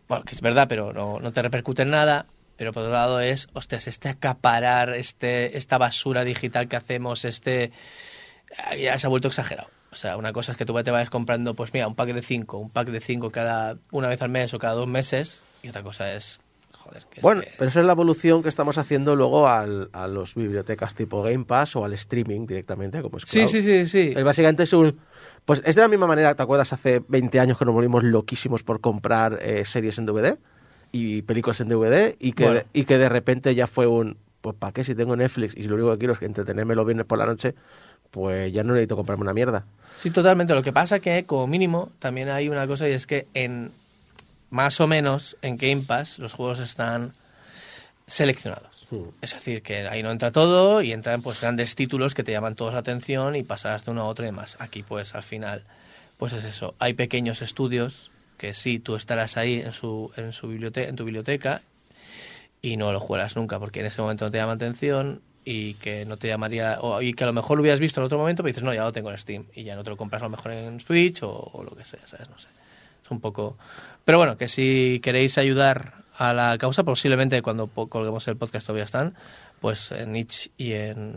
Bueno, 0.10 0.26
que 0.26 0.34
es 0.36 0.42
verdad, 0.42 0.68
pero 0.68 0.92
no, 0.92 1.20
no 1.22 1.32
te 1.32 1.42
repercute 1.42 1.84
en 1.84 1.92
nada. 1.92 2.26
Pero 2.58 2.74
por 2.74 2.82
otro 2.84 2.94
lado 2.94 3.20
es, 3.20 3.48
hostias, 3.54 3.88
este 3.88 4.10
acaparar, 4.10 4.90
este, 4.96 5.58
esta 5.60 5.78
basura 5.78 6.24
digital 6.26 6.68
que 6.68 6.76
hacemos, 6.76 7.24
este... 7.24 7.72
Ya 8.82 8.98
se 8.98 9.08
ha 9.08 9.10
vuelto 9.10 9.28
exagerado. 9.28 9.70
O 9.92 9.96
sea, 9.96 10.18
una 10.18 10.34
cosa 10.34 10.52
es 10.52 10.58
que 10.58 10.66
tú 10.66 10.74
te 10.84 10.92
vayas 10.92 11.10
comprando, 11.10 11.54
pues 11.56 11.74
mira, 11.74 11.88
un 11.88 11.96
pack 11.96 12.10
de 12.14 12.22
cinco, 12.22 12.58
un 12.58 12.70
pack 12.70 12.90
de 12.90 13.00
cinco 13.00 13.32
cada 13.32 13.78
una 13.92 14.08
vez 14.10 14.22
al 14.22 14.30
mes 14.30 14.54
o 14.54 14.60
cada 14.60 14.74
dos 14.74 14.88
meses. 14.88 15.42
Y 15.64 15.70
otra 15.70 15.82
cosa 15.84 16.14
es, 16.14 16.40
joder, 16.74 17.04
que 17.10 17.20
es 17.20 17.24
Bueno, 17.24 17.42
que- 17.42 17.52
pero 17.58 17.70
eso 17.70 17.80
es 17.80 17.86
la 17.86 17.94
evolución 17.94 18.44
que 18.44 18.50
estamos 18.50 18.78
haciendo 18.78 19.16
luego 19.16 19.48
al, 19.48 19.90
a 19.94 20.08
los 20.08 20.36
bibliotecas 20.36 20.94
tipo 20.96 21.24
Game 21.24 21.46
Pass 21.46 21.76
o 21.76 21.86
al 21.86 21.94
streaming 21.94 22.46
directamente, 22.48 23.02
como 23.02 23.18
es 23.18 23.24
Sí, 23.26 23.48
sí, 23.48 23.62
sí, 23.62 23.86
sí. 23.86 24.14
Es 24.16 24.24
básicamente 24.24 24.64
es 24.64 24.74
un... 24.74 25.00
Pues 25.46 25.62
es 25.66 25.76
de 25.76 25.82
la 25.82 25.88
misma 25.88 26.08
manera, 26.08 26.36
¿te 26.36 26.44
acuerdas 26.44 26.74
hace 26.74 27.02
20 27.08 27.40
años 27.40 27.58
que 27.58 27.64
nos 27.66 27.74
volvimos 27.74 28.04
loquísimos 28.04 28.64
por 28.64 28.82
comprar 28.82 29.40
eh, 29.42 29.64
series 29.66 29.98
en 29.98 30.06
DVD 30.06 30.38
y 30.92 31.22
películas 31.22 31.62
en 31.62 31.70
DVD 31.70 32.16
y 32.20 32.34
que, 32.34 32.44
Bueno. 32.46 32.62
y 32.74 32.84
que 32.84 32.98
de 32.98 33.10
repente 33.10 33.56
ya 33.56 33.68
fue 33.68 33.88
un... 33.88 34.18
Pues 34.42 34.56
¿para 34.56 34.72
qué 34.72 34.84
si 34.84 34.94
tengo 34.94 35.16
Netflix 35.16 35.56
y 35.58 35.64
lo 35.64 35.76
único 35.76 35.92
que 35.94 35.98
quiero 35.98 36.14
es 36.14 36.22
entretenerme 36.22 36.76
los 36.76 36.86
viernes 36.86 37.06
por 37.08 37.18
la 37.18 37.26
noche? 37.26 37.56
Pues 38.12 38.52
ya 38.54 38.64
no 38.64 38.74
necesito 38.74 38.96
comprarme 38.96 39.24
una 39.24 39.34
mierda. 39.34 39.66
Sí, 39.98 40.12
totalmente. 40.12 40.54
Lo 40.54 40.64
que 40.64 40.74
pasa 40.74 41.00
que, 41.00 41.26
como 41.26 41.48
mínimo, 41.48 41.92
también 42.00 42.30
hay 42.30 42.50
una 42.50 42.68
cosa 42.68 42.88
y 42.88 42.92
es 42.92 43.08
que 43.08 43.28
en 43.34 43.72
más 44.50 44.80
o 44.80 44.88
menos 44.88 45.36
en 45.42 45.58
Game 45.58 45.84
Pass 45.84 46.20
los 46.20 46.34
juegos 46.34 46.60
están 46.60 47.14
seleccionados. 48.06 48.78
Es 49.22 49.34
decir, 49.34 49.62
que 49.62 49.86
ahí 49.88 50.02
no 50.02 50.12
entra 50.12 50.32
todo 50.32 50.82
y 50.82 50.94
entran 50.94 51.22
pues 51.22 51.42
grandes 51.42 51.76
títulos 51.76 52.14
que 52.14 52.24
te 52.24 52.32
llaman 52.32 52.56
todos 52.56 52.74
la 52.74 52.80
atención 52.80 53.36
y 53.36 53.44
pasas 53.44 53.84
de 53.84 53.92
uno 53.92 54.04
a 54.04 54.06
otro 54.06 54.24
y 54.24 54.28
demás. 54.28 54.56
Aquí 54.60 54.82
pues 54.82 55.14
al 55.14 55.24
final 55.24 55.64
pues 56.18 56.32
es 56.32 56.46
eso. 56.46 56.74
Hay 56.80 56.94
pequeños 56.94 57.42
estudios 57.42 58.12
que 58.38 58.54
sí 58.54 58.80
tú 58.80 58.96
estarás 58.96 59.36
ahí 59.36 59.60
en 59.60 59.74
su 59.74 60.12
en 60.16 60.32
su 60.32 60.48
biblioteca 60.48 60.88
en 60.88 60.96
tu 60.96 61.04
biblioteca 61.04 61.64
y 62.62 62.78
no 62.78 62.94
lo 62.94 63.02
juegas 63.02 63.36
nunca 63.36 63.60
porque 63.60 63.82
en 63.82 63.88
ese 63.88 64.02
momento 64.02 64.26
no 64.26 64.32
te 64.32 64.38
llama 64.38 64.54
atención 64.54 65.22
y 65.50 65.76
que 65.76 66.04
no 66.06 66.18
te 66.18 66.28
llamaría 66.28 66.80
o, 66.82 67.02
y 67.02 67.14
que 67.14 67.24
a 67.24 67.28
lo 67.28 67.32
mejor 67.32 67.58
lo 67.58 67.62
hubieras 67.62 67.80
visto 67.80 68.02
en 68.02 68.06
otro 68.06 68.18
momento 68.18 68.44
pero 68.44 68.50
dices 68.50 68.64
no 68.64 68.74
ya 68.74 68.84
lo 68.84 68.92
tengo 68.92 69.10
en 69.12 69.18
Steam 69.18 69.46
y 69.56 69.64
ya 69.64 69.78
no 69.78 69.84
te 69.84 69.90
lo 69.90 69.96
compras 69.96 70.22
a 70.22 70.26
lo 70.26 70.32
mejor 70.32 70.52
en 70.52 70.82
Switch 70.82 71.24
o, 71.24 71.32
o 71.32 71.64
lo 71.64 71.72
que 71.72 71.86
sea 71.86 72.02
sabes 72.06 72.30
no 72.30 72.38
sé 72.38 72.50
es 73.04 73.10
un 73.12 73.22
poco 73.22 73.58
pero 74.04 74.18
bueno 74.18 74.38
que 74.38 74.50
si 74.50 75.00
queréis 75.02 75.38
ayudar 75.38 76.04
a 76.18 76.34
la 76.34 76.58
causa 76.58 76.84
posiblemente 76.84 77.42
cuando 77.42 77.68
colguemos 77.68 78.28
el 78.28 78.36
podcast 78.36 78.68
todavía 78.68 78.84
están 78.84 79.16
pues 79.62 79.94
en 79.94 80.18
Itch 80.18 80.50
y 80.58 80.74
en 80.74 81.16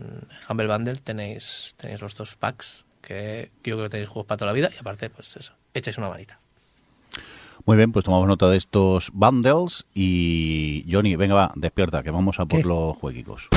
Humble 0.49 0.69
Bundle 0.69 0.97
tenéis 0.99 1.75
tenéis 1.77 2.01
los 2.01 2.15
dos 2.15 2.37
packs 2.37 2.85
que 3.03 3.51
yo 3.65 3.75
creo 3.75 3.87
que 3.87 3.91
tenéis 3.91 4.09
juegos 4.11 4.29
para 4.29 4.39
toda 4.39 4.47
la 4.47 4.55
vida 4.55 4.71
y 4.73 4.79
aparte 4.79 5.11
pues 5.11 5.37
eso 5.37 5.55
echáis 5.75 5.99
una 5.99 6.09
manita 6.09 6.39
Muy 7.67 7.77
bien, 7.77 7.93
pues 7.93 8.05
tomamos 8.05 8.27
nota 8.29 8.49
de 8.49 8.57
estos 8.57 9.11
bundles 9.13 9.85
y 9.95 10.87
Johnny, 10.91 11.17
venga 11.17 11.35
va, 11.35 11.53
despierta, 11.57 12.03
que 12.03 12.11
vamos 12.11 12.39
a 12.41 12.47
por 12.47 12.61
¿Qué? 12.63 12.67
los 12.69 12.97
jueguicos. 12.97 13.49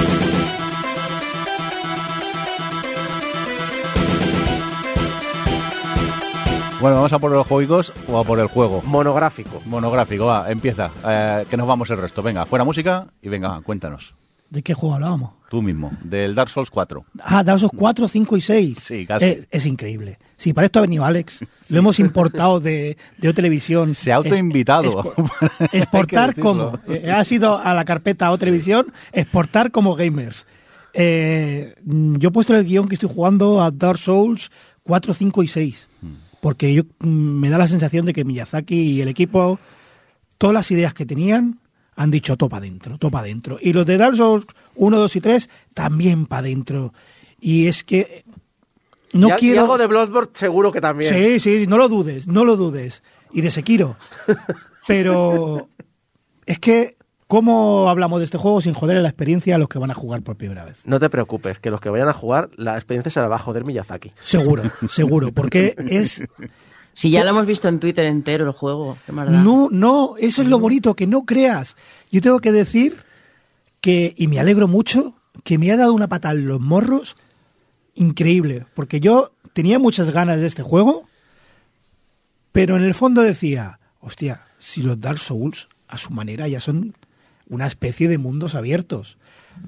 Bueno, 6.83 6.97
vamos 6.97 7.13
a 7.13 7.19
por 7.19 7.31
los 7.31 7.47
juegos 7.47 7.93
o 8.09 8.19
a 8.19 8.25
por 8.25 8.41
el 8.41 8.47
juego. 8.47 8.81
Monográfico. 8.83 9.61
Monográfico, 9.67 10.25
va, 10.25 10.51
empieza. 10.51 10.91
Eh, 11.07 11.45
que 11.49 11.55
nos 11.55 11.65
vamos 11.65 11.89
el 11.89 11.95
resto. 11.95 12.21
Venga, 12.21 12.45
fuera 12.45 12.65
música 12.65 13.07
y 13.21 13.29
venga, 13.29 13.61
cuéntanos. 13.61 14.13
¿De 14.49 14.61
qué 14.61 14.73
juego 14.73 14.95
hablábamos? 14.95 15.31
Tú 15.49 15.61
mismo, 15.61 15.93
del 16.03 16.35
Dark 16.35 16.49
Souls 16.49 16.69
4. 16.69 17.05
Ah, 17.21 17.41
Dark 17.41 17.61
Souls 17.61 17.71
4, 17.73 18.05
5 18.09 18.35
y 18.35 18.41
6. 18.41 18.77
Sí, 18.81 19.05
casi. 19.05 19.25
Es, 19.27 19.47
es 19.49 19.65
increíble. 19.65 20.19
Sí, 20.35 20.51
para 20.51 20.65
esto 20.65 20.79
ha 20.79 20.81
venido 20.81 21.05
Alex. 21.05 21.45
Lo 21.69 21.79
hemos 21.79 21.99
importado 21.99 22.59
de, 22.59 22.97
de 23.17 23.33
televisión. 23.33 23.95
Se 23.95 24.11
ha 24.11 24.17
autoinvitado. 24.17 25.13
Que 25.71 25.77
exportar 25.77 26.35
como. 26.37 26.77
eh, 26.89 27.09
ha 27.09 27.23
sido 27.23 27.57
a 27.59 27.73
la 27.73 27.85
carpeta 27.85 28.29
o 28.29 28.37
televisión, 28.37 28.87
exportar 29.13 29.71
como 29.71 29.95
gamers. 29.95 30.45
Eh, 30.93 31.75
yo 31.85 32.27
he 32.27 32.31
puesto 32.33 32.53
en 32.53 32.59
el 32.59 32.65
guion 32.65 32.89
que 32.89 32.95
estoy 32.95 33.09
jugando 33.09 33.63
a 33.63 33.71
Dark 33.71 33.99
Souls 33.99 34.51
4, 34.83 35.13
5 35.13 35.43
y 35.43 35.47
6. 35.47 35.87
Porque 36.43 36.73
yo 36.73 36.83
mm, 36.99 37.07
me 37.07 37.49
da 37.49 37.57
la 37.57 37.69
sensación 37.69 38.05
de 38.05 38.11
que 38.11 38.25
Miyazaki 38.25 38.75
y 38.75 39.01
el 39.01 39.07
equipo, 39.07 39.59
todas 40.37 40.53
las 40.53 40.69
ideas 40.71 40.93
que 40.93 41.05
tenían, 41.05 41.61
han 41.95 42.11
dicho 42.11 42.35
topa 42.35 42.57
adentro, 42.57 42.97
topa 42.97 43.19
adentro. 43.19 43.57
Y 43.61 43.71
los 43.71 43.85
de 43.85 43.95
Dark 43.95 44.17
Souls 44.17 44.45
1, 44.75 44.97
2 44.99 45.15
y 45.15 45.21
3 45.21 45.49
también 45.73 46.25
para 46.25 46.41
adentro. 46.41 46.93
Y 47.39 47.67
es 47.67 47.85
que 47.85 48.25
no 49.13 49.29
y, 49.29 49.31
al- 49.31 49.37
y 49.37 49.39
quiero. 49.39 49.61
algo 49.61 49.77
de 49.77 49.87
Bloodborne 49.87 50.31
seguro 50.33 50.73
que 50.73 50.81
también. 50.81 51.13
Sí, 51.13 51.39
sí, 51.39 51.65
no 51.65 51.77
lo 51.77 51.87
dudes, 51.87 52.27
no 52.27 52.43
lo 52.43 52.57
dudes. 52.57 53.03
Y 53.31 53.39
de 53.39 53.49
Sekiro. 53.49 53.95
Pero 54.85 55.69
es 56.45 56.59
que, 56.59 56.97
¿cómo 57.33 57.89
hablamos 57.89 58.19
de 58.19 58.25
este 58.25 58.37
juego 58.37 58.61
sin 58.61 58.75
joder 58.75 59.01
la 59.01 59.09
experiencia 59.09 59.55
a 59.55 59.57
los 59.57 59.67
que 59.67 59.79
van 59.79 59.89
a 59.89 59.95
jugar 59.95 60.21
por 60.21 60.35
primera 60.35 60.65
vez? 60.65 60.77
No 60.85 60.99
te 60.99 61.09
preocupes, 61.09 61.57
que 61.57 61.71
los 61.71 61.81
que 61.81 61.89
vayan 61.89 62.07
a 62.07 62.13
jugar, 62.13 62.51
la 62.57 62.75
experiencia 62.75 63.09
se 63.09 63.19
la 63.21 63.27
va 63.27 63.37
a 63.37 63.39
joder 63.39 63.65
Miyazaki. 63.65 64.11
Seguro, 64.21 64.61
seguro, 64.87 65.31
porque 65.31 65.73
es 65.89 66.23
Si 66.93 67.09
ya 67.09 67.23
lo 67.23 67.31
hemos 67.31 67.47
visto 67.47 67.67
en 67.67 67.79
Twitter 67.79 68.05
entero 68.05 68.45
el 68.45 68.51
juego, 68.51 68.99
qué 69.07 69.11
más 69.13 69.31
da? 69.31 69.41
No, 69.41 69.67
no, 69.71 70.13
eso 70.19 70.43
es 70.43 70.47
lo 70.47 70.59
bonito, 70.59 70.93
que 70.93 71.07
no 71.07 71.25
creas. 71.25 71.75
Yo 72.11 72.21
tengo 72.21 72.39
que 72.39 72.51
decir 72.51 72.97
que, 73.81 74.13
y 74.15 74.27
me 74.27 74.39
alegro 74.39 74.67
mucho, 74.67 75.15
que 75.43 75.57
me 75.57 75.71
ha 75.71 75.75
dado 75.77 75.93
una 75.93 76.09
patada 76.09 76.35
en 76.35 76.47
los 76.47 76.59
morros 76.59 77.15
increíble, 77.95 78.67
porque 78.75 78.99
yo 78.99 79.31
tenía 79.53 79.79
muchas 79.79 80.11
ganas 80.11 80.39
de 80.39 80.45
este 80.45 80.61
juego, 80.61 81.07
pero 82.51 82.77
en 82.77 82.83
el 82.83 82.93
fondo 82.93 83.23
decía, 83.23 83.79
hostia, 84.01 84.43
si 84.59 84.83
los 84.83 85.01
Dark 85.01 85.17
Souls 85.17 85.67
a 85.87 85.97
su 85.97 86.11
manera 86.11 86.47
ya 86.47 86.59
son 86.59 86.93
una 87.53 87.67
especie 87.67 88.07
de 88.07 88.17
mundos 88.17 88.55
abiertos, 88.55 89.17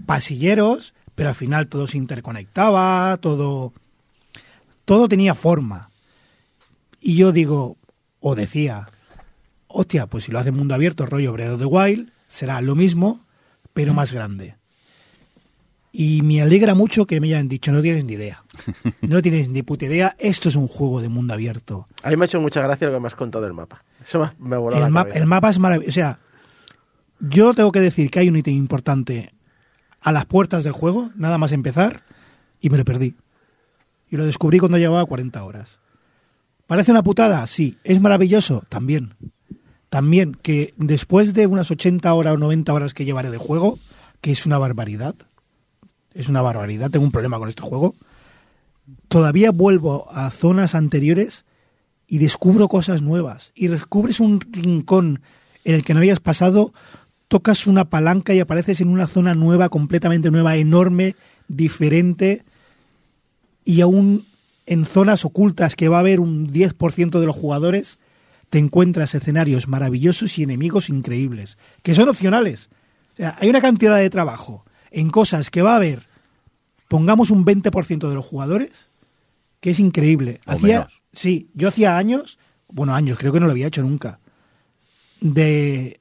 pasilleros, 0.05 0.93
pero 1.15 1.29
al 1.29 1.35
final 1.35 1.67
todo 1.67 1.87
se 1.87 1.97
interconectaba, 1.97 3.17
todo 3.17 3.73
todo 4.85 5.09
tenía 5.09 5.33
forma. 5.33 5.89
Y 7.01 7.15
yo 7.15 7.31
digo, 7.31 7.77
o 8.19 8.35
decía, 8.35 8.87
hostia, 9.67 10.07
pues 10.07 10.23
si 10.23 10.31
lo 10.31 10.39
hace 10.39 10.51
mundo 10.51 10.73
abierto, 10.73 11.05
rollo 11.05 11.33
Breath 11.33 11.53
of 11.53 11.59
the 11.59 11.65
Wild, 11.65 12.11
será 12.27 12.61
lo 12.61 12.75
mismo, 12.75 13.25
pero 13.73 13.93
más 13.93 14.11
grande. 14.11 14.55
Y 15.91 16.21
me 16.23 16.41
alegra 16.41 16.75
mucho 16.75 17.05
que 17.05 17.21
me 17.21 17.27
hayan 17.27 17.47
dicho, 17.47 17.71
no 17.71 17.81
tienes 17.81 18.05
ni 18.05 18.13
idea. 18.13 18.43
No 19.01 19.21
tienes 19.21 19.49
ni 19.49 19.61
puta 19.61 19.85
idea, 19.85 20.15
esto 20.17 20.49
es 20.49 20.55
un 20.55 20.67
juego 20.67 20.99
de 20.99 21.09
mundo 21.09 21.33
abierto. 21.33 21.87
A 22.01 22.09
mí 22.09 22.17
me 22.17 22.25
ha 22.25 22.27
hecho 22.27 22.41
mucha 22.41 22.61
gracia 22.61 22.87
lo 22.87 22.93
que 22.93 22.99
me 22.99 23.07
has 23.07 23.15
contado 23.15 23.43
del 23.43 23.53
mapa. 23.53 23.83
Eso 24.01 24.29
me, 24.39 24.55
ha 24.55 24.59
volado 24.59 24.85
El, 24.85 24.93
la 24.93 25.01
el 25.13 25.25
mapa 25.25 25.49
es 25.49 25.59
maravilloso. 25.59 25.89
O 25.89 25.93
sea, 25.93 26.19
yo 27.19 27.53
tengo 27.53 27.71
que 27.71 27.81
decir 27.81 28.09
que 28.09 28.19
hay 28.19 28.29
un 28.29 28.35
ítem 28.35 28.55
importante 28.55 29.33
a 30.01 30.11
las 30.11 30.25
puertas 30.25 30.63
del 30.63 30.73
juego, 30.73 31.11
nada 31.15 31.37
más 31.37 31.51
empezar, 31.51 32.03
y 32.61 32.69
me 32.69 32.77
lo 32.77 32.85
perdí. 32.85 33.15
Y 34.09 34.17
lo 34.17 34.25
descubrí 34.25 34.59
cuando 34.59 34.77
llevaba 34.77 35.05
40 35.05 35.43
horas. 35.43 35.79
¿Parece 36.67 36.91
una 36.91 37.03
putada? 37.03 37.45
Sí. 37.47 37.77
¿Es 37.83 37.99
maravilloso? 37.99 38.63
También. 38.69 39.13
También 39.89 40.33
que 40.33 40.73
después 40.77 41.33
de 41.33 41.47
unas 41.47 41.71
80 41.71 42.13
horas 42.13 42.33
o 42.33 42.37
90 42.37 42.73
horas 42.73 42.93
que 42.93 43.05
llevaré 43.05 43.31
de 43.31 43.37
juego, 43.37 43.79
que 44.21 44.31
es 44.31 44.45
una 44.45 44.57
barbaridad, 44.57 45.15
es 46.13 46.27
una 46.29 46.41
barbaridad, 46.41 46.89
tengo 46.89 47.05
un 47.05 47.11
problema 47.11 47.37
con 47.37 47.49
este 47.49 47.61
juego, 47.61 47.95
todavía 49.07 49.51
vuelvo 49.51 50.11
a 50.11 50.29
zonas 50.31 50.75
anteriores 50.75 51.45
y 52.07 52.17
descubro 52.17 52.67
cosas 52.67 53.01
nuevas. 53.01 53.51
Y 53.55 53.67
descubres 53.67 54.19
un 54.19 54.41
rincón 54.41 55.21
en 55.63 55.75
el 55.75 55.83
que 55.83 55.93
no 55.93 55.99
habías 55.99 56.19
pasado, 56.19 56.73
tocas 57.27 57.67
una 57.67 57.85
palanca 57.85 58.33
y 58.33 58.39
apareces 58.39 58.81
en 58.81 58.89
una 58.89 59.07
zona 59.07 59.33
nueva, 59.33 59.69
completamente 59.69 60.31
nueva, 60.31 60.57
enorme, 60.57 61.15
diferente, 61.47 62.43
y 63.63 63.81
aún 63.81 64.25
en 64.65 64.85
zonas 64.85 65.25
ocultas 65.25 65.75
que 65.75 65.89
va 65.89 65.97
a 65.97 66.01
haber 66.01 66.19
un 66.19 66.51
10% 66.51 67.19
de 67.19 67.25
los 67.25 67.35
jugadores, 67.35 67.99
te 68.49 68.59
encuentras 68.59 69.15
escenarios 69.15 69.67
maravillosos 69.67 70.37
y 70.37 70.43
enemigos 70.43 70.89
increíbles, 70.89 71.57
que 71.83 71.95
son 71.95 72.09
opcionales. 72.09 72.69
O 73.13 73.17
sea, 73.17 73.35
hay 73.39 73.49
una 73.49 73.61
cantidad 73.61 73.97
de 73.97 74.09
trabajo 74.09 74.65
en 74.91 75.09
cosas 75.09 75.49
que 75.49 75.61
va 75.61 75.73
a 75.73 75.77
haber, 75.77 76.07
pongamos 76.87 77.31
un 77.31 77.45
20% 77.45 78.07
de 78.07 78.15
los 78.15 78.25
jugadores, 78.25 78.89
que 79.59 79.71
es 79.71 79.79
increíble. 79.79 80.41
O 80.45 80.51
Hacía, 80.51 80.79
menos. 80.79 81.01
sí, 81.13 81.49
yo 81.53 81.67
hacía 81.67 81.97
años, 81.97 82.37
bueno, 82.67 82.95
años, 82.95 83.17
creo 83.17 83.33
que 83.33 83.39
no 83.39 83.45
lo 83.45 83.51
había 83.51 83.67
hecho 83.67 83.81
nunca, 83.81 84.19
de 85.21 85.99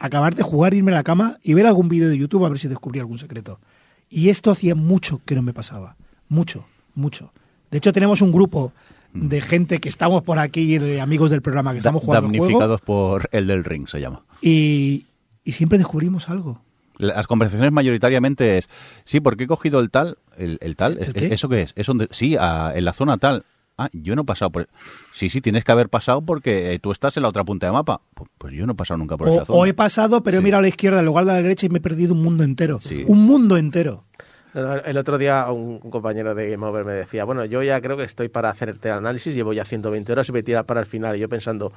acabar 0.00 0.34
de 0.34 0.42
jugar, 0.42 0.74
irme 0.74 0.90
a 0.90 0.96
la 0.96 1.02
cama 1.04 1.38
y 1.42 1.54
ver 1.54 1.66
algún 1.66 1.88
vídeo 1.88 2.08
de 2.08 2.18
YouTube 2.18 2.44
a 2.44 2.48
ver 2.48 2.58
si 2.58 2.66
descubrí 2.68 2.98
algún 2.98 3.18
secreto. 3.18 3.60
Y 4.08 4.28
esto 4.30 4.50
hacía 4.50 4.74
mucho 4.74 5.20
que 5.24 5.34
no 5.36 5.42
me 5.42 5.52
pasaba. 5.52 5.94
Mucho, 6.28 6.64
mucho. 6.94 7.32
De 7.70 7.78
hecho, 7.78 7.92
tenemos 7.92 8.20
un 8.22 8.32
grupo 8.32 8.72
de 9.12 9.40
gente 9.40 9.78
que 9.78 9.88
estamos 9.88 10.22
por 10.24 10.38
aquí, 10.38 10.76
amigos 10.98 11.30
del 11.30 11.42
programa 11.42 11.72
que 11.72 11.78
estamos 11.78 12.02
jugando 12.02 12.28
juego, 12.28 12.44
damnificados 12.44 12.80
por 12.80 13.28
el 13.32 13.46
del 13.46 13.62
ring, 13.64 13.86
se 13.88 14.00
llama. 14.00 14.22
y, 14.42 15.06
y 15.44 15.52
siempre 15.52 15.78
descubrimos 15.78 16.28
algo. 16.28 16.60
Las 16.98 17.26
conversaciones 17.26 17.72
mayoritariamente 17.72 18.58
es, 18.58 18.68
sí, 19.04 19.20
porque 19.20 19.44
he 19.44 19.46
cogido 19.46 19.80
el 19.80 19.90
tal, 19.90 20.18
el, 20.36 20.58
el 20.60 20.76
tal, 20.76 20.98
¿El 20.98 21.04
¿es- 21.04 21.12
qué? 21.14 21.26
¿eso 21.34 21.48
qué 21.48 21.62
es? 21.62 21.72
Es 21.74 21.86
donde, 21.86 22.08
sí, 22.10 22.36
a- 22.38 22.72
en 22.74 22.84
la 22.84 22.92
zona 22.92 23.16
tal. 23.16 23.44
Ah, 23.80 23.88
yo 23.94 24.14
no 24.14 24.22
he 24.22 24.24
pasado 24.26 24.50
por... 24.50 24.68
Sí, 25.14 25.30
sí, 25.30 25.40
tienes 25.40 25.64
que 25.64 25.72
haber 25.72 25.88
pasado 25.88 26.20
porque 26.20 26.74
eh, 26.74 26.78
tú 26.78 26.90
estás 26.90 27.16
en 27.16 27.22
la 27.22 27.30
otra 27.30 27.44
punta 27.44 27.64
de 27.64 27.72
mapa. 27.72 28.02
Pues, 28.12 28.28
pues 28.36 28.52
yo 28.52 28.66
no 28.66 28.72
he 28.72 28.74
pasado 28.74 28.98
nunca 28.98 29.16
por 29.16 29.26
O, 29.26 29.34
esa 29.34 29.44
zona. 29.46 29.58
o 29.58 29.64
he 29.64 29.72
pasado, 29.72 30.22
pero 30.22 30.36
he 30.36 30.40
mirado 30.42 30.58
a 30.58 30.62
la 30.62 30.68
izquierda 30.68 31.00
en 31.00 31.06
lugar 31.06 31.24
de 31.24 31.30
a 31.30 31.34
la 31.36 31.40
derecha 31.40 31.64
y 31.64 31.70
me 31.70 31.78
he 31.78 31.80
perdido 31.80 32.12
un 32.12 32.22
mundo 32.22 32.44
entero. 32.44 32.78
Sí. 32.82 33.04
Un 33.06 33.24
mundo 33.24 33.56
entero. 33.56 34.04
El 34.52 34.98
otro 34.98 35.16
día 35.16 35.50
un, 35.50 35.78
compañero 35.78 36.34
de 36.34 36.50
Game 36.50 36.66
Over 36.66 36.84
me 36.84 36.92
decía, 36.92 37.24
bueno, 37.24 37.42
yo 37.46 37.62
ya 37.62 37.80
creo 37.80 37.96
que 37.96 38.04
estoy 38.04 38.28
para 38.28 38.50
hacerte 38.50 38.88
el 38.88 38.96
análisis, 38.96 39.34
llevo 39.34 39.54
ya 39.54 39.64
120 39.64 40.12
horas 40.12 40.28
y 40.28 40.32
me 40.32 40.42
tira 40.42 40.64
para 40.64 40.80
el 40.80 40.86
final. 40.86 41.16
Y 41.16 41.20
yo 41.20 41.30
pensando, 41.30 41.72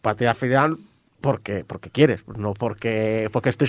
para 0.00 0.14
tirar 0.14 0.36
al 0.36 0.40
final, 0.40 0.78
¿por 1.24 1.40
qué? 1.40 1.64
Porque 1.64 1.88
quieres, 1.88 2.22
no 2.36 2.52
porque, 2.52 3.30
porque 3.32 3.48
estoy, 3.48 3.66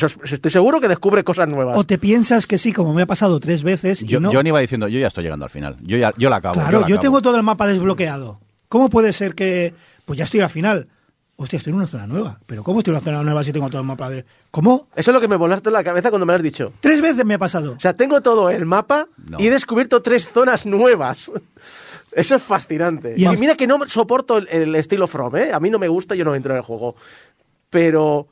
seguro 0.52 0.82
que 0.82 0.90
descubre 0.90 1.24
cosas 1.24 1.48
nuevas. 1.48 1.78
O 1.78 1.86
te 1.86 1.98
piensas 1.98 2.48
que 2.48 2.58
sí, 2.58 2.74
como 2.74 2.94
me 2.94 3.04
ha 3.04 3.06
pasado 3.06 3.40
tres 3.40 3.64
veces. 3.64 4.02
y 4.02 4.08
Yo, 4.08 4.20
no. 4.20 4.30
John 4.34 4.46
iba 4.46 4.60
diciendo, 4.60 4.90
yo 4.90 5.00
ya 5.00 5.08
estoy 5.08 5.24
llegando 5.24 5.46
al 5.46 5.50
final. 5.50 5.78
Yo 5.82 5.96
ya 5.98 6.14
yo 6.18 6.30
la 6.30 6.36
acabo. 6.36 6.56
Claro, 6.56 6.82
la 6.82 6.88
yo 6.88 6.96
acabo. 6.96 7.02
tengo 7.02 7.22
todo 7.22 7.38
el 7.38 7.44
mapa 7.44 7.66
desbloqueado. 7.66 8.42
¿Cómo 8.68 8.90
puede 8.90 9.14
ser 9.14 9.36
que.? 9.36 9.74
Pues 10.04 10.20
ya 10.20 10.26
estoy 10.26 10.42
al 10.42 10.50
final. 10.50 10.90
Hostia, 11.38 11.58
estoy 11.58 11.72
en 11.72 11.78
una 11.78 11.88
zona 11.88 12.08
nueva. 12.08 12.40
¿Pero 12.46 12.62
cómo 12.64 12.80
estoy 12.80 12.92
en 12.92 12.98
una 12.98 13.06
zona 13.06 13.24
nueva 13.24 13.44
si 13.46 13.54
tengo 13.54 13.70
todo 13.70 13.80
el 13.80 13.88
mapa 13.88 14.10
de.? 14.10 14.26
¿Cómo? 14.52 14.90
Eso 14.94 15.12
es 15.12 15.16
lo 15.16 15.22
que 15.22 15.30
me 15.30 15.38
volaste 15.38 15.70
en 15.70 15.74
la 15.74 15.84
cabeza 15.84 16.10
cuando 16.10 16.26
me 16.26 16.34
lo 16.34 16.38
has 16.38 16.44
dicho. 16.44 16.74
Tres 16.82 17.02
veces 17.02 17.24
me 17.24 17.36
ha 17.36 17.40
pasado. 17.40 17.72
O 17.72 17.80
sea, 17.80 17.94
tengo 17.94 18.20
todo 18.22 18.50
el 18.50 18.66
mapa 18.66 19.08
No. 19.30 19.38
y 19.40 19.48
he 19.48 19.50
descubierto 19.50 20.02
tres 20.02 20.28
zonas 20.28 20.66
nuevas. 20.66 21.32
Eso 22.12 22.36
es 22.36 22.42
fascinante. 22.42 23.16
Y 23.18 23.28
mira 23.38 23.56
que 23.56 23.68
no 23.68 23.78
soporto 23.88 24.38
el, 24.38 24.48
el 24.50 24.76
estilo 24.76 25.06
From, 25.08 25.36
¿eh? 25.36 25.52
A 25.52 25.60
mí 25.60 25.70
no 25.70 25.80
me 25.80 25.90
gusta, 25.90 26.16
yo 26.16 26.24
no 26.24 26.34
entro 26.34 26.54
en 26.54 26.58
el 26.58 26.64
juego. 26.64 26.96
Pero 27.76 28.30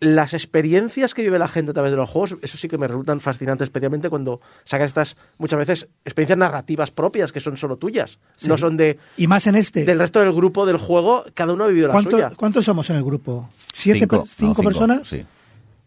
las 0.00 0.34
experiencias 0.34 1.14
que 1.14 1.22
vive 1.22 1.38
la 1.38 1.46
gente 1.46 1.70
a 1.70 1.74
través 1.74 1.92
de 1.92 1.96
los 1.96 2.10
juegos, 2.10 2.34
eso 2.42 2.58
sí 2.58 2.66
que 2.68 2.76
me 2.76 2.88
resultan 2.88 3.20
fascinantes, 3.20 3.66
especialmente 3.66 4.10
cuando 4.10 4.40
sacas 4.64 4.88
estas, 4.88 5.16
muchas 5.38 5.60
veces, 5.60 5.88
experiencias 6.04 6.36
narrativas 6.36 6.90
propias 6.90 7.30
que 7.30 7.38
son 7.38 7.56
solo 7.56 7.76
tuyas. 7.76 8.18
Sí. 8.34 8.48
No 8.48 8.58
son 8.58 8.76
de 8.76 8.98
Y 9.16 9.28
más 9.28 9.46
en 9.46 9.54
este. 9.54 9.84
del 9.84 10.00
resto 10.00 10.18
del 10.20 10.32
grupo 10.32 10.66
del 10.66 10.76
juego, 10.78 11.24
cada 11.34 11.52
uno 11.52 11.62
ha 11.64 11.68
vivido 11.68 11.86
la 11.86 11.92
¿Cuánto- 11.92 12.10
suya. 12.10 12.32
¿Cuántos 12.36 12.64
somos 12.64 12.90
en 12.90 12.96
el 12.96 13.04
grupo? 13.04 13.48
¿Siete 13.72 14.00
Cinco, 14.00 14.20
per- 14.22 14.28
cinco, 14.28 14.62
no, 14.62 14.68
personas? 14.68 15.06
Sí. 15.08 15.24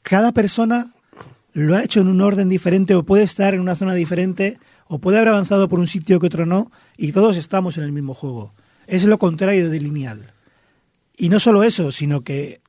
Cada 0.01 0.31
persona 0.31 0.91
lo 1.51 1.75
ha 1.75 1.83
hecho 1.83 1.99
en 1.99 2.07
un 2.07 2.21
orden 2.21 2.47
diferente 2.47 2.95
o 2.95 3.03
puede 3.03 3.23
estar 3.23 3.53
en 3.53 3.59
una 3.59 3.75
zona 3.75 3.93
diferente 3.95 4.57
o 4.87 4.99
puede 4.99 5.17
haber 5.17 5.29
avanzado 5.29 5.67
por 5.67 5.79
un 5.79 5.87
sitio 5.87 6.19
que 6.21 6.27
otro 6.27 6.45
no 6.45 6.71
y 6.95 7.11
todos 7.11 7.35
estamos 7.35 7.77
en 7.77 7.83
el 7.83 7.91
mismo 7.91 8.13
juego. 8.13 8.53
Es 8.87 9.03
lo 9.03 9.17
contrario 9.19 9.69
de 9.69 9.79
lineal. 9.81 10.31
Y 11.19 11.29
no 11.29 11.39
solo 11.39 11.63
eso, 11.63 11.91
sino 11.91 12.21
que 12.23 12.61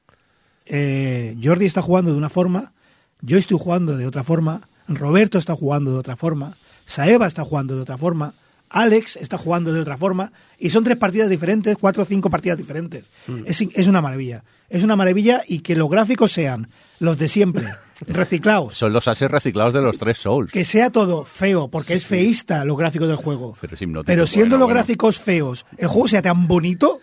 eh, 0.69 1.37
Jordi 1.43 1.66
está 1.66 1.83
jugando 1.83 2.12
de 2.12 2.19
una 2.19 2.29
forma, 2.31 2.73
yo 3.21 3.37
estoy 3.39 3.59
jugando 3.61 3.97
de 3.97 4.07
otra 4.07 4.23
forma, 4.23 4.69
Roberto 4.87 5.39
está 5.39 5.55
jugando 5.55 5.93
de 5.93 5.99
otra 5.99 6.16
forma, 6.16 6.57
Saeva 6.87 7.27
está 7.27 7.45
jugando 7.45 7.75
de 7.77 7.83
otra 7.83 7.99
forma, 7.99 8.35
Alex 8.71 9.16
está 9.16 9.39
jugando 9.39 9.73
de 9.73 9.81
otra 9.81 9.97
forma, 9.97 10.31
y 10.59 10.71
son 10.71 10.85
tres 10.85 10.97
partidas 10.99 11.31
diferentes, 11.31 11.77
cuatro 11.81 12.03
o 12.03 12.07
cinco 12.07 12.29
partidas 12.31 12.59
diferentes. 12.59 13.11
Es, 13.47 13.62
es 13.62 13.87
una 13.87 14.03
maravilla. 14.03 14.45
Es 14.69 14.83
una 14.85 14.95
maravilla 14.97 15.41
y 15.49 15.61
que 15.61 15.75
los 15.75 15.89
gráficos 15.89 16.33
sean 16.33 16.69
los 16.99 17.16
de 17.16 17.29
siempre, 17.29 17.66
reciclados. 18.07 18.77
Son 18.77 18.93
los 18.93 19.09
ases 19.09 19.31
reciclados 19.31 19.73
de 19.73 19.81
los 19.81 19.97
tres 19.97 20.19
Souls. 20.19 20.53
Que 20.53 20.66
sea 20.66 20.91
todo 20.91 21.25
feo, 21.25 21.69
porque 21.69 21.95
es 21.95 22.07
feísta 22.07 22.62
los 22.66 22.77
gráficos 22.77 23.09
del 23.09 23.16
juego. 23.16 23.57
Pero 23.59 23.75
es 23.75 23.81
hipnótico. 23.83 24.07
Pero 24.07 24.27
siendo 24.27 24.57
Bueno, 24.57 24.59
los 24.59 24.66
bueno. 24.66 24.75
gráficos 24.81 25.19
feos, 25.19 25.64
el 25.79 25.89
juego 25.89 26.09
sea 26.09 26.21
tan 26.21 26.47
bonito, 26.47 27.01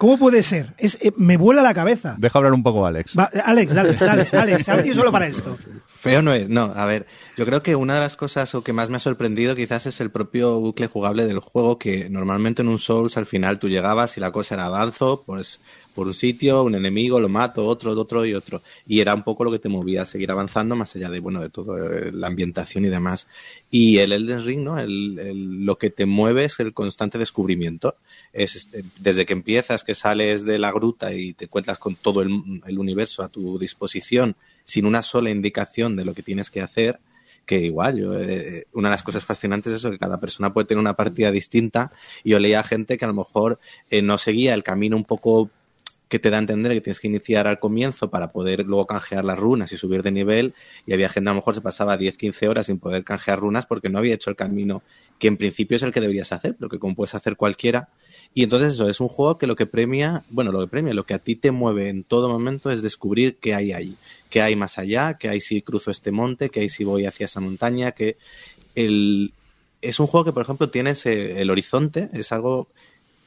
¿cómo 0.00 0.16
puede 0.16 0.42
ser? 0.42 0.72
Es, 0.78 0.96
eh, 1.02 1.12
me 1.18 1.36
vuela 1.36 1.60
la 1.60 1.74
cabeza. 1.74 2.14
Deja 2.16 2.38
hablar 2.38 2.54
un 2.54 2.62
poco, 2.62 2.86
Alex. 2.86 3.14
Va, 3.16 3.30
Alex, 3.44 3.74
dale, 3.74 3.92
dale, 3.94 4.26
Alex, 4.32 4.68
ha 4.70 4.76
venido 4.76 4.94
solo 4.94 5.12
para 5.12 5.26
esto. 5.26 5.58
Feo 5.86 6.22
no 6.22 6.32
es, 6.32 6.48
no. 6.48 6.72
A 6.74 6.86
ver, 6.86 7.06
yo 7.36 7.44
creo 7.44 7.62
que 7.62 7.76
una 7.76 7.96
de 7.96 8.00
las 8.00 8.16
cosas 8.16 8.54
o 8.54 8.64
que 8.64 8.72
más 8.72 8.88
me 8.88 8.96
ha 8.96 9.00
sorprendido 9.00 9.54
quizás 9.54 9.84
es 9.84 10.00
el 10.00 10.10
propio 10.10 10.58
bucle 10.58 10.86
jugable 10.86 11.26
del 11.26 11.40
juego, 11.40 11.78
que 11.78 12.08
normalmente 12.08 12.62
en 12.62 12.68
un 12.68 12.78
Souls 12.78 13.18
al 13.18 13.26
final 13.26 13.58
tú 13.58 13.68
llegabas 13.68 14.16
y 14.16 14.20
la 14.20 14.32
cosa 14.32 14.54
era 14.54 14.64
avanzo, 14.64 15.22
pues 15.26 15.60
un 16.06 16.14
sitio, 16.14 16.62
un 16.62 16.74
enemigo, 16.74 17.20
lo 17.20 17.28
mato, 17.28 17.66
otro, 17.66 17.92
otro 17.92 18.24
y 18.24 18.34
otro. 18.34 18.62
Y 18.86 19.00
era 19.00 19.14
un 19.14 19.22
poco 19.22 19.44
lo 19.44 19.50
que 19.50 19.58
te 19.58 19.68
movía 19.68 20.02
a 20.02 20.04
seguir 20.04 20.30
avanzando 20.30 20.76
más 20.76 20.94
allá 20.96 21.10
de, 21.10 21.20
bueno, 21.20 21.40
de 21.40 21.50
todo, 21.50 21.76
eh, 21.78 22.10
la 22.12 22.26
ambientación 22.26 22.84
y 22.84 22.88
demás. 22.88 23.26
Y 23.70 23.98
el 23.98 24.12
Elden 24.12 24.44
Ring, 24.44 24.62
¿no? 24.62 24.76
Lo 24.84 25.78
que 25.78 25.90
te 25.90 26.06
mueve 26.06 26.44
es 26.44 26.60
el 26.60 26.72
constante 26.72 27.18
descubrimiento. 27.18 27.96
Es 28.32 28.56
este, 28.56 28.84
desde 28.98 29.26
que 29.26 29.32
empiezas, 29.32 29.84
que 29.84 29.94
sales 29.94 30.44
de 30.44 30.58
la 30.58 30.72
gruta 30.72 31.12
y 31.14 31.32
te 31.32 31.44
encuentras 31.44 31.78
con 31.78 31.96
todo 31.96 32.22
el, 32.22 32.30
universo 32.78 33.22
a 33.22 33.28
tu 33.28 33.58
disposición, 33.58 34.36
sin 34.64 34.86
una 34.86 35.02
sola 35.02 35.30
indicación 35.30 35.96
de 35.96 36.04
lo 36.04 36.14
que 36.14 36.22
tienes 36.22 36.50
que 36.50 36.60
hacer, 36.60 37.00
que 37.44 37.58
igual, 37.60 37.98
yo, 37.98 38.18
eh, 38.18 38.66
una 38.74 38.88
de 38.88 38.92
las 38.92 39.02
cosas 39.02 39.24
fascinantes 39.24 39.72
es 39.72 39.78
eso, 39.80 39.90
que 39.90 39.98
cada 39.98 40.20
persona 40.20 40.52
puede 40.52 40.66
tener 40.66 40.80
una 40.80 40.94
partida 40.94 41.30
distinta, 41.30 41.90
y 42.22 42.30
yo 42.30 42.38
leía 42.38 42.62
gente 42.62 42.96
que 42.96 43.04
a 43.04 43.08
lo 43.08 43.14
mejor 43.14 43.58
eh, 43.90 44.02
no 44.02 44.18
seguía 44.18 44.54
el 44.54 44.62
camino 44.62 44.96
un 44.96 45.04
poco 45.04 45.50
que 46.10 46.18
te 46.18 46.28
da 46.28 46.36
a 46.36 46.40
entender 46.40 46.72
que 46.72 46.80
tienes 46.80 46.98
que 46.98 47.06
iniciar 47.06 47.46
al 47.46 47.60
comienzo 47.60 48.10
para 48.10 48.32
poder 48.32 48.66
luego 48.66 48.84
canjear 48.84 49.24
las 49.24 49.38
runas 49.38 49.70
y 49.72 49.76
subir 49.76 50.02
de 50.02 50.10
nivel, 50.10 50.54
y 50.84 50.92
había 50.92 51.08
gente 51.08 51.30
a 51.30 51.32
lo 51.32 51.36
mejor 51.36 51.54
se 51.54 51.60
pasaba 51.60 51.96
10, 51.96 52.16
15 52.18 52.48
horas 52.48 52.66
sin 52.66 52.80
poder 52.80 53.04
canjear 53.04 53.38
runas 53.38 53.64
porque 53.64 53.88
no 53.88 53.98
había 53.98 54.14
hecho 54.14 54.28
el 54.28 54.36
camino 54.36 54.82
que 55.20 55.28
en 55.28 55.36
principio 55.36 55.76
es 55.76 55.84
el 55.84 55.92
que 55.92 56.00
deberías 56.00 56.32
hacer, 56.32 56.56
pero 56.58 56.68
que 56.68 56.80
como 56.80 56.96
puedes 56.96 57.14
hacer 57.14 57.36
cualquiera. 57.36 57.90
Y 58.34 58.42
entonces 58.42 58.72
eso, 58.72 58.88
es 58.88 59.00
un 59.00 59.06
juego 59.06 59.38
que 59.38 59.46
lo 59.46 59.54
que 59.54 59.66
premia, 59.66 60.24
bueno, 60.30 60.50
lo 60.50 60.60
que 60.60 60.66
premia, 60.66 60.94
lo 60.94 61.06
que 61.06 61.14
a 61.14 61.20
ti 61.20 61.36
te 61.36 61.52
mueve 61.52 61.88
en 61.88 62.02
todo 62.02 62.28
momento 62.28 62.72
es 62.72 62.82
descubrir 62.82 63.36
qué 63.36 63.54
hay 63.54 63.72
ahí, 63.72 63.96
qué 64.30 64.42
hay 64.42 64.56
más 64.56 64.78
allá, 64.78 65.16
qué 65.16 65.28
hay 65.28 65.40
si 65.40 65.62
cruzo 65.62 65.92
este 65.92 66.10
monte, 66.10 66.50
qué 66.50 66.60
hay 66.60 66.68
si 66.68 66.82
voy 66.82 67.06
hacia 67.06 67.26
esa 67.26 67.40
montaña, 67.40 67.92
que 67.92 68.16
el... 68.74 69.32
Es 69.82 69.98
un 69.98 70.08
juego 70.08 70.26
que, 70.26 70.32
por 70.32 70.42
ejemplo, 70.42 70.68
tienes 70.68 71.06
el 71.06 71.48
horizonte, 71.48 72.10
es 72.12 72.32
algo 72.32 72.68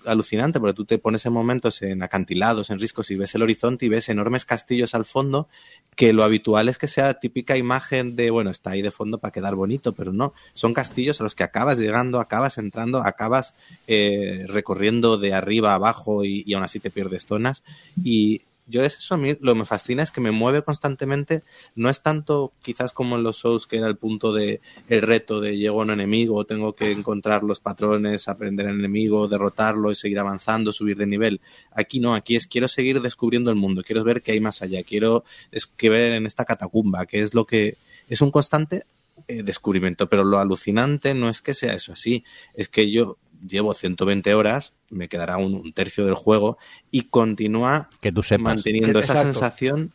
alucinante 0.05 0.59
porque 0.59 0.73
tú 0.73 0.85
te 0.85 0.97
pones 0.97 1.25
en 1.25 1.33
momentos 1.33 1.81
en 1.81 2.03
acantilados, 2.03 2.69
en 2.69 2.79
riscos 2.79 3.11
y 3.11 3.15
ves 3.15 3.35
el 3.35 3.43
horizonte 3.43 3.85
y 3.85 3.89
ves 3.89 4.09
enormes 4.09 4.45
castillos 4.45 4.95
al 4.95 5.05
fondo 5.05 5.47
que 5.95 6.13
lo 6.13 6.23
habitual 6.23 6.69
es 6.69 6.77
que 6.77 6.87
sea 6.87 7.13
típica 7.15 7.57
imagen 7.57 8.15
de, 8.15 8.31
bueno, 8.31 8.49
está 8.49 8.71
ahí 8.71 8.81
de 8.81 8.91
fondo 8.91 9.19
para 9.19 9.31
quedar 9.31 9.55
bonito, 9.55 9.93
pero 9.93 10.11
no, 10.11 10.33
son 10.53 10.73
castillos 10.73 11.19
a 11.21 11.23
los 11.23 11.35
que 11.35 11.43
acabas 11.43 11.77
llegando, 11.77 12.19
acabas 12.19 12.57
entrando, 12.57 12.99
acabas 12.99 13.53
eh, 13.87 14.45
recorriendo 14.47 15.17
de 15.17 15.33
arriba 15.33 15.71
a 15.71 15.75
abajo 15.75 16.23
y, 16.23 16.43
y 16.45 16.53
aún 16.53 16.63
así 16.63 16.79
te 16.79 16.89
pierdes 16.89 17.25
zonas. 17.25 17.63
Y 18.03 18.41
yo 18.65 18.83
es 18.83 18.97
eso 18.97 19.15
a 19.15 19.17
mí 19.17 19.35
lo 19.41 19.53
que 19.53 19.59
me 19.59 19.65
fascina 19.65 20.03
es 20.03 20.11
que 20.11 20.21
me 20.21 20.31
mueve 20.31 20.61
constantemente 20.61 21.43
no 21.75 21.89
es 21.89 22.01
tanto 22.01 22.53
quizás 22.61 22.93
como 22.93 23.15
en 23.15 23.23
los 23.23 23.37
shows 23.37 23.67
que 23.67 23.77
era 23.77 23.87
el 23.87 23.97
punto 23.97 24.31
de 24.33 24.61
el 24.87 25.01
reto 25.01 25.41
de 25.41 25.57
llego 25.57 25.81
a 25.81 25.83
un 25.83 25.91
enemigo 25.91 26.45
tengo 26.45 26.73
que 26.73 26.91
encontrar 26.91 27.43
los 27.43 27.59
patrones 27.59 28.27
aprender 28.27 28.67
al 28.67 28.79
enemigo 28.79 29.27
derrotarlo 29.27 29.91
y 29.91 29.95
seguir 29.95 30.19
avanzando 30.19 30.71
subir 30.71 30.97
de 30.97 31.07
nivel. 31.07 31.41
Aquí 31.71 31.99
no 31.99 32.15
aquí 32.15 32.35
es 32.35 32.47
quiero 32.47 32.67
seguir 32.67 33.01
descubriendo 33.01 33.49
el 33.49 33.57
mundo 33.57 33.83
quiero 33.85 34.03
ver 34.03 34.21
qué 34.21 34.31
hay 34.31 34.39
más 34.39 34.61
allá 34.61 34.83
quiero 34.83 35.23
es 35.51 35.65
que 35.65 35.89
ver 35.89 36.13
en 36.13 36.25
esta 36.25 36.45
catacumba 36.45 37.05
que 37.05 37.21
es 37.21 37.33
lo 37.33 37.45
que 37.45 37.77
es 38.07 38.21
un 38.21 38.31
constante 38.31 38.85
eh, 39.27 39.43
descubrimiento 39.43 40.07
pero 40.07 40.23
lo 40.23 40.39
alucinante 40.39 41.13
no 41.13 41.29
es 41.29 41.41
que 41.41 41.53
sea 41.53 41.73
eso 41.73 41.93
así 41.93 42.23
es 42.53 42.69
que 42.69 42.91
yo 42.91 43.17
llevo 43.45 43.73
120 43.73 44.33
horas, 44.33 44.73
me 44.89 45.07
quedará 45.09 45.37
un, 45.37 45.53
un 45.55 45.73
tercio 45.73 46.05
del 46.05 46.15
juego 46.15 46.57
y 46.91 47.03
continúa 47.03 47.89
Que 48.01 48.11
tú 48.11 48.23
sepas. 48.23 48.55
manteniendo 48.55 48.99
Que- 48.99 49.05
esa 49.05 49.13
exacto. 49.13 49.33
sensación 49.33 49.93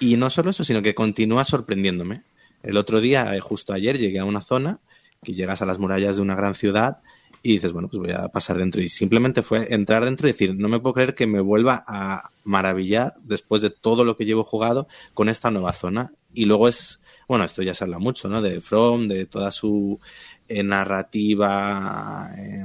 y 0.00 0.16
no 0.16 0.30
solo 0.30 0.50
eso, 0.50 0.64
sino 0.64 0.82
que 0.82 0.94
continúa 0.94 1.44
sorprendiéndome. 1.44 2.22
El 2.62 2.76
otro 2.76 3.00
día, 3.00 3.34
eh, 3.34 3.40
justo 3.40 3.72
ayer, 3.72 3.98
llegué 3.98 4.18
a 4.18 4.24
una 4.24 4.40
zona 4.42 4.80
que 5.22 5.32
llegas 5.34 5.62
a 5.62 5.66
las 5.66 5.78
murallas 5.78 6.16
de 6.16 6.22
una 6.22 6.34
gran 6.34 6.54
ciudad 6.54 6.98
y 7.42 7.52
dices, 7.52 7.72
bueno, 7.72 7.88
pues 7.88 8.00
voy 8.00 8.10
a 8.12 8.28
pasar 8.28 8.58
dentro. 8.58 8.80
Y 8.82 8.88
simplemente 8.88 9.42
fue 9.42 9.72
entrar 9.72 10.04
dentro 10.04 10.26
y 10.28 10.32
decir, 10.32 10.54
no 10.56 10.68
me 10.68 10.80
puedo 10.80 10.94
creer 10.94 11.14
que 11.14 11.26
me 11.26 11.40
vuelva 11.40 11.84
a 11.86 12.30
maravillar 12.44 13.14
después 13.22 13.62
de 13.62 13.70
todo 13.70 14.04
lo 14.04 14.16
que 14.16 14.24
llevo 14.24 14.42
jugado 14.44 14.88
con 15.14 15.28
esta 15.28 15.50
nueva 15.50 15.72
zona. 15.72 16.12
Y 16.34 16.44
luego 16.46 16.68
es, 16.68 17.00
bueno, 17.28 17.44
esto 17.44 17.62
ya 17.62 17.72
se 17.72 17.84
habla 17.84 17.98
mucho, 18.00 18.28
¿no? 18.28 18.42
De 18.42 18.60
From, 18.60 19.06
de 19.08 19.26
toda 19.26 19.50
su 19.52 20.00
eh, 20.48 20.62
narrativa 20.62 22.30
eh, 22.36 22.64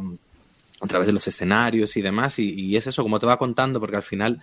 a 0.80 0.88
través 0.88 1.08
de 1.08 1.14
los 1.14 1.28
escenarios 1.28 1.96
y 1.98 2.02
demás. 2.02 2.40
Y, 2.40 2.54
y 2.54 2.76
es 2.76 2.88
eso, 2.88 3.04
como 3.04 3.20
te 3.20 3.26
va 3.26 3.38
contando, 3.38 3.80
porque 3.80 3.98
al 3.98 4.04
final 4.04 4.42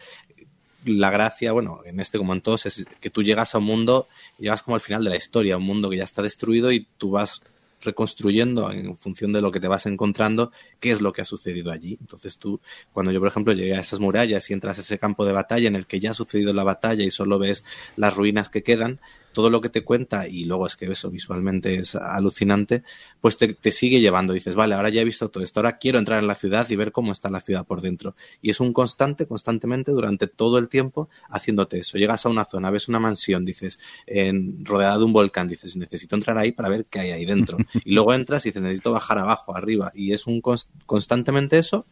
la 0.85 1.11
gracia, 1.11 1.53
bueno, 1.53 1.81
en 1.85 2.01
este 2.01 2.19
como 2.19 2.33
en 2.33 2.41
todos, 2.41 2.67
es 2.67 2.87
que 3.01 3.11
tú 3.11 3.23
llegas 3.23 3.55
a 3.55 3.59
un 3.59 3.65
mundo, 3.65 4.09
llegas 4.39 4.63
como 4.63 4.75
al 4.75 4.81
final 4.81 5.05
de 5.05 5.11
la 5.11 5.17
historia, 5.17 5.57
un 5.57 5.65
mundo 5.65 5.91
que 5.91 5.97
ya 5.97 6.05
está 6.05 6.23
destruido 6.23 6.73
y 6.73 6.87
tú 6.99 7.11
vas 7.11 7.43
reconstruyendo 7.81 8.71
en 8.73 8.97
función 8.99 9.33
de 9.33 9.41
lo 9.41 9.53
que 9.53 9.61
te 9.61 9.69
vas 9.69 9.87
encontrando 9.87 10.51
qué 10.81 10.91
es 10.91 11.01
lo 11.01 11.13
que 11.13 11.23
ha 11.23 11.25
sucedido 11.25 11.71
allí. 11.71 11.97
Entonces 12.01 12.39
tú, 12.39 12.61
cuando 12.93 13.13
yo 13.13 13.21
por 13.21 13.29
ejemplo 13.29 13.53
llegué 13.53 13.77
a 13.77 13.81
esas 13.81 14.01
murallas 14.01 14.49
y 14.51 14.53
entras 14.53 14.79
a 14.79 14.81
ese 14.81 14.99
campo 14.99 15.25
de 15.25 15.33
batalla 15.33 15.69
en 15.69 15.77
el 15.77 15.87
que 15.87 16.01
ya 16.01 16.11
ha 16.11 16.15
sucedido 16.15 16.53
la 16.53 16.65
batalla 16.65 17.05
y 17.05 17.11
solo 17.11 17.39
ves 17.39 17.65
las 17.97 18.17
ruinas 18.17 18.49
que 18.49 18.63
quedan, 18.63 19.01
todo 19.39 19.51
lo 19.51 19.61
que 19.61 19.69
te 19.69 19.85
cuenta 19.85 20.27
y 20.27 20.47
luego 20.47 20.67
es 20.67 20.75
que 20.75 20.87
eso 20.91 21.13
visualmente 21.13 21.77
es 21.77 21.95
alucinante, 21.95 22.83
pues 23.21 23.39
te, 23.39 23.55
te 23.55 23.71
sigue 23.71 24.01
llevando. 24.01 24.33
Dices, 24.33 24.57
vale, 24.57 24.75
ahora 24.75 24.89
ya 24.89 25.01
he 25.01 25.05
visto 25.05 25.29
todo 25.29 25.45
esto, 25.45 25.61
ahora 25.61 25.79
quiero 25.79 26.01
entrar 26.01 26.19
en 26.21 26.27
la 26.27 26.35
ciudad 26.35 26.69
y 26.69 26.75
ver 26.75 26.91
cómo 26.91 27.13
está 27.13 27.31
la 27.31 27.41
ciudad 27.41 27.65
por 27.65 27.81
dentro. 27.81 28.17
Y 28.43 28.51
es 28.51 28.59
un 28.59 28.73
constante, 28.73 29.27
constantemente, 29.29 29.93
durante 29.93 30.27
todo 30.27 30.59
el 30.59 30.69
tiempo, 30.69 31.09
haciéndote 31.31 31.79
eso. 31.79 31.99
Llegas 31.99 32.27
a 32.27 32.31
una 32.31 32.47
zona, 32.47 32.73
ves 32.73 32.89
una 32.89 32.99
mansión, 32.99 33.45
dices, 33.45 33.79
en, 34.09 34.65
rodeada 34.65 34.99
de 34.99 35.05
un 35.05 35.13
volcán, 35.13 35.47
dices, 35.47 35.77
necesito 35.77 36.17
entrar 36.17 36.37
ahí 36.37 36.51
para 36.51 36.69
ver 36.69 36.87
qué 36.87 36.99
hay 36.99 37.11
ahí 37.13 37.25
dentro. 37.25 37.59
Y 37.85 37.93
luego 37.95 38.13
entras 38.13 38.45
y 38.45 38.49
dices, 38.49 38.63
necesito 38.63 38.91
bajar 38.91 39.19
abajo, 39.19 39.57
arriba. 39.57 39.93
Y 39.95 40.13
es 40.15 40.27
un 40.27 40.43
cons- 40.43 40.69
constantemente 40.85 41.59
eso. 41.59 41.87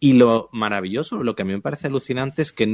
Y 0.00 0.14
lo 0.14 0.48
maravilloso, 0.52 1.22
lo 1.22 1.36
que 1.36 1.42
a 1.42 1.44
mí 1.44 1.52
me 1.52 1.60
parece 1.60 1.86
alucinante 1.86 2.42
es 2.42 2.50
que 2.52 2.64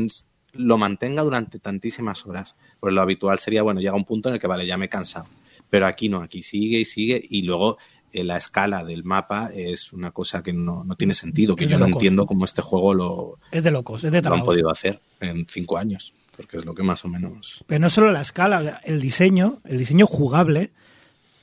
lo 0.59 0.77
mantenga 0.77 1.23
durante 1.23 1.59
tantísimas 1.59 2.27
horas. 2.27 2.57
Pues 2.81 2.93
lo 2.93 3.01
habitual 3.01 3.39
sería, 3.39 3.63
bueno, 3.63 3.81
llega 3.81 3.95
un 3.95 4.05
punto 4.05 4.29
en 4.29 4.35
el 4.35 4.41
que, 4.41 4.47
vale, 4.47 4.67
ya 4.67 4.77
me 4.77 4.87
he 4.87 4.89
cansado. 4.89 5.27
Pero 5.71 5.87
aquí 5.87 6.09
no, 6.09 6.21
aquí 6.21 6.43
sigue 6.43 6.81
y 6.81 6.85
sigue 6.85 7.25
y 7.31 7.43
luego 7.43 7.79
eh, 8.13 8.25
la 8.25 8.37
escala 8.37 8.85
del 8.85 9.05
mapa 9.05 9.51
es 9.55 9.93
una 9.93 10.11
cosa 10.11 10.43
que 10.43 10.53
no, 10.53 10.83
no 10.85 10.97
tiene 10.97 11.15
sentido, 11.15 11.55
que 11.57 11.67
yo 11.67 11.79
no 11.79 11.87
locos. 11.87 12.01
entiendo 12.01 12.27
cómo 12.27 12.45
este 12.45 12.63
juego 12.63 12.95
lo, 12.95 13.39
Es 13.51 13.63
de 13.63 13.71
locos, 13.71 14.03
es 14.05 14.13
de 14.13 14.23
lo 14.23 14.35
han 14.35 14.45
podido 14.45 14.71
hacer 14.71 15.01
en 15.21 15.47
cinco 15.47 15.77
años, 15.77 16.15
porque 16.37 16.57
es 16.57 16.65
lo 16.65 16.75
que 16.75 16.83
más 16.83 17.05
o 17.05 17.09
menos... 17.09 17.63
Pero 17.67 17.81
no 17.81 17.91
solo 17.91 18.11
la 18.11 18.23
escala, 18.23 18.61
o 18.61 18.63
sea, 18.63 18.81
el 18.85 19.01
diseño, 19.01 19.61
el 19.65 19.79
diseño 19.79 20.07
jugable, 20.07 20.73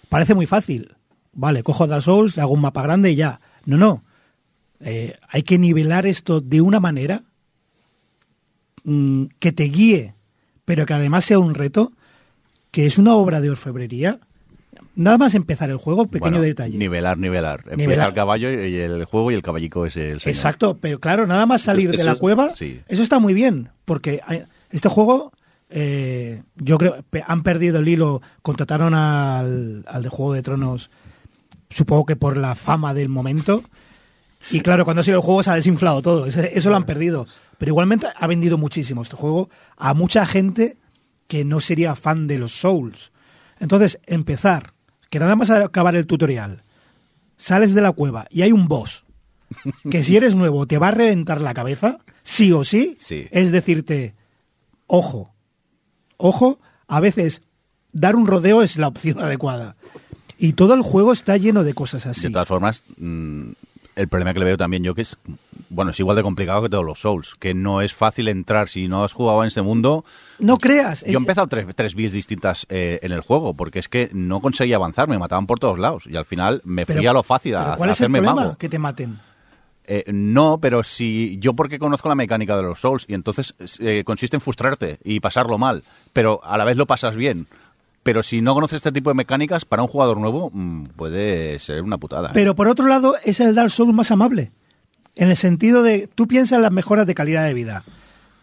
parece 0.09 0.33
muy 0.33 0.47
fácil. 0.47 0.95
Vale, 1.33 1.61
cojo 1.61 1.85
Dark 1.85 2.01
Souls, 2.01 2.35
le 2.35 2.41
hago 2.41 2.53
un 2.53 2.61
mapa 2.61 2.81
grande 2.81 3.11
y 3.11 3.15
ya. 3.15 3.41
No, 3.65 3.77
no. 3.77 4.03
Eh, 4.79 5.17
hay 5.29 5.43
que 5.43 5.57
nivelar 5.57 6.05
esto 6.05 6.41
de 6.41 6.61
una 6.61 6.79
manera 6.79 7.23
mm, 8.85 9.25
que 9.39 9.51
te 9.51 9.65
guíe, 9.65 10.13
pero 10.63 10.85
que 10.85 10.93
además 10.93 11.25
sea 11.25 11.37
un 11.39 11.53
reto, 11.53 11.91
que 12.71 12.85
es 12.85 12.97
una 12.97 13.13
obra 13.15 13.41
de 13.41 13.49
orfebrería. 13.49 14.19
Nada 14.95 15.17
más 15.17 15.35
empezar 15.35 15.69
el 15.69 15.75
juego, 15.77 16.05
pequeño 16.07 16.31
Bueno, 16.31 16.41
detalle. 16.41 16.77
Nivelar, 16.77 17.17
nivelar. 17.17 17.59
Empieza 17.61 17.75
Nivelar. 17.77 18.07
el 18.07 18.13
caballo 18.13 18.49
y 18.49 18.75
el 18.77 19.03
juego 19.05 19.29
y 19.31 19.33
el 19.35 19.41
caballico 19.41 19.85
es 19.85 19.97
el 19.97 20.21
señor. 20.21 20.35
Exacto, 20.35 20.77
pero 20.79 20.99
claro, 21.01 21.27
nada 21.27 21.45
más 21.45 21.63
salir 21.63 21.85
Entonces, 21.87 21.99
de 22.05 22.05
la 22.05 22.13
es- 22.13 22.19
cueva, 22.19 22.55
sí. 22.55 22.79
eso 22.87 23.03
está 23.03 23.19
muy 23.19 23.33
bien, 23.33 23.69
porque 23.83 24.21
este 24.71 24.87
juego, 24.87 25.33
eh, 25.69 26.43
yo 26.55 26.77
creo, 26.77 27.03
han 27.27 27.43
perdido 27.43 27.79
el 27.79 27.87
hilo, 27.89 28.21
contrataron 28.41 28.93
al, 28.93 29.83
al 29.87 30.03
de 30.03 30.09
Juego 30.09 30.33
de 30.33 30.41
Tronos, 30.43 30.89
supongo 31.69 32.05
que 32.05 32.15
por 32.15 32.37
la 32.37 32.55
fama 32.55 32.93
del 32.93 33.09
momento, 33.09 33.63
y 34.51 34.61
claro, 34.61 34.85
cuando 34.85 35.01
ha 35.01 35.03
sido 35.03 35.17
el 35.17 35.23
juego 35.23 35.43
se 35.43 35.49
ha 35.49 35.55
desinflado 35.55 36.01
todo, 36.01 36.25
eso, 36.25 36.39
eso 36.39 36.69
lo 36.69 36.75
han 36.77 36.85
perdido, 36.85 37.27
pero 37.57 37.71
igualmente 37.71 38.07
ha 38.15 38.27
vendido 38.27 38.57
muchísimo 38.57 39.01
este 39.01 39.15
juego 39.15 39.49
a 39.77 39.93
mucha 39.93 40.25
gente 40.25 40.77
que 41.27 41.43
no 41.45 41.59
sería 41.59 41.95
fan 41.95 42.27
de 42.27 42.37
los 42.37 42.53
Souls. 42.53 43.11
Entonces, 43.59 43.99
empezar, 44.05 44.73
que 45.09 45.19
nada 45.19 45.35
más 45.35 45.49
acabar 45.49 45.95
el 45.95 46.07
tutorial, 46.07 46.63
sales 47.37 47.73
de 47.73 47.81
la 47.81 47.91
cueva 47.91 48.27
y 48.29 48.41
hay 48.43 48.51
un 48.51 48.67
boss 48.67 49.05
que 49.91 50.03
si 50.03 50.15
eres 50.17 50.35
nuevo 50.35 50.65
te 50.67 50.77
va 50.77 50.89
a 50.89 50.91
reventar 50.91 51.41
la 51.41 51.53
cabeza, 51.53 51.99
sí 52.23 52.51
o 52.51 52.63
sí, 52.63 52.95
Sí. 52.99 53.27
es 53.31 53.51
decirte, 53.51 54.15
ojo, 54.87 55.33
ojo, 56.17 56.59
a 56.87 56.99
veces 56.99 57.41
dar 57.91 58.15
un 58.15 58.27
rodeo 58.27 58.61
es 58.61 58.77
la 58.77 58.87
opción 58.87 59.19
adecuada. 59.23 59.75
Y 60.37 60.53
todo 60.53 60.73
el 60.73 60.81
juego 60.81 61.13
está 61.13 61.37
lleno 61.37 61.63
de 61.63 61.73
cosas 61.73 62.05
así. 62.05 62.21
De 62.23 62.29
todas 62.29 62.47
formas, 62.47 62.83
mm, 62.97 63.51
el 63.95 64.07
problema 64.09 64.33
que 64.33 64.39
le 64.39 64.45
veo 64.45 64.57
también 64.57 64.83
yo 64.83 64.93
que 64.93 65.03
es, 65.03 65.17
bueno, 65.75 65.91
es 65.91 65.99
igual 65.99 66.15
de 66.15 66.23
complicado 66.23 66.63
que 66.63 66.69
todos 66.69 66.85
los 66.85 66.99
Souls, 66.99 67.33
que 67.39 67.53
no 67.53 67.81
es 67.81 67.93
fácil 67.93 68.27
entrar 68.29 68.67
si 68.69 68.87
no 68.87 69.03
has 69.03 69.13
jugado 69.13 69.41
en 69.43 69.47
este 69.49 69.61
mundo. 69.61 70.05
No 70.39 70.57
creas. 70.57 71.01
Yo 71.01 71.07
he 71.07 71.11
es- 71.11 71.15
empezado 71.17 71.47
tres, 71.47 71.67
tres 71.75 71.93
vías 71.93 72.11
distintas 72.13 72.65
eh, 72.69 72.99
en 73.03 73.11
el 73.11 73.21
juego, 73.21 73.53
porque 73.53 73.79
es 73.79 73.89
que 73.89 74.09
no 74.13 74.39
conseguía 74.41 74.77
avanzar, 74.77 75.07
me 75.07 75.19
mataban 75.19 75.45
por 75.45 75.59
todos 75.59 75.77
lados. 75.77 76.03
Y 76.07 76.15
al 76.17 76.25
final 76.25 76.61
me 76.63 76.85
fui 76.85 76.95
pero- 76.95 77.09
a 77.11 77.13
lo 77.13 77.23
fácil, 77.23 77.53
pero 77.53 77.73
a, 77.73 77.75
¿Cuál 77.77 77.89
a 77.89 77.91
es 77.93 77.99
el 77.99 78.05
hacerme 78.05 78.19
problema? 78.19 78.41
mago. 78.41 78.57
Que 78.57 78.69
te 78.69 78.79
maten. 78.79 79.19
Eh, 79.87 80.03
no, 80.07 80.57
pero 80.59 80.81
si 80.81 81.37
yo 81.39 81.53
porque 81.53 81.77
conozco 81.77 82.09
la 82.09 82.15
mecánica 82.15 82.57
de 82.57 82.63
los 82.63 82.79
Souls 82.79 83.05
y 83.07 83.13
entonces 83.13 83.53
eh, 83.79 84.03
consiste 84.03 84.35
en 84.37 84.41
frustrarte 84.41 84.97
y 85.03 85.19
pasarlo 85.19 85.59
mal, 85.59 85.83
pero 86.11 86.43
a 86.43 86.57
la 86.57 86.63
vez 86.63 86.75
lo 86.77 86.87
pasas 86.87 87.15
bien. 87.15 87.45
Pero 88.01 88.21
si 88.23 88.41
no 88.41 88.53
conoces 88.53 88.77
este 88.77 88.91
tipo 88.91 89.09
de 89.09 89.15
mecánicas, 89.15 89.65
para 89.65 89.81
un 89.83 89.87
jugador 89.87 90.17
nuevo 90.17 90.49
mm, 90.53 90.83
puede 90.95 91.57
ser 91.59 91.81
una 91.83 91.97
putada. 91.97 92.31
Pero 92.33 92.55
por 92.55 92.67
otro 92.67 92.87
lado, 92.87 93.15
es 93.23 93.39
el 93.39 93.53
Dark 93.55 93.69
Souls 93.71 93.93
más 93.93 94.11
amable. 94.11 94.51
En 95.15 95.29
el 95.29 95.37
sentido 95.37 95.81
de, 95.83 96.07
tú 96.13 96.27
piensas 96.27 96.57
en 96.57 96.61
las 96.61 96.71
mejoras 96.71 97.07
de 97.07 97.15
calidad 97.15 97.45
de 97.45 97.53
vida. 97.53 97.83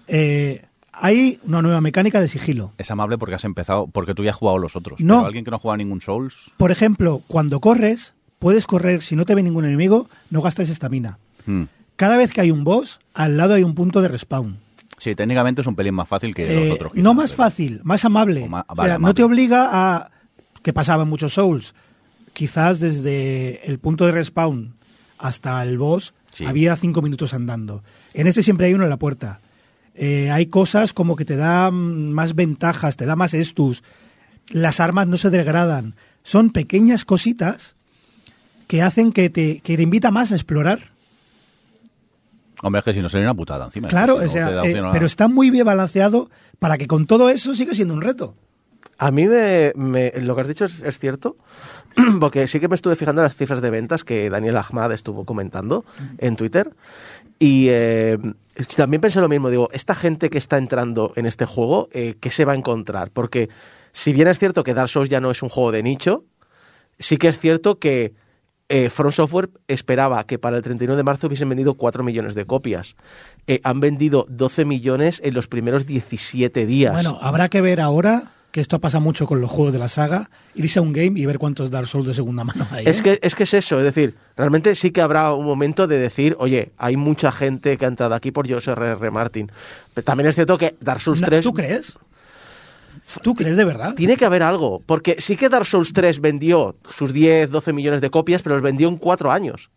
Eh, 0.08 0.64
hay 0.92 1.38
una 1.44 1.62
nueva 1.62 1.80
mecánica 1.80 2.20
de 2.20 2.28
sigilo. 2.28 2.72
Es 2.78 2.90
amable 2.90 3.18
porque 3.18 3.34
has 3.34 3.44
empezado, 3.44 3.86
porque 3.88 4.14
tú 4.14 4.24
ya 4.24 4.30
has 4.30 4.36
jugado 4.36 4.58
los 4.58 4.76
otros. 4.76 5.00
No. 5.00 5.16
Pero 5.18 5.26
alguien 5.26 5.44
que 5.44 5.50
no 5.50 5.58
juega 5.58 5.76
ningún 5.76 6.00
Souls, 6.00 6.50
Por 6.56 6.70
ejemplo, 6.70 7.22
cuando 7.26 7.60
corres, 7.60 8.14
puedes 8.38 8.66
correr, 8.66 9.02
si 9.02 9.16
no 9.16 9.24
te 9.24 9.34
ve 9.34 9.42
ningún 9.42 9.64
enemigo, 9.64 10.08
no 10.30 10.40
gastas 10.42 10.68
estamina. 10.68 11.18
mm, 11.46 11.62
Cada 11.96 12.16
vez 12.16 12.32
que 12.32 12.40
hay 12.40 12.50
un 12.50 12.64
boss, 12.64 13.00
al 13.14 13.36
lado 13.36 13.54
hay 13.54 13.62
un 13.62 13.74
punto 13.74 14.00
de 14.02 14.08
respawn. 14.08 14.58
sí, 14.98 15.14
técnicamente 15.14 15.60
es 15.62 15.66
un 15.66 15.74
pelín 15.74 15.94
más 15.94 16.08
fácil 16.08 16.34
que 16.34 16.44
Eh, 16.50 16.66
los 16.68 16.74
otros. 16.76 16.92
quizá, 16.92 17.02
no 17.02 17.14
más 17.14 17.32
pero- 17.32 17.42
fácil, 17.44 17.80
más 17.84 18.04
amable. 18.04 18.44
O 18.44 18.48
sea, 18.48 18.64
no 18.68 18.84
amable. 18.96 19.14
te 19.14 19.22
obliga 19.24 19.68
a... 19.72 20.10
que 20.62 20.72
pasaba 20.72 21.02
en 21.02 21.08
muchos 21.08 21.34
Souls. 21.34 21.74
Quizás 22.32 22.78
desde 22.80 23.60
el 23.68 23.78
punto 23.78 24.06
de 24.06 24.12
respawn 24.12 24.74
hasta 25.18 25.62
el 25.64 25.76
boss 25.78 26.14
Sí. 26.32 26.44
había 26.46 26.74
cinco 26.76 27.00
minutos 27.02 27.34
andando. 27.34 27.82
En 28.14 28.26
este 28.26 28.42
siempre 28.42 28.66
hay 28.66 28.74
uno 28.74 28.84
en 28.84 28.90
la 28.90 28.96
puerta. 28.98 29.40
Eh, 29.94 30.30
hay 30.30 30.46
cosas 30.46 30.92
como 30.92 31.16
que 31.16 31.24
te 31.24 31.36
da 31.36 31.70
mm, 31.70 32.10
más 32.10 32.34
ventajas, 32.34 32.96
te 32.96 33.06
da 33.06 33.14
más 33.16 33.34
estus. 33.34 33.82
Las 34.48 34.80
armas 34.80 35.06
no 35.06 35.16
se 35.18 35.30
degradan. 35.30 35.94
Son 36.22 36.50
pequeñas 36.50 37.04
cositas 37.04 37.74
que 38.68 38.80
hacen 38.82 39.12
que 39.12 39.28
te, 39.30 39.60
que 39.60 39.76
te 39.76 39.82
invita 39.82 40.10
más 40.10 40.32
a 40.32 40.36
explorar. 40.36 40.80
Hombre, 42.62 42.78
es 42.78 42.84
que 42.84 42.92
si 42.94 43.00
no 43.00 43.08
sería 43.08 43.26
una 43.26 43.34
putada 43.34 43.64
encima. 43.66 43.88
Claro, 43.88 44.14
Si 44.14 44.20
no 44.20 44.26
o 44.26 44.28
sea, 44.28 44.46
te 44.48 44.54
da 44.54 44.64
eh, 44.64 44.68
opción 44.68 44.86
a- 44.86 44.92
pero 44.92 45.06
está 45.06 45.28
muy 45.28 45.50
bien 45.50 45.66
balanceado 45.66 46.30
para 46.58 46.78
que 46.78 46.86
con 46.86 47.06
todo 47.06 47.28
eso 47.28 47.54
siga 47.54 47.74
siendo 47.74 47.94
un 47.94 48.02
reto. 48.02 48.34
A 48.98 49.10
mí 49.10 49.26
me, 49.26 49.72
me- 49.74 50.12
lo 50.22 50.34
que 50.34 50.40
has 50.42 50.48
dicho 50.48 50.64
es, 50.64 50.80
es 50.82 50.98
cierto, 50.98 51.36
porque 52.20 52.46
sí 52.46 52.60
que 52.60 52.68
me 52.68 52.74
estuve 52.74 52.96
fijando 52.96 53.22
en 53.22 53.24
las 53.24 53.36
cifras 53.36 53.60
de 53.60 53.70
ventas 53.70 54.04
que 54.04 54.30
Daniel 54.30 54.56
Ahmad 54.56 54.92
estuvo 54.92 55.24
comentando 55.24 55.84
en 56.18 56.36
Twitter. 56.36 56.70
Y 57.38 57.66
eh, 57.70 58.18
también 58.76 59.00
pensé 59.00 59.20
lo 59.20 59.28
mismo, 59.28 59.50
digo, 59.50 59.68
esta 59.72 59.94
gente 59.94 60.30
que 60.30 60.38
está 60.38 60.58
entrando 60.58 61.12
en 61.16 61.26
este 61.26 61.44
juego, 61.44 61.88
eh, 61.92 62.14
¿qué 62.20 62.30
se 62.30 62.44
va 62.44 62.52
a 62.52 62.56
encontrar? 62.56 63.10
Porque 63.10 63.48
si 63.92 64.12
bien 64.12 64.28
es 64.28 64.38
cierto 64.38 64.62
que 64.62 64.74
Dark 64.74 64.88
Souls 64.88 65.10
ya 65.10 65.20
no 65.20 65.30
es 65.30 65.42
un 65.42 65.48
juego 65.48 65.72
de 65.72 65.82
nicho, 65.82 66.24
sí 66.98 67.16
que 67.16 67.28
es 67.28 67.38
cierto 67.38 67.78
que 67.78 68.14
eh, 68.68 68.88
From 68.88 69.12
Software 69.12 69.50
esperaba 69.68 70.24
que 70.24 70.38
para 70.38 70.56
el 70.56 70.62
31 70.62 70.96
de 70.96 71.02
marzo 71.02 71.26
hubiesen 71.26 71.48
vendido 71.48 71.74
4 71.74 72.02
millones 72.02 72.34
de 72.34 72.46
copias. 72.46 72.96
Eh, 73.46 73.60
han 73.64 73.80
vendido 73.80 74.24
12 74.30 74.64
millones 74.64 75.20
en 75.22 75.34
los 75.34 75.46
primeros 75.46 75.84
17 75.84 76.64
días. 76.64 76.94
Bueno, 76.94 77.18
habrá 77.20 77.50
que 77.50 77.60
ver 77.60 77.82
ahora, 77.82 78.32
que 78.52 78.60
esto 78.60 78.78
pasa 78.80 79.00
mucho 79.00 79.26
con 79.26 79.40
los 79.40 79.50
juegos 79.50 79.72
de 79.72 79.78
la 79.78 79.88
saga, 79.88 80.28
irse 80.54 80.78
a 80.78 80.82
un 80.82 80.92
game 80.92 81.18
y 81.18 81.24
ver 81.26 81.38
cuántos 81.38 81.70
Dark 81.70 81.86
Souls 81.88 82.06
de 82.06 82.12
segunda 82.14 82.44
mano 82.44 82.68
hay. 82.70 82.84
Es 82.86 83.00
¿eh? 83.00 83.02
que, 83.02 83.18
es 83.22 83.34
que 83.34 83.44
es 83.44 83.54
eso, 83.54 83.78
es 83.78 83.84
decir, 83.84 84.14
realmente 84.36 84.74
sí 84.74 84.90
que 84.90 85.00
habrá 85.00 85.32
un 85.32 85.46
momento 85.46 85.86
de 85.86 85.98
decir, 85.98 86.36
oye, 86.38 86.70
hay 86.76 86.96
mucha 86.98 87.32
gente 87.32 87.78
que 87.78 87.86
ha 87.86 87.88
entrado 87.88 88.14
aquí 88.14 88.30
por 88.30 88.46
José 88.48 88.72
R. 88.72 88.92
R. 88.92 89.10
Martin. 89.10 89.50
Pero 89.94 90.04
también 90.04 90.28
es 90.28 90.34
cierto 90.34 90.58
que 90.58 90.76
Dark 90.80 91.00
Souls 91.00 91.22
Na- 91.22 91.28
3 91.28 91.42
¿Tú 91.44 91.54
crees? 91.54 91.98
¿Tú 93.22 93.34
crees 93.34 93.56
de 93.56 93.64
verdad? 93.64 93.94
tiene 93.94 94.16
que 94.18 94.26
haber 94.26 94.42
algo, 94.42 94.82
porque 94.84 95.16
sí 95.18 95.36
que 95.36 95.48
Dark 95.48 95.66
Souls 95.66 95.94
3 95.94 96.20
vendió 96.20 96.76
sus 96.90 97.14
10, 97.14 97.50
12 97.50 97.72
millones 97.72 98.02
de 98.02 98.10
copias, 98.10 98.42
pero 98.42 98.56
los 98.56 98.62
vendió 98.62 98.86
en 98.88 98.98
4 98.98 99.32
años. 99.32 99.70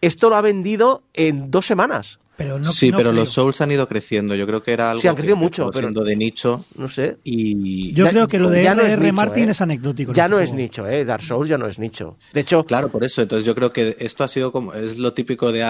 Esto 0.00 0.30
lo 0.30 0.36
ha 0.36 0.40
vendido 0.40 1.02
en 1.14 1.50
dos 1.50 1.66
semanas. 1.66 2.19
Pero 2.42 2.58
no, 2.58 2.72
sí, 2.72 2.90
no 2.90 2.96
pero 2.96 3.10
creo. 3.10 3.20
los 3.20 3.28
Souls 3.34 3.60
han 3.60 3.70
ido 3.70 3.86
creciendo. 3.86 4.34
Yo 4.34 4.46
creo 4.46 4.62
que 4.62 4.72
era 4.72 4.90
algo 4.92 5.02
Sí, 5.02 5.08
han 5.08 5.14
crecido 5.14 5.36
que 5.36 5.40
mucho, 5.42 5.70
pero- 5.70 5.88
siendo 5.88 6.04
de 6.04 6.16
nicho 6.16 6.64
No 6.74 6.88
sé. 6.88 7.18
y 7.22 7.92
Yo 7.92 8.06
Ya- 8.06 8.10
creo 8.12 8.28
que 8.28 8.38
lo 8.38 8.48
de 8.48 8.64
ya 8.64 8.74
no 8.74 8.80
es 8.80 8.86
R.R. 8.94 9.02
nicho, 9.02 9.14
Martin 9.14 9.48
¿eh? 9.48 9.50
es 9.52 9.60
anecdótico. 9.60 10.12
Ya 10.14 10.24
este 10.24 10.34
no 10.34 10.40
es 10.40 10.52
nicho, 10.54 10.86
¿eh? 10.86 11.04
Dark 11.04 11.22
Souls 11.22 11.50
ya 11.50 11.58
no 11.58 11.66
es 11.66 11.78
nicho. 11.78 12.16
De 12.32 12.40
hecho, 12.40 12.64
Claro, 12.64 12.90
por 12.90 13.04
eso. 13.04 13.20
Entonces 13.20 13.44
yo 13.44 13.54
creo 13.54 13.72
que 13.74 13.94
esto 14.00 14.24
ha 14.24 14.28
sido 14.28 14.52
como, 14.52 14.72
es 14.72 14.96
lo 14.96 15.12
típico 15.12 15.52
de, 15.52 15.60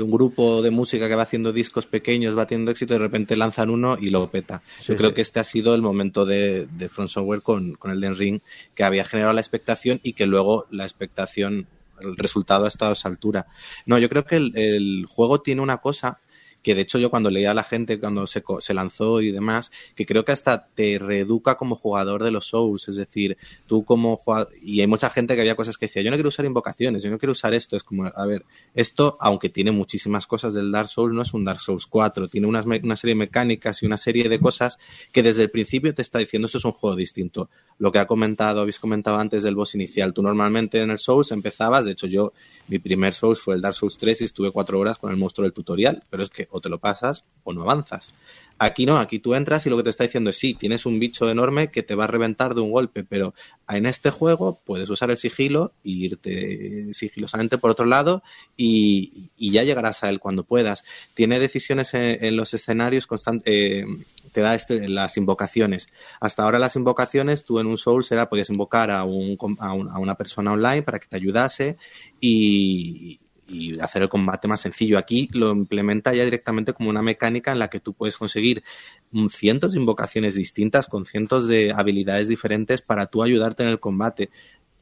un 0.00 0.10
grupo 0.10 0.62
de 0.62 0.72
música 0.72 1.08
que 1.08 1.14
va 1.14 1.22
haciendo 1.22 1.52
discos 1.52 1.86
pequeños, 1.86 2.36
va 2.36 2.46
teniendo 2.48 2.72
éxito 2.72 2.94
y 2.94 2.98
de 2.98 3.04
repente 3.04 3.36
lanzan 3.36 3.70
uno 3.70 3.96
y 4.00 4.10
lo 4.10 4.28
peta. 4.30 4.62
Sí, 4.78 4.94
yo 4.94 4.96
creo 4.96 5.10
sí. 5.10 5.14
que 5.14 5.22
este 5.22 5.38
ha 5.38 5.44
sido 5.44 5.76
el 5.76 5.82
momento 5.82 6.24
de, 6.24 6.66
de 6.76 6.88
Front 6.88 7.10
Software 7.10 7.42
con, 7.42 7.74
con 7.74 7.92
el 7.92 8.00
Den 8.00 8.16
Ring, 8.16 8.40
que 8.74 8.82
había 8.82 9.04
generado 9.04 9.32
la 9.32 9.40
expectación 9.40 10.00
y 10.02 10.14
que 10.14 10.26
luego 10.26 10.66
la 10.72 10.82
expectación, 10.84 11.66
el 12.00 12.16
resultado 12.16 12.64
ha 12.64 12.68
estado 12.68 12.90
a 12.90 12.94
esa 12.94 13.08
altura. 13.08 13.46
No, 13.86 13.98
yo 13.98 14.08
creo 14.08 14.24
que 14.24 14.36
el, 14.36 15.06
juego 15.08 15.40
tiene 15.40 15.62
una 15.62 15.78
cosa 15.78 16.20
que 16.62 16.74
de 16.74 16.80
hecho 16.80 16.98
yo 16.98 17.10
cuando 17.10 17.30
leía 17.30 17.50
a 17.50 17.54
la 17.54 17.62
gente 17.62 18.00
cuando 18.00 18.26
se, 18.26 18.42
se 18.60 18.72
lanzó 18.72 19.20
y 19.20 19.30
demás, 19.30 19.70
que 19.94 20.06
creo 20.06 20.24
que 20.24 20.32
hasta 20.32 20.66
te 20.66 20.98
reeduca 20.98 21.56
como 21.56 21.76
jugador 21.76 22.24
de 22.24 22.30
los 22.30 22.46
Souls, 22.46 22.88
es 22.88 22.96
decir, 22.96 23.36
tú 23.66 23.84
como 23.84 24.16
jugador, 24.16 24.48
y 24.62 24.80
hay 24.80 24.86
mucha 24.86 25.10
gente 25.10 25.34
que 25.34 25.42
había 25.42 25.56
cosas 25.56 25.76
que 25.76 25.86
decía, 25.86 26.02
yo 26.02 26.10
no 26.10 26.16
quiero 26.16 26.30
usar 26.30 26.46
invocaciones, 26.46 27.02
yo 27.02 27.10
no 27.10 27.18
quiero 27.18 27.32
usar 27.32 27.52
esto, 27.52 27.76
es 27.76 27.84
como, 27.84 28.06
a 28.06 28.26
ver, 28.26 28.46
esto, 28.74 29.18
aunque 29.20 29.50
tiene 29.50 29.72
muchísimas 29.72 30.26
cosas 30.26 30.54
del 30.54 30.72
Dark 30.72 30.88
Souls, 30.88 31.14
no 31.14 31.20
es 31.20 31.34
un 31.34 31.44
Dark 31.44 31.60
Souls 31.60 31.86
4, 31.86 32.28
tiene 32.28 32.46
unas 32.46 32.64
una 32.64 32.96
serie 32.96 33.14
de 33.14 33.18
mecánicas 33.18 33.82
y 33.82 33.86
una 33.86 33.98
serie 33.98 34.30
de 34.30 34.40
cosas 34.40 34.78
que 35.12 35.22
desde 35.22 35.42
el 35.42 35.50
principio 35.50 35.94
te 35.94 36.00
está 36.00 36.18
diciendo 36.18 36.46
esto 36.46 36.56
es 36.56 36.64
un 36.64 36.72
juego 36.72 36.96
distinto. 36.96 37.50
Lo 37.78 37.90
que 37.90 37.98
ha 37.98 38.06
comentado, 38.06 38.60
habéis 38.60 38.78
comentado 38.78 39.18
antes 39.18 39.42
del 39.42 39.56
boss 39.56 39.74
inicial, 39.74 40.12
tú 40.14 40.22
normalmente 40.22 40.80
en 40.80 40.90
el 40.90 40.98
Souls 40.98 41.32
empezabas, 41.32 41.84
de 41.84 41.92
hecho 41.92 42.06
yo, 42.06 42.32
mi 42.68 42.78
primer 42.78 43.12
Souls 43.12 43.40
fue 43.40 43.56
el 43.56 43.60
Dark 43.60 43.74
Souls 43.74 43.98
3 43.98 44.20
y 44.20 44.24
estuve 44.24 44.52
cuatro 44.52 44.78
horas 44.78 44.98
con 44.98 45.10
el 45.10 45.16
monstruo 45.16 45.44
del 45.44 45.52
tutorial, 45.52 46.02
pero 46.08 46.22
es 46.22 46.30
que 46.30 46.46
o 46.50 46.60
te 46.60 46.68
lo 46.68 46.78
pasas 46.78 47.24
o 47.42 47.52
no 47.52 47.62
avanzas. 47.62 48.14
Aquí 48.56 48.86
no, 48.86 48.98
aquí 48.98 49.18
tú 49.18 49.34
entras 49.34 49.66
y 49.66 49.70
lo 49.70 49.76
que 49.76 49.82
te 49.82 49.90
está 49.90 50.04
diciendo 50.04 50.30
es 50.30 50.38
sí, 50.38 50.54
tienes 50.54 50.86
un 50.86 51.00
bicho 51.00 51.28
enorme 51.28 51.70
que 51.72 51.82
te 51.82 51.96
va 51.96 52.04
a 52.04 52.06
reventar 52.06 52.54
de 52.54 52.60
un 52.60 52.70
golpe, 52.70 53.02
pero 53.02 53.34
en 53.68 53.84
este 53.84 54.10
juego 54.10 54.60
puedes 54.64 54.88
usar 54.88 55.10
el 55.10 55.16
sigilo 55.16 55.72
y 55.82 56.04
irte 56.04 56.94
sigilosamente 56.94 57.58
por 57.58 57.72
otro 57.72 57.84
lado 57.84 58.22
y, 58.56 59.30
y 59.36 59.50
ya 59.50 59.64
llegarás 59.64 60.04
a 60.04 60.08
él 60.08 60.20
cuando 60.20 60.44
puedas. 60.44 60.84
Tiene 61.14 61.40
decisiones 61.40 61.94
en, 61.94 62.24
en 62.24 62.36
los 62.36 62.54
escenarios 62.54 63.08
constantes, 63.08 63.42
eh, 63.52 63.84
te 64.32 64.40
da 64.40 64.54
este, 64.54 64.88
las 64.88 65.16
invocaciones. 65.16 65.88
Hasta 66.20 66.44
ahora 66.44 66.60
las 66.60 66.76
invocaciones, 66.76 67.44
tú 67.44 67.58
en 67.58 67.66
un 67.66 67.76
Souls 67.76 68.10
era, 68.12 68.28
podías 68.28 68.50
invocar 68.50 68.90
a, 68.90 69.02
un- 69.04 69.36
a 69.60 69.98
una 69.98 70.14
persona 70.14 70.52
online 70.52 70.82
para 70.82 71.00
que 71.00 71.08
te 71.08 71.16
ayudase 71.16 71.76
y, 72.20 73.18
y 73.46 73.78
hacer 73.80 74.02
el 74.02 74.08
combate 74.08 74.48
más 74.48 74.60
sencillo. 74.60 74.98
Aquí 74.98 75.28
lo 75.32 75.52
implementa 75.52 76.14
ya 76.14 76.24
directamente 76.24 76.72
como 76.72 76.90
una 76.90 77.02
mecánica 77.02 77.52
en 77.52 77.58
la 77.58 77.68
que 77.68 77.80
tú 77.80 77.92
puedes 77.94 78.16
conseguir 78.16 78.62
mm, 79.10 79.28
cientos 79.28 79.72
de 79.72 79.80
invocaciones 79.80 80.34
distintas 80.34 80.86
con 80.86 81.04
cientos 81.04 81.46
de 81.46 81.72
habilidades 81.72 82.28
diferentes 82.28 82.82
para 82.82 83.06
tú 83.06 83.22
ayudarte 83.22 83.62
en 83.62 83.68
el 83.68 83.80
combate. 83.80 84.30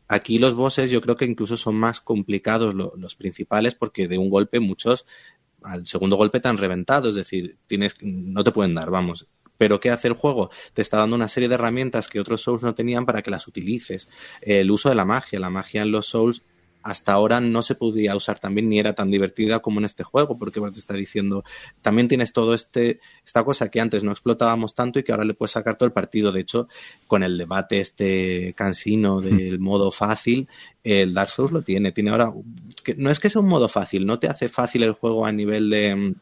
Aquí 0.09 0.39
los 0.39 0.55
bosses 0.55 0.91
yo 0.91 1.01
creo 1.01 1.17
que 1.17 1.25
incluso 1.25 1.57
son 1.57 1.77
más 1.77 2.01
complicados 2.01 2.75
lo- 2.75 2.93
los 2.97 3.17
principales 3.17 3.75
porque 3.75 4.09
de 4.09 4.19
un 4.19 4.31
golpe 4.31 4.61
muchos 4.61 5.07
al 5.63 5.87
segundo 5.87 6.17
golpe 6.17 6.41
te 6.41 6.49
han 6.49 6.59
reventado, 6.59 7.09
es 7.11 7.15
decir, 7.15 7.57
tienes 7.67 7.95
no 8.03 8.43
te 8.45 8.51
pueden 8.51 8.75
dar, 8.75 8.91
vamos. 8.91 9.27
Pero 9.59 9.79
¿qué 9.79 9.91
hace 9.91 10.09
el 10.09 10.15
juego? 10.15 10.51
Te 10.75 10.83
está 10.83 10.97
dando 10.99 11.15
una 11.15 11.29
serie 11.29 11.49
de 11.49 11.55
herramientas 11.55 12.09
que 12.09 12.19
otros 12.19 12.41
Souls 12.43 12.63
no 12.63 12.75
tenían 12.75 13.07
para 13.07 13.23
que 13.23 13.31
las 13.31 13.47
utilices. 13.47 14.09
El 14.41 14.71
uso 14.73 14.89
de 14.89 14.97
la 14.97 15.05
magia, 15.05 15.39
la 15.39 15.51
magia 15.51 15.83
en 15.83 15.93
los 15.93 16.07
Souls 16.07 16.43
hasta 16.83 17.13
ahora 17.13 17.41
no 17.41 17.63
se 17.63 17.75
podía 17.75 18.17
usar 18.17 18.39
también 18.39 18.69
ni 18.69 18.79
era 18.79 18.95
tan 18.95 19.11
divertida 19.11 19.61
como 19.61 19.81
en 19.81 19.85
este 19.85 20.05
juego, 20.05 20.39
porque 20.39 20.61
te 20.61 20.79
está 20.79 20.95
diciendo, 20.95 21.45
también 21.81 22.09
tienes 22.09 22.33
todo 22.33 22.55
este, 22.55 23.01
esta 23.25 23.45
cosa 23.45 23.71
que 23.71 23.81
antes 23.81 24.03
no 24.03 24.11
explotábamos 24.11 24.75
tanto 24.75 24.99
y 24.99 25.03
que 25.03 25.13
ahora 25.13 25.25
le 25.25 25.35
puedes 25.35 25.53
sacar 25.53 25.77
todo 25.77 25.87
el 25.87 25.93
partido. 25.93 26.33
De 26.33 26.41
hecho, 26.41 26.69
con 27.07 27.23
el 27.23 27.39
debate 27.39 27.81
este 27.81 28.55
cansino 28.55 29.21
del 29.21 29.59
modo 29.59 29.91
fácil, 29.91 30.49
el 30.85 31.15
Dark 31.15 31.31
Souls 31.31 31.53
lo 31.53 31.63
tiene. 31.63 31.93
Tiene 31.93 32.11
ahora, 32.11 32.33
que 32.83 32.95
no 32.95 33.11
es 33.11 33.21
que 33.21 33.31
sea 33.31 33.41
un 33.41 33.49
modo 33.49 33.69
fácil, 33.69 34.07
no 34.07 34.19
te 34.19 34.29
hace 34.29 34.49
fácil 34.49 34.83
el 34.83 34.93
juego 34.93 35.27
a 35.27 35.33
nivel 35.33 35.71
de, 35.71 36.15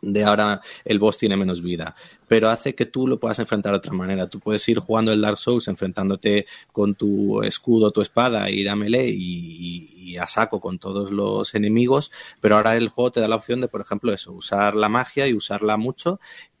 de 0.00 0.24
ahora 0.24 0.60
el 0.84 0.98
boss 0.98 1.18
tiene 1.18 1.36
menos 1.36 1.62
vida, 1.62 1.94
pero 2.26 2.48
hace 2.50 2.74
que 2.74 2.86
tú 2.86 3.06
lo 3.08 3.18
puedas 3.18 3.38
enfrentar 3.38 3.72
de 3.72 3.78
otra 3.78 3.92
manera. 3.92 4.28
Tú 4.28 4.38
puedes 4.40 4.68
ir 4.68 4.78
jugando 4.78 5.12
el 5.12 5.20
Dark 5.20 5.38
Souls 5.38 5.68
enfrentándote 5.68 6.46
con 6.72 6.94
tu 6.94 7.42
escudo, 7.42 7.90
tu 7.90 8.00
espada, 8.00 8.50
ir 8.50 8.68
a 8.68 8.76
melee 8.76 9.08
y, 9.10 9.14
y- 9.16 10.08
y 10.12 10.16
a 10.16 10.26
saco 10.26 10.60
con 10.60 10.78
todos 10.78 11.10
los 11.10 11.54
enemigos, 11.54 12.10
pero 12.40 12.56
ahora 12.56 12.76
el 12.76 12.88
juego 12.88 13.10
te 13.12 13.20
da 13.20 13.28
la 13.28 13.36
opción 13.36 13.60
de, 13.60 13.68
por 13.68 13.80
ejemplo, 13.82 14.12
eso, 14.12 14.32
usar 14.32 14.74
la 14.74 14.88
magia 14.88 15.26
y 15.28 15.34
usarla 15.34 15.76
mucho 15.76 16.18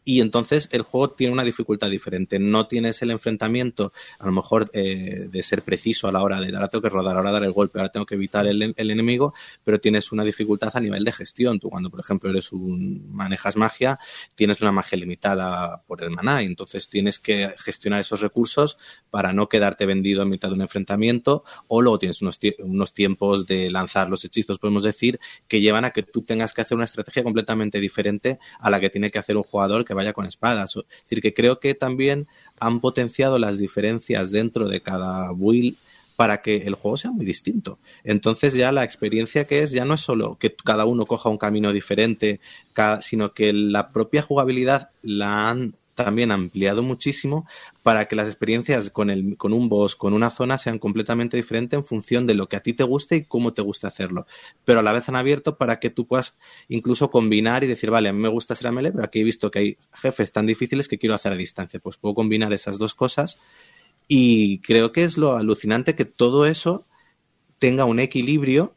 y 0.08 0.22
entonces 0.22 0.70
el 0.72 0.80
juego 0.80 1.10
tiene 1.10 1.34
una 1.34 1.44
dificultad 1.44 1.90
diferente. 1.90 2.38
No 2.38 2.66
tienes 2.66 3.02
el 3.02 3.10
enfrentamiento, 3.10 3.92
a 4.18 4.24
lo 4.24 4.32
mejor, 4.32 4.70
eh, 4.72 5.28
de 5.30 5.42
ser 5.42 5.62
preciso 5.62 6.08
a 6.08 6.12
la 6.12 6.22
hora 6.22 6.40
de 6.40 6.46
ahora 6.56 6.68
tengo 6.68 6.80
que 6.80 6.88
rodar, 6.88 7.14
ahora 7.18 7.30
dar 7.30 7.44
el 7.44 7.52
golpe, 7.52 7.78
ahora 7.78 7.92
tengo 7.92 8.06
que 8.06 8.14
evitar 8.14 8.46
el, 8.46 8.74
enemigo, 8.78 9.34
pero 9.62 9.78
tienes 9.78 10.10
una 10.10 10.24
dificultad 10.24 10.70
a 10.72 10.80
nivel 10.80 11.04
de 11.04 11.12
gestión. 11.12 11.60
Tú 11.60 11.68
cuando, 11.68 11.90
por 11.90 12.00
ejemplo, 12.00 12.30
eres 12.30 12.52
un 12.52 13.12
manejas 13.12 13.58
magia, 13.58 13.98
tienes 14.34 14.62
una 14.62 14.72
magia 14.72 14.96
limitada 14.96 15.82
por 15.86 16.02
el 16.02 16.10
maná, 16.10 16.42
y 16.42 16.46
entonces 16.46 16.88
tienes 16.88 17.18
que 17.18 17.54
gestionar 17.58 18.00
esos 18.00 18.22
recursos 18.22 18.78
para 19.10 19.34
no 19.34 19.50
quedarte 19.50 19.84
vendido 19.84 20.22
en 20.22 20.30
mitad 20.30 20.48
de 20.48 20.54
un 20.54 20.62
enfrentamiento, 20.62 21.44
o 21.66 21.82
luego 21.82 21.98
tienes 21.98 22.22
unos, 22.22 22.40
unos 22.60 22.94
tiempos 22.94 23.46
de 23.46 23.70
lanzar 23.70 24.08
los 24.08 24.24
hechizos, 24.24 24.58
podemos 24.58 24.84
decir, 24.84 25.20
que 25.46 25.60
llevan 25.60 25.84
a 25.84 25.90
que 25.90 26.02
tú 26.02 26.22
tengas 26.22 26.54
que 26.54 26.62
hacer 26.62 26.76
una 26.76 26.86
estrategia 26.86 27.22
completamente 27.22 27.78
diferente 27.78 28.38
a 28.58 28.70
la 28.70 28.80
que 28.80 28.88
tiene 28.88 29.10
que 29.10 29.18
hacer 29.18 29.36
un 29.36 29.42
jugador 29.42 29.84
que 29.84 29.97
vaya 29.98 30.14
con 30.14 30.26
espadas. 30.26 30.74
Es 30.76 30.84
decir, 31.04 31.20
que 31.20 31.34
creo 31.34 31.60
que 31.60 31.74
también 31.74 32.26
han 32.58 32.80
potenciado 32.80 33.38
las 33.38 33.58
diferencias 33.58 34.32
dentro 34.32 34.68
de 34.68 34.80
cada 34.80 35.32
build 35.32 35.76
para 36.16 36.42
que 36.42 36.56
el 36.56 36.74
juego 36.74 36.96
sea 36.96 37.12
muy 37.12 37.24
distinto. 37.24 37.78
Entonces 38.02 38.54
ya 38.54 38.72
la 38.72 38.82
experiencia 38.82 39.46
que 39.46 39.62
es 39.62 39.70
ya 39.70 39.84
no 39.84 39.94
es 39.94 40.00
solo 40.00 40.36
que 40.36 40.52
cada 40.52 40.84
uno 40.84 41.06
coja 41.06 41.28
un 41.28 41.38
camino 41.38 41.72
diferente, 41.72 42.40
sino 43.02 43.32
que 43.34 43.52
la 43.52 43.92
propia 43.92 44.22
jugabilidad 44.22 44.90
la 45.02 45.48
han 45.48 45.76
también 46.04 46.30
ampliado 46.30 46.82
muchísimo 46.82 47.46
para 47.82 48.06
que 48.06 48.14
las 48.14 48.28
experiencias 48.28 48.90
con, 48.90 49.10
el, 49.10 49.36
con 49.36 49.52
un 49.52 49.68
boss, 49.68 49.96
con 49.96 50.12
una 50.12 50.30
zona, 50.30 50.56
sean 50.56 50.78
completamente 50.78 51.36
diferentes 51.36 51.76
en 51.76 51.84
función 51.84 52.24
de 52.24 52.34
lo 52.34 52.48
que 52.48 52.54
a 52.54 52.60
ti 52.60 52.72
te 52.72 52.84
guste 52.84 53.16
y 53.16 53.24
cómo 53.24 53.52
te 53.52 53.62
gusta 53.62 53.88
hacerlo. 53.88 54.26
Pero 54.64 54.78
a 54.78 54.82
la 54.84 54.92
vez 54.92 55.08
han 55.08 55.16
abierto 55.16 55.58
para 55.58 55.80
que 55.80 55.90
tú 55.90 56.06
puedas 56.06 56.36
incluso 56.68 57.10
combinar 57.10 57.64
y 57.64 57.66
decir, 57.66 57.90
vale, 57.90 58.08
a 58.08 58.12
mí 58.12 58.20
me 58.20 58.28
gusta 58.28 58.54
ser 58.54 58.68
a 58.68 58.72
melee, 58.72 58.92
pero 58.92 59.04
aquí 59.04 59.20
he 59.20 59.24
visto 59.24 59.50
que 59.50 59.58
hay 59.58 59.76
jefes 59.92 60.30
tan 60.30 60.46
difíciles 60.46 60.86
que 60.86 60.98
quiero 60.98 61.16
hacer 61.16 61.32
a 61.32 61.36
distancia. 61.36 61.80
Pues 61.80 61.96
puedo 61.96 62.14
combinar 62.14 62.52
esas 62.52 62.78
dos 62.78 62.94
cosas 62.94 63.38
y 64.06 64.60
creo 64.60 64.92
que 64.92 65.02
es 65.02 65.18
lo 65.18 65.36
alucinante 65.36 65.96
que 65.96 66.04
todo 66.04 66.46
eso 66.46 66.86
tenga 67.58 67.84
un 67.86 67.98
equilibrio 67.98 68.76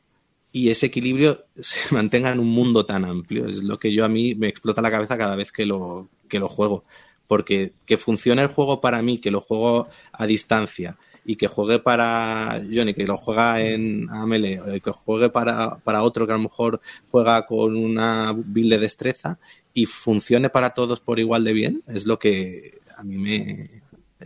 y 0.51 0.69
ese 0.69 0.87
equilibrio 0.87 1.45
se 1.59 1.93
mantenga 1.93 2.31
en 2.31 2.39
un 2.39 2.49
mundo 2.49 2.85
tan 2.85 3.05
amplio. 3.05 3.47
Es 3.47 3.63
lo 3.63 3.79
que 3.79 3.93
yo 3.93 4.05
a 4.05 4.09
mí 4.09 4.35
me 4.35 4.47
explota 4.47 4.81
la 4.81 4.91
cabeza 4.91 5.17
cada 5.17 5.35
vez 5.35 5.51
que 5.51 5.65
lo, 5.65 6.09
que 6.27 6.39
lo 6.39 6.49
juego. 6.49 6.85
Porque 7.31 7.71
que 7.85 7.95
funcione 7.95 8.41
el 8.41 8.49
juego 8.49 8.81
para 8.81 9.01
mí, 9.01 9.17
que 9.17 9.31
lo 9.31 9.39
juego 9.39 9.87
a 10.11 10.25
distancia 10.25 10.97
y 11.23 11.37
que 11.37 11.47
juegue 11.47 11.79
para 11.79 12.61
Johnny, 12.69 12.93
que 12.93 13.07
lo 13.07 13.15
juega 13.15 13.61
en 13.61 14.09
AML, 14.09 14.59
o 14.59 14.81
que 14.81 14.91
juegue 14.91 15.29
para, 15.29 15.77
para 15.77 16.03
otro 16.03 16.27
que 16.27 16.33
a 16.33 16.35
lo 16.35 16.43
mejor 16.43 16.81
juega 17.09 17.45
con 17.45 17.77
una 17.77 18.33
build 18.35 18.71
de 18.71 18.79
destreza 18.79 19.39
y 19.73 19.85
funcione 19.85 20.49
para 20.49 20.71
todos 20.71 20.99
por 20.99 21.19
igual 21.19 21.45
de 21.45 21.53
bien, 21.53 21.83
es 21.87 22.05
lo 22.05 22.19
que 22.19 22.81
a 22.97 23.01
mí 23.01 23.17
me, 23.17 23.80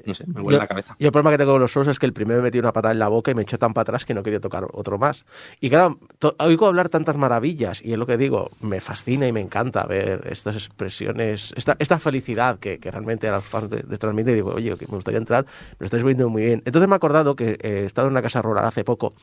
no 0.06 0.14
sé, 0.14 0.26
me 0.28 0.34
vuelve 0.42 0.54
Yo- 0.54 0.58
la 0.60 0.68
cabeza. 0.68 0.96
Y 1.00 1.06
el 1.06 1.12
problema 1.12 1.32
que 1.32 1.38
tengo 1.38 1.52
con 1.54 1.62
los 1.62 1.72
Souls 1.72 1.88
es 1.88 2.00
que 2.00 2.06
el 2.06 2.14
primero 2.14 2.38
me 2.40 2.44
metió 2.44 2.60
una 2.62 2.74
patada 2.74 2.92
en 2.94 3.00
la 3.00 3.08
boca 3.08 3.32
y 3.32 3.36
me 3.36 3.42
echó 3.44 3.58
tan 3.58 3.74
para 3.74 3.84
atrás 3.84 4.06
que 4.06 4.14
no 4.14 4.24
quería 4.24 4.40
tocar 4.40 4.68
otro 4.74 4.98
más. 4.98 5.26
Y 5.60 5.70
claro, 5.70 6.00
oigo 6.40 6.68
hablar 6.68 6.90
tantas 6.90 7.18
maravillas 7.18 7.82
y 7.84 7.94
es 7.94 8.00
lo 8.00 8.06
que 8.06 8.18
digo, 8.18 8.52
me 8.62 8.80
fascina 8.80 9.28
y 9.28 9.32
me 9.34 9.42
encanta 9.42 9.86
ver 9.86 10.28
estas 10.32 10.56
expresiones, 10.56 11.54
esta, 11.56 11.76
esta 11.80 12.00
felicidad 12.00 12.60
que, 12.60 12.80
que 12.80 12.92
realmente 12.92 13.28
a 13.28 13.34
los 13.34 13.44
fans 13.46 13.70
de, 13.70 13.82
de 13.84 13.98
transmite. 13.98 14.32
Y 14.32 14.36
digo, 14.36 14.54
oye, 14.54 14.76
que 14.78 14.86
me 14.88 14.96
gustaría 14.96 15.18
entrar, 15.20 15.46
lo 15.80 15.86
estáis 15.86 16.04
viendo 16.04 16.30
muy 16.30 16.44
bien. 16.44 16.62
Entonces 16.66 16.88
me 16.88 16.96
he 16.96 16.98
acordado 16.98 17.36
que 17.36 17.52
eh, 17.52 17.58
he 17.62 17.86
estado 17.86 18.08
en 18.08 18.14
una 18.14 18.22
casa 18.22 18.42
rural 18.42 18.66
hace 18.66 18.84
poco 18.84 19.14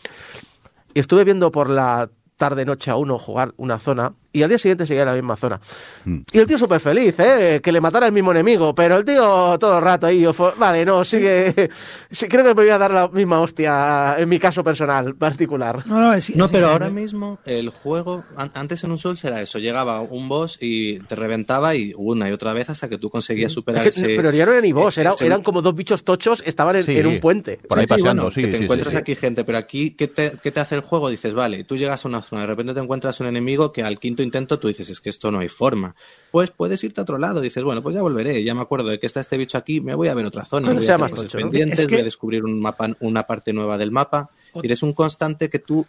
y 0.95 1.01
estuve 1.01 1.25
viendo 1.25 1.51
por 1.51 1.71
la 1.71 2.11
tarde-noche 2.37 2.91
a 2.91 2.97
uno 2.97 3.19
jugar 3.19 3.53
una 3.57 3.79
zona 3.79 4.15
y 4.33 4.43
al 4.43 4.49
día 4.49 4.59
siguiente 4.59 4.87
seguía 4.87 5.03
en 5.03 5.09
la 5.09 5.15
misma 5.15 5.37
zona. 5.37 5.61
Mm. 6.05 6.19
Y 6.33 6.39
el 6.39 6.47
tío 6.47 6.59
súper 6.59 6.81
feliz, 6.81 7.15
¿eh? 7.19 7.61
Que 7.63 7.71
le 7.73 7.81
matara 7.81 8.07
el 8.07 8.13
mismo 8.13 8.31
enemigo, 8.31 8.75
pero 8.75 8.97
el 8.97 9.05
tío 9.05 9.59
todo 9.59 9.79
el 9.79 9.85
rato 9.85 10.07
ahí, 10.07 10.25
vale, 10.59 10.85
no, 10.85 11.05
sigue... 11.05 11.71
sí, 12.11 12.27
creo 12.29 12.43
que 12.43 12.49
me 12.49 12.55
voy 12.55 12.69
a 12.71 12.79
dar 12.79 12.91
la 12.93 13.09
misma 13.09 13.41
hostia 13.41 14.17
en 14.19 14.29
mi 14.29 14.39
caso 14.39 14.65
personal, 14.65 15.15
particular. 15.15 15.87
No, 15.87 16.01
no, 16.01 16.15
es, 16.15 16.35
No, 16.35 16.47
es 16.47 16.51
pero 16.53 16.69
ahora 16.69 16.89
mismo 16.91 17.39
el 17.45 17.71
juego, 17.71 18.25
an- 18.37 18.51
antes 18.55 18.83
en 18.85 18.91
un 18.93 18.99
Souls 18.99 19.23
era 19.25 19.41
eso, 19.43 19.59
llegaba 19.59 20.01
un 20.01 20.29
boss 20.29 20.59
y 20.61 20.99
te 21.01 21.15
reventaba 21.15 21.75
y 21.75 21.93
una 21.97 22.29
y 22.29 22.33
otra 22.33 22.53
vez 22.53 22.71
hasta 22.71 22.89
que 22.89 22.99
tú 22.99 23.11
conseguías 23.11 23.53
superar 23.53 23.87
Es 23.87 23.95
que- 23.95 24.01
ese... 24.01 24.17
pero 24.17 24.31
ya 24.31 24.47
no 24.47 24.53
era 24.53 24.61
ni 24.61 24.73
boss, 24.73 24.99
era- 24.99 25.11
ese- 25.13 25.27
eran 25.27 25.43
como 25.43 25.63
dos 25.63 25.75
bichos 25.75 26.05
tochos, 26.05 26.43
estaban 26.47 26.77
en, 26.77 26.85
Sí, 26.85 26.97
en 26.99 27.07
un 27.07 27.21
puente. 27.21 27.59
por 27.69 27.79
ahí 27.79 27.83
Sí, 27.85 27.89
sí, 27.89 27.89
paseando, 28.01 28.23
bueno, 28.23 28.35
sí, 28.35 28.41
que 28.41 28.47
te 28.47 28.53
sí, 28.53 28.59
sí, 28.59 28.65
encuentras 28.65 28.91
sí. 28.93 28.97
aquí 28.97 29.15
gente, 29.15 29.45
pero 29.45 29.59
aquí, 29.59 29.91
¿qué 29.93 30.09
te, 30.09 30.33
qué 30.43 30.51
te 30.51 30.61
hace 30.61 30.75
el 30.77 30.81
juego? 30.81 31.09
Dices, 31.11 31.35
vale, 31.35 31.65
tú 31.65 31.77
llegas 31.77 32.05
a 32.05 32.09
una 32.09 32.23
zona, 32.23 32.43
de 32.43 32.47
repente 32.49 32.75
te 32.75 32.81
encuentras 32.81 33.19
un 33.21 33.27
enemigo 33.27 33.73
que 33.73 33.83
al 33.83 33.99
quinto 33.99 34.22
intento 34.23 34.59
tú 34.59 34.69
dices, 34.69 34.89
es 34.91 35.01
que 35.01 35.11
esto 35.11 35.31
no 35.31 35.39
hay 35.41 35.49
forma. 35.49 35.95
Pues 36.31 36.51
puedes 36.51 36.83
irte 36.85 37.01
a 37.01 37.03
otro 37.03 37.19
lado, 37.19 37.41
dices, 37.41 37.63
bueno, 37.63 37.83
pues 37.83 37.95
ya 37.95 38.03
volveré, 38.03 38.43
ya 38.45 38.55
me 38.55 38.61
acuerdo 38.63 38.89
de 38.89 38.99
que 38.99 39.07
está 39.07 39.21
este 39.21 39.37
bicho 39.37 39.59
aquí, 39.59 39.81
me 39.81 39.95
voy 39.95 40.09
a 40.09 40.15
ver 40.15 40.27
otra 40.27 40.45
zona, 40.45 40.73
voy 40.73 40.83
sea 40.83 40.95
a 40.97 40.99
pendientes, 41.33 41.81
Es 41.81 41.87
que- 41.87 41.95
voy 41.95 42.01
a 42.01 42.05
descubrir 42.05 42.45
un 42.45 42.61
mapa, 42.61 42.91
una 43.01 43.25
parte 43.27 43.53
nueva 43.53 43.79
del 43.79 43.91
mapa. 43.91 44.31
Y 44.55 44.67
eres 44.67 44.83
un 44.83 44.93
constante 44.93 45.49
que 45.49 45.59
tú 45.59 45.87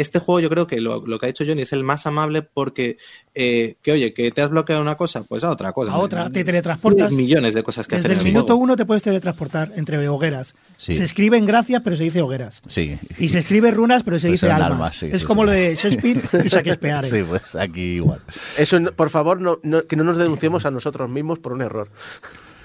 este 0.00 0.18
juego 0.18 0.40
yo 0.40 0.48
creo 0.48 0.66
que 0.66 0.80
lo, 0.80 1.06
lo 1.06 1.18
que 1.18 1.26
ha 1.26 1.28
hecho 1.28 1.44
Johnny 1.46 1.62
es 1.62 1.72
el 1.72 1.84
más 1.84 2.06
amable 2.06 2.42
porque, 2.42 2.96
eh, 3.34 3.76
que 3.82 3.92
oye, 3.92 4.12
que 4.14 4.30
te 4.30 4.42
has 4.42 4.50
bloqueado 4.50 4.80
una 4.82 4.96
cosa, 4.96 5.22
pues 5.24 5.44
a 5.44 5.50
otra 5.50 5.72
cosa. 5.72 5.92
A 5.92 5.98
otra, 5.98 6.30
te 6.30 6.44
teletransportas. 6.44 7.12
Millones 7.12 7.54
de 7.54 7.62
cosas 7.62 7.86
que 7.86 7.96
Desde 7.96 8.08
hacer 8.08 8.16
el 8.16 8.20
en 8.22 8.26
el 8.26 8.32
minuto 8.32 8.46
juego. 8.54 8.62
uno 8.62 8.76
te 8.76 8.84
puedes 8.86 9.02
teletransportar 9.02 9.72
entre 9.76 10.08
hogueras. 10.08 10.54
Sí. 10.76 10.94
Se 10.94 11.04
escriben 11.04 11.46
gracias, 11.46 11.82
pero 11.82 11.96
se 11.96 12.04
dice 12.04 12.20
hogueras. 12.22 12.60
Sí. 12.68 12.98
Y 13.18 13.28
se 13.28 13.40
escribe 13.40 13.70
runas, 13.70 14.02
pero 14.02 14.18
se 14.18 14.28
Pues 14.28 14.40
dice 14.40 14.52
almas. 14.52 14.70
almas, 14.72 14.96
sí, 14.96 15.06
es 15.12 15.20
sí, 15.22 15.26
como 15.26 15.42
sí. 15.42 15.46
lo 15.46 15.52
de 15.52 15.74
Shakespeare 15.74 16.20
y 16.44 16.48
Shakespeare. 16.48 17.06
Sí, 17.06 17.22
pues 17.28 17.54
aquí 17.56 17.80
igual. 17.96 18.20
Eso, 18.56 18.78
no- 18.80 18.92
por 18.92 19.10
favor, 19.10 19.40
no, 19.40 19.58
no- 19.62 19.82
que 19.86 19.96
no 19.96 20.04
nos 20.04 20.16
denunciemos 20.16 20.64
a 20.66 20.70
nosotros 20.70 21.08
mismos 21.10 21.38
por 21.38 21.52
un 21.52 21.62
error. 21.62 21.88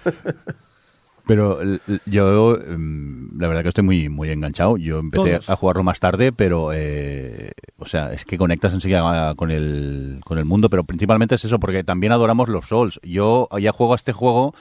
Pero 1.26 1.60
yo, 2.06 2.58
mm, 2.58 3.40
la 3.40 3.48
verdad 3.48 3.64
que 3.64 3.70
estoy 3.70 3.84
muy 3.84 4.10
muy 4.10 4.30
enganchado. 4.30 4.78
Yo 4.78 5.00
empecé 5.00 5.32
Todos. 5.32 5.50
a 5.50 5.56
jugarlo 5.56 5.84
más 5.84 6.00
tarde, 6.00 6.34
pero, 6.34 6.72
eh, 6.74 7.52
o 7.78 7.86
sea, 7.86 8.12
es 8.12 8.26
que 8.26 8.38
conectas 8.38 8.74
enseguida 8.74 9.34
con 9.36 9.52
el, 9.52 10.20
con 10.26 10.38
el 10.38 10.46
mundo, 10.46 10.70
pero 10.70 10.84
principalmente 10.84 11.36
es 11.36 11.46
eso, 11.46 11.60
porque 11.60 11.84
también 11.84 12.12
adoramos 12.12 12.50
los 12.50 12.68
Souls. 12.68 13.00
Yo 13.04 13.48
ya 13.60 13.72
juego 13.72 13.94
a 13.94 13.96
este 13.96 14.12
juego, 14.12 14.54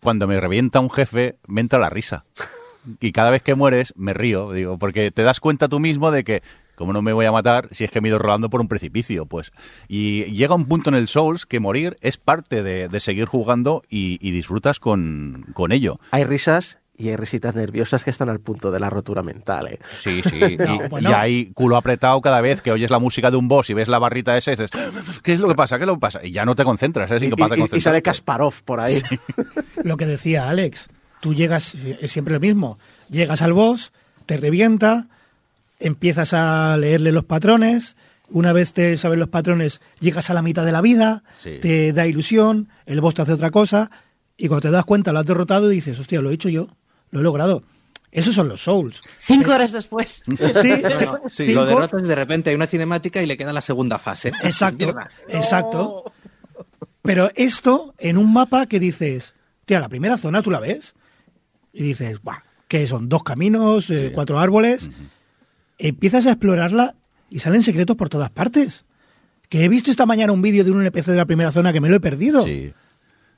cuando 0.00 0.26
me 0.26 0.40
revienta 0.40 0.80
un 0.80 0.90
jefe, 0.90 1.36
me 1.46 1.60
entra 1.60 1.78
la 1.78 1.90
risa. 1.90 2.24
Y 3.00 3.12
cada 3.12 3.30
vez 3.30 3.42
que 3.42 3.54
mueres, 3.54 3.94
me 3.96 4.12
río, 4.12 4.50
digo, 4.50 4.76
porque 4.76 5.12
te 5.12 5.22
das 5.22 5.38
cuenta 5.38 5.68
tú 5.68 5.78
mismo 5.78 6.10
de 6.10 6.24
que, 6.24 6.42
¿cómo 6.76 6.92
no 6.92 7.02
me 7.02 7.12
voy 7.12 7.26
a 7.26 7.32
matar 7.32 7.68
si 7.72 7.84
es 7.84 7.90
que 7.90 8.00
me 8.00 8.08
he 8.08 8.10
ido 8.10 8.18
rodando 8.18 8.50
por 8.50 8.60
un 8.60 8.68
precipicio? 8.68 9.26
Pues, 9.26 9.52
y 9.88 10.24
llega 10.32 10.54
un 10.54 10.66
punto 10.66 10.90
en 10.90 10.96
el 10.96 11.08
Souls 11.08 11.46
que 11.46 11.60
morir 11.60 11.96
es 12.00 12.16
parte 12.16 12.62
de, 12.62 12.88
de 12.88 13.00
seguir 13.00 13.26
jugando 13.26 13.82
y, 13.88 14.18
y 14.26 14.30
disfrutas 14.32 14.80
con, 14.80 15.46
con 15.54 15.72
ello. 15.72 15.98
Hay 16.10 16.24
risas 16.24 16.78
y 16.94 17.08
hay 17.08 17.16
risitas 17.16 17.54
nerviosas 17.54 18.04
que 18.04 18.10
están 18.10 18.28
al 18.28 18.38
punto 18.38 18.70
de 18.70 18.78
la 18.78 18.90
rotura 18.90 19.22
mental. 19.22 19.66
¿eh? 19.68 19.78
Sí, 20.00 20.22
sí. 20.22 20.38
Y, 20.52 20.56
No, 20.58 20.88
bueno. 20.90 21.10
y 21.10 21.12
hay 21.14 21.46
culo 21.46 21.76
apretado 21.76 22.20
cada 22.20 22.40
vez 22.40 22.60
que 22.62 22.70
oyes 22.70 22.90
la 22.90 22.98
música 22.98 23.30
de 23.30 23.36
un 23.38 23.48
boss 23.48 23.70
y 23.70 23.74
ves 23.74 23.88
la 23.88 23.98
barrita 23.98 24.36
esa 24.36 24.52
y 24.52 24.56
dices, 24.56 24.70
¿qué 25.22 25.32
es 25.32 25.40
lo 25.40 25.48
que 25.48 25.54
pasa? 25.54 25.78
¿Qué 25.78 25.84
es 25.84 25.86
lo 25.88 25.94
que 25.94 26.00
pasa? 26.00 26.20
Y 26.24 26.30
ya 26.32 26.44
no 26.44 26.54
te 26.54 26.64
concentras, 26.64 27.10
eres 27.10 27.22
Y, 27.22 27.26
incapaz 27.26 27.50
de 27.50 27.56
y- 27.56 27.58
y 27.58 27.60
concentrarte. 27.62 27.80
sale 27.82 28.02
Kasparov 28.02 28.62
por 28.64 28.80
ahí. 28.80 29.00
Lo 29.82 29.96
que 29.96 30.06
decía 30.06 30.48
Alex, 30.48 30.88
tú 31.20 31.34
llegas, 31.34 31.74
es 31.74 32.10
siempre 32.12 32.34
lo 32.34 32.40
mismo, 32.40 32.78
llegas 33.08 33.42
al 33.42 33.52
boss, 33.54 33.92
te 34.26 34.36
revienta, 34.36 35.08
empiezas 35.82 36.32
a 36.34 36.76
leerle 36.78 37.12
los 37.12 37.24
patrones, 37.24 37.96
una 38.30 38.52
vez 38.52 38.72
te 38.72 38.96
sabes 38.96 39.18
los 39.18 39.28
patrones, 39.28 39.80
llegas 40.00 40.30
a 40.30 40.34
la 40.34 40.42
mitad 40.42 40.64
de 40.64 40.72
la 40.72 40.80
vida, 40.80 41.22
Sí. 41.38 41.58
te 41.60 41.92
da 41.92 42.06
ilusión, 42.06 42.68
el 42.86 43.00
boss 43.00 43.14
te 43.14 43.22
hace 43.22 43.32
otra 43.32 43.50
cosa, 43.50 43.90
y 44.36 44.48
cuando 44.48 44.62
te 44.68 44.70
das 44.70 44.84
cuenta 44.84 45.12
lo 45.12 45.18
has 45.18 45.26
derrotado 45.26 45.70
y 45.70 45.74
dices, 45.76 45.98
hostia, 45.98 46.20
lo 46.20 46.30
he 46.30 46.34
hecho 46.34 46.48
yo, 46.48 46.68
lo 47.10 47.20
he 47.20 47.22
logrado. 47.22 47.62
Esos 48.10 48.34
son 48.34 48.48
los 48.48 48.62
Souls. 48.62 49.00
Cinco 49.20 49.52
horas 49.52 49.72
después. 49.72 50.22
Sí, 50.26 50.36
Sí, 51.28 51.46
cinco- 51.46 51.60
Lo 51.60 51.66
derrotas 51.66 52.02
y 52.02 52.06
de 52.06 52.14
repente 52.14 52.50
hay 52.50 52.56
una 52.56 52.66
cinemática 52.66 53.22
y 53.22 53.26
le 53.26 53.36
queda 53.36 53.52
la 53.52 53.60
segunda 53.62 53.98
fase. 53.98 54.28
Exacto, 54.42 54.94
exacto. 55.28 56.12
Pero 57.02 57.30
esto 57.34 57.94
en 57.98 58.16
un 58.18 58.32
mapa 58.32 58.66
que 58.66 58.78
dices, 58.78 59.34
tía, 59.64 59.80
la 59.80 59.88
primera 59.88 60.16
zona 60.18 60.42
tú 60.42 60.50
la 60.50 60.60
ves 60.60 60.94
y 61.72 61.82
dices, 61.82 62.22
Buah, 62.22 62.38
¿qué 62.68 62.86
son? 62.86 63.08
Dos 63.08 63.22
caminos, 63.22 63.90
eh, 63.90 64.12
cuatro 64.14 64.38
árboles. 64.38 64.90
Empiezas 65.88 66.26
a 66.26 66.30
explorarla 66.32 66.94
y 67.28 67.40
salen 67.40 67.62
secretos 67.62 67.96
por 67.96 68.08
todas 68.08 68.30
partes. 68.30 68.84
Que 69.48 69.64
he 69.64 69.68
visto 69.68 69.90
esta 69.90 70.06
mañana 70.06 70.32
un 70.32 70.40
vídeo 70.42 70.64
de 70.64 70.70
un 70.70 70.80
NPC 70.80 71.06
de 71.06 71.16
la 71.16 71.26
primera 71.26 71.50
zona 71.52 71.72
que 71.72 71.80
me 71.80 71.88
lo 71.88 71.96
he 71.96 72.00
perdido. 72.00 72.42
Sí. 72.44 72.72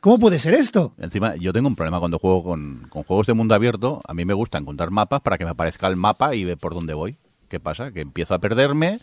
¿Cómo 0.00 0.18
puede 0.18 0.38
ser 0.38 0.52
esto? 0.54 0.92
Encima, 0.98 1.34
yo 1.36 1.52
tengo 1.54 1.66
un 1.68 1.74
problema 1.74 1.98
cuando 1.98 2.18
juego 2.18 2.44
con, 2.44 2.86
con 2.90 3.02
juegos 3.04 3.26
de 3.26 3.32
mundo 3.32 3.54
abierto. 3.54 4.00
A 4.06 4.12
mí 4.12 4.24
me 4.26 4.34
gusta 4.34 4.58
encontrar 4.58 4.90
mapas 4.90 5.22
para 5.22 5.38
que 5.38 5.44
me 5.44 5.50
aparezca 5.52 5.86
el 5.86 5.96
mapa 5.96 6.34
y 6.34 6.44
ver 6.44 6.58
por 6.58 6.74
dónde 6.74 6.92
voy. 6.92 7.16
¿Qué 7.48 7.58
pasa? 7.58 7.90
Que 7.92 8.02
empiezo 8.02 8.34
a 8.34 8.38
perderme, 8.38 9.00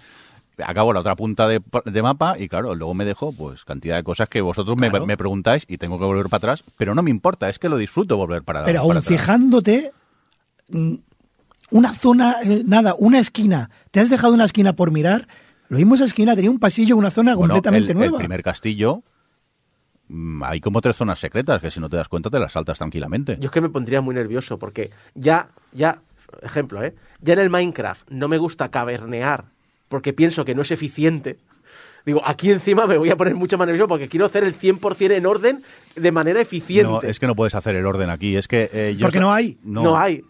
acabo 0.63 0.93
la 0.93 0.99
otra 0.99 1.15
punta 1.15 1.47
de, 1.47 1.59
de 1.85 2.01
mapa 2.03 2.35
y 2.37 2.47
claro, 2.47 2.75
luego 2.75 2.93
me 2.93 3.05
dejo 3.05 3.31
pues 3.33 3.65
cantidad 3.65 3.95
de 3.95 4.03
cosas 4.03 4.29
que 4.29 4.41
vosotros 4.41 4.77
me- 4.77 4.89
Claro. 4.91 5.07
me, 5.07 5.17
preguntáis 5.17 5.65
y 5.67 5.77
tengo 5.79 5.97
que 5.97 6.05
volver 6.05 6.25
para 6.29 6.37
atrás. 6.53 6.63
Pero 6.77 6.93
no 6.93 7.01
me 7.01 7.09
importa, 7.09 7.49
es 7.49 7.57
que 7.57 7.69
lo 7.69 7.77
disfruto 7.77 8.15
volver 8.17 8.43
para 8.43 8.59
Pero 8.63 8.77
para 8.77 8.79
aún 8.81 8.97
atrás. 8.97 9.05
fijándote, 9.07 9.91
una 11.71 11.93
zona, 11.93 12.37
eh, 12.43 12.63
nada, 12.65 12.95
una 12.97 13.19
esquina. 13.19 13.69
Te 13.89 13.99
has 13.99 14.09
dejado 14.09 14.33
una 14.33 14.45
esquina 14.45 14.73
por 14.73 14.91
mirar. 14.91 15.27
Lo 15.69 15.77
mismo 15.77 15.95
esa 15.95 16.05
esquina 16.05 16.35
tenía 16.35 16.51
un 16.51 16.59
pasillo, 16.59 16.97
una 16.97 17.09
zona 17.09 17.33
Bueno, 17.33 17.53
completamente 17.53 17.93
el, 17.93 17.97
nueva. 17.97 18.17
El 18.17 18.19
primer 18.19 18.43
castillo, 18.43 19.03
mm, 20.09 20.43
hay 20.43 20.59
como 20.59 20.81
tres 20.81 20.97
zonas 20.97 21.17
secretas 21.19 21.61
que 21.61 21.71
si 21.71 21.79
no 21.79 21.89
te 21.89 21.95
das 21.95 22.09
cuenta 22.09 22.29
te 22.29 22.39
las 22.39 22.51
saltas 22.51 22.77
tranquilamente. 22.77 23.37
Yo 23.39 23.47
es 23.47 23.51
que 23.51 23.61
me 23.61 23.69
pondría 23.69 24.01
muy 24.01 24.13
nervioso 24.13 24.59
porque 24.59 24.91
ya, 25.15 25.49
ya, 25.71 26.01
ejemplo, 26.41 26.83
¿eh? 26.83 26.93
Ya 27.21 27.33
en 27.33 27.39
el 27.39 27.49
Minecraft 27.49 28.09
no 28.11 28.27
me 28.27 28.37
gusta 28.37 28.69
cavernear 28.69 29.45
porque 29.87 30.13
pienso 30.13 30.45
que 30.45 30.53
no 30.55 30.61
es 30.61 30.71
eficiente. 30.71 31.37
Digo, 32.05 32.21
aquí 32.25 32.49
encima 32.49 32.87
me 32.87 32.97
voy 32.97 33.09
a 33.11 33.15
poner 33.15 33.35
mucho 33.35 33.57
más 33.57 33.67
nervioso 33.67 33.87
porque 33.87 34.09
quiero 34.09 34.25
hacer 34.25 34.43
el 34.43 34.57
100% 34.57 35.11
en 35.11 35.25
orden 35.25 35.63
de 35.95 36.11
manera 36.11 36.41
eficiente. 36.41 36.91
No, 36.91 37.01
es 37.01 37.19
que 37.19 37.27
no 37.27 37.35
puedes 37.35 37.53
hacer 37.53 37.75
el 37.75 37.85
orden 37.85 38.09
aquí. 38.09 38.35
Es 38.35 38.47
que 38.47 38.69
eh, 38.73 38.95
yo 38.97 39.05
Porque 39.05 39.19
no 39.19 39.31
hay. 39.31 39.57
no. 39.63 39.95
hay. 39.97 40.23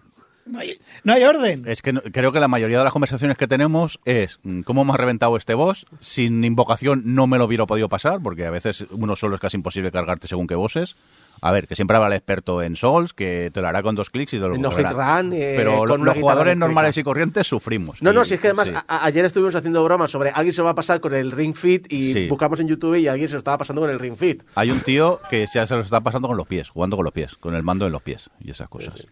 No 0.46 0.60
hay, 0.60 0.78
no 1.04 1.14
hay 1.14 1.24
orden. 1.24 1.64
Es 1.68 1.82
que 1.82 1.94
no- 1.94 2.02
creo 2.02 2.32
que 2.32 2.40
la 2.40 2.48
mayoría 2.48 2.78
de 2.80 2.84
las 2.84 2.94
conversaciones 2.94 3.38
que 3.38 3.48
tenemos 3.48 4.00
es 4.06 4.40
mm, 4.44 4.62
cómo 4.62 4.84
me 4.84 4.94
ha 4.94 4.98
reventado 4.98 5.38
este 5.38 5.54
boss. 5.54 5.86
Sin 6.00 6.44
invocación 6.44 7.04
no 7.06 7.28
me 7.28 7.38
lo 7.38 7.46
hubiera 7.46 7.66
podido 7.66 7.90
pasar, 7.90 8.20
porque 8.22 8.46
a 8.46 8.52
veces 8.52 8.86
uno 8.92 9.16
solo 9.16 9.36
es 9.36 9.42
casi 9.42 9.58
imposible 9.58 9.92
cargarte 9.92 10.28
según 10.28 10.48
qué 10.48 10.56
bosses. 10.56 10.96
A 11.44 11.52
ver, 11.52 11.68
que 11.68 11.76
siempre 11.76 11.98
habrá 11.98 12.08
el 12.10 12.14
experto 12.14 12.62
en 12.62 12.76
Souls, 12.76 13.14
que 13.14 13.50
te 13.52 13.62
lo 13.62 13.68
hará 13.68 13.82
con 13.82 13.96
dos 13.96 14.12
clics 14.12 14.34
y 14.34 14.38
te 14.38 14.44
lo 14.48 14.56
No 14.58 14.70
run, 14.70 15.34
eh, 15.34 15.54
Pero 15.58 15.88
los 15.88 15.98
guitarra 15.98 16.14
jugadores 16.20 16.52
eléctrica. 16.52 16.66
normales 16.68 16.98
y 16.98 17.04
corrientes 17.04 17.48
sufrimos. 17.48 18.00
No, 18.04 18.14
no, 18.14 18.26
si 18.26 18.36
es 18.36 18.40
que 18.40 18.48
además 18.50 18.68
sí. 18.68 18.74
a- 18.76 18.86
a- 18.88 19.06
ayer 19.06 19.26
estuvimos 19.26 19.56
haciendo 19.56 19.84
bromas 19.84 20.12
sobre 20.12 20.30
alguien 20.30 20.54
se 20.54 20.60
lo 20.62 20.66
va 20.66 20.72
a 20.72 20.76
pasar 20.76 21.00
con 21.00 21.16
el 21.16 21.32
Ring 21.32 21.56
Fit 21.56 21.92
y 21.92 22.14
Sí. 22.14 22.28
buscamos 22.28 22.60
en 22.60 22.68
YouTube 22.68 22.96
y 22.98 23.08
alguien 23.08 23.28
se 23.28 23.34
lo 23.34 23.40
estaba 23.40 23.58
pasando 23.58 23.82
con 23.82 23.90
el 23.90 24.00
Ring 24.00 24.18
Fit. 24.18 24.44
Hay 24.54 24.70
un 24.70 24.82
tío 24.82 25.20
que 25.32 25.48
ya 25.52 25.66
se 25.66 25.74
lo 25.74 25.82
está 25.82 26.00
pasando 26.02 26.28
con 26.28 26.38
los 26.38 26.46
pies, 26.46 26.70
jugando 26.70 26.96
con 26.96 27.06
los 27.06 27.14
pies, 27.14 27.36
con 27.38 27.56
el 27.56 27.64
mando 27.64 27.88
en 27.88 27.92
los 27.94 28.04
pies 28.04 28.30
y 28.40 28.52
esas 28.52 28.70
cosas. 28.70 29.08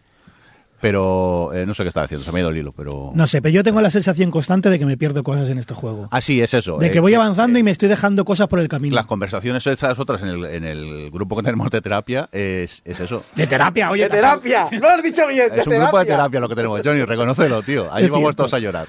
Pero 0.80 1.50
eh, 1.52 1.66
no 1.66 1.74
sé 1.74 1.82
qué 1.82 1.88
estaba 1.88 2.04
haciendo, 2.04 2.24
se 2.24 2.32
me 2.32 2.38
ha 2.38 2.40
ido 2.40 2.50
el 2.50 2.56
hilo, 2.56 2.72
pero... 2.72 3.12
No 3.14 3.26
sé, 3.26 3.42
pero 3.42 3.52
yo 3.52 3.62
tengo 3.62 3.80
la 3.80 3.90
sensación 3.90 4.30
constante 4.30 4.70
de 4.70 4.78
que 4.78 4.86
me 4.86 4.96
pierdo 4.96 5.22
cosas 5.22 5.48
en 5.50 5.58
este 5.58 5.74
juego. 5.74 6.08
Ah, 6.10 6.20
sí, 6.20 6.40
es 6.40 6.54
eso. 6.54 6.78
de 6.78 6.86
eh, 6.86 6.90
que 6.90 7.00
voy 7.00 7.12
avanzando 7.14 7.58
y 7.58 7.62
me 7.62 7.70
estoy 7.70 7.88
dejando 7.88 8.24
cosas 8.24 8.48
por 8.48 8.60
el 8.60 8.68
camino. 8.68 8.94
Las 8.94 9.06
conversaciones 9.06 9.66
esas 9.66 9.98
otras 9.98 10.22
en 10.22 10.28
el, 10.28 10.44
en 10.46 10.64
el 10.64 11.10
grupo 11.10 11.36
que 11.36 11.42
tenemos 11.42 11.70
de 11.70 11.80
terapia 11.82 12.28
es, 12.32 12.80
es 12.84 13.00
eso. 13.00 13.24
De 13.34 13.46
terapia, 13.46 13.90
oye. 13.90 14.04
¡De 14.04 14.08
terapia! 14.10 14.68
¡Lo 14.80 14.88
has 14.88 15.02
dicho 15.02 15.26
bien! 15.26 15.50
¡De 15.50 15.60
Es 15.60 15.66
un 15.66 15.76
grupo 15.76 15.98
de 15.98 16.06
terapia 16.06 16.40
lo 16.40 16.48
que 16.48 16.54
tenemos. 16.54 16.80
Johnny, 16.82 17.04
reconócelo, 17.04 17.62
tío. 17.62 17.92
Ahí 17.92 18.04
Es 18.04 18.10
vamos 18.10 18.24
cierto. 18.28 18.36
todos 18.44 18.54
a 18.54 18.58
llorar. 18.58 18.88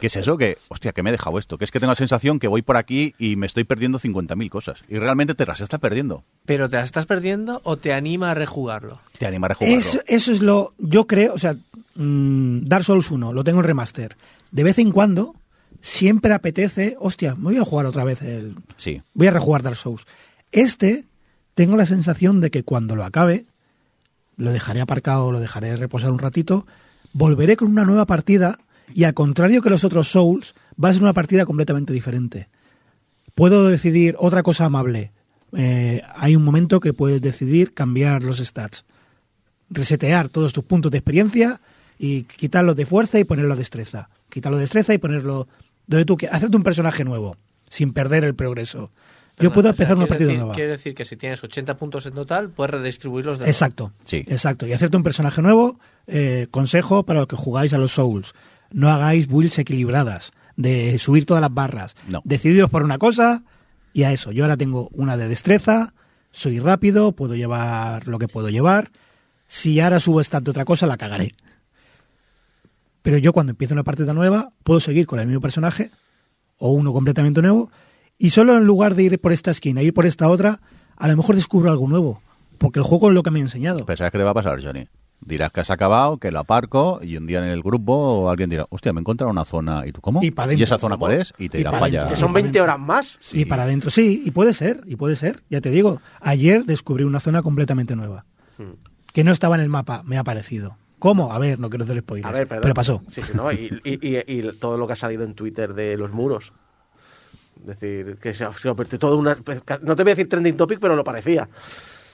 ¿Qué 0.00 0.06
es 0.06 0.16
eso? 0.16 0.38
Que, 0.38 0.56
hostia, 0.68 0.92
que 0.92 1.02
me 1.02 1.10
he 1.10 1.12
dejado 1.12 1.38
esto. 1.38 1.58
Que 1.58 1.64
es 1.64 1.70
que 1.70 1.78
tengo 1.78 1.90
la 1.90 1.96
sensación 1.96 2.38
que 2.38 2.48
voy 2.48 2.62
por 2.62 2.76
aquí 2.76 3.14
y 3.18 3.36
me 3.36 3.46
estoy 3.46 3.64
perdiendo 3.64 3.98
50.000 3.98 4.48
cosas. 4.48 4.82
Y 4.88 4.98
realmente 4.98 5.34
te 5.34 5.44
las 5.44 5.60
estás 5.60 5.78
perdiendo. 5.78 6.24
¿Pero 6.46 6.68
te 6.68 6.76
las 6.76 6.86
estás 6.86 7.06
perdiendo 7.06 7.60
o 7.64 7.76
te 7.76 7.92
anima 7.92 8.30
a 8.30 8.34
rejugarlo? 8.34 9.00
Te 9.18 9.26
anima 9.26 9.46
a 9.46 9.48
rejugarlo. 9.50 9.78
Eso, 9.78 10.00
eso 10.06 10.32
es 10.32 10.40
lo. 10.40 10.72
Yo 10.78 11.06
creo, 11.06 11.34
o 11.34 11.38
sea, 11.38 11.54
mm, 11.96 12.64
Dark 12.64 12.84
Souls 12.84 13.10
1, 13.10 13.32
lo 13.32 13.44
tengo 13.44 13.60
en 13.60 13.66
remaster. 13.66 14.16
De 14.50 14.64
vez 14.64 14.78
en 14.78 14.90
cuando, 14.90 15.34
siempre 15.82 16.32
apetece, 16.32 16.96
hostia, 16.98 17.34
me 17.34 17.44
voy 17.44 17.58
a 17.58 17.64
jugar 17.64 17.86
otra 17.86 18.04
vez 18.04 18.22
el... 18.22 18.56
Sí. 18.76 19.02
Voy 19.12 19.26
a 19.26 19.32
rejugar 19.32 19.62
Dark 19.62 19.76
Souls. 19.76 20.06
Este, 20.50 21.04
tengo 21.54 21.76
la 21.76 21.86
sensación 21.86 22.40
de 22.40 22.50
que 22.50 22.64
cuando 22.64 22.96
lo 22.96 23.04
acabe, 23.04 23.44
lo 24.36 24.50
dejaré 24.50 24.80
aparcado, 24.80 25.30
lo 25.30 25.40
dejaré 25.40 25.76
reposar 25.76 26.10
un 26.10 26.18
ratito, 26.18 26.66
volveré 27.12 27.56
con 27.56 27.68
una 27.68 27.84
nueva 27.84 28.06
partida 28.06 28.58
y 28.94 29.04
al 29.04 29.14
contrario 29.14 29.62
que 29.62 29.70
los 29.70 29.84
otros 29.84 30.08
Souls, 30.10 30.54
va 30.82 30.88
a 30.88 30.92
ser 30.92 31.02
una 31.02 31.12
partida 31.12 31.44
completamente 31.44 31.92
diferente. 31.92 32.48
Puedo 33.34 33.68
decidir 33.68 34.16
otra 34.18 34.42
cosa 34.42 34.64
amable. 34.66 35.12
Eh, 35.52 36.02
hay 36.16 36.36
un 36.36 36.44
momento 36.44 36.80
que 36.80 36.92
puedes 36.92 37.20
decidir 37.22 37.74
cambiar 37.74 38.22
los 38.22 38.38
stats. 38.38 38.84
Resetear 39.70 40.28
todos 40.28 40.52
tus 40.52 40.64
puntos 40.64 40.90
de 40.90 40.98
experiencia 40.98 41.60
y 41.98 42.22
quitarlos 42.24 42.76
de 42.76 42.86
fuerza 42.86 43.18
y 43.18 43.24
ponerlo 43.24 43.52
a 43.54 43.56
destreza. 43.56 44.08
Quitarlo 44.28 44.58
de 44.58 44.62
destreza 44.64 44.94
y 44.94 44.98
ponerlo 44.98 45.46
donde 45.86 46.04
tú 46.04 46.16
quieras. 46.16 46.36
Hacerte 46.38 46.56
un 46.56 46.62
personaje 46.62 47.04
nuevo, 47.04 47.36
sin 47.68 47.92
perder 47.92 48.24
el 48.24 48.34
progreso. 48.34 48.90
Yo 49.38 49.50
puedo 49.52 49.68
o 49.70 49.72
sea, 49.72 49.84
empezar 49.84 49.96
una 49.96 50.06
partida 50.06 50.28
decir- 50.28 50.38
nueva. 50.38 50.54
Quiere 50.54 50.70
decir 50.72 50.94
que 50.94 51.04
si 51.04 51.16
tienes 51.16 51.42
80 51.42 51.76
puntos 51.78 52.04
en 52.04 52.12
total, 52.14 52.50
puedes 52.50 52.72
redistribuirlos 52.72 53.34
de 53.38 53.44
nuevo. 53.44 53.50
Exacto. 53.50 53.92
Sí. 54.04 54.18
Exacto. 54.28 54.66
Y 54.66 54.72
hacerte 54.72 54.96
un 54.98 55.02
personaje 55.02 55.40
nuevo, 55.40 55.78
eh, 56.06 56.46
consejo 56.50 57.04
para 57.04 57.20
los 57.20 57.28
que 57.28 57.36
jugáis 57.36 57.72
a 57.72 57.78
los 57.78 57.92
Souls. 57.92 58.34
No 58.72 58.90
hagáis 58.90 59.26
builds 59.26 59.58
equilibradas, 59.58 60.32
de 60.56 60.98
subir 60.98 61.26
todas 61.26 61.40
las 61.40 61.52
barras. 61.52 61.96
No. 62.08 62.22
Decidiros 62.24 62.70
por 62.70 62.82
una 62.82 62.98
cosa 62.98 63.42
y 63.92 64.04
a 64.04 64.12
eso. 64.12 64.32
Yo 64.32 64.44
ahora 64.44 64.56
tengo 64.56 64.88
una 64.92 65.16
de 65.16 65.28
destreza, 65.28 65.94
soy 66.32 66.60
rápido, 66.60 67.12
puedo 67.12 67.34
llevar 67.34 68.06
lo 68.06 68.18
que 68.18 68.28
puedo 68.28 68.48
llevar. 68.48 68.90
Si 69.46 69.80
ahora 69.80 69.98
subo 69.98 70.22
de 70.22 70.50
otra 70.50 70.64
cosa, 70.64 70.86
la 70.86 70.96
cagaré. 70.96 71.34
Pero 73.02 73.18
yo 73.18 73.32
cuando 73.32 73.50
empiezo 73.50 73.74
una 73.74 73.82
partida 73.82 74.12
nueva, 74.12 74.52
puedo 74.62 74.78
seguir 74.78 75.06
con 75.06 75.18
el 75.18 75.26
mismo 75.26 75.40
personaje 75.40 75.90
o 76.58 76.70
uno 76.70 76.92
completamente 76.92 77.40
nuevo 77.40 77.70
y 78.18 78.30
solo 78.30 78.56
en 78.56 78.64
lugar 78.64 78.94
de 78.94 79.04
ir 79.04 79.18
por 79.18 79.32
esta 79.32 79.50
esquina, 79.50 79.82
ir 79.82 79.94
por 79.94 80.06
esta 80.06 80.28
otra, 80.28 80.60
a 80.96 81.08
lo 81.08 81.16
mejor 81.16 81.34
descubro 81.34 81.70
algo 81.70 81.88
nuevo. 81.88 82.22
Porque 82.58 82.78
el 82.78 82.84
juego 82.84 83.08
es 83.08 83.14
lo 83.14 83.22
que 83.22 83.30
me 83.30 83.38
ha 83.40 83.42
enseñado. 83.42 83.86
Pero 83.86 83.96
¿sabes 83.96 84.12
qué 84.12 84.18
te 84.18 84.24
va 84.24 84.30
a 84.30 84.34
pasar, 84.34 84.62
Johnny? 84.62 84.86
Dirás 85.22 85.52
que 85.52 85.60
has 85.60 85.70
acabado, 85.70 86.16
que 86.16 86.30
lo 86.30 86.38
aparco 86.38 86.98
y 87.02 87.16
un 87.18 87.26
día 87.26 87.38
en 87.40 87.44
el 87.50 87.62
grupo 87.62 88.30
alguien 88.30 88.48
dirá, 88.48 88.66
hostia, 88.70 88.92
me 88.94 89.00
he 89.00 89.02
encontrado 89.02 89.30
una 89.30 89.44
zona. 89.44 89.86
¿Y 89.86 89.92
tú 89.92 90.00
cómo? 90.00 90.22
Y 90.22 90.30
dentro. 90.30 90.64
esa 90.64 90.78
zona 90.78 90.96
cuál 90.96 91.12
es? 91.12 91.34
Y 91.38 91.48
te 91.50 91.58
Y 91.58 91.60
irás 91.60 91.72
pa' 91.72 91.78
para 91.80 91.86
allá. 91.88 91.98
dentro. 92.00 92.14
Que 92.14 92.20
son 92.20 92.32
20 92.32 92.60
horas 92.60 92.78
más. 92.78 93.18
Sí. 93.20 93.42
Y 93.42 93.44
para 93.44 93.64
adentro, 93.64 93.90
sí, 93.90 94.22
y 94.24 94.30
puede 94.30 94.54
ser, 94.54 94.80
y 94.86 94.96
puede 94.96 95.16
ser, 95.16 95.42
ya 95.50 95.60
te 95.60 95.70
digo. 95.70 96.00
Ayer 96.20 96.64
descubrí 96.64 97.04
una 97.04 97.20
zona 97.20 97.42
completamente 97.42 97.94
nueva, 97.96 98.24
Hmm. 98.56 98.72
que 99.12 99.22
no 99.24 99.32
estaba 99.32 99.56
en 99.56 99.60
el 99.62 99.68
mapa, 99.68 100.02
me 100.04 100.16
ha 100.16 100.24
parecido. 100.24 100.76
¿Cómo? 100.98 101.32
A 101.32 101.38
ver, 101.38 101.58
no 101.58 101.68
quiero 101.70 101.84
hacer 101.84 101.98
spoilers, 102.00 102.28
A 102.28 102.38
ver, 102.38 102.46
perdón. 102.48 102.62
pero 102.62 102.74
pasó. 102.74 103.02
Sí, 103.08 103.20
sí, 103.22 103.32
¿no? 103.34 103.50
Y, 103.52 103.80
y- 103.84 104.06
y- 104.06 104.24
y 104.38 104.52
todo 104.58 104.76
lo 104.78 104.86
que 104.86 104.92
ha 104.94 104.96
salido 104.96 105.24
en 105.24 105.34
Twitter 105.34 105.72
de 105.74 105.96
los 105.98 106.12
muros. 106.12 106.52
Es 107.60 107.66
decir, 107.66 108.16
que 108.20 108.32
se 108.34 108.44
ha, 108.44 108.52
se 108.54 108.68
ha 108.70 108.74
todo 108.74 109.16
una... 109.18 109.34
No 109.82 109.96
te 109.96 110.02
voy 110.02 110.12
a 110.12 110.14
decir 110.14 110.28
trending 110.28 110.56
topic, 110.56 110.78
pero 110.80 110.96
lo 110.96 111.04
parecía. 111.04 111.48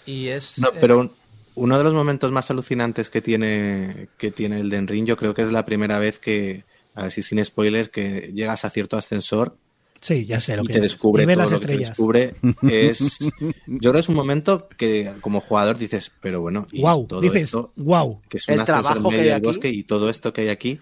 Y 0.07 0.29
es. 0.29 0.59
No, 0.59 0.69
pero 0.81 1.11
uno 1.57 1.77
de 1.79 1.85
los 1.85 1.95
momentos 1.95 2.31
más 2.33 2.51
alucinantes 2.51 3.11
que 3.11 3.21
tiene, 3.23 4.09
que 4.19 4.31
tiene 4.31 4.61
el 4.61 4.71
Den 4.71 4.87
Ring, 4.87 5.07
yo 5.07 5.17
creo 5.17 5.35
que 5.35 5.43
es 5.43 5.53
la 5.53 5.67
primera 5.67 5.99
vez 5.99 6.19
que, 6.21 6.65
a 6.95 7.05
ver 7.05 7.13
si 7.13 7.23
sin 7.23 7.45
spoilers, 7.45 7.89
que 7.89 8.31
llegas 8.35 8.65
a 8.65 8.71
cierto 8.71 8.97
ascensor 8.97 9.59
Sí, 10.01 10.27
ya 10.27 10.41
sé 10.41 10.57
lo 10.57 10.63
y 10.63 10.67
que 10.67 10.75
te 10.75 10.79
es. 10.79 10.83
descubre 10.83 11.25
y 11.25 11.27
ves 11.27 11.39
todo 11.39 11.43
las 11.45 11.53
lo 11.53 11.59
que 11.61 11.67
te 11.67 11.77
descubre. 11.79 12.35
Es, 12.69 13.19
yo 13.67 13.79
creo 13.81 13.93
que 13.95 13.99
es 14.01 14.09
un 14.09 14.15
momento 14.15 14.69
que 14.69 15.11
como 15.23 15.41
jugador 15.41 15.79
dices, 15.79 16.13
pero 16.21 16.43
bueno, 16.43 16.67
y 16.71 16.83
Wow, 16.83 17.07
todo 17.07 17.21
dices, 17.21 17.45
esto, 17.45 17.73
wow. 17.77 18.21
que 18.29 18.37
es 18.37 18.49
El 18.49 18.57
un 18.57 18.61
ascensor 18.61 18.83
trabajo 18.83 19.09
en 19.09 19.11
que 19.11 19.17
medio 19.17 19.23
hay 19.23 19.29
del 19.31 19.35
aquí. 19.39 19.47
bosque 19.47 19.69
y 19.71 19.85
todo 19.85 20.11
esto 20.11 20.33
que 20.33 20.43
hay 20.43 20.49
aquí. 20.49 20.81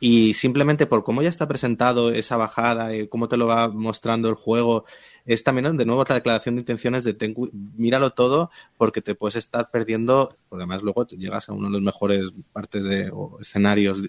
Y 0.00 0.34
simplemente 0.34 0.86
por 0.86 1.04
cómo 1.04 1.22
ya 1.22 1.28
está 1.28 1.48
presentado 1.48 2.10
esa 2.10 2.36
bajada, 2.36 2.94
y 2.96 3.08
cómo 3.08 3.28
te 3.28 3.36
lo 3.38 3.46
va 3.46 3.68
mostrando 3.68 4.28
el 4.28 4.34
juego, 4.34 4.84
es 5.26 5.44
también 5.44 5.76
de 5.76 5.84
nuevo 5.84 6.04
la 6.08 6.14
declaración 6.14 6.56
de 6.56 6.60
intenciones 6.62 7.04
de 7.04 7.14
ten 7.14 7.34
míralo 7.76 8.10
todo 8.10 8.50
porque 8.78 9.02
te 9.02 9.14
puedes 9.14 9.36
estar 9.36 9.70
perdiendo, 9.70 10.36
además 10.50 10.82
luego 10.82 11.06
te 11.06 11.16
llegas 11.16 11.48
a 11.48 11.52
uno 11.52 11.66
de 11.68 11.72
los 11.74 11.82
mejores 11.82 12.30
partes 12.52 12.84
de 12.84 13.12
escenarios 13.40 14.02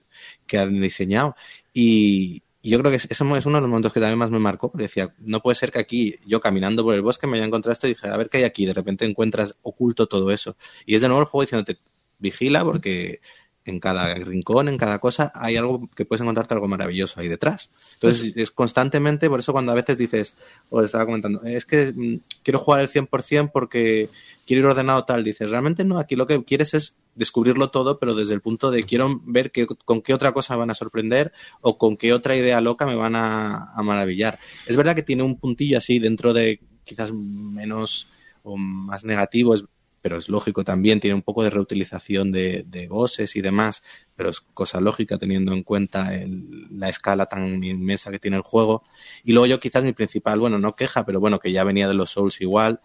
que 0.45 0.57
han 0.59 0.79
diseñado. 0.79 1.35
Y, 1.73 2.43
y 2.61 2.69
yo 2.69 2.79
creo 2.79 2.91
que 2.91 2.97
es- 2.97 3.07
eso 3.09 3.35
es 3.35 3.45
uno 3.45 3.57
de 3.57 3.61
los 3.61 3.69
momentos 3.69 3.93
que 3.93 3.99
también 3.99 4.19
más 4.19 4.31
me 4.31 4.39
marcó, 4.39 4.71
porque 4.71 4.83
decía, 4.83 5.13
no 5.19 5.41
puede 5.41 5.55
ser 5.55 5.71
que 5.71 5.79
aquí, 5.79 6.15
yo 6.25 6.39
caminando 6.41 6.83
por 6.83 6.95
el 6.95 7.01
bosque, 7.01 7.27
me 7.27 7.37
haya 7.37 7.45
encontrado 7.45 7.73
esto 7.73 7.87
y 7.87 7.91
dije, 7.91 8.07
a 8.07 8.17
ver 8.17 8.29
qué 8.29 8.37
hay 8.39 8.43
aquí, 8.43 8.65
de 8.65 8.73
repente 8.73 9.05
encuentras 9.05 9.55
oculto 9.61 10.07
todo 10.07 10.31
eso. 10.31 10.55
Y 10.85 10.95
es 10.95 11.01
de 11.01 11.07
nuevo 11.07 11.21
el 11.21 11.27
juego 11.27 11.43
diciéndote, 11.43 11.79
vigila 12.19 12.63
porque 12.63 13.21
en 13.67 13.79
cada 13.79 14.13
rincón, 14.15 14.67
en 14.67 14.77
cada 14.77 14.99
cosa, 14.99 15.31
hay 15.35 15.55
algo 15.55 15.89
que 15.95 16.05
puedes 16.05 16.21
encontrarte 16.21 16.53
algo 16.53 16.67
maravilloso 16.67 17.19
ahí 17.19 17.27
detrás. 17.27 17.69
Entonces, 17.95 18.33
es 18.35 18.51
constantemente, 18.51 19.29
por 19.29 19.39
eso 19.39 19.51
cuando 19.53 19.71
a 19.71 19.75
veces 19.75 19.97
dices, 19.97 20.35
o 20.69 20.81
estaba 20.81 21.05
comentando, 21.05 21.41
es 21.43 21.65
que 21.65 21.93
mm, 21.95 22.15
quiero 22.43 22.59
jugar 22.59 22.81
el 22.81 22.89
100% 22.89 23.49
porque 23.51 24.09
quiero 24.45 24.61
ir 24.61 24.65
ordenado 24.67 25.03
tal, 25.05 25.23
dices, 25.23 25.49
realmente 25.49 25.83
no, 25.83 25.99
aquí 25.99 26.15
lo 26.15 26.27
que 26.27 26.43
quieres 26.43 26.73
es 26.73 26.95
descubrirlo 27.15 27.69
todo, 27.71 27.97
pero 27.99 28.13
desde 28.15 28.33
el 28.33 28.41
punto 28.41 28.69
de 28.71 28.83
quiero 28.83 29.19
ver 29.25 29.51
qué- 29.51 29.65
con 29.67 30.01
qué 30.01 30.13
otra 30.13 30.31
cosa 30.33 30.53
me 30.53 30.59
van 30.59 30.69
a 30.71 30.75
sorprender 30.75 31.31
o 31.61 31.77
con 31.77 31.97
qué 31.97 32.13
otra 32.13 32.35
idea 32.35 32.61
loca 32.61 32.85
me 32.85 32.95
van 32.95 33.15
a, 33.15 33.71
a 33.73 33.81
maravillar. 33.83 34.37
Es 34.67 34.77
verdad 34.77 34.95
que 34.95 35.03
tiene 35.03 35.23
un 35.23 35.39
puntillo 35.39 35.77
así 35.79 35.97
dentro 35.99 36.33
de 36.33 36.59
quizás 36.83 37.11
menos 37.11 38.07
o 38.43 38.55
más 38.57 39.03
negativo, 39.03 39.55
es- 39.55 39.65
pero 40.01 40.17
es 40.17 40.29
lógico 40.29 40.63
también, 40.63 40.99
tiene 40.99 41.15
un 41.15 41.21
poco 41.21 41.43
de 41.43 41.49
reutilización 41.49 42.31
de, 42.31 42.63
de 42.67 42.87
bosses 42.87 43.35
y 43.35 43.41
demás, 43.41 43.83
pero 44.15 44.29
es 44.29 44.41
cosa 44.41 44.81
lógica 44.81 45.17
teniendo 45.17 45.53
en 45.53 45.63
cuenta 45.63 46.13
el- 46.15 46.67
la 46.71 46.89
escala 46.89 47.27
tan 47.27 47.63
inmensa 47.63 48.11
que 48.11 48.19
tiene 48.19 48.37
el 48.37 48.43
juego. 48.43 48.83
Y 49.23 49.33
luego 49.33 49.45
yo 49.47 49.59
quizás 49.59 49.83
mi 49.83 49.93
principal, 49.93 50.39
bueno, 50.39 50.59
no 50.59 50.75
queja, 50.75 51.05
pero 51.05 51.19
bueno, 51.19 51.39
que 51.39 51.51
ya 51.51 51.63
venía 51.63 51.87
de 51.87 51.93
los 51.93 52.11
Souls 52.11 52.39
igual, 52.41 52.81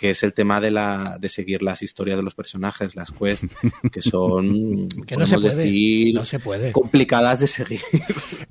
que 0.00 0.08
es 0.10 0.22
el 0.22 0.32
tema 0.32 0.62
de 0.62 0.70
la 0.70 1.18
de 1.20 1.28
seguir 1.28 1.60
las 1.62 1.82
historias 1.82 2.16
de 2.16 2.22
los 2.22 2.34
personajes, 2.34 2.96
las 2.96 3.12
quests, 3.12 3.46
que 3.92 4.00
son, 4.00 4.88
Que 5.06 5.14
no 5.14 5.26
se 5.26 5.36
puede, 5.38 5.56
decir, 5.56 6.14
no 6.14 6.24
se 6.24 6.38
puede. 6.38 6.72
complicadas 6.72 7.40
de 7.40 7.46
seguir. 7.46 7.80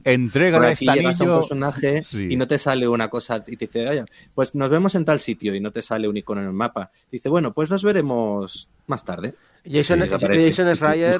Entrega 0.04 0.60
aquí 0.68 0.86
este 0.86 0.94
llegas 1.00 1.20
a 1.20 1.24
un 1.24 1.40
personaje 1.40 2.04
Sí. 2.04 2.28
y 2.30 2.36
no 2.38 2.48
te 2.48 2.60
sale 2.60 2.88
una 2.88 3.10
cosa 3.10 3.44
y 3.48 3.58
te 3.58 3.66
dice, 3.66 3.90
oye, 3.90 4.06
pues 4.36 4.54
nos 4.54 4.70
vemos 4.70 4.94
en 4.94 5.06
tal 5.06 5.20
sitio 5.20 5.56
y 5.56 5.60
no 5.60 5.72
te 5.72 5.82
sale 5.82 6.08
un 6.08 6.18
icono 6.18 6.42
en 6.42 6.48
el 6.48 6.54
mapa. 6.54 6.92
Dice, 7.12 7.30
bueno, 7.30 7.52
pues 7.52 7.72
nos 7.72 7.84
veremos 7.84 8.70
más 8.86 9.04
tarde. 9.04 9.34
Jason, 9.70 10.02
Sí. 10.04 10.10
Jason 10.10 10.76
Schreier... 10.76 11.20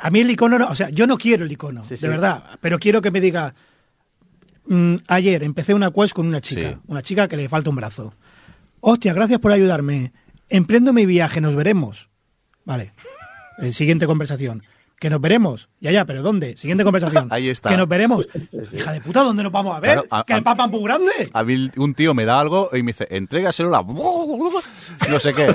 A 0.00 0.10
mí 0.10 0.20
el 0.20 0.30
icono, 0.30 0.58
no, 0.58 0.68
o 0.68 0.74
sea, 0.74 0.90
yo 0.90 1.06
no 1.06 1.16
quiero 1.16 1.46
el 1.46 1.52
icono, 1.52 1.82
Sí, 1.84 1.96
sí. 1.96 2.02
de 2.02 2.08
verdad, 2.08 2.58
pero 2.60 2.78
quiero 2.78 3.00
que 3.00 3.10
me 3.10 3.20
diga, 3.22 3.54
mm, 4.66 4.96
ayer 5.08 5.42
empecé 5.42 5.72
una 5.72 5.90
quest 5.90 6.12
con 6.12 6.26
una 6.26 6.42
chica, 6.42 6.72
Sí. 6.72 6.76
una 6.86 7.02
chica 7.02 7.28
que 7.28 7.38
le 7.38 7.48
falta 7.48 7.70
un 7.70 7.76
brazo. 7.76 8.12
Hostia, 8.80 9.12
gracias 9.12 9.40
por 9.40 9.52
ayudarme. 9.52 10.12
Emprendo 10.48 10.92
mi 10.92 11.06
viaje, 11.06 11.40
nos 11.40 11.54
veremos. 11.54 12.10
Vale. 12.64 12.92
Eh, 13.58 13.72
siguiente 13.72 14.06
conversación. 14.06 14.62
Que 15.00 15.08
nos 15.10 15.20
veremos. 15.20 15.70
Ya, 15.80 15.90
ya, 15.90 16.04
pero 16.04 16.22
¿dónde? 16.22 16.56
Siguiente 16.58 16.84
conversación. 16.84 17.26
Ahí 17.30 17.48
está. 17.48 17.70
Que 17.70 17.76
nos 17.78 17.88
veremos. 17.88 18.28
Hija 18.72 18.92
de 18.92 19.00
puta, 19.00 19.22
¿dónde 19.22 19.42
nos 19.42 19.50
vamos 19.50 19.74
a 19.74 19.80
ver? 19.80 19.92
Claro, 19.94 20.06
a- 20.10 20.24
que 20.24 20.34
el 20.34 20.42
papa 20.42 20.66
es 20.66 20.70
muy 20.70 20.82
grande. 20.84 21.10
A 21.32 21.42
mí 21.42 21.70
un 21.78 21.94
tío 21.94 22.12
me 22.14 22.26
da 22.26 22.38
algo 22.38 22.68
y 22.72 22.82
me 22.82 22.92
dice, 22.92 23.08
entrégaselo 23.10 23.74
a... 23.74 23.82
No 25.08 25.18
sé 25.18 25.32
qué. 25.34 25.48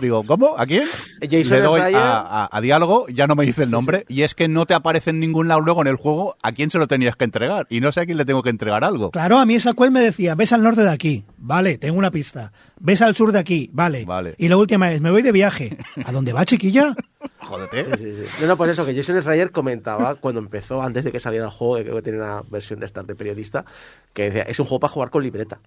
Digo, 0.00 0.24
¿cómo? 0.26 0.56
¿A 0.58 0.66
quién? 0.66 0.84
Jason 1.22 1.58
Le 1.58 1.62
doy 1.62 1.80
a- 1.94 2.48
a 2.50 2.60
diálogo, 2.60 3.06
ya 3.08 3.26
no 3.28 3.36
me 3.36 3.46
dice 3.46 3.62
el 3.62 3.70
nombre, 3.70 4.04
y 4.08 4.22
es 4.22 4.34
que 4.34 4.48
no 4.48 4.66
te 4.66 4.74
aparece 4.74 5.10
en 5.10 5.20
ningún 5.20 5.46
lado 5.48 5.60
luego 5.60 5.80
en 5.82 5.86
el 5.88 5.96
juego 5.96 6.36
a 6.42 6.50
quién 6.52 6.68
se 6.70 6.78
lo 6.78 6.88
tenías 6.88 7.14
que 7.14 7.24
entregar. 7.24 7.66
Y 7.70 7.80
no 7.80 7.92
sé 7.92 8.00
a 8.00 8.04
quién 8.06 8.18
le 8.18 8.24
tengo 8.24 8.42
que 8.42 8.50
entregar 8.50 8.82
algo. 8.82 9.12
Claro, 9.12 9.38
a 9.38 9.46
mí 9.46 9.54
esa 9.54 9.74
quest 9.74 9.92
me 9.92 10.00
decía, 10.00 10.34
ves 10.34 10.52
al 10.52 10.62
norte 10.64 10.82
de 10.82 10.90
aquí, 10.90 11.24
vale, 11.36 11.78
tengo 11.78 11.96
una 11.98 12.10
pista. 12.10 12.52
Ves 12.80 13.00
al 13.02 13.14
sur 13.14 13.30
de 13.32 13.38
aquí, 13.38 13.70
vale. 13.72 14.04
Vale. 14.04 14.34
Y 14.38 14.48
la 14.48 14.56
última 14.56 14.92
es, 14.92 15.00
me 15.00 15.10
voy 15.12 15.22
de 15.22 15.32
viaje. 15.32 15.76
¿A 16.04 16.10
dónde 16.12 16.32
va, 16.32 16.44
chiquilla? 16.44 16.94
Jódete. 17.40 17.96
Sí, 17.96 18.14
sí. 18.14 18.22
No, 18.42 18.48
no, 18.48 18.56
por 18.56 18.68
eso 18.68 18.86
que 18.86 18.94
Jason 18.94 19.20
Schreier 19.20 19.50
comentaba 19.50 20.14
cuando 20.16 20.40
empezó, 20.40 20.82
antes 20.82 21.04
de 21.04 21.12
que 21.12 21.20
saliera 21.20 21.46
el 21.46 21.50
juego, 21.50 21.76
que 21.76 21.82
creo 21.82 21.96
que 21.96 22.02
tenía 22.02 22.20
una 22.20 22.42
versión 22.42 22.80
de 22.80 22.86
estar 22.86 23.04
de 23.04 23.14
periodista, 23.14 23.64
que 24.12 24.24
decía, 24.24 24.42
es 24.42 24.58
un 24.60 24.66
juego 24.66 24.80
para 24.80 24.92
jugar 24.92 25.10
con 25.10 25.22
libreta. 25.22 25.60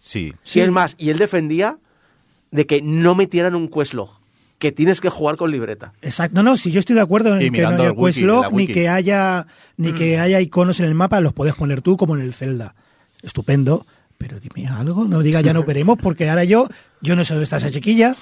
Sí. 0.00 0.34
Sí, 0.42 0.60
es 0.60 0.70
más, 0.70 0.94
y 0.98 1.10
él 1.10 1.18
defendía 1.18 1.78
de 2.50 2.66
que 2.66 2.82
no 2.82 3.14
metieran 3.14 3.54
un 3.54 3.68
questlog, 3.68 4.10
que 4.58 4.72
tienes 4.72 5.00
que 5.00 5.08
jugar 5.08 5.36
con 5.36 5.50
libreta. 5.50 5.92
Exacto, 6.02 6.34
no, 6.36 6.42
no, 6.42 6.56
si 6.56 6.70
yo 6.70 6.80
estoy 6.80 6.94
de 6.94 7.02
acuerdo 7.02 7.34
en 7.34 7.42
Y 7.42 7.50
que 7.50 7.62
no 7.62 7.70
haya 7.70 7.94
questlog, 7.94 8.52
ni 8.52 8.66
que 8.66 8.88
haya 8.88 9.46
ni 9.76 9.92
que 9.92 10.18
haya 10.18 10.40
iconos 10.40 10.80
en 10.80 10.86
el 10.86 10.94
mapa, 10.94 11.20
los 11.20 11.32
puedes 11.32 11.54
poner 11.54 11.82
tú 11.82 11.96
como 11.96 12.14
en 12.14 12.22
el 12.22 12.34
Zelda. 12.34 12.74
Estupendo, 13.22 13.86
pero 14.18 14.38
dime 14.38 14.68
algo, 14.68 15.04
no 15.06 15.22
diga 15.22 15.40
ya 15.40 15.52
no 15.52 15.64
veremos, 15.64 15.98
porque 16.00 16.28
ahora 16.28 16.44
yo, 16.44 16.68
yo 17.00 17.16
no 17.16 17.24
sé 17.24 17.34
dónde 17.34 17.44
está 17.44 17.56
esa 17.56 17.70
chiquilla, 17.70 18.16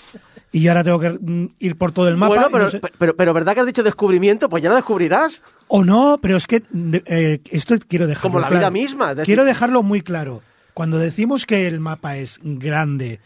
y 0.53 0.67
ahora 0.69 0.83
tengo 0.85 0.99
que 0.99 1.11
mm, 1.11 1.47
ir 1.61 1.77
por 1.77 1.93
todo 1.93 2.09
el 2.09 2.17
mapa. 2.17 2.35
bueno, 2.35 2.49
pero, 2.51 2.65
no 2.65 2.71
sé- 2.71 2.81
pero, 2.99 3.17
pero 3.17 3.33
¿verdad 3.35 3.55
que 3.55 3.61
has 3.61 3.67
dicho 3.67 3.83
descubrimiento? 3.83 4.49
Pues 4.49 4.63
ya 4.63 4.69
lo 4.69 4.75
descubrirás. 4.77 5.43
O 5.69 5.85
no, 5.85 6.19
pero 6.21 6.37
es 6.37 6.47
que 6.47 6.63
eh, 7.07 7.41
esto 7.51 7.77
quiero 7.87 8.07
dejarlo 8.07 8.31
Como 8.31 8.41
la 8.41 8.49
claro. 8.49 8.61
vida 8.61 8.71
misma, 8.71 9.15
decir- 9.15 9.27
Quiero 9.27 9.45
dejarlo 9.45 9.83
muy 9.83 10.01
claro. 10.01 10.43
Cuando 10.75 10.99
decimos 10.99 11.47
que 11.47 11.67
el 11.67 11.81
mapa 11.81 12.17
es 12.17 12.39
grande, 12.43 13.21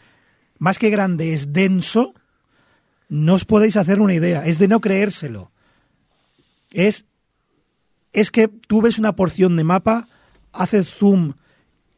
más 0.59 0.77
que 0.79 0.89
grande 0.89 1.33
es 1.33 1.51
denso, 1.53 2.13
no 3.09 3.35
os 3.35 3.45
podéis 3.45 3.77
hacer 3.77 3.99
una 4.01 4.13
idea. 4.13 4.45
Es 4.45 4.57
de 4.59 4.67
no 4.67 4.79
creérselo. 4.81 5.51
es, 6.71 7.05
es 8.13 8.31
que 8.31 8.47
tú 8.47 8.81
ves 8.81 8.97
una 8.99 9.15
porción 9.15 9.55
de 9.57 9.63
mapa, 9.63 10.07
haces 10.51 10.93
zoom, 10.93 11.33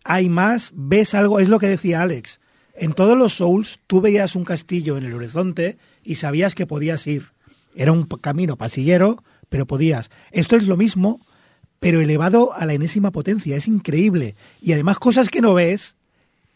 hay 0.04 0.30
más, 0.30 0.72
ves 0.76 1.14
algo, 1.16 1.40
es 1.40 1.49
lo 1.49 1.60
que 1.60 1.68
decía 1.68 2.02
Alex. 2.02 2.40
En 2.80 2.94
todos 2.94 3.18
los 3.18 3.34
Souls 3.34 3.80
tú 3.88 4.02
veías 4.02 4.36
un 4.36 4.45
castillo 4.45 4.98
en 4.98 5.06
el 5.06 5.14
horizonte 5.14 5.78
y 6.04 6.16
sabías 6.16 6.54
que 6.56 6.68
podías 6.68 7.06
ir. 7.08 7.26
Era 7.76 7.91
un 7.91 8.04
camino 8.06 8.56
pasillero, 8.56 9.24
pero 9.49 9.66
podías. 9.66 10.10
Esto 10.32 10.56
es 10.56 10.68
lo 10.68 10.78
mismo, 10.78 11.20
pero 11.80 12.02
elevado 12.02 12.54
a 12.54 12.66
la 12.66 12.74
enésima 12.74 13.12
potencia. 13.12 13.56
Es 13.56 13.68
increíble. 13.68 14.36
Y 14.62 14.74
además 14.74 14.99
cosas 14.99 15.30
que 15.30 15.41
no 15.41 15.54
ves 15.54 15.95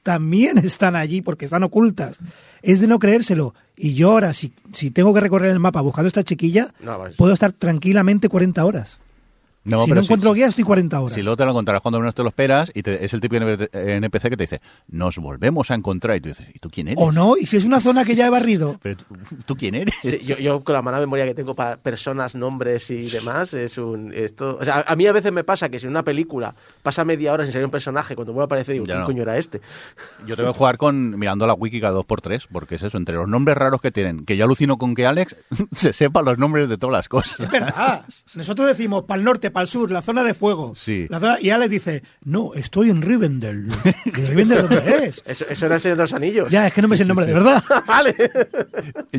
también 0.04 0.58
están 0.64 0.96
allí 0.96 1.22
porque 1.22 1.46
están 1.46 1.64
ocultas. 1.64 2.18
Es 2.62 2.80
de 2.80 2.88
no 2.88 3.00
creérselo. 3.00 3.54
Y 3.76 3.96
yo 3.96 4.12
ahora, 4.12 4.34
si, 4.34 4.54
si 4.74 4.92
tengo 4.92 5.14
que 5.14 5.22
recorrer 5.22 5.52
el 5.52 5.60
mapa 5.60 5.82
buscando 5.82 6.08
esta 6.08 6.24
chiquilla, 6.24 6.74
No, 6.82 7.00
vale. 7.00 7.16
puedo 7.16 7.34
estar 7.34 7.52
tranquilamente 7.52 8.30
40 8.30 8.64
horas. 8.64 9.00
No, 9.64 9.82
si 9.82 9.86
pero 9.92 9.96
no 9.96 10.02
encuentro 10.06 10.34
guía, 10.34 10.48
estoy 10.48 10.64
40 10.64 11.00
horas. 11.00 11.14
Si 11.14 11.22
luego 11.22 11.38
te 11.38 11.46
lo 11.46 11.52
encontrarás 11.52 11.82
cuando 11.84 12.00
menos 12.00 12.16
te 12.16 12.24
lo 12.24 12.30
esperas 12.30 12.72
y 12.74 12.82
te- 12.82 13.06
es 13.06 13.14
el 13.14 13.22
típico 13.22 13.46
NPC 13.46 14.30
que 14.30 14.38
te 14.38 14.44
dice, 14.44 14.62
nos 14.88 15.18
volvemos 15.18 15.70
a 15.70 15.76
encontrar. 15.76 16.18
Y 16.18 16.22
tú 16.22 16.30
dices, 16.30 16.48
¿y 16.54 16.58
tú 16.60 16.70
quién 16.72 16.88
eres? 16.88 17.04
O 17.04 17.12
no, 17.12 17.38
y 17.38 17.46
si 17.46 17.58
es 17.58 17.66
una 17.66 17.80
zona 17.80 18.04
que 18.04 18.16
ya 18.16 18.26
he 18.26 18.30
barrido. 18.32 18.80
Pero 18.82 18.98
tú, 18.98 19.06
¿tú 19.46 19.56
quién 19.56 19.76
eres? 19.76 19.94
Sí, 20.02 20.20
yo, 20.24 20.38
yo 20.40 20.64
con 20.64 20.74
la 20.74 20.82
mala 20.82 21.00
memoria 21.00 21.26
que 21.26 21.36
tengo 21.36 21.54
para 21.54 21.78
personas, 21.78 22.34
nombres 22.34 22.90
y 22.90 23.10
demás, 23.10 23.54
es 23.54 23.78
un 23.78 24.12
esto. 24.16 24.58
O 24.60 24.66
sea, 24.66 24.84
a, 24.88 24.96
mí 24.96 25.06
a 25.06 25.12
veces 25.14 25.32
me 25.32 25.44
pasa 25.44 25.70
que 25.70 25.78
si 25.78 25.86
en 25.86 25.92
una 25.92 26.04
película 26.04 26.56
pasa 26.82 27.06
media 27.06 27.32
hora 27.32 27.44
sin 27.46 27.54
salir 27.54 27.66
un 27.66 27.72
personaje, 27.72 28.16
cuando 28.16 28.34
vuelve 28.34 28.44
a 28.44 28.46
aparecer 28.46 28.74
digo, 28.74 28.86
Ya 28.86 28.94
¿quién 28.94 29.00
no. 29.02 29.06
coño 29.06 29.22
era 29.24 29.38
este? 29.38 29.62
Yo 30.26 30.36
tengo 30.36 30.52
que 30.54 30.58
jugar 30.58 30.78
con 30.78 31.20
mirando 31.20 31.46
la 31.46 31.54
wiki 31.54 31.80
cada 31.80 31.94
dos 31.94 32.06
por 32.06 32.22
tres, 32.22 32.48
porque 32.52 32.76
es 32.76 32.82
eso, 32.84 32.98
entre 32.98 33.16
los 33.16 33.28
nombres 33.28 33.58
raros 33.58 33.80
que 33.80 33.92
tienen, 33.92 34.26
que 34.26 34.38
yo 34.38 34.46
alucino 34.46 34.78
con 34.80 34.96
que 34.96 35.06
Alex 35.06 35.36
se 35.76 35.94
sepa 35.94 36.24
los 36.24 36.40
nombres 36.40 36.68
de 36.68 36.78
todas 36.80 36.94
las 36.94 37.08
cosas. 37.10 37.40
Es 37.42 37.50
verdad. 37.52 38.06
Nosotros 38.34 38.68
decimos 38.68 39.04
para 39.04 39.20
el 39.20 39.24
norte, 39.26 39.51
para 39.52 39.64
el 39.64 39.68
sur, 39.68 39.92
la 39.92 40.02
zona 40.02 40.24
de 40.24 40.34
fuego. 40.34 40.74
Sí. 40.76 41.06
La 41.10 41.20
zona- 41.20 41.38
y 41.42 41.50
Alex 41.50 41.70
dice, 41.70 42.04
no, 42.24 42.54
estoy 42.56 42.90
en 42.90 43.02
Rivendell. 43.02 43.68
¿Y 44.06 44.12
Rivendell 44.12 44.68
dónde 44.68 45.06
es? 45.06 45.24
Eso, 45.26 45.46
eso 45.50 45.66
era 45.66 45.76
el 45.76 45.82
Señor 45.82 45.98
de 45.98 46.04
los 46.04 46.14
Anillos. 46.14 46.50
Ya, 46.50 46.68
es 46.68 46.74
que 46.74 46.82
no 46.82 46.88
me 46.88 46.96
sé 46.98 47.04
el 47.04 47.08
nombre, 47.10 47.26
de 47.26 47.34
verdad. 47.34 47.64
vale. 47.88 48.16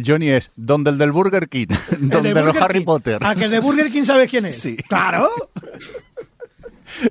Johnny 0.04 0.30
es 0.30 0.50
donde 0.56 0.90
el 0.90 0.98
del 0.98 1.12
Burger 1.12 1.48
King, 1.48 1.66
El 1.92 2.08
donde 2.08 2.30
de 2.30 2.34
los 2.34 2.44
Burger 2.46 2.62
Harry 2.62 2.78
King. 2.80 2.84
Potter. 2.86 3.18
¿A 3.22 3.34
que 3.34 3.44
el 3.44 3.50
de 3.50 3.60
Burger 3.60 3.90
King 3.90 4.04
sabes 4.04 4.30
quién 4.30 4.46
es? 4.46 4.56
Sí. 4.62 4.76
Claro. 4.76 5.28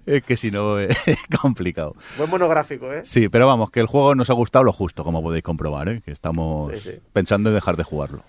Es 0.05 0.21
que 0.23 0.37
si 0.37 0.51
no 0.51 0.79
es 0.79 0.95
complicado. 1.41 1.95
Buen 2.17 2.29
monográfico, 2.29 2.91
¿eh? 2.93 3.01
Sí, 3.03 3.29
pero 3.29 3.47
vamos, 3.47 3.71
que 3.71 3.79
el 3.79 3.87
juego 3.87 4.13
nos 4.13 4.29
ha 4.29 4.33
gustado 4.33 4.63
lo 4.63 4.71
justo, 4.73 5.03
como 5.03 5.23
podéis 5.23 5.43
comprobar, 5.43 5.89
¿eh? 5.89 6.01
que 6.05 6.11
estamos 6.11 6.71
Sí, 6.75 6.91
sí. 6.91 6.99
pensando 7.11 7.49
en 7.49 7.55
dejar 7.55 7.77
de 7.77 7.83
jugarlo. 7.83 8.23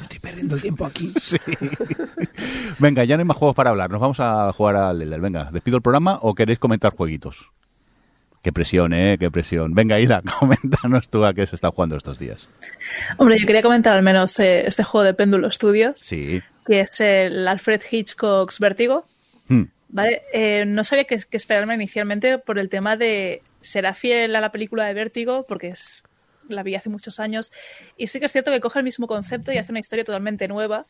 Estoy 0.00 0.18
perdiendo 0.18 0.54
el 0.56 0.62
tiempo 0.62 0.86
aquí. 0.86 1.12
Venga, 2.78 3.04
ya 3.04 3.16
no 3.16 3.20
hay 3.20 3.26
más 3.26 3.36
juegos 3.36 3.54
para 3.54 3.70
hablar, 3.70 3.90
nos 3.90 4.00
vamos 4.00 4.20
a 4.20 4.52
jugar 4.52 4.76
al 4.76 5.02
Elder. 5.02 5.20
Venga, 5.20 5.48
¿despido 5.52 5.76
el 5.76 5.82
programa 5.82 6.18
o 6.22 6.34
queréis 6.34 6.58
comentar 6.58 6.94
jueguitos? 6.94 7.50
Qué 8.42 8.52
presión, 8.52 8.92
¿eh? 8.92 9.18
Qué 9.20 9.30
presión. 9.30 9.72
Venga, 9.74 10.00
Ida, 10.00 10.22
coméntanos 10.40 11.08
tú 11.08 11.24
a 11.24 11.32
qué 11.32 11.46
se 11.46 11.54
está 11.54 11.70
jugando 11.70 11.96
estos 11.96 12.18
días. 12.18 12.48
Hombre, 13.16 13.38
yo 13.38 13.46
quería 13.46 13.62
comentar 13.62 13.94
al 13.94 14.02
menos 14.02 14.38
eh, 14.40 14.66
este 14.66 14.82
juego 14.82 15.04
de 15.04 15.14
Péndulo 15.14 15.50
Studios, 15.50 16.00
Sí. 16.00 16.42
que 16.66 16.80
es 16.80 17.00
el 17.00 17.46
Alfred 17.46 17.80
Hitchcock's 17.88 18.58
Vértigo. 18.58 19.06
Hmm. 19.48 19.64
¿Vale? 19.90 20.22
Eh, 20.32 20.64
no 20.66 20.82
sabía 20.84 21.04
qué, 21.04 21.20
qué 21.30 21.36
esperarme 21.36 21.74
inicialmente 21.74 22.38
por 22.38 22.58
el 22.58 22.68
tema 22.68 22.96
de. 22.96 23.42
¿Será 23.60 23.94
fiel 23.94 24.34
a 24.34 24.40
la 24.40 24.50
película 24.50 24.86
de 24.86 24.94
Vértigo? 24.94 25.44
Porque 25.46 25.68
es, 25.68 26.02
la 26.48 26.62
vi 26.62 26.74
hace 26.74 26.90
muchos 26.90 27.20
años. 27.20 27.52
Y 27.96 28.06
sí 28.08 28.18
que 28.20 28.26
es 28.26 28.32
cierto 28.32 28.50
que 28.50 28.60
coge 28.60 28.78
el 28.80 28.84
mismo 28.84 29.06
concepto 29.06 29.52
y 29.52 29.58
hace 29.58 29.72
una 29.72 29.80
historia 29.80 30.04
totalmente 30.04 30.48
nueva. 30.48 30.86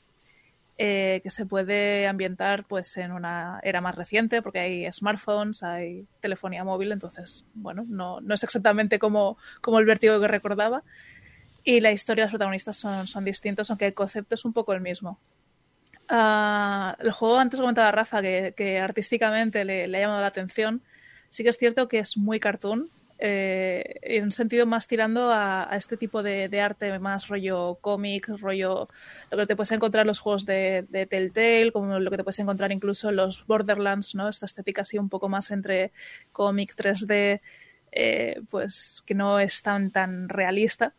eh, 0.78 1.20
que 1.22 1.30
se 1.30 1.46
puede 1.46 2.06
ambientar 2.08 2.64
pues 2.66 2.96
en 2.96 3.12
una 3.12 3.60
era 3.62 3.80
más 3.80 3.94
reciente 3.94 4.42
porque 4.42 4.58
hay 4.60 4.92
smartphones, 4.92 5.62
hay 5.62 6.06
telefonía 6.20 6.64
móvil, 6.64 6.92
entonces, 6.92 7.44
bueno, 7.54 7.84
no, 7.88 8.20
no 8.20 8.34
es 8.34 8.42
exactamente 8.42 8.98
como, 8.98 9.36
como 9.60 9.78
el 9.78 9.84
vértigo 9.86 10.20
que 10.20 10.28
recordaba. 10.28 10.82
Y 11.64 11.80
la 11.80 11.92
historia 11.92 12.22
de 12.24 12.26
los 12.26 12.32
protagonistas 12.32 12.76
son, 12.76 13.06
son 13.06 13.24
distintos, 13.24 13.70
aunque 13.70 13.86
el 13.88 13.94
concepto 13.94 14.34
es 14.34 14.44
un 14.44 14.52
poco 14.52 14.72
el 14.74 14.80
mismo. 14.80 15.20
Ah, 16.08 16.96
el 17.00 17.10
juego, 17.12 17.38
antes 17.38 17.60
comentaba 17.60 17.90
Rafa, 17.92 18.20
que, 18.22 18.54
que 18.56 18.80
artísticamente 18.80 19.64
le, 19.64 19.88
le 19.88 19.98
ha 19.98 20.00
llamado 20.02 20.20
la 20.20 20.26
atención. 20.28 20.82
Sí 21.28 21.42
que 21.42 21.50
es 21.50 21.58
cierto 21.58 21.88
que 21.88 21.98
es 22.00 22.16
muy 22.16 22.40
cartoon, 22.40 22.90
eh, 23.24 24.00
en 24.02 24.24
un 24.24 24.32
sentido 24.32 24.66
más 24.66 24.88
tirando 24.88 25.30
a, 25.30 25.68
este 25.76 25.96
tipo 25.96 26.24
de, 26.24 26.60
arte 26.60 26.98
más 26.98 27.28
rollo 27.28 27.78
cómic, 27.80 28.26
rollo 28.40 28.88
lo 29.30 29.38
que 29.38 29.46
te 29.46 29.54
puedes 29.54 29.70
encontrar 29.70 30.02
en 30.02 30.08
los 30.08 30.18
juegos 30.18 30.44
de, 30.44 31.06
Telltale, 31.08 31.70
como 31.70 32.00
lo 32.00 32.10
que 32.10 32.16
te 32.16 32.24
puedes 32.24 32.40
encontrar 32.40 32.72
incluso 32.72 33.10
en 33.10 33.16
los 33.16 33.46
Borderlands, 33.46 34.16
¿no? 34.16 34.28
Esta 34.28 34.46
estética 34.46 34.82
así 34.82 34.98
un 34.98 35.08
poco 35.08 35.28
más 35.28 35.52
entre 35.52 35.92
cómic 36.32 36.74
3D, 36.74 37.40
eh, 37.92 38.40
pues 38.50 39.04
que 39.06 39.14
no 39.14 39.38
es 39.38 39.62
tan, 39.62 39.92
tan 39.92 40.28
realista. 40.28 40.92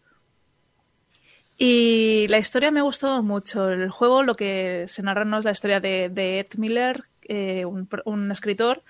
Y 1.58 2.28
la 2.30 2.38
historia 2.38 2.72
me 2.72 2.80
ha 2.80 2.84
gustado 2.84 3.22
mucho. 3.22 3.70
El 3.70 3.90
juego 3.90 4.24
lo 4.24 4.36
que 4.36 4.86
se 4.88 5.04
narra 5.04 5.26
no 5.26 5.40
es 5.40 5.46
la 5.46 5.52
historia 5.52 5.82
de, 5.82 6.06
Ed 6.40 6.56
Miller, 6.56 7.04
eh, 7.24 7.66
un, 7.66 7.90
un 8.06 8.32
escritor 8.32 8.82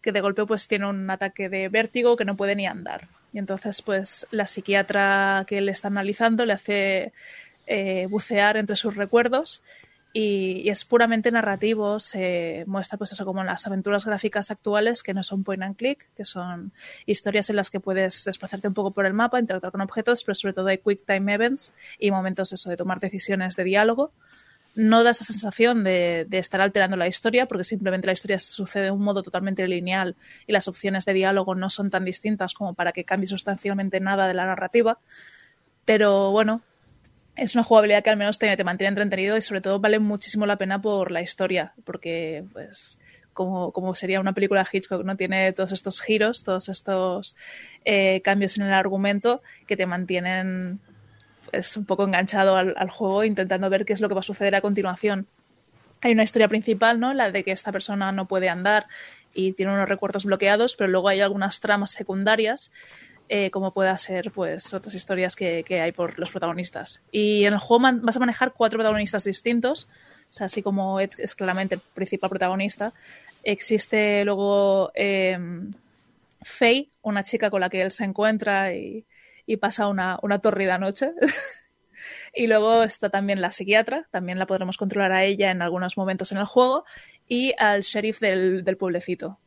que 0.00 0.12
de 0.12 0.20
golpe 0.20 0.46
pues 0.46 0.68
tiene 0.68 0.86
un 0.86 1.08
ataque 1.10 1.48
de 1.48 1.68
vértigo 1.68 2.16
que 2.16 2.24
no 2.24 2.36
puede 2.36 2.56
ni 2.56 2.66
andar. 2.66 3.08
Y 3.32 3.38
entonces 3.38 3.82
pues 3.82 4.26
la 4.30 4.46
psiquiatra 4.46 5.44
que 5.46 5.60
le 5.60 5.72
está 5.72 5.88
analizando 5.88 6.44
le 6.44 6.52
hace 6.52 7.12
eh, 7.66 8.06
bucear 8.10 8.56
entre 8.56 8.76
sus 8.76 8.96
recuerdos 8.96 9.62
y, 10.12 10.68
es 10.68 10.84
puramente 10.84 11.30
narrativo. 11.30 12.00
Se 12.00 12.64
muestra 12.66 12.98
pues 12.98 13.12
eso 13.12 13.24
como 13.24 13.44
las 13.44 13.66
aventuras 13.66 14.04
gráficas 14.04 14.50
actuales 14.50 15.02
que 15.02 15.14
no 15.14 15.22
son 15.22 15.44
point 15.44 15.62
and 15.62 15.76
click, 15.76 16.08
que 16.16 16.24
son 16.24 16.72
historias 17.06 17.50
en 17.50 17.56
las 17.56 17.70
que 17.70 17.80
puedes 17.80 18.24
desplazarte 18.24 18.68
un 18.68 18.74
poco 18.74 18.92
por 18.92 19.06
el 19.06 19.14
mapa, 19.14 19.38
interactuar 19.38 19.72
con 19.72 19.80
objetos, 19.80 20.24
pero 20.24 20.34
sobre 20.34 20.54
todo 20.54 20.66
hay 20.66 20.78
quick 20.78 21.04
time 21.06 21.32
events 21.32 21.72
y 21.98 22.10
momentos 22.10 22.52
eso 22.52 22.70
de 22.70 22.76
tomar 22.76 23.00
decisiones 23.00 23.56
de 23.56 23.64
diálogo 23.64 24.12
no 24.74 25.02
da 25.02 25.10
esa 25.10 25.24
sensación 25.24 25.84
de, 25.84 26.26
estar 26.30 26.60
alterando 26.60 26.96
la 26.96 27.08
historia, 27.08 27.46
porque 27.46 27.64
simplemente 27.64 28.06
la 28.06 28.12
historia 28.12 28.38
sucede 28.38 28.84
de 28.84 28.90
un 28.90 29.02
modo 29.02 29.22
totalmente 29.22 29.66
lineal 29.66 30.16
y 30.46 30.52
las 30.52 30.68
opciones 30.68 31.04
de 31.04 31.12
diálogo 31.12 31.54
no 31.54 31.70
son 31.70 31.90
tan 31.90 32.04
distintas 32.04 32.54
como 32.54 32.74
para 32.74 32.92
que 32.92 33.04
cambie 33.04 33.28
sustancialmente 33.28 34.00
nada 34.00 34.28
de 34.28 34.34
la 34.34 34.46
narrativa. 34.46 34.98
Pero 35.84 36.30
bueno, 36.30 36.62
es 37.36 37.54
una 37.54 37.64
jugabilidad 37.64 38.04
que 38.04 38.10
al 38.10 38.16
menos 38.16 38.38
te, 38.38 38.64
mantiene 38.64 38.90
entretenido 38.90 39.36
y 39.36 39.42
sobre 39.42 39.60
todo 39.60 39.80
vale 39.80 39.98
muchísimo 39.98 40.46
la 40.46 40.56
pena 40.56 40.80
por 40.80 41.10
la 41.10 41.22
historia, 41.22 41.72
porque 41.84 42.44
pues 42.52 42.98
como, 43.32 43.72
como 43.72 43.94
sería 43.94 44.20
una 44.20 44.32
película 44.32 44.62
de 44.62 44.68
Hitchcock, 44.70 45.04
¿no? 45.04 45.16
Tiene 45.16 45.52
todos 45.52 45.72
estos 45.72 46.00
giros, 46.00 46.44
todos 46.44 46.68
estos 46.68 47.36
eh, 47.84 48.20
cambios 48.22 48.58
en 48.58 48.64
el 48.64 48.72
argumento 48.72 49.42
que 49.66 49.76
te 49.76 49.86
mantienen 49.86 50.80
es 51.52 51.76
un 51.76 51.84
poco 51.84 52.04
enganchado 52.04 52.56
al, 52.56 52.90
juego 52.90 53.24
intentando 53.24 53.68
ver 53.70 53.84
qué 53.84 53.92
es 53.92 54.00
lo 54.00 54.08
que 54.08 54.14
va 54.14 54.20
a 54.20 54.24
suceder 54.24 54.54
a 54.54 54.60
continuación. 54.60 55.26
Hay 56.00 56.12
una 56.12 56.22
historia 56.22 56.48
principal, 56.48 56.98
¿no? 56.98 57.12
La 57.12 57.30
de 57.30 57.44
que 57.44 57.52
esta 57.52 57.72
persona 57.72 58.12
no 58.12 58.26
puede 58.26 58.48
andar 58.48 58.86
y 59.34 59.52
tiene 59.52 59.72
unos 59.72 59.88
recuerdos 59.88 60.24
bloqueados, 60.24 60.76
pero 60.76 60.88
luego 60.90 61.08
hay 61.08 61.20
algunas 61.20 61.60
tramas 61.60 61.90
secundarias, 61.90 62.72
eh, 63.28 63.50
como 63.50 63.72
pueda 63.72 63.96
ser, 63.98 64.32
pues, 64.32 64.72
otras 64.74 64.94
historias 64.94 65.36
que, 65.36 65.62
que, 65.62 65.80
hay 65.80 65.92
por 65.92 66.18
los 66.18 66.30
protagonistas. 66.30 67.02
Y 67.12 67.44
en 67.44 67.52
el 67.52 67.58
juego 67.58 67.86
vas 68.02 68.16
a 68.16 68.20
manejar 68.20 68.52
cuatro 68.52 68.78
protagonistas 68.78 69.24
distintos, 69.24 69.88
así 70.40 70.62
como 70.62 71.00
Ed 71.00 71.10
es 71.18 71.34
claramente 71.34 71.76
el 71.76 71.80
principal 71.94 72.30
protagonista. 72.30 72.92
Existe 73.42 74.24
luego 74.24 74.90
eh, 74.94 75.38
Faye, 76.42 76.90
una 77.02 77.22
chica 77.22 77.50
con 77.50 77.60
la 77.60 77.68
que 77.68 77.82
él 77.82 77.90
se 77.90 78.04
encuentra 78.04 78.72
y 78.74 79.04
y 79.50 79.56
pasa 79.56 79.88
una, 79.88 80.16
una 80.22 80.38
torrida 80.38 80.78
noche. 80.78 81.12
y 82.34 82.46
luego 82.46 82.84
está 82.84 83.10
también 83.10 83.40
la 83.40 83.50
psiquiatra, 83.50 84.06
también 84.12 84.38
la 84.38 84.46
podremos 84.46 84.76
controlar 84.76 85.10
a 85.10 85.24
ella 85.24 85.50
en 85.50 85.60
algunos 85.60 85.96
momentos 85.96 86.30
en 86.30 86.38
el 86.38 86.44
juego, 86.44 86.84
y 87.26 87.52
al 87.58 87.82
sheriff 87.82 88.20
del, 88.20 88.62
del 88.62 88.76
pueblecito. 88.76 89.40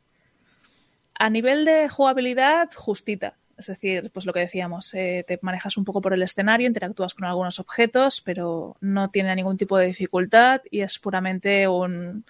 A 1.15 1.30
nivel 1.30 1.63
de 1.63 1.88
jugabilidad, 1.88 2.69
justita. 2.75 3.38
Es 3.57 3.67
decir, 3.67 4.11
pues 4.13 4.25
lo 4.25 4.34
que 4.34 4.41
decíamos, 4.41 4.93
eh, 4.93 5.23
te 5.25 5.39
manejas 5.41 5.77
un 5.77 5.85
poco 5.85 6.01
por 6.01 6.13
el 6.13 6.21
escenario, 6.21 6.67
interactúas 6.67 7.13
con 7.13 7.23
algunos 7.23 7.61
objetos, 7.61 8.21
pero 8.21 8.75
no 8.81 9.09
tiene 9.09 9.34
ningún 9.38 9.55
tipo 9.55 9.77
de 9.77 9.85
dificultad 9.85 10.59
y 10.69 10.81
es 10.81 10.99
puramente 10.99 11.65
un, 11.69 12.25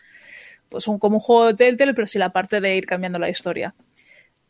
pues 0.69 0.87
un, 0.87 0.99
como 0.99 1.15
un 1.15 1.21
juego 1.21 1.47
de 1.47 1.53
Telltale, 1.55 1.95
pero 1.95 2.05
sí 2.05 2.19
la 2.19 2.31
parte 2.31 2.61
de 2.61 2.75
ir 2.75 2.85
cambiando 2.85 3.17
la 3.17 3.29
historia. 3.29 3.73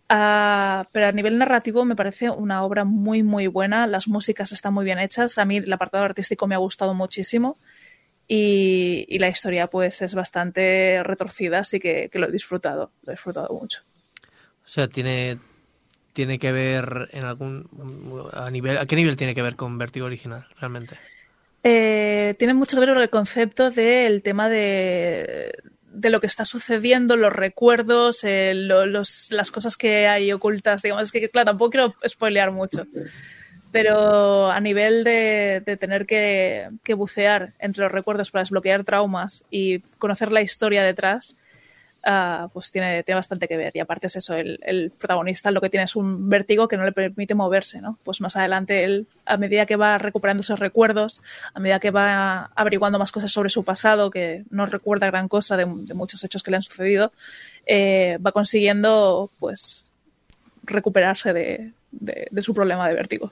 Uh, 0.10 0.84
pero 0.92 1.08
a 1.08 1.12
nivel 1.14 1.38
narrativo 1.38 1.86
me 1.86 1.96
parece 1.96 2.30
una 2.30 2.64
obra 2.64 2.84
muy 2.84 3.24
muy 3.24 3.48
buena, 3.48 3.88
las 3.88 4.08
músicas 4.08 4.52
están 4.52 4.74
muy 4.74 4.84
bien 4.84 5.00
hechas, 5.00 5.38
a 5.38 5.46
mí 5.46 5.58
el 5.58 5.72
apartado 5.72 6.04
artístico 6.04 6.46
me 6.46 6.56
ha 6.56 6.58
gustado 6.58 6.94
muchísimo 6.94 7.58
y, 8.28 9.06
y 9.08 9.20
la 9.20 9.30
historia 9.30 9.68
pues 9.68 10.02
es 10.02 10.14
bastante 10.14 11.02
retorcida, 11.04 11.60
así 11.60 11.80
que, 11.80 12.10
que, 12.12 12.20
lo 12.20 12.28
he 12.28 12.32
disfrutado, 12.32 12.92
lo 13.04 13.12
he 13.12 13.16
disfrutado 13.16 13.54
mucho. 13.54 13.82
O 14.66 14.68
sea, 14.68 14.88
tiene 14.88 15.38
tiene 16.12 16.38
que 16.38 16.52
ver 16.52 17.10
en 17.12 17.24
algún 17.24 18.30
a 18.34 18.52
nivel 18.52 18.78
a 18.78 18.86
qué 18.86 18.98
nivel 18.98 19.16
tiene 19.16 19.34
que 19.34 19.42
ver 19.42 19.56
con 19.56 19.78
Vertigo 19.78 20.06
original 20.06 20.46
realmente. 20.60 20.98
Eh, 21.64 22.36
tiene 22.38 22.54
mucho 22.54 22.76
que 22.76 22.82
ver 22.82 22.94
con 22.94 23.02
el 23.02 23.10
concepto 23.10 23.72
del 23.72 24.22
tema 24.22 24.50
de, 24.50 25.54
de 25.94 26.10
lo 26.10 26.20
que 26.20 26.28
está 26.28 26.44
sucediendo, 26.44 27.16
los 27.16 27.32
recuerdos, 27.32 28.24
eh, 28.24 28.54
lo- 28.56 28.86
los- 28.86 29.32
las 29.32 29.52
cosas 29.52 29.78
que 29.78 30.08
hay 30.08 30.32
ocultas. 30.34 30.82
Digamos, 30.82 31.04
es 31.04 31.12
que, 31.12 31.30
claro, 31.30 31.46
tampoco 31.46 31.72
quiero 31.72 31.96
spoilear 32.08 32.52
mucho. 32.52 32.86
Pero 33.72 34.52
a 34.52 34.60
nivel 34.60 35.04
de, 35.04 35.64
de 35.66 35.78
tener 35.78 36.06
que, 36.06 36.70
que 36.84 36.94
bucear 36.94 37.54
entre 37.60 37.84
los 37.84 37.92
recuerdos 37.92 38.30
para 38.30 38.44
desbloquear 38.44 38.84
traumas 38.84 39.44
y 39.50 39.80
conocer 39.98 40.32
la 40.32 40.42
historia 40.42 40.84
detrás, 40.84 41.36
ah, 42.04 42.50
pues 42.54 42.72
tiene, 42.72 43.04
tiene 43.04 43.18
bastante 43.18 43.48
que 43.48 43.58
ver. 43.58 43.72
Y 43.76 43.80
aparte 43.80 44.08
es 44.08 44.16
eso, 44.16 44.36
el, 44.36 44.60
el 44.64 44.92
protagonista 44.92 45.52
lo 45.52 45.62
que 45.62 45.70
tiene 45.70 45.86
es 45.86 45.96
un 45.96 46.30
vértigo 46.30 46.68
que 46.68 46.78
no 46.78 46.84
le 46.86 46.92
permite 46.92 47.36
moverse, 47.36 47.82
¿no? 47.82 47.98
Pues 48.04 48.22
más 48.22 48.36
adelante 48.36 48.84
él, 48.84 49.08
a 49.26 49.38
medida 49.38 49.66
que 49.66 49.76
va 49.76 49.98
recuperando 49.98 50.42
esos 50.42 50.60
recuerdos, 50.60 51.22
a 51.54 51.60
medida 51.60 51.80
que 51.80 51.92
va 51.92 52.52
averiguando 52.56 53.00
más 53.00 53.12
cosas 53.12 53.32
sobre 53.32 53.50
su 53.50 53.64
pasado, 53.64 54.10
que 54.12 54.44
no 54.50 54.66
recuerda 54.66 55.08
gran 55.08 55.28
cosa 55.28 55.58
de, 55.58 55.66
muchos 55.66 56.24
hechos 56.24 56.44
que 56.44 56.52
le 56.52 56.58
han 56.58 56.64
sucedido, 56.64 57.12
eh, 57.66 58.18
va 58.26 58.32
consiguiendo, 58.32 59.30
pues, 59.40 59.86
recuperarse 60.64 61.34
de- 61.34 61.74
de 61.92 62.42
su 62.42 62.54
problema 62.54 62.88
de 62.88 62.96
vértigo. 62.96 63.32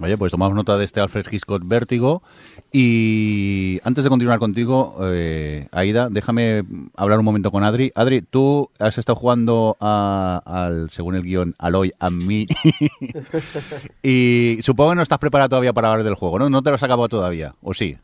Oye, 0.00 0.18
pues 0.18 0.32
tomamos 0.32 0.54
nota 0.54 0.76
de 0.76 0.84
este 0.84 1.00
Alfred 1.00 1.26
Hitchcock 1.30 1.62
Vértigo. 1.64 2.22
Y 2.72 3.78
antes 3.84 4.04
de 4.04 4.10
continuar 4.10 4.38
contigo, 4.38 4.96
eh, 5.02 5.66
Aida, 5.72 6.08
déjame 6.10 6.62
hablar 6.94 7.18
un 7.20 7.24
momento 7.24 7.50
con 7.50 7.64
Adri. 7.64 7.90
Adri, 7.94 8.20
tú 8.20 8.68
has 8.78 8.98
estado 8.98 9.16
jugando 9.16 9.76
a- 9.80 10.42
al, 10.44 10.90
según 10.90 11.14
el 11.14 11.22
guion, 11.22 11.54
Aloy 11.58 11.92
a 11.98 12.10
mí. 12.10 12.46
y 14.02 14.58
supongo 14.62 14.90
que 14.90 14.96
no 14.96 15.02
estás 15.02 15.18
preparado 15.18 15.48
todavía 15.50 15.72
para 15.72 15.88
hablar 15.88 16.04
del 16.04 16.14
juego, 16.14 16.38
¿no? 16.38 16.50
No 16.50 16.62
te 16.62 16.70
lo 16.70 16.74
has 16.76 16.82
acabado 16.82 17.08
todavía, 17.08 17.54
¿o 17.62 17.72
sí? 17.74 17.96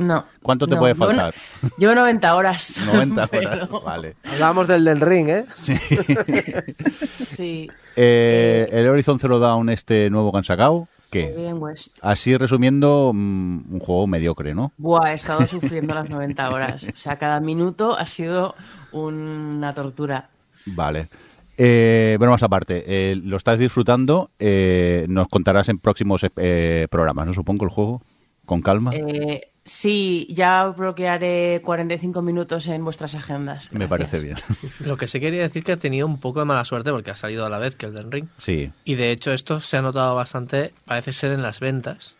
No. 0.00 0.24
¿Cuánto 0.42 0.66
te 0.66 0.74
No, 0.74 0.80
puede 0.80 0.94
faltar? 0.94 1.34
Llevo 1.78 1.94
90 1.94 2.34
horas. 2.34 2.78
90 2.86 3.26
pero- 3.30 3.50
horas. 3.50 3.68
Vale. 3.84 4.16
Hablábamos 4.24 4.66
del 4.68 4.84
del 4.84 5.00
ring, 5.00 5.28
¿eh? 5.28 5.44
Sí. 5.54 5.74
Sí. 7.36 7.68
Eh, 7.96 8.68
el 8.70 8.88
Horizon 8.88 9.18
Zero 9.18 9.38
Dawn, 9.38 9.68
este 9.70 10.10
nuevo 10.10 10.30
que 10.30 10.38
han 10.38 10.44
sacado, 10.44 10.88
¿qué? 11.10 11.28
Forbidden 11.28 11.62
West. 11.62 11.98
Así 12.02 12.36
resumiendo, 12.36 13.12
mm, 13.14 13.74
un 13.74 13.80
juego 13.80 14.06
mediocre, 14.06 14.54
¿no? 14.54 14.72
Buah, 14.76 15.12
he 15.12 15.14
estado 15.14 15.46
sufriendo 15.46 15.94
las 15.94 16.08
90 16.08 16.50
horas. 16.50 16.82
O 16.84 16.96
sea, 16.96 17.16
cada 17.18 17.40
minuto 17.40 17.96
ha 17.96 18.06
sido 18.06 18.54
una 18.92 19.72
tortura. 19.72 20.28
Vale. 20.66 21.08
Eh, 21.56 22.16
bueno, 22.18 22.32
más 22.32 22.42
aparte, 22.42 22.84
eh, 22.86 23.16
lo 23.16 23.36
estás 23.36 23.58
disfrutando, 23.58 24.30
eh, 24.38 25.06
nos 25.08 25.28
contarás 25.28 25.68
en 25.68 25.78
próximos 25.78 26.24
eh, 26.36 26.86
programas, 26.90 27.26
¿no? 27.26 27.34
Supongo 27.34 27.64
el 27.64 27.70
juego, 27.70 28.02
con 28.46 28.62
calma. 28.62 28.92
Eh, 28.94 29.49
sí, 29.72 30.26
ya 30.30 30.66
bloquearé 30.68 31.62
45 31.64 32.22
minutos 32.22 32.66
en 32.68 32.84
vuestras 32.84 33.14
agendas. 33.14 33.72
Me 33.72 33.86
parece 33.88 34.18
bien. 34.20 34.36
Lo 34.80 34.96
que 34.96 35.06
sí 35.06 35.20
quería 35.20 35.42
decir 35.42 35.62
que 35.64 35.72
ha 35.72 35.76
tenido 35.76 36.06
un 36.06 36.18
poco 36.18 36.40
de 36.40 36.44
mala 36.46 36.64
suerte 36.64 36.90
porque 36.90 37.10
ha 37.10 37.16
salido 37.16 37.46
a 37.46 37.50
la 37.50 37.58
vez 37.58 37.76
que 37.76 37.86
el 37.86 37.94
del 37.94 38.10
Ring. 38.10 38.26
Sí. 38.38 38.70
Y 38.84 38.94
de 38.96 39.10
hecho 39.10 39.32
esto 39.32 39.60
se 39.60 39.76
ha 39.76 39.82
notado 39.82 40.14
bastante, 40.14 40.72
parece 40.84 41.12
ser 41.12 41.32
en 41.32 41.42
las 41.42 41.60
ventas. 41.60 42.14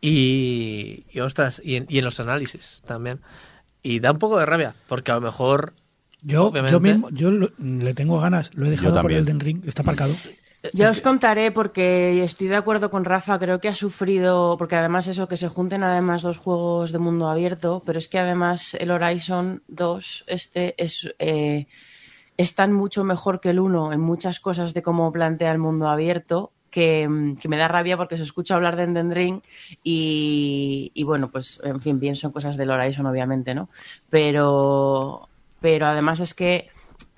Y, 0.00 1.04
y 1.12 1.20
ostras, 1.20 1.60
y 1.64 1.76
en, 1.76 1.86
y 1.88 1.98
en 1.98 2.04
los 2.04 2.20
análisis 2.20 2.82
también. 2.86 3.20
Y 3.82 4.00
da 4.00 4.12
un 4.12 4.18
poco 4.18 4.38
de 4.38 4.46
rabia, 4.46 4.74
porque 4.88 5.12
a 5.12 5.16
lo 5.16 5.20
mejor... 5.20 5.72
Yo, 6.22 6.46
obviamente- 6.46 6.72
yo 6.72 6.80
mismo, 6.80 7.10
yo 7.10 7.30
lo- 7.30 7.50
le 7.58 7.92
tengo 7.94 8.18
ganas, 8.18 8.50
lo 8.54 8.66
he 8.66 8.70
dejado 8.70 9.00
por 9.02 9.12
el 9.12 9.24
Den 9.24 9.40
Ring, 9.40 9.62
está 9.66 9.82
aparcado. 9.82 10.14
Ya 10.72 10.84
es 10.84 10.90
os 10.90 10.96
que- 10.98 11.02
contaré 11.04 11.50
porque 11.52 12.22
estoy 12.24 12.48
de 12.48 12.56
acuerdo 12.56 12.90
con 12.90 13.04
Rafa, 13.04 13.38
creo 13.38 13.60
que 13.60 13.68
ha 13.68 13.74
sufrido, 13.74 14.56
porque 14.58 14.76
además 14.76 15.06
eso, 15.08 15.28
que 15.28 15.36
se 15.36 15.48
junten 15.48 15.82
además 15.82 16.22
dos 16.22 16.38
juegos 16.38 16.90
de 16.92 16.98
mundo 16.98 17.28
abierto, 17.28 17.82
pero 17.84 17.98
es 17.98 18.08
que 18.08 18.18
además 18.18 18.74
el 18.74 18.90
Horizon 18.90 19.62
2, 19.68 20.24
este 20.26 20.74
es, 20.82 21.14
eh, 21.18 21.66
es 22.36 22.54
tan 22.54 22.72
mucho 22.72 23.04
mejor 23.04 23.40
que 23.40 23.50
el 23.50 23.60
1 23.60 23.92
en 23.92 24.00
muchas 24.00 24.40
cosas 24.40 24.72
de 24.74 24.82
cómo 24.82 25.12
plantea 25.12 25.52
el 25.52 25.58
mundo 25.58 25.88
abierto. 25.88 26.50
Que, 26.70 27.06
mm, 27.08 27.36
que 27.36 27.48
me 27.48 27.56
da 27.56 27.68
rabia 27.68 27.96
porque 27.96 28.16
se 28.16 28.24
escucha 28.24 28.56
hablar 28.56 28.74
de 28.74 28.82
Elden 28.82 29.12
Ring 29.12 29.40
y, 29.84 30.90
y 30.92 31.04
bueno, 31.04 31.30
pues 31.30 31.60
en 31.62 31.80
fin, 31.80 32.00
pienso 32.00 32.26
en 32.26 32.32
cosas 32.32 32.56
del 32.56 32.68
Horizon 32.72 33.06
obviamente, 33.06 33.54
¿no? 33.54 33.68
Pero, 34.10 35.28
pero 35.60 35.86
además 35.86 36.18
es 36.18 36.34
que 36.34 36.68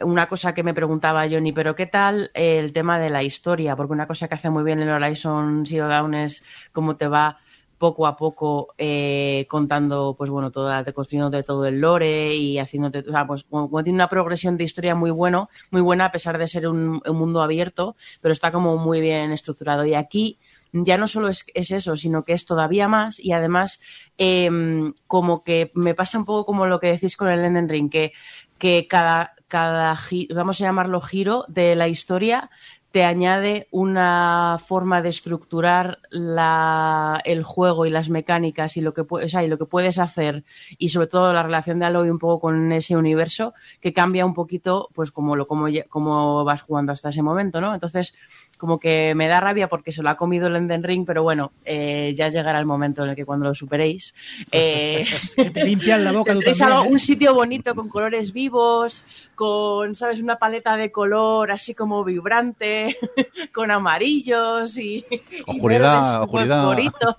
una 0.01 0.29
cosa 0.29 0.55
que 0.55 0.63
me 0.63 0.75
preguntaba 0.75 1.29
Johnny, 1.29 1.53
pero 1.53 1.75
¿qué 1.75 1.87
tal 1.87 2.31
el 2.35 2.73
tema 2.73 2.99
de 2.99 3.11
la 3.11 3.23
historia? 3.23 3.77
Porque 3.77 3.93
una 3.93 4.07
cosa 4.07 4.29
que 4.29 4.35
hace 4.35 4.51
muy 4.51 4.65
bien 4.65 4.81
el 4.81 4.91
Horizon 4.91 5.65
Zero 5.67 5.89
Dawn 5.89 6.15
es 6.15 6.45
cómo 6.73 6.97
te 6.97 7.09
va 7.09 7.39
poco 7.79 8.07
a 8.07 8.17
poco 8.17 8.75
eh, 8.79 9.47
contando, 9.49 10.15
pues 10.17 10.31
bueno, 10.31 10.51
toda, 10.51 10.83
construyéndote 10.93 11.43
todo 11.43 11.67
el 11.67 11.81
lore 11.81 12.35
y 12.35 12.59
haciéndote, 12.59 13.01
o 13.01 13.13
sea, 13.13 13.27
pues 13.27 13.45
como, 13.45 13.83
tiene 13.83 13.97
una 13.97 14.09
progresión 14.09 14.57
de 14.57 14.65
historia 14.65 14.95
muy 14.95 15.11
bueno, 15.11 15.51
muy 15.71 15.83
buena 15.83 16.07
a 16.07 16.13
pesar 16.13 16.39
de 16.39 16.49
ser 16.49 16.69
un, 16.69 17.03
un 17.05 17.17
mundo 17.17 17.43
abierto, 17.43 17.97
pero 18.21 18.33
está 18.33 18.51
como 18.51 18.77
muy 18.79 19.01
bien 19.01 19.33
estructurado. 19.33 19.85
Y 19.85 19.95
aquí 19.95 20.39
ya 20.73 20.99
no 20.99 21.09
solo 21.09 21.29
es, 21.29 21.47
es 21.55 21.71
eso, 21.71 21.97
sino 21.97 22.25
que 22.25 22.33
es 22.33 22.45
todavía 22.45 22.89
más 22.89 23.21
y 23.21 23.33
además 23.33 23.81
em, 24.19 24.93
como 25.07 25.43
que 25.45 25.71
me 25.75 25.95
pasa 25.95 26.19
un 26.19 26.25
poco 26.25 26.45
como 26.45 26.67
lo 26.67 26.81
que 26.81 26.89
decís 26.89 27.17
con 27.17 27.29
el 27.29 27.41
Elden 27.41 27.69
Ring, 27.69 27.91
que, 27.91 28.13
que 28.59 28.87
cada, 28.89 29.35
cada 29.49 29.99
vamos 30.35 30.61
a 30.61 30.65
llamarlo 30.65 31.01
giro 31.01 31.45
de 31.49 31.77
la 31.77 31.89
historia 31.89 32.51
te 32.97 33.05
añade 33.05 33.69
una 33.73 34.59
forma 34.67 35.03
de 35.03 35.11
estructurar 35.11 35.99
la, 36.09 37.21
el 37.27 37.43
juego 37.43 37.85
y 37.85 37.91
las 37.91 38.09
mecánicas 38.09 38.79
y 38.79 38.81
lo 38.81 38.95
que 38.95 39.03
o 39.03 39.47
lo 39.47 39.59
que 39.59 39.67
puedes 39.67 39.99
hacer 39.99 40.45
y 40.79 40.89
sobre 40.89 41.07
todo 41.07 41.35
la 41.35 41.43
relación 41.43 41.79
de 41.79 41.85
Aloy 41.85 42.09
un 42.09 42.19
poco 42.19 42.41
con 42.41 42.73
ese 42.73 42.97
universo 42.97 43.53
que 43.83 43.93
cambia 43.93 44.25
un 44.25 44.33
poquito 44.33 44.89
pues 44.95 45.11
como 45.11 45.37
lo 45.37 45.47
como, 45.47 45.67
como 45.91 46.43
vas 46.45 46.63
jugando 46.63 46.93
hasta 46.93 47.11
ese 47.11 47.23
momento, 47.23 47.61
¿no? 47.61 47.75
Entonces 47.75 48.15
como 48.57 48.81
que 48.81 49.15
me 49.15 49.29
da 49.29 49.41
rabia 49.41 49.69
porque 49.69 49.93
se 49.93 50.03
lo 50.03 50.11
ha 50.11 50.17
comido 50.17 50.47
el 50.47 50.57
Elden 50.57 50.83
Ring, 50.83 51.05
pero 51.07 51.23
bueno, 51.23 51.53
eh, 51.65 52.15
ya 52.17 52.29
llegará 52.29 52.59
el 52.59 52.67
momento 52.67 53.05
en 53.05 53.11
el 53.11 53.17
que 53.17 53.25
cuando 53.25 53.47
lo 53.47 53.55
superéis 53.55 54.15
eh, 54.51 55.07
Que 55.37 55.51
te 55.51 55.65
limpian 55.65 56.05
la 56.05 56.13
boca 56.13 56.33
tú 56.33 56.41
tendréis 56.41 56.61
¿eh? 56.61 56.89
un 56.89 56.99
sitio 56.99 57.35
bonito 57.35 57.75
con 57.75 57.89
colores 57.89 58.33
vivos, 58.33 59.05
con, 59.35 59.95
¿sabes? 59.95 60.21
Una 60.21 60.37
paleta 60.37 60.77
de 60.77 60.91
color 60.91 61.51
así 61.51 61.75
como 61.75 62.05
vibrante, 62.05 62.97
con 63.53 63.71
amarillos 63.71 64.79
y, 64.79 65.05
y 65.11 65.23
Oscuridad, 65.47 66.21
verdes 66.21 66.51
oscuridad. 66.51 67.17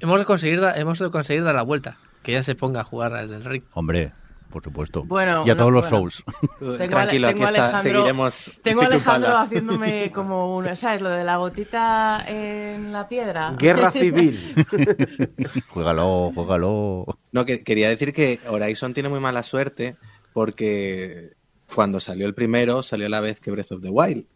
Hemos 0.00 0.18
de 0.18 0.24
conseguir, 0.24 0.60
hemos 0.74 0.98
de 0.98 1.10
conseguir 1.10 1.44
dar 1.44 1.54
la 1.54 1.62
vuelta, 1.62 1.98
que 2.22 2.32
ya 2.32 2.42
se 2.42 2.54
ponga 2.54 2.80
a 2.80 2.84
jugar 2.84 3.14
al 3.14 3.28
del 3.28 3.44
Ring. 3.44 3.62
Hombre, 3.72 4.12
por 4.50 4.62
supuesto. 4.62 5.04
Bueno, 5.04 5.44
y 5.46 5.50
a 5.50 5.54
no, 5.54 5.58
todos 5.58 5.72
los 5.72 5.90
bueno. 5.90 6.10
Souls. 6.10 6.24
Tengo, 6.58 6.72
a- 6.74 6.76
Tranquilo, 6.76 7.28
tengo 7.28 7.44
aquí 7.44 7.54
está, 7.54 7.64
Alejandro, 7.68 7.92
seguiremos 7.92 8.52
tengo 8.62 8.82
a 8.82 8.86
Alejandro 8.86 9.36
haciéndome 9.38 10.10
como 10.14 10.56
una, 10.56 10.76
¿sabes? 10.76 11.00
Lo 11.00 11.08
de 11.10 11.24
la 11.24 11.36
gotita 11.36 12.24
en 12.26 12.92
la 12.92 13.08
piedra. 13.08 13.54
Guerra 13.58 13.90
civil. 13.92 14.38
juégalo, 15.70 16.32
juégalo. 16.34 17.06
No, 17.32 17.44
que, 17.44 17.62
quería 17.62 17.88
decir 17.88 18.12
que 18.12 18.40
Horizon 18.48 18.94
tiene 18.94 19.08
muy 19.08 19.20
mala 19.20 19.42
suerte 19.42 19.96
porque 20.32 21.32
cuando 21.74 22.00
salió 22.00 22.26
el 22.26 22.34
primero 22.34 22.82
salió 22.82 23.06
a 23.06 23.10
la 23.10 23.20
vez 23.20 23.40
que 23.40 23.50
Breath 23.50 23.72
of 23.72 23.82
the 23.82 23.90
Wild. 23.90 24.26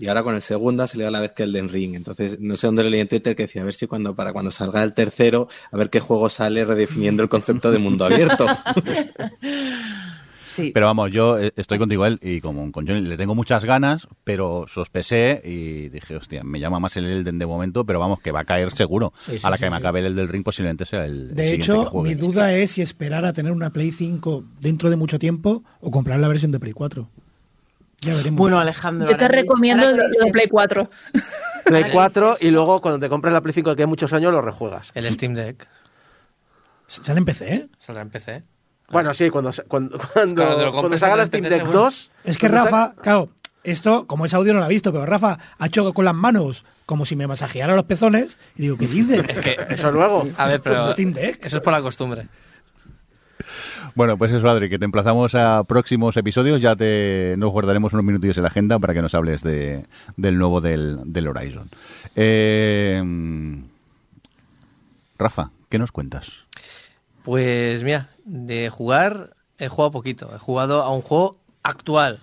Y 0.00 0.08
ahora 0.08 0.22
con 0.22 0.34
el 0.34 0.40
segundo 0.40 0.86
salió 0.86 1.08
a 1.08 1.10
la 1.10 1.20
vez 1.20 1.34
que 1.34 1.42
el 1.42 1.52
Den 1.52 1.68
Ring. 1.68 1.94
Entonces, 1.94 2.40
no 2.40 2.56
sé 2.56 2.66
dónde 2.66 2.82
leí 2.84 3.00
en 3.00 3.08
Twitter 3.08 3.36
que 3.36 3.42
decía, 3.42 3.60
a 3.60 3.66
ver 3.66 3.74
si 3.74 3.86
cuando, 3.86 4.14
para 4.16 4.32
cuando 4.32 4.50
salga 4.50 4.82
el 4.82 4.94
tercero, 4.94 5.48
a 5.70 5.76
ver 5.76 5.90
qué 5.90 6.00
juego 6.00 6.30
sale 6.30 6.64
redefiniendo 6.64 7.22
el 7.22 7.28
concepto 7.28 7.70
de 7.70 7.78
mundo 7.78 8.06
abierto. 8.06 8.46
Sí. 10.42 10.72
Pero 10.74 10.86
vamos, 10.86 11.12
yo 11.12 11.38
eh, 11.38 11.52
estoy 11.54 11.78
contigo 11.78 12.04
él 12.06 12.18
y 12.22 12.40
como 12.40 12.72
con 12.72 12.86
Johnny 12.86 13.02
le 13.02 13.16
tengo 13.16 13.34
muchas 13.36 13.64
ganas, 13.64 14.08
pero 14.24 14.66
sospesé 14.66 15.40
y 15.44 15.88
dije, 15.90 16.16
hostia, 16.16 16.42
me 16.42 16.58
llama 16.58 16.80
más 16.80 16.96
el 16.96 17.04
Elden 17.04 17.38
de 17.38 17.46
momento, 17.46 17.84
pero 17.84 18.00
vamos, 18.00 18.20
que 18.20 18.32
va 18.32 18.40
a 18.40 18.44
caer 18.44 18.72
seguro. 18.72 19.12
Sí, 19.20 19.38
sí, 19.38 19.46
a 19.46 19.50
la 19.50 19.56
sí, 19.56 19.64
que 19.64 19.70
me 19.70 19.76
acabe 19.76 20.04
el 20.04 20.16
del 20.16 20.28
ring 20.28 20.42
posiblemente 20.42 20.86
sea 20.86 21.04
el, 21.04 21.28
el 21.30 21.34
De 21.36 21.44
siguiente 21.44 21.72
que 21.72 21.78
hecho, 21.78 21.84
juegue. 21.84 22.14
mi 22.16 22.20
duda 22.20 22.52
es 22.54 22.72
si 22.72 22.82
esperar 22.82 23.24
a 23.26 23.32
tener 23.32 23.52
una 23.52 23.70
Play 23.70 23.92
5 23.92 24.44
dentro 24.60 24.90
de 24.90 24.96
mucho 24.96 25.18
tiempo 25.20 25.62
o 25.80 25.90
comprar 25.92 26.18
la 26.18 26.26
versión 26.26 26.50
de 26.50 26.58
Play 26.58 26.72
4. 26.72 27.08
Ya 28.00 28.14
veremos. 28.14 28.38
Bueno, 28.38 28.58
Alejandro. 28.58 29.10
Yo 29.10 29.16
te 29.16 29.24
ahora- 29.26 29.36
recomiendo 29.40 29.86
de 29.86 30.08
dices- 30.08 30.32
Play 30.32 30.48
4. 30.48 30.88
Play 31.64 31.82
Vale. 31.82 31.92
4 31.92 32.36
y 32.40 32.50
luego 32.50 32.80
cuando 32.80 32.98
te 32.98 33.08
compres 33.08 33.32
la 33.34 33.40
Play 33.42 33.52
5 33.52 33.76
que 33.76 33.82
hay 33.82 33.88
muchos 33.88 34.12
años 34.12 34.32
lo 34.32 34.40
rejuegas. 34.40 34.90
El 34.94 35.10
Steam 35.12 35.34
Deck 35.34 35.68
Sale 36.86 37.18
en 37.18 37.24
PC, 37.24 37.54
¿eh? 37.54 37.68
saldrá 37.78 38.02
en 38.02 38.10
PC. 38.10 38.42
Bueno, 38.90 39.14
sí, 39.14 39.30
cuando, 39.30 39.52
se- 39.52 39.62
cuando, 39.64 39.98
cuando, 40.12 40.34
Claro, 40.42 40.72
cuando 40.72 40.98
salga 40.98 41.16
la 41.16 41.26
Steam 41.26 41.44
Deck 41.44 41.60
seguro. 41.60 41.78
2... 41.82 42.10
Es 42.24 42.36
que 42.38 42.48
Rafa, 42.48 42.94
claro, 43.00 43.28
esto, 43.62 44.06
como 44.08 44.24
es 44.24 44.34
audio 44.34 44.52
no 44.54 44.58
lo 44.58 44.64
ha 44.64 44.68
visto, 44.68 44.90
pero 44.92 45.06
Rafa 45.06 45.38
ha 45.58 45.66
hecho 45.66 45.92
con 45.94 46.04
las 46.04 46.14
manos 46.14 46.64
como 46.86 47.04
si 47.06 47.14
me 47.14 47.28
masajeara 47.28 47.76
los 47.76 47.84
pezones 47.84 48.38
y 48.56 48.62
digo, 48.62 48.76
¿qué 48.76 48.88
dice? 48.88 49.22
Es 49.28 49.38
que, 49.38 49.56
Eso 49.68 49.92
luego. 49.92 50.26
a 50.36 50.48
ver, 50.48 50.60
pero 50.60 50.90
Steam 50.92 51.12
Deck. 51.12 51.44
eso 51.44 51.58
es 51.58 51.62
por 51.62 51.72
la 51.72 51.80
costumbre. 51.82 52.26
Bueno, 53.94 54.16
pues 54.16 54.32
eso, 54.32 54.48
Adri, 54.48 54.68
que 54.68 54.78
te 54.78 54.84
emplazamos 54.84 55.34
a 55.34 55.64
próximos 55.64 56.16
episodios. 56.16 56.60
Ya 56.60 56.76
te 56.76 57.34
nos 57.38 57.50
guardaremos 57.50 57.92
unos 57.92 58.04
minutillos 58.04 58.36
en 58.36 58.44
la 58.44 58.48
agenda 58.48 58.78
para 58.78 58.94
que 58.94 59.02
nos 59.02 59.14
hables 59.14 59.42
de, 59.42 59.86
del 60.16 60.38
nuevo 60.38 60.60
del, 60.60 61.00
del 61.04 61.28
Horizon. 61.28 61.70
Eh, 62.16 63.02
Rafa, 65.18 65.50
¿qué 65.68 65.78
nos 65.78 65.92
cuentas? 65.92 66.30
Pues 67.22 67.84
mira, 67.84 68.10
de 68.24 68.70
jugar 68.70 69.34
he 69.58 69.68
jugado 69.68 69.92
poquito. 69.92 70.30
He 70.34 70.38
jugado 70.38 70.82
a 70.82 70.92
un 70.92 71.02
juego 71.02 71.38
actual, 71.62 72.20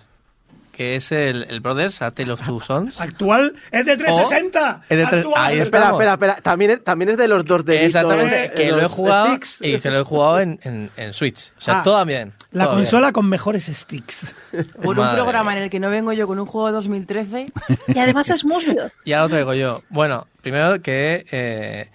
que 0.78 0.94
es 0.94 1.10
el, 1.10 1.44
el 1.50 1.58
Brothers, 1.58 2.02
A 2.02 2.12
Tale 2.12 2.32
of 2.32 2.40
Two 2.46 2.60
Sons. 2.60 3.00
Actual 3.00 3.52
es 3.72 3.84
de 3.84 3.96
360. 3.96 4.82
es 4.88 4.96
de 4.98 5.06
tres- 5.06 5.24
Actual. 5.24 5.44
ahí 5.44 5.58
Espera, 5.58 5.90
espera, 5.90 6.12
espera. 6.12 6.36
También 6.36 6.70
es, 6.70 6.84
también 6.84 7.08
es 7.10 7.16
de 7.16 7.26
los 7.26 7.44
dos 7.44 7.64
de 7.64 7.84
Exactamente, 7.84 8.52
que 8.54 8.70
lo 8.70 8.80
he 8.80 8.86
jugado 8.86 9.38
y 9.60 9.80
que 9.80 9.90
lo 9.90 9.98
he 9.98 10.04
jugado 10.04 10.38
en, 10.38 10.60
en, 10.62 10.88
en 10.96 11.12
Switch. 11.12 11.52
O 11.58 11.60
sea, 11.60 11.80
Ah, 11.80 11.82
todo 11.82 12.04
bien. 12.04 12.32
La 12.52 12.64
todo 12.66 12.76
bien. 12.76 12.84
consola 12.84 13.10
con 13.12 13.28
mejores 13.28 13.64
sticks. 13.66 14.36
Por 14.82 14.96
un 14.98 15.10
programa 15.10 15.56
en 15.56 15.64
el 15.64 15.68
que 15.70 15.80
no 15.80 15.90
vengo 15.90 16.12
yo 16.12 16.28
con 16.28 16.38
un 16.38 16.46
juego 16.46 16.68
de 16.68 16.72
2013. 16.74 17.52
Y 17.88 17.98
además 17.98 18.30
es 18.30 18.44
mustio. 18.44 18.90
Ya 19.04 19.20
lo 19.22 19.28
traigo 19.28 19.54
yo. 19.54 19.82
Bueno, 19.90 20.28
primero 20.42 20.80
que 20.80 21.26
eh, 21.32 21.90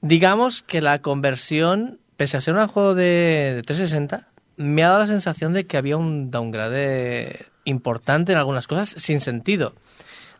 digamos 0.00 0.62
que 0.62 0.80
la 0.80 1.00
conversión, 1.00 1.98
pese 2.16 2.36
a 2.36 2.40
ser 2.40 2.54
un 2.54 2.66
juego 2.68 2.94
de, 2.94 3.52
de 3.56 3.62
360, 3.62 4.28
me 4.56 4.84
ha 4.84 4.88
dado 4.88 5.00
la 5.00 5.06
sensación 5.06 5.52
de 5.52 5.66
que 5.66 5.76
había 5.76 5.96
un 5.96 6.30
downgrade 6.30 7.46
importante 7.64 8.32
en 8.32 8.38
algunas 8.38 8.66
cosas 8.66 8.88
sin 8.90 9.20
sentido. 9.20 9.74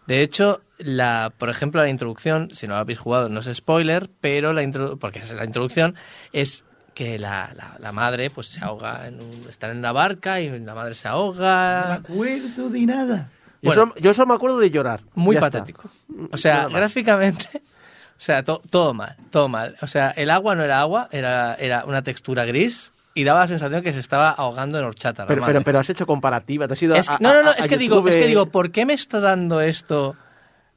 De 0.06 0.20
hecho, 0.22 0.60
la, 0.78 1.32
por 1.38 1.48
ejemplo, 1.48 1.80
la 1.80 1.88
introducción, 1.88 2.50
si 2.54 2.66
no 2.66 2.74
lo 2.74 2.80
habéis 2.80 2.98
jugado, 2.98 3.28
no 3.28 3.40
es 3.40 3.56
spoiler, 3.56 4.10
pero 4.20 4.52
la 4.52 4.62
introdu- 4.62 4.98
porque 4.98 5.20
es 5.20 5.32
la 5.32 5.44
introducción 5.44 5.94
es 6.32 6.64
que 6.94 7.18
la, 7.18 7.52
la- 7.54 7.76
la 7.78 7.92
madre 7.92 8.28
pues 8.28 8.48
se 8.48 8.60
ahoga, 8.64 9.06
en 9.06 9.20
un- 9.20 9.46
están 9.48 9.70
en 9.70 9.78
una 9.78 9.92
barca 9.92 10.40
y 10.40 10.50
la 10.60 10.74
madre 10.74 10.94
se 10.94 11.08
No 11.08 11.14
me 11.14 11.20
ahoga. 11.20 11.94
acuerdo 11.94 12.68
de 12.68 12.80
nada. 12.86 13.30
Yo, 13.62 13.68
Bueno. 13.68 13.82
solo, 13.82 13.94
yo 14.00 14.12
solo 14.12 14.26
me 14.26 14.34
acuerdo 14.34 14.58
de 14.58 14.70
llorar. 14.70 15.02
muy 15.14 15.34
Ya 15.36 15.38
está. 15.40 15.50
patético. 15.52 15.88
O 16.32 16.36
sea, 16.36 16.66
gráficamente, 16.68 17.48
o 17.54 17.60
sea, 18.18 18.42
to- 18.42 18.60
todo 18.70 18.92
mal, 18.94 19.16
todo 19.30 19.48
mal. 19.48 19.76
O 19.82 19.86
sea, 19.86 20.10
el 20.10 20.30
agua 20.30 20.56
no 20.56 20.64
era 20.64 20.80
agua, 20.80 21.08
era, 21.12 21.54
era 21.54 21.84
una 21.84 22.02
textura 22.02 22.44
gris 22.44 22.91
y 23.14 23.24
daba 23.24 23.40
la 23.40 23.46
sensación 23.48 23.82
que 23.82 23.92
se 23.92 24.00
estaba 24.00 24.30
ahogando 24.30 24.78
en 24.78 24.84
horchata. 24.84 25.26
Pero, 25.26 25.44
pero, 25.44 25.62
pero 25.62 25.78
has 25.78 25.90
hecho 25.90 26.06
comparativa. 26.06 26.66
Te 26.66 26.72
has 26.74 26.82
ido 26.82 26.94
Es- 26.94 27.08
a- 27.08 27.18
no, 27.20 27.32
no, 27.34 27.42
no, 27.42 27.50
a- 27.50 27.54
a 27.54 27.56
es 27.56 27.68
que 27.68 27.76
digo, 27.78 28.06
es 28.08 28.16
que 28.16 28.26
digo, 28.26 28.46
¿por 28.46 28.70
qué 28.70 28.86
me 28.86 28.94
está 28.94 29.20
dando 29.20 29.60
esto? 29.60 30.16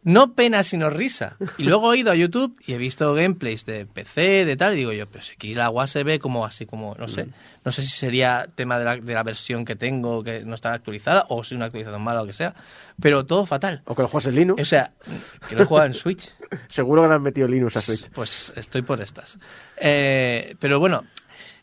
No 0.07 0.33
pena, 0.33 0.61
sino 0.61 0.91
risa. 0.91 1.35
Y 1.57 1.63
luego 1.63 1.91
he 1.91 1.97
ido 1.97 2.11
a 2.11 2.15
YouTube 2.15 2.55
y 2.67 2.73
he 2.73 2.77
visto 2.77 3.11
gameplays 3.15 3.65
de 3.65 3.87
PC, 3.87 4.45
de 4.45 4.55
tal, 4.55 4.73
y 4.73 4.77
digo 4.77 4.91
yo, 4.93 5.07
pero 5.09 5.23
si 5.23 5.33
aquí 5.33 5.53
el 5.53 5.59
agua 5.61 5.87
se 5.87 6.03
ve 6.03 6.19
como 6.19 6.45
así, 6.45 6.67
como, 6.67 6.93
no 6.99 7.05
Mm. 7.05 7.09
sé. 7.09 7.27
No 7.63 7.71
sé 7.71 7.81
si 7.81 7.87
sería 7.87 8.47
tema 8.53 8.77
de 8.77 8.85
la, 8.85 8.97
de 8.97 9.13
la 9.15 9.23
versión 9.23 9.65
que 9.65 9.75
tengo, 9.75 10.23
que 10.23 10.45
no 10.45 10.53
está 10.53 10.73
actualizada, 10.73 11.25
o 11.29 11.43
si 11.43 11.55
una 11.55 11.65
actualización 11.65 12.03
mala 12.03 12.21
o 12.21 12.27
que 12.27 12.33
sea. 12.33 12.53
Pero 13.01 13.25
todo 13.25 13.47
fatal. 13.47 13.81
O 13.85 13.95
que 13.95 14.03
lo 14.03 14.07
juegas 14.07 14.27
en 14.27 14.35
Linux. 14.35 14.61
O 14.61 14.65
sea, 14.65 14.91
que 15.49 15.55
lo 15.55 15.63
he 15.63 15.65
jugado 15.65 15.87
en 15.87 15.93
Switch. 15.95 16.35
Seguro 16.67 17.01
que 17.01 17.07
le 17.07 17.15
han 17.15 17.23
metido 17.23 17.47
Linux 17.47 17.75
a 17.77 17.81
Switch. 17.81 18.11
Pues 18.11 18.53
estoy 18.55 18.83
por 18.83 19.01
estas. 19.01 19.39
Eh, 19.77 20.55
pero 20.59 20.79
bueno, 20.79 21.03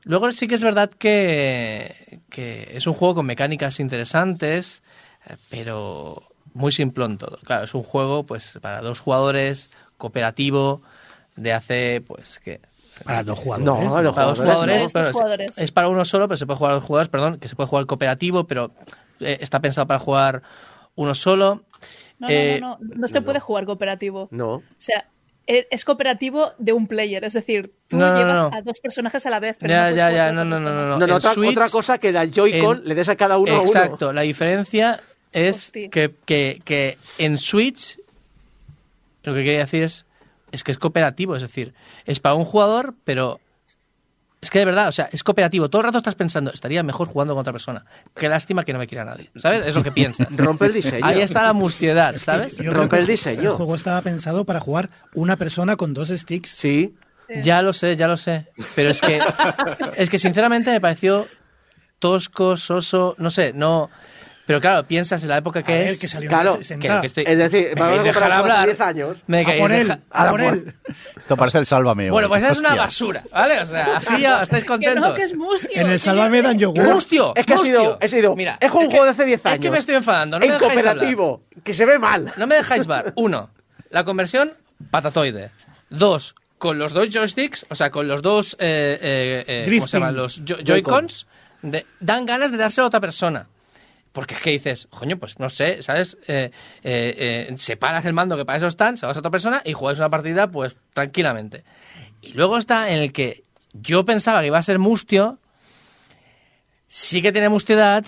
luego 0.05 0.31
sí 0.33 0.47
que 0.49 0.55
es 0.57 0.65
verdad 0.65 0.91
que, 0.91 2.21
que 2.31 2.71
es 2.75 2.87
un 2.87 2.95
juego 2.95 3.17
con 3.17 3.27
mecánicas 3.27 3.81
interesantes, 3.81 4.83
eh, 5.29 5.37
pero 5.49 6.23
muy 6.55 6.73
simplón 6.73 7.19
todo. 7.19 7.39
Claro, 7.45 7.65
es 7.65 7.75
un 7.75 7.83
juego 7.83 8.25
pues 8.25 8.59
para 8.61 8.81
dos 8.81 9.01
jugadores, 9.01 9.71
cooperativo, 9.99 10.83
de 11.37 11.53
hace 11.53 12.03
pues 12.07 12.39
que 12.41 12.61
Para 13.05 13.23
dos 13.23 13.39
jugadores. 13.39 13.85
No, 13.85 13.91
para 13.93 14.03
dos 14.03 14.13
jugadores, 14.39 14.39
jugadores, 14.41 14.77
no. 14.77 14.83
Dos 14.83 14.93
pero 14.93 15.07
es- 15.09 15.13
jugadores. 15.13 15.59
Es, 15.59 15.73
para 15.73 15.89
uno 15.89 16.05
solo, 16.05 16.29
pero 16.29 16.37
se 16.37 16.47
puede 16.47 16.59
jugar 16.59 16.73
a 16.73 16.75
dos 16.77 16.85
jugadores, 16.85 17.09
perdón, 17.09 17.39
que 17.39 17.49
se 17.49 17.57
puede 17.57 17.69
jugar 17.69 17.87
cooperativo, 17.87 18.47
pero 18.47 18.71
eh, 19.21 19.39
está 19.41 19.61
pensado 19.61 19.87
para 19.87 19.99
jugar 20.01 20.43
uno 20.95 21.15
solo. 21.15 21.65
No, 22.19 22.29
Eh, 22.29 22.59
no, 22.61 22.79
no, 22.79 22.79
no, 22.81 22.95
no 22.97 23.09
se 23.09 23.23
puede 23.23 23.41
jugar 23.41 23.65
cooperativo. 23.65 24.29
No. 24.31 24.55
O 24.57 24.63
sea, 24.79 25.07
es 25.47 25.85
cooperativo 25.85 26.53
de 26.59 26.73
un 26.73 26.87
player, 26.87 27.25
es 27.25 27.33
decir, 27.33 27.73
tú 27.89 27.97
No, 27.99 28.13
no, 28.13 28.19
llevas 28.19 28.51
no. 28.51 28.57
a 28.57 28.63
dos 28.63 28.79
personajes 28.81 29.27
a 29.27 29.31
la 29.31 29.41
vez. 29.41 29.57
Pero 29.59 29.73
Ya, 29.75 29.91
no 29.91 29.97
ya, 29.97 30.11
ya, 30.13 30.33
no, 30.33 30.45
no, 30.45 30.57
otra 30.57 30.61
no, 30.61 30.71
no. 30.75 30.87
No, 30.87 30.99
no, 30.99 31.05
en 31.07 31.11
otra, 31.13 31.35
Switch- 31.35 31.51
otra 31.51 31.69
cosa 31.69 31.99
que 31.99 32.13
da 32.13 32.25
Joy-Con 32.27 32.79
en- 32.79 32.85
le 32.89 32.95
des 32.95 33.09
a 33.09 33.17
cada 33.17 33.39
uno 33.39 33.53
a 33.53 33.61
uno. 33.61 33.65
Exacto, 33.65 34.13
la 34.13 34.23
diferencia 34.23 35.01
es 35.33 35.71
que, 35.73 36.15
que, 36.25 36.61
que 36.65 36.99
en 37.19 37.39
Switch 37.39 37.99
lo 39.25 39.35
que 39.35 39.43
quería 39.45 39.61
decir 39.61 39.83
es, 39.85 40.07
es 40.53 40.63
que 40.65 40.71
es 40.73 40.79
cooperativo, 40.79 41.35
es 41.37 41.43
decir, 41.43 41.75
es 42.05 42.21
para 42.21 42.35
un 42.35 42.45
jugador, 42.45 42.95
pero 43.05 43.41
es 44.43 44.51
que 44.51 44.59
de 44.59 44.65
verdad, 44.65 44.89
o 44.89 44.93
sea, 44.93 45.09
es 45.13 45.23
cooperativo. 45.23 45.71
Todo 45.71 45.83
el 45.83 45.87
rato 45.87 45.99
estás 45.99 46.17
pensando, 46.17 46.51
estaría 46.53 46.83
mejor 46.83 47.07
jugando 47.07 47.33
con 47.35 47.43
otra 47.43 47.53
persona. 47.53 47.85
Qué 48.13 48.29
lástima 48.29 48.65
que 48.65 48.73
no 48.73 48.81
me 48.81 48.89
quiera 48.89 49.05
nadie, 49.05 49.31
¿sabes? 49.37 49.65
Es 49.65 49.77
lo 49.77 49.85
que 49.85 49.93
piensas. 49.93 50.27
Rompe 50.37 50.67
el 50.67 50.73
diseño. 50.73 51.07
Ahí 51.07 51.21
está 51.21 51.45
la 51.45 51.53
mustiedad, 51.53 52.17
¿sabes? 52.19 52.57
Yo 52.57 52.73
Rompe 52.73 52.99
el 52.99 53.07
diseño. 53.07 53.51
El 53.51 53.57
juego 53.57 53.77
estaba 53.77 54.03
pensado 54.03 54.45
para 54.45 54.59
jugar 54.59 54.91
una 55.15 55.37
persona 55.37 55.77
con 55.77 55.95
dos 55.95 56.09
sticks. 56.09 56.51
Sí. 56.51 56.97
Ya 57.41 57.63
lo 57.63 57.73
sé, 57.73 57.97
ya 57.97 58.09
lo 58.09 58.17
sé. 58.17 58.49
Pero 58.75 58.91
es 58.91 59.01
que, 59.01 59.21
es 59.97 60.11
que 60.11 60.19
sinceramente 60.19 60.73
me 60.73 60.81
pareció 60.81 61.29
tosco, 62.01 62.57
soso, 62.57 63.15
no 63.19 63.31
sé, 63.31 63.53
no. 63.55 63.91
Pero 64.53 64.61
claro, 64.61 64.87
piensas 64.87 65.23
en 65.23 65.31
la 65.31 65.39
época 65.39 65.63
que 65.63 65.73
A 65.73 65.79
ver, 65.79 65.87
es. 65.89 65.99
que 65.99 66.09
salió 66.09 66.29
Claro, 66.29 66.53
en 66.53 66.59
que, 66.59 66.65
60. 66.65 67.01
que 67.01 67.07
estoy, 67.07 67.25
Es 67.27 67.39
decir, 67.39 67.69
¿me 67.75 67.81
vamos 67.81 67.99
a 68.01 68.03
dejar 68.03 68.33
hablar. 68.33 68.67
10 68.67 68.81
años. 68.83 69.17
Me 69.27 69.41
A 69.41 69.59
por 69.59 69.73
él, 69.73 69.99
a 70.11 70.29
por 70.31 70.41
él. 70.43 70.75
Esto 71.19 71.37
parece 71.39 71.57
el 71.59 71.65
Sálvame. 71.67 72.11
Bueno, 72.11 72.29
pues 72.29 72.43
es 72.43 72.59
una 72.59 72.69
Hostia. 72.69 72.83
basura, 72.83 73.25
¿vale? 73.33 73.61
O 73.61 73.65
sea, 73.67 73.97
así 73.97 74.21
ya 74.21 74.43
estáis 74.43 74.65
Que 74.65 74.69
contentos. 74.69 75.03
no, 75.09 75.15
que 75.15 75.23
es 75.23 75.35
mustio. 75.35 75.71
En 75.73 75.87
el 75.87 75.93
que 75.93 75.99
Sálvame 75.99 76.43
dan 76.43 76.59
yogur. 76.59 76.85
¡Mustio! 76.85 77.33
Es 77.35 77.47
que 77.47 77.55
ha 77.55 77.59
sido, 77.59 77.97
he 77.99 78.09
sido, 78.09 78.37
Mira, 78.37 78.59
es 78.61 78.71
un 78.71 78.77
juego 78.91 78.91
que- 78.91 79.05
de 79.05 79.09
hace 79.11 79.25
10 79.25 79.47
años. 79.47 79.55
Es 79.55 79.61
que 79.63 79.71
me 79.71 79.79
estoy 79.79 79.95
enfadando, 79.95 80.39
no 80.39 80.47
me 80.47 80.53
en 80.53 80.59
dejáis 80.61 80.79
hablar. 80.81 80.95
cooperativo, 80.97 81.43
que 81.65 81.73
se 81.73 81.87
ve 81.87 81.99
mal. 81.99 82.31
No 82.37 82.47
me 82.47 82.57
dejáis 82.57 82.87
ver. 82.87 83.13
Uno, 83.17 83.49
la 83.89 84.05
conversión 84.05 84.53
patatoide. 84.91 85.51
Dos, 85.89 86.35
con 86.59 86.79
los 86.79 86.93
dos 86.93 87.09
joysticks, 87.09 87.65
o 87.71 87.75
sea, 87.75 87.91
con 87.91 88.07
los 88.07 88.21
dos, 88.21 88.55
eh, 88.59 88.99
eh, 89.01 89.45
eh, 89.47 89.65
¿cómo 89.79 89.89
se 89.89 89.97
llaman? 89.99 90.15
Los 90.15 90.43
jo- 90.47 90.57
Joy-Cons, 90.63 91.27
dan 92.01 92.27
ganas 92.27 92.51
de 92.51 92.59
dárselo 92.59 92.85
a 92.85 92.89
otra 92.89 93.01
persona. 93.01 93.47
Porque 94.13 94.35
es 94.35 94.41
que 94.41 94.51
dices, 94.51 94.89
coño, 94.91 95.17
pues 95.17 95.39
no 95.39 95.49
sé, 95.49 95.83
¿sabes? 95.83 96.19
Eh, 96.29 96.51
eh, 96.83 97.49
eh, 97.49 97.55
separas 97.57 98.05
el 98.05 98.13
mando 98.13 98.37
que 98.37 98.45
para 98.45 98.59
eso 98.59 98.67
están, 98.67 98.97
se 98.97 99.07
das 99.07 99.17
a 99.17 99.21
otra 99.21 99.31
persona 99.31 99.63
y 99.65 99.73
juegas 99.73 99.99
una 99.99 100.11
partida, 100.11 100.51
pues 100.51 100.77
tranquilamente. 100.93 101.65
Y 102.21 102.33
luego 102.33 102.59
está 102.59 102.91
en 102.91 103.03
el 103.03 103.13
que 103.13 103.43
yo 103.73 104.05
pensaba 104.05 104.41
que 104.41 104.49
iba 104.49 104.59
a 104.59 104.63
ser 104.63 104.79
mustio, 104.79 105.39
sí 106.89 107.23
que 107.23 107.33
tiene 107.33 107.49
mustiedad, 107.49 108.05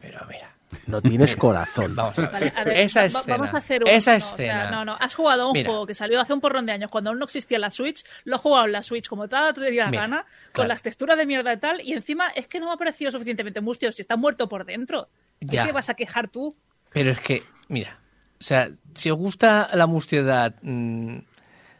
pero 0.00 0.24
mira, 0.26 0.43
No 0.86 1.00
tienes 1.02 1.36
corazón. 1.36 1.94
vamos 1.96 2.18
a 2.18 2.22
ver. 2.22 2.30
Vale, 2.32 2.52
a 2.56 2.64
ver, 2.64 2.76
esa 2.78 3.04
escena. 3.04 3.24
Vamos 3.26 3.54
a 3.54 3.58
hacer 3.58 3.82
un, 3.82 3.88
esa 3.88 4.12
no, 4.12 4.16
o 4.16 4.20
sea, 4.20 4.32
escena. 4.34 4.70
no, 4.70 4.84
no. 4.84 4.96
Has 5.00 5.14
jugado 5.14 5.42
a 5.42 5.46
un 5.48 5.52
Mira. 5.52 5.68
juego 5.68 5.86
que 5.86 5.94
salió 5.94 6.20
hace 6.20 6.32
un 6.32 6.40
porrón 6.40 6.66
de 6.66 6.72
años 6.72 6.90
cuando 6.90 7.10
aún 7.10 7.18
no 7.18 7.24
existía 7.24 7.58
la 7.58 7.70
Switch. 7.70 8.04
Lo 8.24 8.36
has 8.36 8.42
jugado 8.42 8.66
en 8.66 8.72
la 8.72 8.82
Switch 8.82 9.08
como 9.08 9.28
tal, 9.28 9.54
te 9.54 9.70
digas 9.70 9.90
Mira, 9.90 10.02
gana, 10.02 10.16
claro. 10.24 10.52
con 10.52 10.68
las 10.68 10.82
texturas 10.82 11.16
de 11.18 11.26
mierda 11.26 11.52
y 11.52 11.56
tal. 11.58 11.80
Y 11.80 11.92
encima 11.92 12.28
es 12.34 12.46
que 12.48 12.60
no 12.60 12.66
me 12.66 12.72
ha 12.72 12.76
parecido 12.76 13.10
suficientemente 13.10 13.60
mustio 13.60 13.90
si 13.92 14.02
está 14.02 14.16
muerto 14.16 14.48
por 14.48 14.64
dentro. 14.64 15.08
¿De 15.40 15.56
Ya. 15.56 15.66
qué 15.66 15.72
vas 15.72 15.88
a 15.90 15.94
quejar 15.94 16.28
tú? 16.28 16.56
Pero 16.92 17.10
es 17.10 17.20
que, 17.20 17.42
mira, 17.68 17.98
o 18.40 18.42
sea, 18.42 18.68
si 18.94 19.10
os 19.10 19.18
gusta 19.18 19.68
la 19.74 19.86
mustiedad 19.86 20.54
mm, 20.62 21.18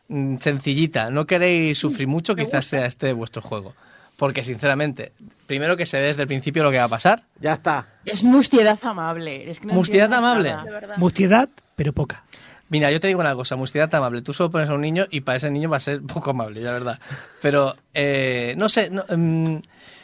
mm, 0.08 0.36
sencillita, 0.38 1.10
no 1.10 1.26
queréis 1.26 1.78
sufrir 1.78 2.08
mucho, 2.08 2.34
quizás 2.34 2.66
sea 2.66 2.86
este 2.86 3.12
vuestro 3.12 3.42
juego. 3.42 3.74
Porque, 4.16 4.44
sinceramente, 4.44 5.12
primero 5.46 5.76
que 5.76 5.86
se 5.86 5.98
ve 5.98 6.04
desde 6.04 6.22
el 6.22 6.28
principio 6.28 6.62
lo 6.62 6.70
que 6.70 6.78
va 6.78 6.84
a 6.84 6.88
pasar. 6.88 7.24
Ya 7.40 7.54
está. 7.54 7.88
Es 8.04 8.22
mustiedad 8.22 8.78
amable. 8.82 9.50
Es 9.50 9.58
que 9.60 9.66
no 9.66 9.74
Mustiedad 9.74 10.12
amable. 10.12 10.54
Mustiedad, 10.96 11.48
pero 11.74 11.92
poca. 11.92 12.24
Mira, 12.68 12.90
yo 12.90 12.98
te 13.00 13.08
digo 13.08 13.20
una 13.20 13.34
cosa, 13.34 13.56
mustiedad 13.56 13.92
amable. 13.94 14.22
Tú 14.22 14.32
solo 14.32 14.50
pones 14.50 14.68
a 14.68 14.74
un 14.74 14.80
niño 14.80 15.06
y 15.10 15.20
para 15.22 15.36
ese 15.36 15.50
niño 15.50 15.68
va 15.68 15.76
a 15.78 15.80
ser 15.80 16.00
poco 16.06 16.30
amable, 16.30 16.60
la 16.60 16.72
verdad. 16.72 17.00
Pero, 17.42 17.76
eh, 17.92 18.54
no 18.56 18.68
sé, 18.68 18.88
no, 18.90 19.04
mm, 19.08 19.58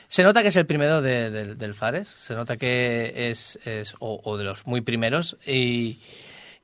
se 0.08 0.24
nota 0.24 0.42
que 0.42 0.48
es 0.48 0.56
el 0.56 0.66
primero 0.66 1.00
de- 1.00 1.30
del- 1.30 1.56
del 1.56 1.74
Fares, 1.74 2.08
se 2.08 2.34
nota 2.34 2.56
que 2.56 3.12
es, 3.30 3.58
es 3.64 3.94
o, 4.00 4.20
o 4.24 4.36
de 4.36 4.44
los 4.44 4.66
muy 4.66 4.80
primeros 4.80 5.36
y, 5.46 6.00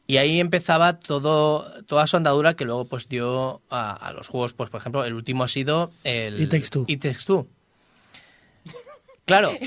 y 0.06 0.16
ahí 0.18 0.40
empezaba 0.40 0.98
todo 0.98 1.82
toda 1.84 2.06
su 2.06 2.16
andadura 2.16 2.54
que 2.54 2.64
luego 2.64 2.84
pues 2.86 3.08
dio 3.08 3.60
a, 3.70 3.92
a 3.94 4.12
los 4.12 4.28
juegos, 4.28 4.52
pues 4.52 4.70
por 4.70 4.80
ejemplo, 4.80 5.04
el 5.04 5.14
último 5.14 5.44
ha 5.44 5.48
sido 5.48 5.90
el 6.04 6.40
It 6.40 6.50
Takes 6.50 6.68
Two. 6.68 6.84
It 6.88 7.02
Takes 7.02 7.24
Two. 7.26 7.46
Claro, 9.24 9.50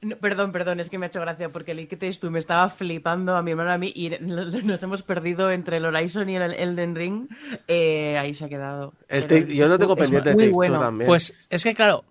No, 0.00 0.16
perdón, 0.16 0.52
perdón, 0.52 0.80
es 0.80 0.90
que 0.90 0.98
me 0.98 1.06
ha 1.06 1.08
hecho 1.08 1.20
gracia 1.20 1.48
porque 1.50 1.72
el 1.72 1.88
que 1.88 1.96
tú 2.12 2.30
me 2.30 2.38
estaba 2.38 2.68
flipando 2.68 3.34
a 3.36 3.42
mi 3.42 3.50
hermano 3.52 3.70
y 3.70 3.74
a 3.74 3.78
mí 3.78 3.92
y 3.94 4.10
nos 4.20 4.82
hemos 4.82 5.02
perdido 5.02 5.50
entre 5.50 5.78
el 5.78 5.86
Horizon 5.86 6.28
y 6.28 6.36
el 6.36 6.52
Elden 6.54 6.94
Ring. 6.94 7.28
Eh, 7.66 8.16
ahí 8.18 8.34
se 8.34 8.44
ha 8.44 8.48
quedado. 8.48 8.92
El 9.08 9.24
Pero 9.26 9.46
Take- 9.46 9.54
yo 9.56 9.66
no 9.66 9.78
tengo 9.78 9.96
pendiente 9.96 10.34
de 10.34 10.44
Two 10.46 10.52
bueno. 10.52 10.78
también. 10.78 11.06
Pues 11.06 11.34
es 11.50 11.64
que, 11.64 11.74
claro, 11.74 12.04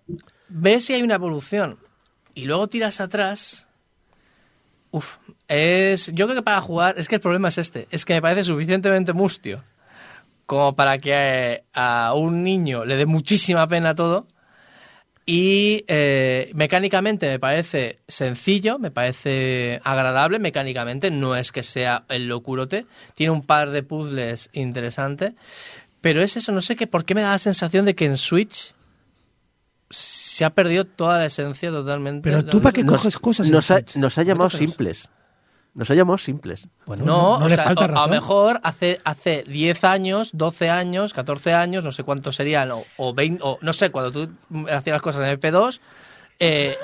ves 0.48 0.84
si 0.84 0.94
hay 0.94 1.02
una 1.02 1.14
evolución 1.14 1.78
y 2.34 2.44
luego 2.44 2.66
tiras 2.68 3.00
atrás. 3.00 3.67
Uf, 4.90 5.18
es. 5.48 6.06
Yo 6.14 6.26
creo 6.26 6.36
que 6.36 6.42
para 6.42 6.60
jugar. 6.60 6.98
Es 6.98 7.08
que 7.08 7.16
el 7.16 7.20
problema 7.20 7.48
es 7.48 7.58
este: 7.58 7.88
es 7.90 8.04
que 8.04 8.14
me 8.14 8.22
parece 8.22 8.44
suficientemente 8.44 9.12
mustio 9.12 9.62
como 10.48 10.74
para 10.74 10.96
que 10.96 11.64
a 11.74 12.14
un 12.16 12.42
niño 12.42 12.86
le 12.86 12.96
dé 12.96 13.04
muchísima 13.04 13.68
pena 13.68 13.94
todo. 13.94 14.26
Y 15.26 15.84
eh, 15.88 16.50
mecánicamente 16.54 17.28
me 17.28 17.38
parece 17.38 17.98
sencillo, 18.08 18.78
me 18.78 18.90
parece 18.90 19.78
agradable. 19.84 20.38
Mecánicamente 20.38 21.10
no 21.10 21.36
es 21.36 21.52
que 21.52 21.62
sea 21.62 22.06
el 22.08 22.28
locurote. 22.28 22.86
Tiene 23.14 23.30
un 23.30 23.42
par 23.42 23.72
de 23.72 23.82
puzzles 23.82 24.48
interesantes. 24.54 25.34
Pero 26.00 26.22
es 26.22 26.38
eso, 26.38 26.50
no 26.50 26.62
sé 26.62 26.76
qué, 26.76 26.86
por 26.86 27.04
qué 27.04 27.14
me 27.14 27.20
da 27.20 27.32
la 27.32 27.38
sensación 27.38 27.84
de 27.84 27.94
que 27.94 28.06
en 28.06 28.16
Switch 28.16 28.74
se 29.90 30.44
ha 30.44 30.50
perdido 30.50 30.84
toda 30.84 31.18
la 31.18 31.26
esencia 31.26 31.70
totalmente. 31.70 32.28
Pero 32.30 32.44
tú, 32.44 32.60
¿para 32.60 32.72
qué 32.72 32.84
Nos- 32.84 32.96
coges 32.98 33.18
cosas? 33.18 33.50
Nos 33.50 33.70
ha, 33.70 33.76
Switch? 33.76 33.96
nos 33.96 34.18
ha 34.18 34.22
llamado 34.22 34.50
simples. 34.50 35.10
Nos 35.74 35.90
ha 35.90 35.94
llamado 35.94 36.18
simples. 36.18 36.66
Bueno, 36.86 37.04
No, 37.04 37.36
o 37.38 37.48
le 37.48 37.54
sea, 37.54 37.64
falta 37.64 37.82
o- 37.86 37.98
a 37.98 38.06
lo 38.06 38.08
mejor 38.08 38.58
hace, 38.64 39.00
hace 39.04 39.44
10 39.46 39.84
años, 39.84 40.30
12 40.32 40.70
años, 40.70 41.12
14 41.12 41.52
años, 41.52 41.84
no 41.84 41.92
sé 41.92 42.02
cuántos 42.02 42.36
serían, 42.36 42.70
o, 42.72 42.84
o 42.96 43.14
20, 43.14 43.40
o 43.44 43.58
no 43.62 43.72
sé, 43.72 43.90
cuando 43.90 44.10
tú 44.10 44.32
hacías 44.68 44.94
las 44.94 45.02
cosas 45.02 45.22
en 45.22 45.28
MP2, 45.38 45.80
eh, 46.40 46.76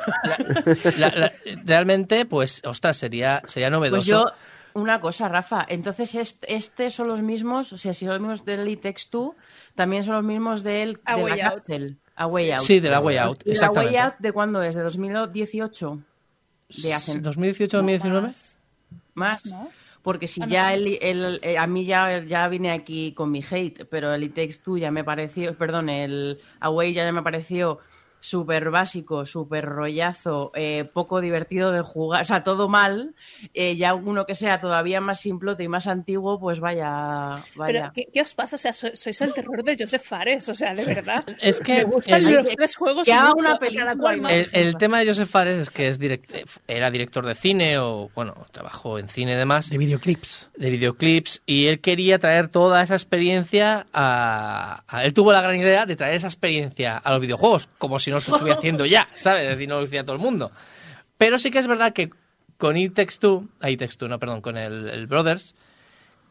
la- 0.96 1.08
la- 1.08 1.14
la- 1.16 1.32
realmente, 1.64 2.26
pues, 2.26 2.62
ostras, 2.64 2.96
sería, 2.96 3.42
sería 3.46 3.70
novedoso. 3.70 3.98
Pues 3.98 4.06
yo, 4.06 4.26
una 4.80 5.00
cosa, 5.00 5.28
Rafa. 5.28 5.64
Entonces, 5.68 6.14
este, 6.14 6.54
este 6.54 6.90
son 6.90 7.08
los 7.08 7.20
mismos, 7.22 7.72
o 7.72 7.78
sea, 7.78 7.94
si 7.94 8.04
son 8.04 8.14
los 8.14 8.20
mismos 8.20 8.44
del 8.44 8.60
Elite 8.60 8.88
X2, 8.94 9.34
también 9.74 10.04
son 10.04 10.14
los 10.14 10.24
mismos 10.24 10.62
del, 10.62 11.00
A 11.04 11.16
de 11.16 11.36
la 11.36 11.46
Out. 11.48 11.62
A 12.16 12.26
Way 12.26 12.52
Out. 12.52 12.62
Sí, 12.62 12.80
de 12.80 12.90
la 12.90 13.00
Way 13.00 13.16
Out, 13.18 13.42
¿Y 13.44 13.54
la. 13.54 13.70
Way 13.70 13.96
Out 13.96 14.14
de 14.18 14.32
cuándo 14.32 14.62
es? 14.62 14.74
¿De 14.74 14.82
2018? 14.82 15.98
De 16.82 16.94
hace 16.94 17.20
2018-2019. 17.22 18.22
Más, 18.22 18.58
más. 19.14 19.46
¿no? 19.46 19.68
Porque 20.02 20.26
si 20.26 20.42
Ah, 20.42 20.46
no 20.46 20.52
ya 20.52 20.68
sé. 20.68 20.74
el, 20.74 20.98
el- 21.00 21.38
eh, 21.42 21.56
a 21.58 21.66
mí 21.66 21.84
ya, 21.86 22.22
ya 22.24 22.46
vine 22.48 22.70
aquí 22.72 23.12
con 23.12 23.30
mi 23.30 23.42
hate, 23.48 23.86
pero 23.86 24.12
el 24.12 24.22
Elite 24.22 24.44
X2 24.48 24.78
ya 24.80 24.90
me 24.90 25.02
pareció, 25.02 25.56
perdón, 25.56 25.88
el 25.88 26.40
Away 26.60 26.92
ya 26.92 27.10
me 27.10 27.22
pareció 27.22 27.78
súper 28.24 28.70
básico, 28.70 29.26
súper 29.26 29.66
rollazo, 29.66 30.50
eh, 30.54 30.84
poco 30.90 31.20
divertido 31.20 31.72
de 31.72 31.82
jugar, 31.82 32.22
o 32.22 32.24
sea, 32.24 32.42
todo 32.42 32.70
mal. 32.70 33.14
Eh, 33.52 33.76
ya 33.76 33.92
uno 33.92 34.24
que 34.24 34.34
sea 34.34 34.62
todavía 34.62 35.02
más 35.02 35.20
simplote 35.20 35.62
y 35.64 35.68
más 35.68 35.86
antiguo, 35.86 36.40
pues 36.40 36.58
vaya, 36.58 37.42
Pero, 37.52 37.80
vaya. 37.80 37.92
¿qué, 37.94 38.06
qué 38.12 38.22
os 38.22 38.32
pasa? 38.34 38.56
O 38.56 38.58
sea, 38.58 38.72
so- 38.72 38.94
sois 38.94 39.20
el 39.20 39.34
terror 39.34 39.62
de 39.62 39.76
Joseph 39.78 40.02
Fares, 40.02 40.48
o 40.48 40.54
sea, 40.54 40.72
de 40.72 40.86
verdad. 40.86 41.22
Es 41.42 41.60
que 41.60 41.74
Me 41.74 41.84
gustan 41.84 42.24
el- 42.26 42.32
los 42.32 42.48
tres 42.48 42.76
juegos. 42.76 43.04
que 43.04 43.12
haga 43.12 43.32
una 43.34 43.48
cada 43.48 43.58
película 43.58 43.94
cual 43.96 44.16
y 44.16 44.20
más. 44.22 44.32
El, 44.32 44.48
el 44.54 44.76
tema 44.78 45.00
de 45.00 45.06
Joseph 45.08 45.28
Fares 45.28 45.58
es 45.58 45.68
que 45.68 45.88
es 45.88 46.00
direct- 46.00 46.34
eh, 46.34 46.44
era 46.66 46.90
director 46.90 47.26
de 47.26 47.34
cine 47.34 47.76
o, 47.78 48.10
bueno, 48.14 48.34
trabajó 48.52 48.98
en 48.98 49.10
cine 49.10 49.32
y 49.32 49.36
demás, 49.36 49.68
De 49.68 49.76
videoclips. 49.76 50.50
de 50.56 50.70
videoclips, 50.70 51.42
y 51.44 51.66
él 51.66 51.80
quería 51.80 52.18
traer 52.18 52.48
toda 52.48 52.82
esa 52.82 52.94
experiencia 52.94 53.84
a, 53.92 54.82
a- 54.88 55.04
Él 55.04 55.12
tuvo 55.12 55.30
la 55.30 55.42
gran 55.42 55.56
idea 55.56 55.84
de 55.84 55.94
traer 55.96 56.14
esa 56.14 56.28
experiencia 56.28 56.96
a 56.96 57.12
los 57.12 57.20
videojuegos, 57.20 57.68
como 57.76 57.98
si 57.98 58.13
no 58.14 58.20
se 58.20 58.30
estuviera 58.30 58.58
haciendo 58.58 58.86
ya, 58.86 59.08
¿sabes? 59.14 59.42
Es 59.42 59.48
decir, 59.50 59.68
no 59.68 59.80
lo 59.80 60.04
todo 60.04 60.16
el 60.16 60.22
mundo. 60.22 60.50
Pero 61.18 61.38
sí 61.38 61.50
que 61.50 61.58
es 61.58 61.66
verdad 61.66 61.92
que 61.92 62.10
con 62.56 62.76
It 62.76 62.94
Takes 62.94 63.16
Two, 63.18 63.48
ah, 63.60 63.68
no, 64.08 64.18
perdón, 64.18 64.40
con 64.40 64.56
el, 64.56 65.06
Brothers, 65.06 65.54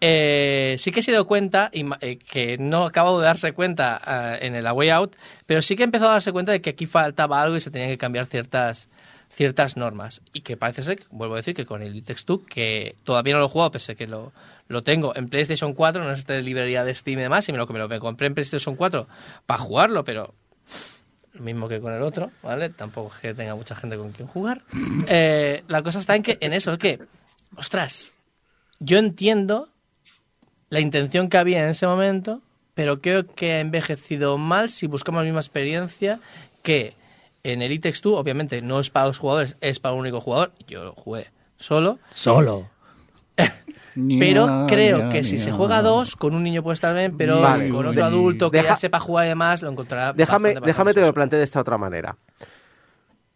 eh, 0.02 0.76
sí 0.78 0.92
que 0.92 1.02
se 1.02 1.12
dio 1.12 1.26
cuenta, 1.26 1.70
eh, 1.74 2.18
que 2.18 2.58
no 2.58 2.86
acabó 2.86 3.20
de 3.20 3.26
darse 3.26 3.54
cuenta 3.54 4.00
ah, 4.04 4.38
en 4.40 4.56
el 4.56 4.66
A 4.68 4.74
Way 4.74 4.90
Out, 4.90 5.16
pero 5.46 5.62
sí 5.62 5.76
que 5.76 5.84
empezó 5.84 6.10
a 6.10 6.14
darse 6.14 6.32
cuenta 6.32 6.52
de 6.52 6.62
que 6.62 6.72
aquí 6.72 6.86
faltaba 6.86 7.42
algo 7.42 7.56
y 7.56 7.62
se 7.62 7.72
tenían 7.72 7.90
que 7.90 7.98
cambiar 7.98 8.26
ciertas 8.26 8.90
ciertas 9.34 9.78
normas. 9.78 10.22
Y 10.32 10.42
que 10.42 10.58
parece 10.58 10.84
ser, 10.84 11.04
vuelvo 11.10 11.36
a 11.36 11.38
decir, 11.38 11.56
que 11.56 11.66
con 11.66 11.82
el 11.82 11.96
It 11.96 12.06
Takes 12.06 12.24
Two, 12.26 12.46
que 12.46 12.96
todavía 13.04 13.34
no 13.34 13.40
lo 13.40 13.46
he 13.46 13.50
jugado, 13.50 13.72
pese 13.72 13.96
que 13.96 14.08
lo, 14.08 14.32
lo 14.68 14.84
tengo 14.84 15.16
en 15.16 15.30
PlayStation 15.30 15.74
4, 15.74 16.04
no 16.04 16.12
es 16.12 16.26
de 16.26 16.42
librería 16.42 16.84
de 16.84 16.94
Steam 16.94 17.20
y 17.20 17.24
demás, 17.24 17.48
lo 17.50 17.68
que 17.68 17.74
me 17.74 17.80
lo 17.80 18.00
compré 18.00 18.28
en 18.28 18.36
PlayStation 18.36 18.76
4 18.76 19.08
para 19.46 19.60
jugarlo, 19.60 20.04
pero 20.04 20.34
mismo 21.34 21.68
que 21.68 21.82
con 21.82 21.94
el 21.94 22.02
otro, 22.02 22.32
¿vale? 22.42 22.70
Tampoco 22.70 23.14
es 23.16 23.22
que 23.22 23.34
tenga 23.34 23.56
mucha 23.56 23.76
gente 23.76 23.98
con 23.98 24.12
quien 24.12 24.28
jugar. 24.28 24.62
Eh, 25.08 25.64
la 25.68 25.82
cosa 25.82 26.00
está 26.00 26.16
en 26.16 26.24
que 26.24 26.38
en 26.42 26.54
eso, 26.54 26.78
que, 26.78 27.00
ostras, 27.56 28.14
yo 28.80 28.98
entiendo 28.98 29.70
la 30.70 30.80
intención 30.80 31.30
que 31.30 31.38
había 31.38 31.64
en 31.64 31.70
ese 31.70 31.88
momento, 31.88 32.42
pero 32.74 33.02
creo 33.02 33.28
que 33.28 33.54
ha 33.54 33.60
envejecido 33.60 34.38
mal 34.38 34.70
si 34.70 34.88
buscamos 34.88 35.22
la 35.22 35.26
misma 35.26 35.40
experiencia 35.40 36.20
que 36.62 36.96
en 37.44 37.62
el 37.62 37.72
It 37.72 37.84
Takes 37.84 38.00
Two, 38.02 38.16
obviamente 38.16 38.62
no 38.62 38.80
es 38.80 38.90
para 38.90 39.08
dos 39.08 39.20
jugadores, 39.20 39.58
es 39.62 39.80
para 39.80 39.94
un 39.94 40.02
único 40.02 40.22
jugador. 40.22 40.54
Yo 40.68 40.84
lo 40.84 40.94
jugué 40.94 41.28
solo, 41.58 42.00
Solo. 42.14 42.70
pero 44.20 44.66
creo 44.68 45.10
que 45.10 45.24
si 45.24 45.38
se 45.40 45.52
juega 45.52 45.78
a 45.78 45.82
dos, 45.82 46.16
con 46.16 46.34
un 46.36 46.44
niño 46.44 46.64
puede 46.64 46.76
estar 46.76 46.96
bien, 46.96 47.16
pero 47.18 47.40
Vale. 47.42 47.70
con 47.70 47.86
otro 47.88 48.04
adulto 48.06 48.50
que 48.52 48.58
deja- 48.58 48.70
ya 48.70 48.76
sepa 48.76 49.00
jugar 49.00 49.26
y 49.26 49.30
demás, 49.30 49.62
lo 49.62 49.70
encontrará. 49.70 50.14
Déjame, 50.14 50.56
déjame 50.64 50.94
te 50.94 51.02
lo 51.02 51.14
plantee 51.14 51.38
de 51.38 51.44
esta 51.46 51.60
otra 51.62 51.78
manera. 51.78 52.18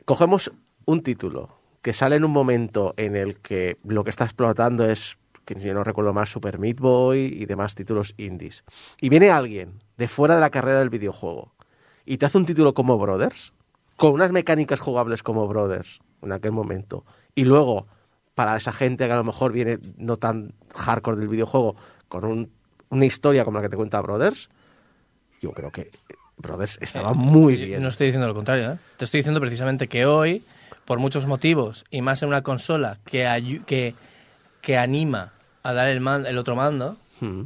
Cogemos 0.06 0.52
un 0.86 1.02
título 1.04 1.58
que 1.82 1.94
sale 1.94 2.16
en 2.16 2.24
un 2.24 2.32
momento 2.32 2.94
en 2.98 3.16
el 3.16 3.38
que 3.40 3.78
lo 3.84 4.04
que 4.04 4.10
está 4.10 4.24
explotando 4.26 4.86
es, 4.90 5.18
que 5.46 5.56
yo 5.60 5.74
no 5.74 5.84
recuerdo 5.84 6.14
más, 6.14 6.30
Super 6.30 6.60
Meat 6.60 6.80
Boy 6.80 7.20
y 7.40 7.46
demás 7.46 7.76
títulos 7.76 8.14
indies. 8.18 8.64
Y 9.00 9.10
viene 9.10 9.30
alguien 9.30 9.82
de 9.98 10.08
fuera 10.08 10.36
de 10.36 10.42
la 10.42 10.50
carrera 10.50 10.80
del 10.80 10.90
videojuego 10.90 11.54
y 12.06 12.18
te 12.18 12.26
hace 12.26 12.38
un 12.38 12.46
título 12.46 12.74
como 12.74 12.98
Brothers, 12.98 13.54
con 13.96 14.12
unas 14.14 14.32
mecánicas 14.32 14.80
jugables 14.80 15.24
como 15.24 15.48
Brothers 15.48 16.00
en 16.22 16.32
aquel 16.32 16.52
momento. 16.52 17.06
Y 17.36 17.46
luego, 17.46 17.88
para 18.38 18.56
esa 18.56 18.72
gente 18.72 19.08
que 19.08 19.12
a 19.12 19.16
lo 19.16 19.24
mejor 19.24 19.52
viene 19.52 19.80
no 19.98 20.16
tan 20.18 20.54
hardcore 20.76 21.18
del 21.18 21.28
videojuego, 21.28 21.76
con 22.08 22.24
un- 22.24 22.52
una 22.90 23.04
historia 23.08 23.44
como 23.44 23.58
la 23.58 23.64
que 23.64 23.70
te 23.70 23.76
cuenta 23.76 24.00
Brothers, 24.00 24.48
yo 25.42 25.54
creo 25.54 25.72
que 25.72 25.90
Brothers 26.38 26.78
estaba 26.80 27.14
Eh, 27.14 27.16
muy 27.16 27.56
bien. 27.56 27.82
No 27.82 27.90
estoy 27.90 28.06
diciendo 28.06 28.28
lo 28.28 28.36
contrario, 28.36 28.74
¿eh? 28.74 28.78
Te 28.98 29.06
estoy 29.06 29.22
diciendo 29.22 29.40
precisamente 29.42 29.88
que 29.88 30.06
hoy, 30.06 30.44
por 30.86 31.00
muchos 31.00 31.26
motivos, 31.26 31.84
y 31.90 32.04
más 32.04 32.22
en 32.22 32.30
una 32.30 32.44
consola 32.44 33.00
que, 33.06 33.26
que, 33.66 33.96
que 34.62 34.78
anima 34.78 35.34
a 35.64 35.74
dar 35.74 35.88
el, 35.88 36.00
man- 36.00 36.28
el 36.28 36.38
otro 36.38 36.56
mando, 36.56 36.96
Mm. 37.22 37.46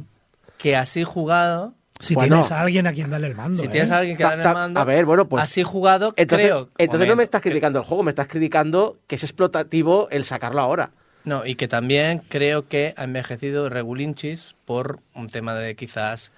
que 0.58 0.76
así 0.76 1.04
jugado, 1.04 1.72
Si 2.02 2.14
Bueno. 2.14 2.34
tienes 2.36 2.50
a 2.52 2.60
alguien 2.60 2.86
a 2.88 2.92
quien 2.92 3.10
darle 3.10 3.28
el 3.28 3.34
mando. 3.36 3.60
si 3.62 3.66
¿eh? 3.66 3.70
tienes 3.70 3.90
a 3.92 3.98
alguien 3.98 4.16
que 4.16 4.24
darle 4.24 4.42
ta- 4.42 4.50
el 4.50 4.54
mando, 4.56 4.80
a 4.80 4.84
ver, 4.84 5.04
bueno, 5.06 5.28
pues- 5.28 5.44
así 5.44 5.62
jugado, 5.62 6.12
Entonces, 6.16 6.48
creo... 6.48 6.68
entonces 6.76 7.08
no 7.08 7.14
me 7.16 7.22
estás 7.22 7.40
que- 7.40 7.50
criticando 7.50 7.78
el 7.78 7.84
juego, 7.84 8.02
me 8.02 8.10
estás 8.10 8.26
criticando 8.26 8.98
que 9.06 9.14
es 9.14 9.22
explotativo 9.22 10.08
el 10.10 10.24
sacarlo 10.24 10.60
ahora. 10.60 10.90
No, 11.24 11.46
y 11.46 11.54
que 11.54 11.68
también 11.68 12.18
creo 12.28 12.66
que 12.66 12.92
ha 12.96 13.04
envejecido 13.04 13.68
Regulinchis 13.68 14.56
por 14.64 14.98
un 15.14 15.28
tema 15.28 15.54
de 15.54 15.76
quizás 15.76 16.32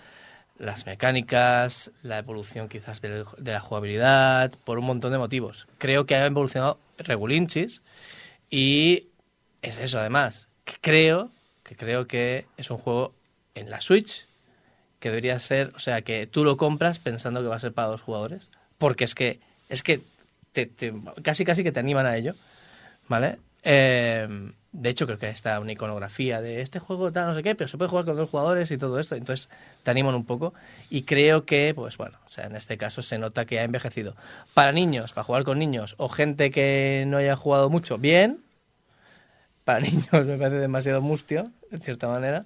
las 0.59 0.85
mecánicas, 0.85 1.91
la 2.03 2.19
evolución 2.19 2.69
quizás 2.69 3.01
de, 3.01 3.25
la 3.39 3.61
jugabilidad, 3.61 4.53
por 4.65 4.79
un 4.79 4.85
montón 4.85 5.11
de 5.13 5.19
motivos. 5.19 5.67
Creo 5.79 6.05
que 6.05 6.15
ha 6.15 6.27
evolucionado 6.27 6.79
Regulinchis 6.99 7.81
y 8.51 9.09
es 9.63 9.79
eso 9.79 9.99
además. 9.99 10.49
que 10.65 10.75
creo 10.81 11.31
que 11.63 11.75
creo 11.77 12.07
que 12.07 12.47
es 12.59 12.71
un 12.71 12.77
juego 12.79 13.15
en 13.55 13.71
la 13.71 13.81
Switch 13.81 14.27
que 15.05 15.11
debería 15.11 15.39
ser, 15.39 15.71
o 15.77 15.79
sea, 15.79 16.01
que 16.01 16.27
tú 16.27 16.45
lo 16.45 16.57
compras 16.57 16.99
pensando 16.99 17.43
que 17.43 17.49
va 17.49 17.57
a 17.57 17.61
ser 17.61 17.75
para 17.75 17.89
dos 17.89 18.01
jugadores, 18.01 18.49
porque 18.79 19.05
es 19.05 19.15
que 19.15 19.39
es 19.69 19.83
que 19.83 20.01
te- 20.53 20.65
te- 20.65 20.95
casi 21.23 21.45
casi 21.45 21.63
que 21.63 21.73
te 21.73 21.81
animan 21.81 22.07
a 22.07 22.17
ello. 22.17 22.35
¿Vale? 23.09 23.39
Eh, 23.65 24.27
de 24.73 24.89
hecho, 24.91 25.07
creo 25.07 25.19
que 25.19 25.29
está 25.29 25.61
una 25.61 25.73
iconografía 25.73 26.41
de 26.41 26.63
este 26.63 26.79
juego, 26.79 27.13
tal, 27.13 27.29
no 27.29 27.35
sé 27.35 27.43
qué, 27.43 27.55
pero 27.55 27.69
se 27.69 27.77
puede 27.79 27.91
jugar 27.91 28.07
con 28.07 28.17
dos 28.17 28.31
jugadores 28.31 28.71
y 28.71 28.79
todo 28.79 28.99
esto. 28.99 29.15
Entonces, 29.15 29.49
te 29.83 29.91
animan 29.91 30.15
un 30.15 30.25
poco. 30.25 30.55
Y 30.91 31.03
creo 31.03 31.45
que, 31.45 31.75
pues 31.75 31.97
bueno, 31.99 32.19
o 32.27 32.31
sea, 32.31 32.47
en 32.47 32.57
este 32.57 32.79
caso 32.79 33.03
se 33.03 33.19
nota 33.19 33.45
que 33.45 33.61
ha 33.61 33.65
envejecido. 33.65 34.17
Para 34.55 34.73
niños, 34.73 35.13
para 35.13 35.25
jugar 35.25 35.45
con 35.45 35.59
niños 35.59 35.95
o 35.99 36.09
gente 36.09 36.51
que 36.51 37.05
no 37.09 37.19
haya 37.19 37.37
jugado 37.37 37.71
mucho, 37.71 37.99
bien. 37.99 38.41
Para 39.65 39.81
niños 39.87 40.11
me 40.27 40.37
parece 40.37 40.57
demasiado 40.57 41.01
mustio, 41.01 41.45
en 41.71 41.81
cierta 41.81 42.09
manera. 42.09 42.45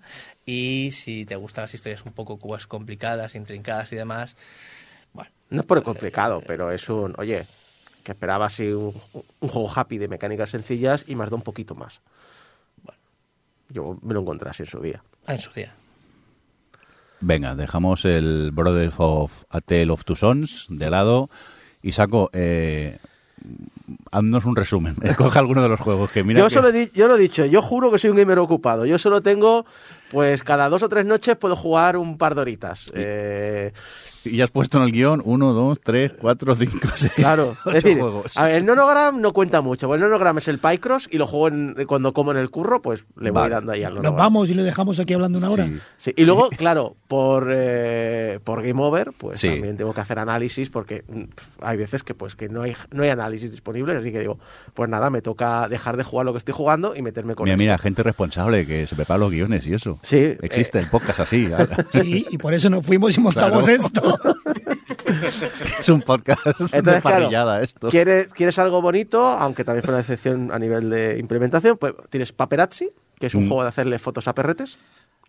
Y 0.49 0.93
si 0.93 1.27
te 1.27 1.37
gustan 1.37 1.65
las 1.65 1.75
historias 1.75 2.07
un 2.07 2.13
poco 2.13 2.39
pues, 2.39 2.67
complicadas, 2.67 3.35
intrincadas 3.35 3.93
y 3.93 3.97
demás, 3.97 4.35
bueno, 5.13 5.31
No 5.51 5.61
es 5.61 5.67
por 5.67 5.77
el 5.77 5.85
complicado, 5.85 6.43
pero 6.47 6.73
es 6.73 6.89
un, 6.89 7.15
oye, 7.19 7.45
que 8.03 8.13
esperaba 8.13 8.47
así 8.47 8.69
un, 8.69 8.95
un 9.41 9.49
juego 9.51 9.71
happy 9.71 9.99
de 9.99 10.09
mecánicas 10.09 10.49
sencillas 10.49 11.05
y 11.07 11.17
más 11.17 11.29
da 11.29 11.37
un 11.37 11.43
poquito 11.43 11.75
más. 11.75 12.01
Bueno, 12.83 12.99
yo 13.69 13.99
me 14.01 14.15
lo 14.15 14.21
encontré 14.21 14.49
así 14.49 14.63
en 14.63 14.71
su 14.71 14.81
día. 14.81 15.03
ah, 15.27 15.35
en 15.35 15.41
su 15.41 15.53
día. 15.53 15.75
Venga, 17.21 17.55
dejamos 17.55 18.07
el 18.07 18.51
Brothers 18.51 18.95
of 18.97 19.45
A 19.51 19.61
Tale 19.61 19.91
of 19.91 20.07
Two 20.07 20.17
Sons 20.17 20.65
de 20.71 20.89
lado 20.89 21.29
y 21.83 21.93
saco. 21.93 22.31
Eh, 22.33 22.97
haznos 24.11 24.45
un 24.45 24.57
resumen. 24.57 24.97
Escoge 25.03 25.39
alguno 25.39 25.63
de 25.63 25.69
los 25.69 25.81
juegos 25.81 26.11
que 26.11 26.25
mira. 26.25 26.41
yo, 26.41 26.47
que- 26.49 26.55
solo 26.55 26.69
he 26.69 26.91
yo 26.95 27.09
lo 27.09 27.17
he 27.17 27.19
dicho, 27.19 27.45
yo 27.47 27.63
juro 27.63 27.91
que 27.91 27.99
soy 27.99 28.11
un 28.11 28.17
gamer 28.17 28.39
ocupado. 28.39 28.87
Yo 28.87 28.99
solo 28.99 29.23
tengo, 29.23 29.67
pues 30.11 30.43
cada 30.43 30.69
dos 30.69 30.83
o 30.83 30.89
tres 30.89 31.05
noches 31.07 31.37
puedo 31.37 31.57
jugar 31.57 31.97
un 31.97 32.19
par 32.19 32.35
de 32.35 32.41
horitas. 32.43 32.91
Eh, 32.95 33.73
Y 34.25 34.37
ya 34.37 34.45
has 34.45 34.51
puesto 34.51 34.79
en 34.79 34.85
el 34.85 34.93
guion 34.93 35.23
1, 35.25 35.53
2, 35.53 35.79
3, 35.83 36.13
4, 36.21 36.55
5, 36.57 36.89
6, 36.95 37.13
Claro, 37.15 37.57
8 37.65 37.77
es 37.77 37.85
decir, 37.85 38.01
juegos. 38.01 38.33
a 38.37 38.45
ver, 38.45 38.57
el 38.57 38.67
nonogram 38.67 39.21
no 39.21 39.33
cuenta 39.33 39.61
mucho. 39.61 39.87
porque 39.87 40.03
El 40.03 40.09
nonogram 40.11 40.39
es 40.39 40.49
el 40.49 40.59
Pycross 40.59 41.09
y 41.11 41.19
lo 41.19 41.27
juego 41.27 41.49
en- 41.49 41.77
cuando 41.87 42.13
como 42.13 42.33
en 42.33 42.39
el 42.39 42.51
curro, 42.51 42.83
pues 42.83 43.05
le 43.19 43.31
voy 43.31 43.43
Vale. 43.43 43.55
dando 43.55 43.73
ahí 43.73 43.85
al 43.85 43.95
Nos 43.95 44.03
nonogram. 44.03 44.25
vamos 44.27 44.51
y 44.51 44.55
le 44.55 44.63
dejamos 44.63 44.99
aquí 45.01 45.15
hablando 45.15 45.39
una 45.39 45.51
hora. 45.51 45.67
Sí. 45.67 45.79
Sí, 45.99 46.15
y 46.17 46.25
luego, 46.25 46.49
claro, 46.51 46.97
por, 47.07 47.49
eh, 47.51 48.41
por 48.45 48.63
Game 48.63 48.83
Over, 48.83 49.13
pues 49.17 49.41
Sí. 49.41 49.49
también 49.49 49.77
tengo 49.77 49.93
que 49.95 50.01
hacer 50.01 50.19
análisis 50.19 50.69
porque 50.71 51.05
mm, 51.09 51.23
pf, 51.25 51.49
hay 51.63 51.77
veces 51.77 52.03
que 52.03 52.15
pues 52.15 52.35
que 52.35 52.49
no 52.49 52.63
hay, 52.63 52.75
no 52.91 53.03
hay 53.05 53.11
análisis 53.11 53.51
disponibles, 53.51 53.97
así 53.99 54.11
que 54.13 54.21
digo, 54.21 54.39
pues 54.75 54.89
nada, 54.91 55.11
me 55.11 55.23
toca 55.23 55.69
dejar 55.69 55.97
de 55.97 56.05
jugar 56.05 56.27
lo 56.27 56.33
que 56.33 56.39
estoy 56.39 56.55
jugando 56.55 56.95
y 56.97 57.03
meterme 57.03 57.35
con 57.35 57.45
Mira, 57.45 57.55
esto. 57.55 57.63
mira, 57.63 57.79
gente 57.79 58.03
responsable 58.03 58.67
que 58.67 58.87
se 58.87 58.97
prepara 58.97 59.19
los 59.19 59.31
guiones 59.31 59.67
y 59.67 59.75
eso. 59.75 59.99
Sí, 60.03 60.37
Existe 60.43 60.79
eh, 60.79 60.83
el 60.83 60.89
podcast 60.89 61.21
así. 61.21 61.49
Sí, 61.93 62.27
y 62.31 62.39
por 62.39 62.53
eso 62.55 62.69
nos 62.71 62.85
fuimos 62.85 63.17
y 63.17 63.21
montamos 63.21 63.65
Claro. 63.65 63.83
esto. 63.85 64.08
es 65.81 65.89
un 65.89 66.03
podcast 66.03 66.45
de 66.45 66.51
Entonces, 66.79 66.83
claro, 66.83 67.01
parrillada 67.03 67.63
esto. 67.63 67.89
¿Quieres, 67.89 68.29
quieres 68.29 68.59
algo 68.59 68.81
bonito, 68.83 69.27
aunque 69.27 69.65
también 69.65 69.83
fue 69.85 69.93
una 69.95 69.99
decepción 69.99 70.51
a 70.53 70.59
nivel 70.59 70.91
de 70.91 71.19
implementación? 71.19 71.77
Pues 71.79 71.95
tienes 72.11 72.33
Paperazzi, 72.33 72.89
que 73.19 73.27
es 73.27 73.35
un 73.35 73.45
Mm. 73.45 73.49
juego 73.49 73.63
de 73.63 73.69
hacerle 73.71 73.99
fotos 73.99 74.29
a 74.29 74.35
perretes. 74.35 74.79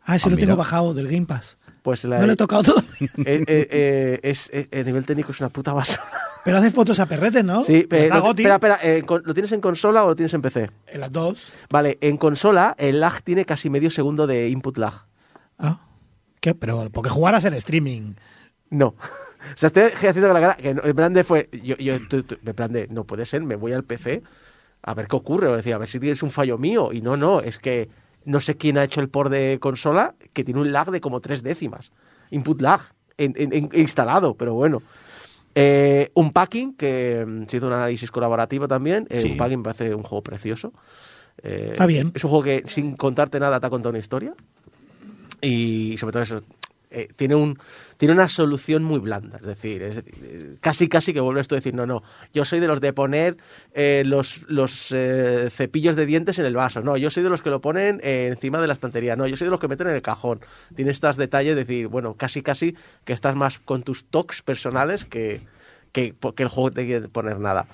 Ah, 0.06 0.16
ese 0.16 0.28
Ah, 0.28 0.32
lo 0.32 0.36
mira. 0.36 0.48
tengo 0.48 0.58
bajado 0.58 0.94
del 0.94 1.08
Game 1.08 1.26
Pass. 1.26 1.58
Pues 1.84 2.04
la, 2.04 2.20
No 2.20 2.28
le 2.28 2.34
he 2.34 2.36
tocado 2.36 2.64
todo. 2.64 2.80
eh, 3.00 3.10
eh, 3.26 3.44
eh, 3.48 4.20
es, 4.24 4.50
eh, 4.54 4.68
a 4.80 4.84
nivel 4.84 5.06
técnico 5.06 5.32
es 5.32 5.40
una 5.40 5.50
puta 5.50 5.72
basura. 5.74 6.04
Pero 6.44 6.58
hace 6.58 6.72
fotos 6.72 7.00
a 7.00 7.06
perretes, 7.06 7.44
¿no? 7.44 7.64
Sí, 7.64 7.86
Pues 7.90 8.10
pero, 8.10 8.22
Goti, 8.22 8.46
espera, 8.46 8.80
eh, 8.82 9.04
¿lo 9.08 9.34
tienes 9.34 9.52
en 9.52 9.62
consola 9.62 10.04
o 10.06 10.10
lo 10.10 10.16
tienes 10.16 10.34
en 10.34 10.42
PC? 10.42 10.72
En 10.88 11.00
las 11.02 11.12
dos. 11.12 11.52
Vale, 11.70 11.98
en 12.02 12.18
consola 12.18 12.76
el 12.78 13.00
lag 13.02 13.22
tiene 13.22 13.46
casi 13.46 13.70
medio 13.70 13.90
segundo 13.92 14.26
de 14.26 14.50
input 14.50 14.78
lag. 14.78 15.06
Ah. 15.58 15.82
¿Qué? 16.42 16.56
Pero 16.56 16.90
porque 16.92 17.10
jugaras 17.10 17.44
en 17.46 17.54
streaming. 17.56 18.14
No. 18.70 18.96
O 19.54 19.58
sea, 19.58 19.68
estoy 19.68 19.84
haciendo 19.84 20.28
con 20.28 20.34
la 20.34 20.42
cara 20.42 20.56
que 20.56 20.74
no, 20.74 20.84
en 20.84 20.96
plan 20.96 21.14
de 21.14 21.24
fue, 21.24 21.48
yo, 21.64 21.78
yo 21.78 21.98
tu- 22.10 22.24
tu- 22.24 22.38
en 22.46 22.54
plan 22.54 22.72
de, 22.74 22.88
no 22.90 23.06
puede 23.06 23.24
ser, 23.26 23.42
me 23.42 23.56
voy 23.56 23.72
al 23.72 23.86
PC 23.86 24.22
a 24.84 24.94
ver 24.94 25.08
qué 25.08 25.16
ocurre, 25.16 25.48
o 25.48 25.56
decir, 25.56 25.74
a 25.74 25.78
ver 25.78 25.88
si 25.88 25.98
tienes 25.98 26.22
un 26.24 26.30
fallo 26.30 26.58
mío, 26.58 26.92
y 26.92 27.02
no, 27.02 27.16
no, 27.16 27.40
es 27.40 27.58
que 27.58 27.90
no 28.26 28.42
sé 28.42 28.58
quién 28.58 28.78
ha 28.78 28.84
hecho 28.84 29.00
el 29.00 29.08
port 29.08 29.32
de 29.32 29.58
consola 29.62 30.14
que 30.34 30.44
tiene 30.44 30.60
un 30.60 30.74
lag 30.74 30.92
de 30.92 31.00
como 31.00 31.22
tres 31.22 31.42
décimas, 31.42 31.94
input 32.32 32.62
lag, 32.62 32.82
en- 33.18 33.34
en- 33.38 33.54
en- 33.54 33.70
instalado, 33.74 34.36
pero 34.36 34.54
bueno. 34.56 34.82
Eh, 35.56 36.12
un 36.16 36.32
packing, 36.34 36.76
que 36.76 37.26
mm, 37.26 37.46
se 37.48 37.58
hizo 37.58 37.68
un 37.68 37.74
análisis 37.74 38.12
colaborativo 38.12 38.68
también, 38.68 39.08
eh, 39.10 39.22
Sí. 39.22 39.32
un 39.32 39.38
packing 39.38 39.60
me 39.60 39.64
parece 39.64 39.96
un 39.96 40.04
juego 40.04 40.22
precioso. 40.22 40.74
Eh, 41.42 41.70
Está 41.72 41.86
bien. 41.86 42.12
Es 42.14 42.24
un 42.26 42.30
juego 42.30 42.44
que 42.44 42.64
sin 42.68 42.98
contarte 42.98 43.40
nada 43.40 43.60
te 43.62 43.66
ha 43.68 43.70
contado 43.70 43.92
una 43.92 44.00
historia 44.00 44.34
y 45.42 45.96
sobre 45.98 46.12
todo 46.12 46.24
eso 46.24 46.42
eh, 46.92 47.08
tiene 47.16 47.36
un 47.36 47.60
tiene 47.98 48.16
una 48.16 48.28
solución 48.28 48.84
muy 48.84 48.98
blanda 48.98 49.38
es 49.38 49.46
decir 49.46 49.84
eh, 49.84 50.56
casi 50.60 50.90
casi 50.90 51.14
que 51.14 51.20
vuelves 51.20 51.48
tú 51.48 51.54
a 51.54 51.60
decir 51.60 51.76
no 51.76 51.86
no 51.86 52.02
yo 52.34 52.46
soy 52.46 52.60
de 52.60 52.68
los 52.68 52.82
de 52.82 52.94
poner 52.94 53.38
eh, 53.76 54.02
los 54.08 54.42
los 54.48 54.88
cepillos 55.52 55.96
de 55.96 56.08
dientes 56.08 56.40
en 56.40 56.46
el 56.46 56.56
vaso. 56.56 56.82
No 56.82 56.98
yo 56.98 57.12
soy 57.12 57.22
de 57.22 57.30
los 57.30 57.44
que 57.44 57.52
lo 57.52 57.62
ponen 57.62 58.00
encima 58.02 58.60
de 58.60 58.66
la 58.66 58.74
estantería. 58.74 59.16
No 59.16 59.28
yo 59.28 59.38
soy 59.38 59.46
de 59.46 59.52
los 59.52 59.60
que 59.60 59.68
meten 59.68 59.88
en 59.88 59.94
el 59.94 60.02
cajón 60.02 60.40
tiene 60.76 60.90
estos 60.90 61.16
detalles 61.16 61.54
de 61.56 61.64
decir 61.64 61.88
bueno 61.90 62.16
casi 62.16 62.42
casi 62.42 62.76
que 63.06 63.14
estás 63.14 63.36
más 63.36 63.60
con 63.60 63.84
tus 63.84 64.06
toques 64.06 64.42
personales 64.42 65.06
que 65.06 65.42
que, 65.92 66.16
que 66.36 66.44
el 66.44 66.50
juego 66.50 66.72
te 66.72 66.88
quiere 66.88 67.08
poner 67.08 67.40
nada 67.40 67.68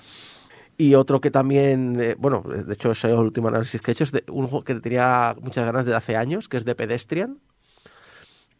y 0.76 0.94
otro 0.94 1.22
que 1.22 1.30
también, 1.30 2.16
bueno, 2.18 2.44
de 2.46 2.74
hecho 2.74 2.90
ese 2.90 3.08
es 3.08 3.14
el 3.14 3.20
último 3.20 3.48
análisis 3.48 3.80
que 3.80 3.90
he 3.90 3.92
hecho, 3.92 4.04
es 4.04 4.12
de 4.12 4.24
un 4.28 4.46
juego 4.46 4.62
que 4.62 4.74
tenía 4.74 5.34
muchas 5.40 5.64
ganas 5.64 5.86
de 5.86 5.94
hace 5.94 6.16
años, 6.16 6.50
que 6.50 6.58
es 6.58 6.66
de 6.66 6.74
Pedestrian, 6.74 7.38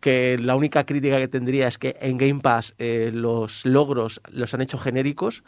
que 0.00 0.38
la 0.38 0.56
única 0.56 0.84
crítica 0.84 1.18
que 1.18 1.28
tendría 1.28 1.68
es 1.68 1.78
que 1.78 1.96
en 2.00 2.18
Game 2.18 2.40
Pass 2.40 2.74
eh, 2.78 3.10
los 3.12 3.64
logros 3.66 4.20
los 4.30 4.52
han 4.54 4.60
hecho 4.60 4.78
genéricos, 4.78 5.42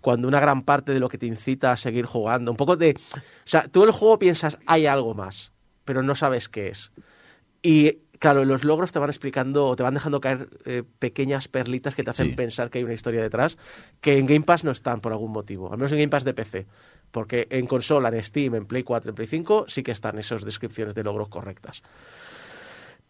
cuando 0.00 0.28
una 0.28 0.40
gran 0.40 0.62
parte 0.62 0.92
de 0.92 1.00
lo 1.00 1.08
que 1.08 1.18
te 1.18 1.26
incita 1.26 1.72
a 1.72 1.76
seguir 1.76 2.04
jugando, 2.04 2.50
un 2.50 2.56
poco 2.56 2.76
de... 2.76 2.94
O 3.16 3.20
sea, 3.44 3.66
tú 3.68 3.84
el 3.84 3.90
juego 3.90 4.18
piensas, 4.18 4.58
hay 4.66 4.86
algo 4.86 5.14
más, 5.14 5.52
pero 5.84 6.02
no 6.02 6.14
sabes 6.14 6.48
qué 6.48 6.68
es. 6.68 6.92
Y 7.62 8.00
claro, 8.18 8.44
los 8.44 8.64
logros 8.64 8.92
te 8.92 8.98
van 8.98 9.08
explicando, 9.08 9.66
o 9.66 9.76
te 9.76 9.82
van 9.82 9.94
dejando 9.94 10.20
caer 10.20 10.48
eh, 10.66 10.82
pequeñas 10.98 11.48
perlitas 11.48 11.94
que 11.94 12.04
te 12.04 12.10
hacen 12.10 12.28
Sí. 12.30 12.34
pensar 12.36 12.68
que 12.70 12.78
hay 12.78 12.84
una 12.84 12.92
historia 12.92 13.22
detrás, 13.22 13.56
que 14.02 14.18
en 14.18 14.26
Game 14.26 14.42
Pass 14.44 14.64
no 14.64 14.70
están 14.70 15.00
por 15.00 15.12
algún 15.12 15.32
motivo, 15.32 15.72
al 15.72 15.78
menos 15.78 15.92
en 15.92 15.98
Game 15.98 16.10
Pass 16.10 16.24
de 16.24 16.34
PC. 16.34 16.66
Porque 17.10 17.46
en 17.50 17.66
consola, 17.66 18.08
en 18.08 18.22
Steam, 18.22 18.56
en 18.56 18.66
Play 18.66 18.82
4, 18.82 19.10
en 19.10 19.14
Play 19.14 19.28
5, 19.28 19.66
sí 19.68 19.82
que 19.82 19.92
están 19.92 20.18
esas 20.18 20.44
descripciones 20.44 20.94
de 20.94 21.04
logros 21.04 21.28
correctas. 21.28 21.82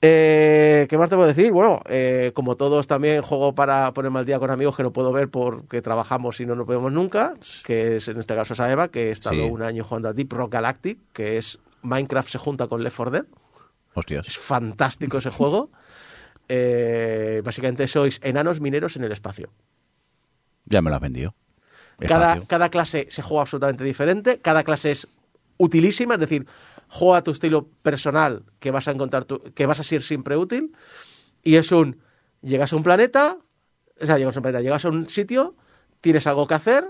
Eh, 0.06 0.86
¿Qué 0.90 0.98
más 0.98 1.08
te 1.08 1.16
puedo 1.16 1.28
decir? 1.28 1.50
Bueno, 1.50 1.80
eh, 1.88 2.32
como 2.34 2.56
todos 2.56 2.86
también 2.86 3.22
juego 3.22 3.54
para 3.54 3.92
ponerme 3.94 4.18
al 4.18 4.26
día 4.26 4.38
con 4.38 4.50
amigos 4.50 4.76
que 4.76 4.82
no 4.82 4.92
puedo 4.92 5.12
ver 5.12 5.28
porque 5.30 5.80
trabajamos 5.80 6.40
y 6.40 6.46
no 6.46 6.54
nos 6.54 6.66
vemos 6.66 6.92
nunca, 6.92 7.34
que 7.64 7.96
es 7.96 8.08
en 8.08 8.18
este 8.18 8.34
caso 8.34 8.52
es 8.52 8.60
a 8.60 8.70
Eva, 8.70 8.88
que 8.88 9.08
he 9.08 9.10
estado 9.12 9.36
Sí. 9.36 9.40
un 9.50 9.62
año 9.62 9.82
jugando 9.84 10.08
a 10.08 10.12
Deep 10.12 10.32
Rock 10.32 10.52
Galactic, 10.52 10.98
que 11.12 11.38
es 11.38 11.58
Minecraft 11.82 12.28
se 12.28 12.38
junta 12.38 12.66
con 12.66 12.82
Left 12.82 12.96
4 12.96 13.10
Dead. 13.12 13.24
Hostias. 13.94 14.26
Es 14.26 14.38
fantástico 14.38 15.18
ese 15.18 15.30
juego. 15.30 15.70
Eh, 16.46 17.40
básicamente 17.42 17.86
sois 17.88 18.20
enanos 18.22 18.60
mineros 18.60 18.96
en 18.96 19.04
el 19.04 19.12
espacio. 19.12 19.48
Ya 20.66 20.82
me 20.82 20.90
lo 20.90 20.96
has 20.96 21.00
vendido. 21.00 21.34
Cada, 22.06 22.42
cada 22.42 22.68
clase 22.68 23.06
se 23.08 23.22
juega 23.22 23.40
absolutamente 23.40 23.82
diferente, 23.82 24.40
cada 24.40 24.62
clase 24.62 24.90
es 24.90 25.08
utilísima, 25.56 26.14
es 26.14 26.20
decir, 26.20 26.46
juega 26.96 27.22
tu 27.24 27.32
estilo 27.32 27.66
personal 27.82 28.44
que 28.60 28.70
vas 28.70 28.86
a 28.86 28.92
encontrar 28.92 29.24
tu- 29.24 29.42
que 29.52 29.66
vas 29.66 29.80
a 29.80 29.82
ser 29.82 30.02
siempre 30.02 30.36
útil 30.36 30.72
y 31.42 31.56
es 31.56 31.72
un 31.72 31.98
llegas 32.40 32.72
a 32.72 32.76
un 32.76 32.82
planeta, 32.84 33.38
o 34.00 34.06
sea, 34.06 34.16
llegas 34.16 34.36
a 34.36 34.38
un 34.38 34.42
planeta, 34.42 34.62
llegas 34.62 34.84
a 34.84 34.90
un 34.90 35.08
sitio, 35.08 35.56
tienes 36.00 36.26
algo 36.28 36.46
que 36.46 36.54
hacer, 36.54 36.84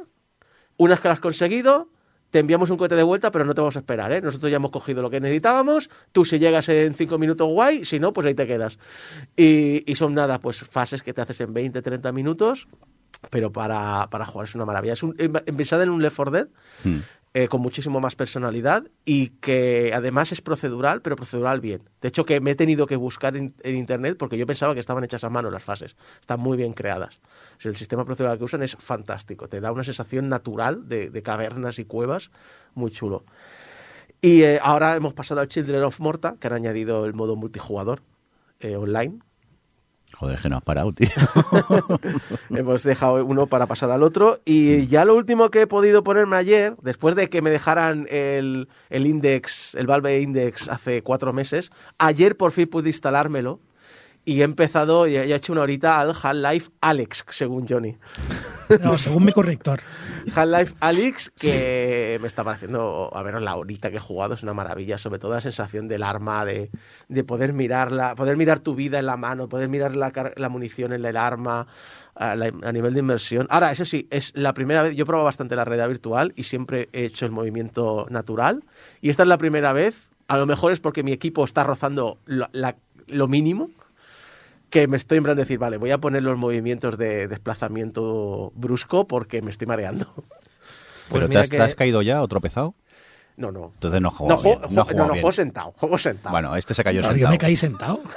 una 0.77 0.91
vez 0.95 1.01
que 1.01 1.09
lo 1.09 1.13
has 1.13 1.21
conseguido, 1.21 1.89
te 2.31 2.41
enviamos 2.41 2.69
un 2.71 2.77
cohete 2.77 2.97
de 2.97 3.03
vuelta, 3.05 3.31
pero 3.31 3.45
no 3.47 3.55
te 3.55 3.61
vamos 3.63 3.77
a 3.77 3.79
esperar, 3.79 4.11
¿eh? 4.13 4.21
Nosotros 4.21 4.51
ya 4.51 4.57
hemos 4.57 4.73
cogido 4.73 5.01
lo 5.01 5.09
que 5.09 5.21
necesitábamos, 5.21 5.89
tú 6.13 6.25
si 6.25 6.39
llegas 6.39 6.69
en 6.69 6.95
cinco 6.97 7.17
minutos 7.17 7.49
guay, 7.49 7.85
si 7.85 7.99
no, 8.01 8.13
pues 8.13 8.27
ahí 8.27 8.35
te 8.35 8.47
quedas. 8.47 8.79
Y, 9.37 9.85
son 9.95 10.13
nada, 10.15 10.41
pues 10.41 10.59
fases 10.59 11.03
que 11.03 11.15
te 11.15 11.21
haces 11.23 11.41
en 11.41 11.55
20, 11.55 11.81
30 11.81 12.11
minutos, 12.13 12.67
pero 13.31 13.53
para, 13.53 14.09
para 14.11 14.27
jugar 14.27 14.49
es 14.49 14.55
una 14.57 14.65
maravilla. 14.67 14.93
Es 14.95 15.03
un, 15.05 15.15
en- 15.19 15.41
en 15.47 15.91
un 15.91 16.03
Left 16.03 16.17
4 16.17 16.33
Dead, 16.33 16.49
Hmm. 16.83 16.99
Eh, 17.37 17.49
con 17.49 17.61
muchísimo 17.61 17.99
más 17.99 18.15
personalidad 18.15 18.85
y 19.05 19.31
que 19.41 19.91
además 19.93 20.31
es 20.31 20.41
procedural, 20.41 21.03
pero 21.03 21.17
procedural 21.17 21.61
bien. 21.61 21.83
De 22.01 22.07
hecho, 22.07 22.25
que 22.25 22.41
me 22.41 22.53
he 22.53 22.55
tenido 22.55 22.87
que 22.87 22.95
buscar 22.95 23.35
en, 23.35 23.53
internet 23.65 24.17
porque 24.17 24.39
yo 24.39 24.47
pensaba 24.47 24.73
que 24.73 24.79
estaban 24.79 25.03
hechas 25.03 25.25
a 25.25 25.31
mano 25.31 25.51
las 25.51 25.65
fases. 25.65 25.97
Están 26.21 26.39
muy 26.39 26.57
bien 26.57 26.75
creadas. 26.75 27.19
El 27.65 27.75
sistema 27.75 28.05
procedural 28.05 28.39
que 28.39 28.45
usan 28.45 28.63
es 28.63 28.77
fantástico. 28.77 29.49
Te 29.49 29.61
da 29.61 29.73
una 29.73 29.83
sensación 29.83 30.29
natural 30.29 30.89
de, 30.89 31.23
cavernas 31.25 31.81
y 31.81 31.85
cuevas 31.87 32.31
muy 32.75 32.93
chulo. 32.93 33.25
Y 34.23 34.43
eh, 34.43 34.61
ahora 34.63 34.95
hemos 34.95 35.13
pasado 35.13 35.41
al 35.41 35.49
Children 35.49 35.83
of 35.83 35.99
Morta, 35.99 36.37
que 36.39 36.47
han 36.47 36.53
añadido 36.53 37.05
el 37.05 37.15
modo 37.15 37.35
multijugador 37.35 38.03
eh, 38.61 38.77
online. 38.77 39.19
Joder, 40.17 40.39
que 40.39 40.49
no 40.49 40.57
has 40.57 40.63
parado, 40.63 40.93
tío. 40.93 41.09
Hemos 42.51 42.83
dejado 42.83 43.25
uno 43.25 43.47
para 43.47 43.67
pasar 43.67 43.91
al 43.91 44.03
otro. 44.03 44.41
Y 44.45 44.87
ya 44.87 45.05
lo 45.05 45.15
último 45.15 45.51
que 45.51 45.63
he 45.63 45.67
podido 45.67 46.03
ponerme 46.03 46.37
ayer, 46.37 46.77
después 46.83 47.17
de 47.17 47.29
que 47.29 47.43
me 47.43 47.51
dejaran 47.51 48.07
el, 48.11 48.69
el 48.91 49.07
Index, 49.07 49.75
el 49.75 49.87
Valve 49.87 50.21
Index 50.21 50.69
hace 50.69 51.03
cuatro 51.03 51.33
meses, 51.33 51.73
ayer 51.99 52.37
por 52.37 52.53
fin 52.53 52.69
pude 52.69 52.89
instalármelo. 52.89 53.61
Y 54.27 54.41
he 54.41 54.45
empezado, 54.45 55.07
y 55.07 55.17
he 55.17 55.35
hecho 55.35 55.53
una 55.53 55.61
horita 55.63 56.01
al 56.01 56.11
Half-Life 56.11 56.71
Alex, 56.81 57.25
según 57.29 57.67
Johnny. 57.69 57.97
No, 58.81 58.97
según 58.97 59.27
mi 59.27 59.33
corrector. 59.33 59.81
Half-Life 60.35 60.75
Alex, 60.81 61.31
que 61.37 62.17
me 62.23 62.27
está 62.27 62.43
pareciendo, 62.43 63.11
a 63.13 63.23
ver, 63.23 63.41
la 63.43 63.55
horita 63.57 63.91
que 63.91 63.99
he 63.99 64.01
jugado 64.01 64.33
es 64.33 64.43
una 64.43 64.55
maravilla, 64.55 64.97
sobre 64.97 65.19
todo 65.19 65.33
la 65.33 65.43
sensación 65.43 65.89
del 65.89 66.03
arma, 66.03 66.47
de, 66.47 66.71
de 67.09 67.25
poder 67.25 67.53
mirarla, 67.53 68.15
poder 68.15 68.39
mirar 68.39 68.61
tu 68.61 68.75
vida 68.75 68.99
en 68.99 69.05
la 69.05 69.19
mano, 69.19 69.51
poder 69.51 69.69
mirar 69.69 69.95
la, 69.95 70.11
la 70.37 70.49
munición 70.49 70.95
en 70.95 71.05
el 71.05 71.19
arma, 71.19 71.67
a, 72.15 72.35
la- 72.35 72.53
a 72.63 72.73
nivel 72.73 72.95
de 72.95 73.01
inmersión. 73.01 73.47
Ahora, 73.51 73.73
eso 73.73 73.85
sí, 73.85 74.09
es 74.11 74.33
la 74.35 74.55
primera 74.55 74.83
vez, 74.83 74.97
yo 74.97 75.03
he 75.03 75.07
probado 75.07 75.27
bastante 75.27 75.55
la 75.55 75.67
realidad 75.67 75.89
virtual 75.89 76.33
y 76.35 76.45
siempre 76.45 76.89
he 76.95 77.05
hecho 77.05 77.27
el 77.27 77.33
movimiento 77.33 78.07
natural, 78.09 78.65
y 79.03 79.11
esta 79.11 79.25
es 79.25 79.29
la 79.29 79.37
primera 79.37 79.75
vez, 79.75 80.09
a 80.29 80.39
lo 80.39 80.47
mejor 80.47 80.73
es 80.73 80.81
porque 80.81 81.03
mi 81.03 81.13
equipo 81.13 81.45
está 81.45 81.63
rozando 81.63 82.17
lo, 82.25 82.49
la- 82.53 82.77
lo 83.09 83.29
mínimo, 83.29 83.69
que 84.75 84.89
me 84.89 84.97
estoy 84.97 85.19
en 85.19 85.25
plan 85.25 85.37
de 85.37 85.45
decir, 85.45 85.57
vale, 85.61 85.77
voy 85.77 85.93
a 85.93 85.99
poner 85.99 86.25
los 86.25 86.37
movimientos 86.37 86.99
de 86.99 87.29
desplazamiento 87.29 88.51
brusco 88.57 89.07
porque 89.07 89.41
me 89.41 89.51
estoy 89.53 89.69
mareando. 89.69 90.13
¿Pero 91.13 91.29
te 91.29 91.39
has, 91.39 91.49
que- 91.49 91.59
te 91.59 91.63
has 91.63 91.77
caído 91.77 92.03
ya 92.03 92.21
o 92.21 92.27
tropezado? 92.27 92.75
No, 93.37 93.53
no. 93.53 93.71
Entonces 93.75 94.01
no 94.01 94.11
No, 94.11 94.17
juego 94.17 94.37
juego, 94.37 94.61
bien. 94.61 94.75
No, 94.75 94.85
no, 94.85 94.93
no, 94.95 95.05
bien. 95.13 95.23
juego 95.23 95.33
sentado, 95.33 95.73
juego 95.77 95.97
sentado. 95.99 96.33
Bueno, 96.33 96.57
este 96.57 96.75
se 96.75 96.83
cayó 96.83 97.01
Pero 97.03 97.13
yo 97.13 97.29
sentado. 97.29 97.31
me 97.33 97.39
caí 97.39 97.57
sentado. 97.57 98.03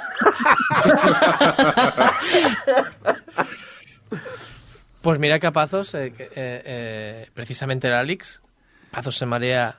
Pues 5.00 5.18
mira 5.20 5.38
que 5.38 5.46
a 5.46 5.52
Pazos, 5.52 5.94
eh, 5.94 6.06
eh, 6.18 6.32
eh, 6.34 7.26
precisamente 7.32 7.86
el 7.86 7.94
Alex, 7.94 8.42
Pazos 8.90 9.16
se 9.16 9.26
marea, 9.26 9.76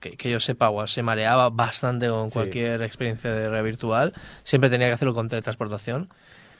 que, 0.00 0.16
que 0.16 0.30
yo 0.30 0.40
sepa, 0.40 0.70
o 0.70 0.86
se 0.86 1.02
mareaba 1.02 1.50
bastante 1.50 2.08
con 2.08 2.30
cualquier 2.30 2.82
experiencia 2.82 3.30
de 3.30 3.48
realidad 3.50 3.64
virtual. 3.64 4.14
Siempre 4.44 4.70
tenía 4.70 4.88
que 4.88 4.94
hacerlo 4.94 5.14
con 5.14 5.28
teletransportación. 5.28 6.08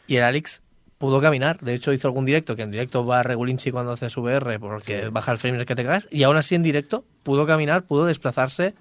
Y 0.06 0.16
el 0.16 0.24
Alex 0.24 0.62
pudo 0.98 1.20
caminar. 1.20 1.58
De 1.60 1.74
hecho, 1.74 1.92
hizo 1.92 2.08
algún 2.08 2.24
directo, 2.24 2.54
que 2.54 2.62
en 2.62 2.70
directo 2.70 3.04
va 3.04 3.22
Regulinchi 3.22 3.70
cuando 3.70 3.92
hace 3.92 4.08
su 4.10 4.22
VR 4.22 4.58
porque 4.60 5.08
baja 5.08 5.32
el 5.32 5.38
frame 5.38 5.58
rate 5.58 5.66
que 5.66 5.74
te 5.74 5.84
cagas, 5.84 6.06
y 6.10 6.22
aún 6.22 6.36
así 6.36 6.54
en 6.54 6.62
directo 6.62 7.04
pudo 7.22 7.46
caminar, 7.46 7.84
pudo 7.84 8.06
desplazarse 8.06 8.74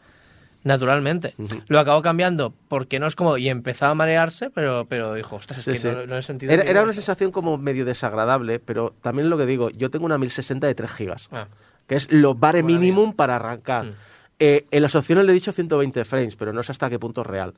naturalmente. 0.64 1.34
Lo 1.68 1.80
acabó 1.80 2.02
cambiando 2.02 2.54
porque 2.68 3.00
no 3.00 3.08
es 3.08 3.16
como 3.16 3.38
y 3.38 3.50
empezaba 3.50 3.92
a 3.92 3.96
marearse, 3.96 4.50
pero, 4.52 4.86
pero 4.88 5.14
dijo, 5.16 5.38
ostras, 5.38 5.60
es 5.60 5.66
Sí, 5.66 5.72
que 5.72 5.78
sí. 5.78 5.88
No, 5.88 6.06
no 6.06 6.18
he 6.18 6.22
sentido. 6.22 6.54
Era, 6.54 6.64
era 6.64 6.84
una 6.84 6.94
sensación 6.94 7.32
como 7.32 7.58
medio 7.58 7.86
desagradable, 7.86 8.60
pero 8.60 8.94
también 9.02 9.30
lo 9.30 9.38
que 9.38 9.46
digo, 9.48 9.70
yo 9.72 9.90
tengo 9.90 10.06
una 10.06 10.18
1060 10.20 10.68
de 10.68 10.76
3 10.76 10.92
gigas, 10.92 11.30
Ah, 11.32 11.48
que 11.88 11.96
es 11.96 12.12
lo 12.12 12.36
bare 12.36 12.62
minimum 12.64 13.14
para 13.14 13.36
arrancar. 13.38 13.86
Mm. 13.86 13.94
Eh, 14.40 14.66
en 14.72 14.82
las 14.84 14.96
opciones 14.96 15.26
le 15.26 15.32
he 15.32 15.36
dicho 15.36 15.52
120 15.52 16.06
frames, 16.06 16.36
pero 16.36 16.54
no 16.54 16.62
sé 16.64 16.72
hasta 16.72 16.90
qué 16.90 17.00
punto 17.00 17.22
es 17.22 17.28
real. 17.28 17.54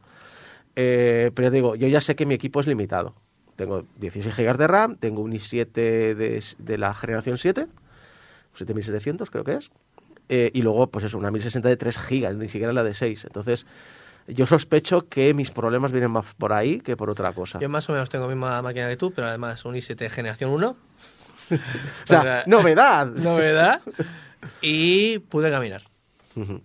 Eh, 0.75 1.31
pero 1.35 1.51
digo, 1.51 1.75
yo 1.75 1.87
ya 1.87 2.01
sé 2.01 2.15
que 2.15 2.25
mi 2.25 2.33
equipo 2.33 2.59
es 2.59 2.67
limitado. 2.67 3.15
Tengo 3.55 3.85
16 3.97 4.33
gigas 4.33 4.57
de 4.57 4.67
RAM, 4.67 4.97
tengo 4.97 5.21
un 5.21 5.31
i7 5.31 5.65
de, 5.73 6.43
de 6.57 6.77
la 6.77 6.93
generación 6.93 7.37
7, 7.37 7.67
7700 8.55 9.29
creo 9.29 9.43
que 9.43 9.53
es, 9.55 9.71
eh, 10.29 10.51
y 10.53 10.61
luego 10.61 10.87
pues 10.87 11.05
eso, 11.05 11.17
una 11.17 11.31
1060 11.31 11.69
de 11.69 11.77
3 11.77 11.99
gigas, 11.99 12.35
ni 12.35 12.47
siquiera 12.47 12.73
la 12.73 12.83
de 12.83 12.93
6. 12.93 13.25
Entonces, 13.25 13.65
yo 14.27 14.47
sospecho 14.47 15.07
que 15.07 15.33
mis 15.33 15.51
problemas 15.51 15.91
vienen 15.91 16.11
más 16.11 16.25
por 16.35 16.53
ahí 16.53 16.79
que 16.79 16.95
por 16.95 17.09
otra 17.09 17.33
cosa. 17.33 17.59
Yo 17.59 17.69
más 17.69 17.89
o 17.89 17.93
menos 17.93 18.09
tengo 18.09 18.25
la 18.25 18.33
misma 18.33 18.61
máquina 18.61 18.87
que 18.87 18.97
tú, 18.97 19.11
pero 19.11 19.27
además 19.27 19.65
un 19.65 19.75
i7 19.75 20.09
generación 20.09 20.51
1. 20.51 20.75
O 22.03 22.07
sea, 22.07 22.43
novedad. 22.47 23.07
Novedad. 23.07 23.81
Y 24.61 25.19
pude 25.19 25.51
caminar. 25.51 25.83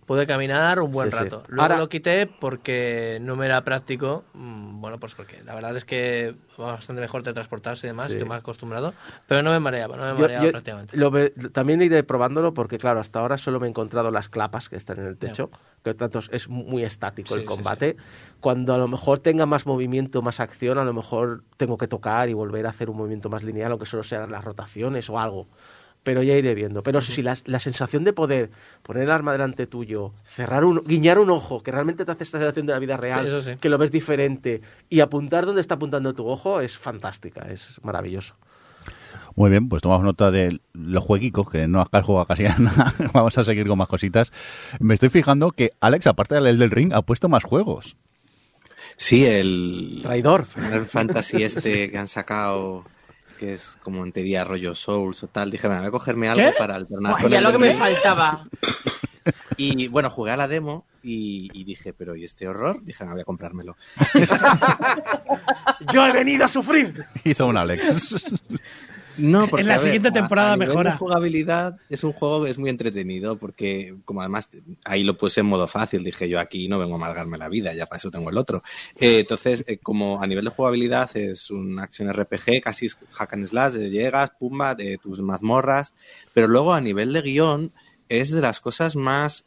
Pude 0.07 0.27
caminar 0.27 0.81
un 0.81 0.91
buen 0.91 1.11
Sí, 1.11 1.17
sí. 1.19 1.25
rato. 1.25 1.43
Luego 1.49 1.63
Ahora- 1.63 1.79
lo 1.79 1.89
quité 1.89 2.27
porque 2.27 3.19
no 3.21 3.37
me 3.37 3.47
era 3.47 3.63
práctico. 3.65 4.25
Mm, 4.35 4.69
Bueno, 4.79 5.01
pues 5.01 5.13
porque 5.15 5.43
la 5.43 5.57
verdad 5.57 5.77
es 5.77 5.85
que 5.85 6.37
va 6.61 6.73
bastante 6.75 7.03
mejor 7.03 7.25
de 7.25 7.33
transportarse 7.33 7.87
y 7.87 7.91
demás, 7.91 8.07
Sí. 8.07 8.13
estoy 8.13 8.29
más 8.29 8.39
acostumbrado. 8.39 8.95
Pero 9.27 9.43
no 9.43 9.51
me 9.51 9.59
mareaba, 9.59 9.97
no 9.97 10.05
me 10.05 10.13
Yo- 10.13 10.21
mareaba 10.23 10.45
yo 10.45 10.51
prácticamente. 10.53 10.97
lo 10.97 11.11
también 11.51 11.83
iré 11.83 12.05
probándolo 12.05 12.55
porque, 12.55 12.79
claro, 12.79 13.01
hasta 13.01 13.19
ahora 13.19 13.39
solo 13.39 13.59
me 13.59 13.67
he 13.67 13.71
encontrado 13.71 14.13
las 14.13 14.29
clapas 14.29 14.69
que 14.69 14.77
están 14.77 15.01
en 15.01 15.07
el 15.07 15.17
techo, 15.19 15.51
que 15.83 15.95
tanto 15.95 16.21
es- 16.31 16.49
muy 16.49 16.85
estático 16.85 17.35
el 17.35 17.45
combate. 17.45 17.97
Cuando 18.41 18.73
a 18.73 18.79
lo 18.79 18.87
mejor 18.87 19.19
tenga 19.19 19.47
más 19.47 19.67
movimiento, 19.67 20.23
más 20.23 20.39
acción, 20.39 20.79
a 20.79 20.85
lo 20.85 20.93
mejor 20.95 21.43
tengo 21.57 21.77
que 21.77 21.89
tocar 21.89 22.29
y 22.29 22.35
volver 22.35 22.67
a 22.67 22.71
hacer 22.71 22.89
un 22.91 22.97
movimiento 22.99 23.29
más 23.29 23.43
lineal, 23.43 23.73
aunque 23.73 23.87
solo 23.87 24.05
sean 24.05 24.31
las 24.31 24.45
rotaciones 24.45 25.11
o 25.11 25.19
algo. 25.19 25.49
Pero 26.05 26.23
ya 26.23 26.37
iré 26.37 26.55
viendo. 26.55 26.83
Pero 26.83 27.01
si 27.01 27.23
la, 27.23 27.37
la 27.45 27.61
sensación 27.61 28.05
de 28.05 28.13
poder 28.13 28.51
poner 28.83 29.03
el 29.05 29.11
arma 29.11 29.33
delante 29.33 29.67
tuyo, 29.67 30.13
cerrar 30.25 30.65
un, 30.65 30.83
guiñar 30.85 31.19
un 31.19 31.29
ojo, 31.31 31.63
que 31.63 31.71
realmente 31.71 32.05
te 32.05 32.13
hace 32.13 32.25
esta 32.25 32.39
sensación 32.39 32.67
de 32.67 32.73
la 32.73 32.79
vida 32.79 32.97
real, 32.97 33.23
Sí, 33.23 33.29
eso 33.29 33.43
sí. 33.43 33.57
que 33.61 33.69
lo 33.69 33.77
ves 33.79 33.91
diferente, 33.91 34.63
y 34.89 35.01
apuntar 35.01 35.45
donde 35.45 35.61
está 35.61 35.75
apuntando 35.75 36.15
tu 36.15 36.27
ojo, 36.27 36.61
es 36.61 36.79
fantástica, 36.79 37.43
es 37.51 37.79
maravilloso. 37.83 38.35
Muy 39.35 39.51
bien, 39.51 39.69
pues 39.69 39.83
tomamos 39.83 40.05
nota 40.05 40.31
de 40.31 40.61
los 40.73 41.05
jueguicos, 41.05 41.51
que 41.51 41.69
no 41.69 41.87
has 41.93 42.05
jugado 42.05 42.27
casi 42.27 42.47
a 42.47 42.55
nada. 42.59 42.95
Vamos 43.13 43.37
a 43.39 43.45
seguir 43.45 43.67
con 43.69 43.79
más 43.79 43.89
cositas. 43.89 44.33
Me 44.81 44.95
estoy 44.95 45.11
fijando 45.11 45.53
que 45.53 45.73
Alex, 45.81 46.07
aparte 46.07 46.35
del 46.37 46.59
del 46.59 46.71
Ring, 46.71 46.93
ha 46.93 47.03
puesto 47.03 47.29
más 47.29 47.45
juegos. 47.45 47.97
Sí, 48.97 49.25
el 49.25 50.01
Traidor. 50.03 50.45
Final 50.45 50.87
Fantasy 50.87 51.43
este 51.45 51.91
que 51.91 51.99
han 51.99 52.09
sacado, 52.09 52.85
que 53.39 53.55
es 53.55 53.79
como 53.83 54.05
en 54.05 54.13
teoría 54.13 54.45
rollo 54.45 54.75
Souls 54.75 55.23
o 55.23 55.29
tal, 55.29 55.51
dije, 55.51 55.69
"Venga, 55.69 55.81
voy 55.81 55.89
a 55.89 55.93
cogerme 55.93 56.29
algo 56.29 56.43
¿Qué? 56.43 56.53
para 56.59 56.75
alternar 56.75 57.23
con 57.23 57.31
ya 57.31 57.39
el 57.39 57.45
lo 57.45 57.53
que 57.53 57.59
me 57.59 57.67
Elden 57.71 57.85
Ring". 57.85 57.95
faltaba. 57.95 58.47
Y 59.59 59.89
bueno, 59.89 60.09
jugué 60.09 60.31
a 60.31 60.37
la 60.39 60.49
demo 60.49 60.87
y, 61.03 61.51
y 61.53 61.65
dije, 61.65 61.93
pero 61.93 62.17
¿y 62.17 62.25
este 62.25 62.49
horror? 62.49 62.83
Dije, 62.83 63.05
no, 63.05 63.13
voy 63.13 63.21
a 63.21 63.25
comprármelo. 63.25 63.77
Yo 65.93 66.07
he 66.07 66.13
venido 66.13 66.45
a 66.45 66.49
sufrir. 66.49 67.05
Hizo 67.25 67.47
un 67.47 67.57
Alex. 67.57 68.25
No, 69.19 69.47
porque, 69.49 69.63
En 69.63 69.69
la 69.69 69.75
a 69.75 69.77
ver, 69.77 69.85
siguiente 69.85 70.09
a- 70.09 70.13
temporada 70.13 70.53
a 70.53 70.57
nivel 70.57 70.69
mejora. 70.69 70.93
de 70.93 70.97
jugabilidad 70.99 71.77
es 71.91 72.05
un 72.05 72.13
juego 72.13 72.45
que 72.45 72.51
es 72.51 72.59
muy 72.59 72.71
entretenido 72.71 73.37
porque 73.39 73.95
como 74.05 74.21
además 74.21 74.49
ahí 74.85 75.03
lo 75.05 75.17
puse 75.17 75.41
en 75.41 75.47
modo 75.47 75.67
fácil, 75.69 76.03
dije 76.05 76.29
yo 76.29 76.41
aquí 76.41 76.69
no 76.69 76.79
vengo 76.79 76.93
a 76.95 76.97
amargarme 76.97 77.37
la 77.37 77.49
vida, 77.49 77.75
ya 77.75 77.87
para 77.87 77.99
eso 77.99 78.11
tengo 78.11 78.31
el 78.31 78.39
otro. 78.39 78.63
Eh, 79.01 79.21
entonces, 79.21 79.65
eh, 79.67 79.79
como 79.79 80.23
a 80.23 80.27
nivel 80.27 80.45
de 80.45 80.51
jugabilidad 80.51 81.15
es 81.17 81.51
un 81.51 81.79
action 81.81 82.09
RPG, 82.13 82.61
casi 82.63 82.87
es 82.87 82.97
hack 83.13 83.33
and 83.35 83.47
slash, 83.49 83.75
eh, 83.77 83.91
llegas, 83.91 84.31
pumba, 84.39 84.75
de 84.75 84.99
tus 84.99 85.21
mazmorras, 85.21 85.93
pero 86.33 86.47
luego 86.49 86.73
a 86.73 86.81
nivel 86.81 87.13
de 87.13 87.21
guion 87.23 87.73
es 88.11 88.31
de 88.31 88.41
las 88.41 88.61
cosas 88.61 88.97
más 88.97 89.45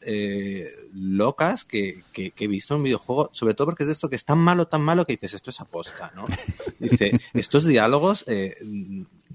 locas 0.93 1.65
que, 1.65 2.03
que- 2.11 2.31
que 2.31 2.43
he 2.45 2.47
visto 2.47 2.73
en 2.75 2.79
un 2.79 2.83
videojuego, 2.83 3.29
sobre 3.33 3.53
todo 3.53 3.67
porque 3.67 3.83
es 3.83 3.87
de 3.87 3.93
esto 3.93 4.09
que 4.09 4.15
es 4.15 4.25
tan 4.25 4.37
malo, 4.37 4.67
tan 4.67 4.81
malo 4.81 5.05
que 5.05 5.13
dices, 5.13 5.33
esto 5.33 5.49
es 5.49 5.59
aposta, 5.61 6.11
¿no? 6.15 6.25
Dice, 6.79 7.19
estos 7.33 7.65
diálogos 7.65 8.23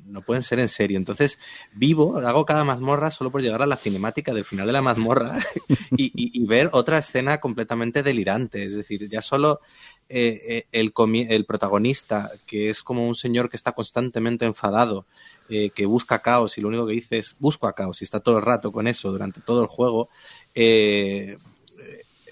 no 0.06 0.22
pueden 0.22 0.42
ser 0.42 0.58
en 0.58 0.68
serio. 0.68 0.96
Entonces, 0.96 1.38
vivo, 1.72 2.18
hago 2.18 2.44
cada 2.44 2.64
mazmorra 2.64 3.10
solo 3.10 3.30
por 3.30 3.42
llegar 3.42 3.62
a 3.62 3.66
la 3.66 3.76
cinemática 3.76 4.32
del 4.32 4.44
final 4.44 4.66
de 4.66 4.72
la 4.72 4.82
mazmorra 4.82 5.38
y, 5.96 6.46
ver 6.46 6.70
otra 6.72 6.98
escena 6.98 7.38
completamente 7.38 8.02
delirante. 8.02 8.64
Es 8.64 8.74
decir, 8.74 9.08
ya 9.08 9.20
solo 9.20 9.60
eh, 10.08 10.40
eh, 10.48 10.66
el, 10.72 10.92
el 11.28 11.44
protagonista, 11.44 12.30
que 12.46 12.70
es 12.70 12.82
como 12.82 13.06
un 13.06 13.14
señor 13.14 13.50
que 13.50 13.56
está 13.56 13.72
constantemente 13.72 14.44
enfadado, 14.44 15.06
eh, 15.48 15.70
que 15.70 15.86
busca 15.86 16.22
caos 16.22 16.58
y 16.58 16.60
lo 16.60 16.66
único 16.66 16.88
que 16.88 16.94
dice 16.94 17.18
es 17.18 17.36
busco 17.38 17.68
a 17.68 17.72
caos 17.72 18.00
y 18.02 18.04
está 18.04 18.18
todo 18.18 18.38
el 18.38 18.44
rato 18.44 18.72
con 18.72 18.88
eso 18.88 19.12
durante 19.12 19.40
todo 19.40 19.62
el 19.62 19.68
juego, 19.68 20.08
eh, 20.56 21.36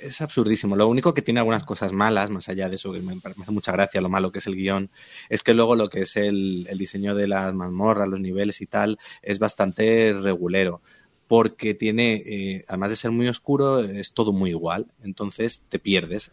es 0.04 0.20
absurdísimo. 0.20 0.76
Lo 0.76 0.88
único 0.88 1.14
que 1.14 1.22
tiene 1.22 1.40
algunas 1.40 1.64
cosas 1.64 1.92
malas, 1.92 2.30
más 2.30 2.48
allá 2.48 2.68
de 2.68 2.76
eso, 2.76 2.92
que 2.92 3.00
me, 3.00 3.14
me 3.14 3.20
hace 3.42 3.50
mucha 3.50 3.72
gracia 3.72 4.00
lo 4.00 4.08
malo 4.08 4.30
que 4.30 4.38
es 4.38 4.46
el 4.46 4.56
guion, 4.56 4.90
es 5.28 5.42
que 5.42 5.54
luego 5.54 5.76
lo 5.76 5.88
que 5.88 6.02
es 6.02 6.16
el, 6.16 6.66
el 6.68 6.78
diseño 6.78 7.14
de 7.14 7.28
las 7.28 7.54
mazmorras, 7.54 8.08
los 8.08 8.20
niveles 8.20 8.60
y 8.60 8.66
tal, 8.66 8.98
es 9.22 9.38
bastante 9.38 10.12
regulero. 10.12 10.80
Porque 11.26 11.74
tiene, 11.74 12.22
eh, 12.26 12.64
además 12.68 12.90
de 12.90 12.96
ser 12.96 13.10
muy 13.10 13.28
oscuro, 13.28 13.80
es 13.80 14.12
todo 14.12 14.32
muy 14.32 14.50
igual. 14.50 14.86
Entonces 15.02 15.64
te 15.68 15.78
pierdes. 15.78 16.30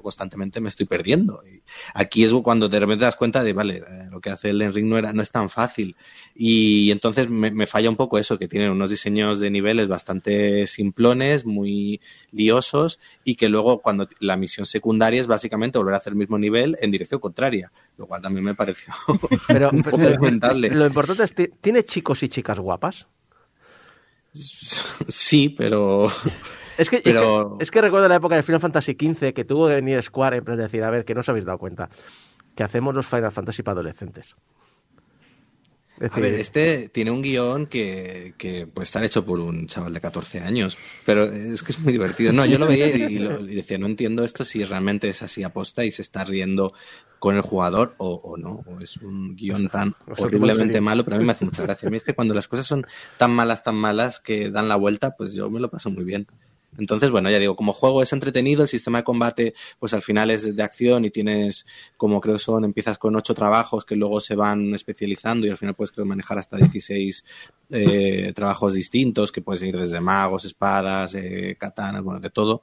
Yo 0.00 0.02
constantemente 0.02 0.62
me 0.62 0.70
estoy 0.70 0.86
perdiendo. 0.86 1.42
Y 1.46 1.62
aquí 1.92 2.24
es 2.24 2.32
cuando 2.42 2.70
de 2.70 2.80
repente 2.80 3.00
te 3.00 3.04
das 3.04 3.16
cuenta 3.16 3.42
de, 3.44 3.52
vale, 3.52 3.82
eh, 3.86 4.08
lo 4.10 4.18
que 4.18 4.30
hace 4.30 4.48
el 4.48 4.72
Ring 4.72 4.86
no, 4.88 4.96
era, 4.96 5.12
no 5.12 5.20
es 5.20 5.30
tan 5.30 5.50
fácil. 5.50 5.94
Y 6.34 6.90
entonces 6.90 7.28
me, 7.28 7.50
me 7.50 7.66
falla 7.66 7.90
un 7.90 7.96
poco 7.96 8.16
eso, 8.18 8.38
que 8.38 8.48
tienen 8.48 8.70
unos 8.70 8.88
diseños 8.88 9.40
de 9.40 9.50
niveles 9.50 9.88
bastante 9.88 10.66
simplones, 10.66 11.44
muy 11.44 12.00
liosos, 12.32 12.98
y 13.24 13.34
que 13.34 13.50
luego 13.50 13.82
cuando 13.82 14.08
la 14.20 14.38
misión 14.38 14.64
secundaria 14.64 15.20
es 15.20 15.26
básicamente 15.26 15.76
volver 15.78 15.94
a 15.94 15.98
hacer 15.98 16.12
el 16.14 16.18
mismo 16.18 16.38
nivel 16.38 16.78
en 16.80 16.90
dirección 16.90 17.20
contraria, 17.20 17.70
lo 17.98 18.06
cual 18.06 18.22
también 18.22 18.44
me 18.44 18.54
pareció 18.54 18.94
Pero, 19.48 19.68
un 19.70 19.82
poco 19.82 19.98
pero- 19.98 20.10
lamentable. 20.10 20.70
lo 20.70 20.86
importante 20.86 21.24
es, 21.24 21.34
¿tiene 21.60 21.84
chicos 21.84 22.22
y 22.22 22.30
chicas 22.30 22.58
guapas? 22.58 23.06
Sí, 25.08 25.48
pero 25.50 26.10
Es 26.80 26.88
que, 26.90 27.00
Pero- 27.04 27.52
es 27.52 27.58
que, 27.58 27.64
es 27.64 27.70
que 27.70 27.80
recuerdo 27.82 28.08
la 28.08 28.16
época 28.16 28.36
de 28.36 28.42
Final 28.42 28.60
Fantasy 28.60 28.96
XV 28.98 29.32
que 29.34 29.44
tuvo 29.44 29.68
que 29.68 29.74
venir 29.74 30.02
Square 30.02 30.38
en 30.38 30.44
plan 30.44 30.56
de 30.56 30.62
decir, 30.64 30.82
a 30.82 30.90
ver, 30.90 31.04
que 31.04 31.14
no 31.14 31.20
os 31.20 31.28
habéis 31.28 31.44
dado 31.44 31.58
cuenta, 31.58 31.90
que 32.54 32.62
hacemos 32.62 32.94
los 32.94 33.06
Final 33.06 33.32
Fantasy 33.32 33.62
para 33.62 33.74
adolescentes. 33.74 34.34
Es 36.00 36.10
A 36.14 36.18
ver, 36.18 36.32
este 36.34 36.88
tiene 36.88 37.10
un 37.10 37.20
guion 37.20 37.66
que, 37.66 38.32
que 38.38 38.66
puede 38.66 38.84
estar 38.84 39.04
hecho 39.04 39.26
por 39.26 39.38
un 39.38 39.66
chaval 39.66 39.92
de 39.92 40.00
14 40.00 40.40
años, 40.40 40.78
pero 41.04 41.24
es 41.24 41.62
que 41.62 41.72
es 41.72 41.78
muy 41.78 41.92
divertido. 41.92 42.32
No, 42.32 42.46
yo 42.46 42.56
lo 42.58 42.66
veía 42.66 42.86
y, 42.88 43.18
lo- 43.18 43.40
y 43.40 43.54
decía, 43.54 43.76
no 43.76 43.86
entiendo 43.86 44.24
esto 44.24 44.46
si 44.46 44.64
realmente 44.64 45.08
es 45.10 45.22
así 45.22 45.42
aposta 45.42 45.84
y 45.84 45.90
se 45.90 46.00
está 46.00 46.24
riendo 46.24 46.72
con 47.18 47.36
el 47.36 47.42
jugador 47.42 47.96
o, 47.98 48.14
o 48.14 48.38
no, 48.38 48.64
o 48.66 48.80
es 48.80 48.96
un 48.96 49.36
guion 49.36 49.68
tan 49.68 49.94
o 50.06 50.14
sea, 50.16 50.24
horriblemente 50.24 50.80
malo, 50.80 51.04
pero 51.04 51.16
a 51.16 51.18
mí 51.18 51.26
me 51.26 51.32
hace 51.32 51.44
mucha 51.44 51.62
gracia. 51.64 51.88
A 51.88 51.90
mí 51.90 51.98
es 51.98 52.02
que 52.02 52.14
cuando 52.14 52.32
las 52.32 52.48
cosas 52.48 52.66
son 52.66 52.86
tan 53.18 53.30
malas, 53.32 53.62
tan 53.62 53.74
malas 53.76 54.20
que 54.20 54.50
dan 54.50 54.68
la 54.68 54.76
vuelta, 54.76 55.10
pues 55.18 55.34
yo 55.34 55.50
me 55.50 55.60
lo 55.60 55.68
paso 55.70 55.90
muy 55.90 56.04
bien. 56.04 56.26
Entonces, 56.78 57.10
bueno, 57.10 57.30
ya 57.30 57.38
digo, 57.38 57.56
como 57.56 57.72
juego 57.72 58.02
es 58.02 58.12
entretenido, 58.12 58.62
el 58.62 58.68
sistema 58.68 58.98
de 58.98 59.04
combate, 59.04 59.54
pues 59.78 59.92
al 59.92 60.02
final 60.02 60.30
es 60.30 60.54
de 60.54 60.62
acción 60.62 61.04
y 61.04 61.10
tienes, 61.10 61.66
como 61.96 62.20
creo 62.20 62.38
son, 62.38 62.64
empiezas 62.64 62.96
con 62.96 63.16
ocho 63.16 63.34
trabajos 63.34 63.84
que 63.84 63.96
luego 63.96 64.20
se 64.20 64.36
van 64.36 64.74
especializando 64.74 65.46
y 65.46 65.50
al 65.50 65.56
final 65.56 65.74
puedes 65.74 65.92
creo, 65.92 66.06
manejar 66.06 66.38
hasta 66.38 66.56
16 66.56 67.24
eh, 67.70 68.32
trabajos 68.34 68.74
distintos, 68.74 69.32
que 69.32 69.42
puedes 69.42 69.62
ir 69.62 69.76
desde 69.76 70.00
magos, 70.00 70.44
espadas, 70.44 71.14
eh, 71.14 71.56
katanas, 71.58 72.02
bueno, 72.02 72.20
de 72.20 72.30
todo. 72.30 72.62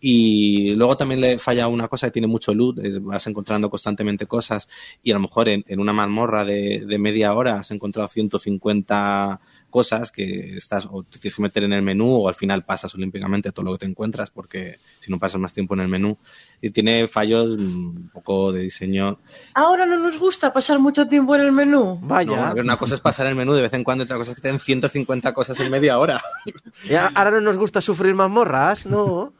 Y 0.00 0.70
luego 0.74 0.96
también 0.96 1.20
le 1.20 1.38
falla 1.38 1.66
una 1.66 1.88
cosa 1.88 2.06
que 2.06 2.12
tiene 2.12 2.28
mucho 2.28 2.54
loot, 2.54 2.78
vas 3.00 3.26
encontrando 3.26 3.68
constantemente 3.68 4.26
cosas 4.26 4.68
y 5.02 5.10
a 5.10 5.14
lo 5.14 5.20
mejor 5.20 5.48
en, 5.48 5.64
en 5.66 5.80
una 5.80 5.92
mazmorra 5.92 6.44
de, 6.44 6.84
de 6.86 6.98
media 6.98 7.34
hora 7.34 7.58
has 7.58 7.70
encontrado 7.72 8.08
150 8.08 9.40
cosas 9.70 10.10
que 10.10 10.56
estás 10.56 10.86
o 10.90 11.02
te 11.02 11.18
tienes 11.18 11.34
que 11.36 11.42
meter 11.42 11.64
en 11.64 11.72
el 11.74 11.82
menú 11.82 12.16
o 12.22 12.28
al 12.28 12.34
final 12.34 12.64
pasas 12.64 12.94
olímpicamente 12.94 13.52
todo 13.52 13.64
lo 13.66 13.72
que 13.72 13.78
te 13.80 13.86
encuentras 13.90 14.30
porque 14.30 14.78
si 14.98 15.10
no 15.10 15.18
pasas 15.18 15.40
más 15.40 15.52
tiempo 15.52 15.74
en 15.74 15.80
el 15.80 15.88
menú 15.88 16.16
y 16.60 16.70
tiene 16.70 17.06
fallos 17.08 17.56
mm, 17.58 17.86
un 17.96 18.10
poco 18.12 18.52
de 18.52 18.62
diseño 18.62 19.18
Ahora 19.54 19.84
no 19.86 19.98
nos 19.98 20.18
gusta 20.18 20.52
pasar 20.52 20.78
mucho 20.78 21.06
tiempo 21.06 21.34
en 21.36 21.42
el 21.42 21.52
menú. 21.52 21.98
vaya, 22.02 22.36
no, 22.36 22.44
a 22.46 22.54
ver, 22.54 22.64
una 22.64 22.76
cosa 22.78 22.94
es 22.94 23.00
pasar 23.00 23.26
el 23.26 23.34
menú 23.36 23.52
de 23.52 23.62
vez 23.62 23.72
en 23.74 23.84
cuando 23.84 24.04
y 24.04 24.06
otra 24.06 24.16
cosa 24.16 24.30
es 24.30 24.36
que 24.36 24.42
te 24.42 24.48
den 24.48 24.60
150 24.60 25.34
cosas 25.34 25.58
en 25.60 25.70
media 25.70 25.98
hora 25.98 26.20
¿Y 26.88 26.94
ahora 26.94 27.30
no 27.30 27.40
nos 27.40 27.58
gusta 27.58 27.80
sufrir 27.80 28.14
mazmorras, 28.14 28.86
¿no? 28.86 29.34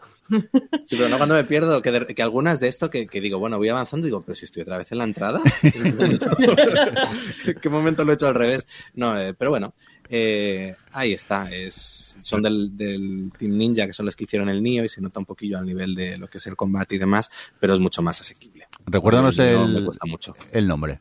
Sí, 0.84 0.94
pero 0.96 1.08
no 1.08 1.16
cuando 1.16 1.34
me 1.34 1.44
pierdo, 1.44 1.80
que, 1.80 1.90
de- 1.90 2.14
que 2.14 2.22
algunas 2.22 2.60
de 2.60 2.68
esto 2.68 2.90
que, 2.90 3.06
que 3.06 3.22
digo, 3.22 3.38
bueno, 3.38 3.56
voy 3.56 3.70
avanzando 3.70 4.06
y 4.06 4.10
digo, 4.10 4.20
pero 4.20 4.36
si 4.36 4.44
estoy 4.44 4.60
otra 4.62 4.76
vez 4.76 4.92
en 4.92 4.98
la 4.98 5.04
entrada. 5.04 5.40
¿Qué 7.62 7.68
momento 7.70 8.04
lo 8.04 8.12
he 8.12 8.14
hecho 8.14 8.28
al 8.28 8.34
revés? 8.34 8.66
No, 8.94 9.18
eh, 9.18 9.34
pero 9.34 9.50
bueno, 9.50 9.74
eh, 10.10 10.74
ahí 10.92 11.12
está. 11.12 11.50
Es, 11.50 12.16
son 12.20 12.42
del, 12.42 12.76
del 12.76 13.30
Team 13.38 13.56
Ninja, 13.56 13.86
que 13.86 13.92
son 13.92 14.06
los 14.06 14.16
que 14.16 14.24
hicieron 14.24 14.48
el 14.48 14.62
Nio 14.62 14.84
y 14.84 14.88
se 14.88 15.00
nota 15.00 15.20
un 15.20 15.26
poquillo 15.26 15.58
al 15.58 15.66
nivel 15.66 15.94
de 15.94 16.18
lo 16.18 16.28
que 16.28 16.38
es 16.38 16.46
el 16.46 16.56
combate 16.56 16.94
y 16.96 16.98
demás, 16.98 17.30
pero 17.60 17.74
es 17.74 17.80
mucho 17.80 18.02
más 18.02 18.20
asequible. 18.20 18.66
Recuérdanos 18.86 19.36
No, 19.38 19.44
el, 19.44 19.72
me 19.74 19.84
cuesta 19.84 20.06
mucho. 20.06 20.34
el 20.52 20.66
nombre. 20.66 21.00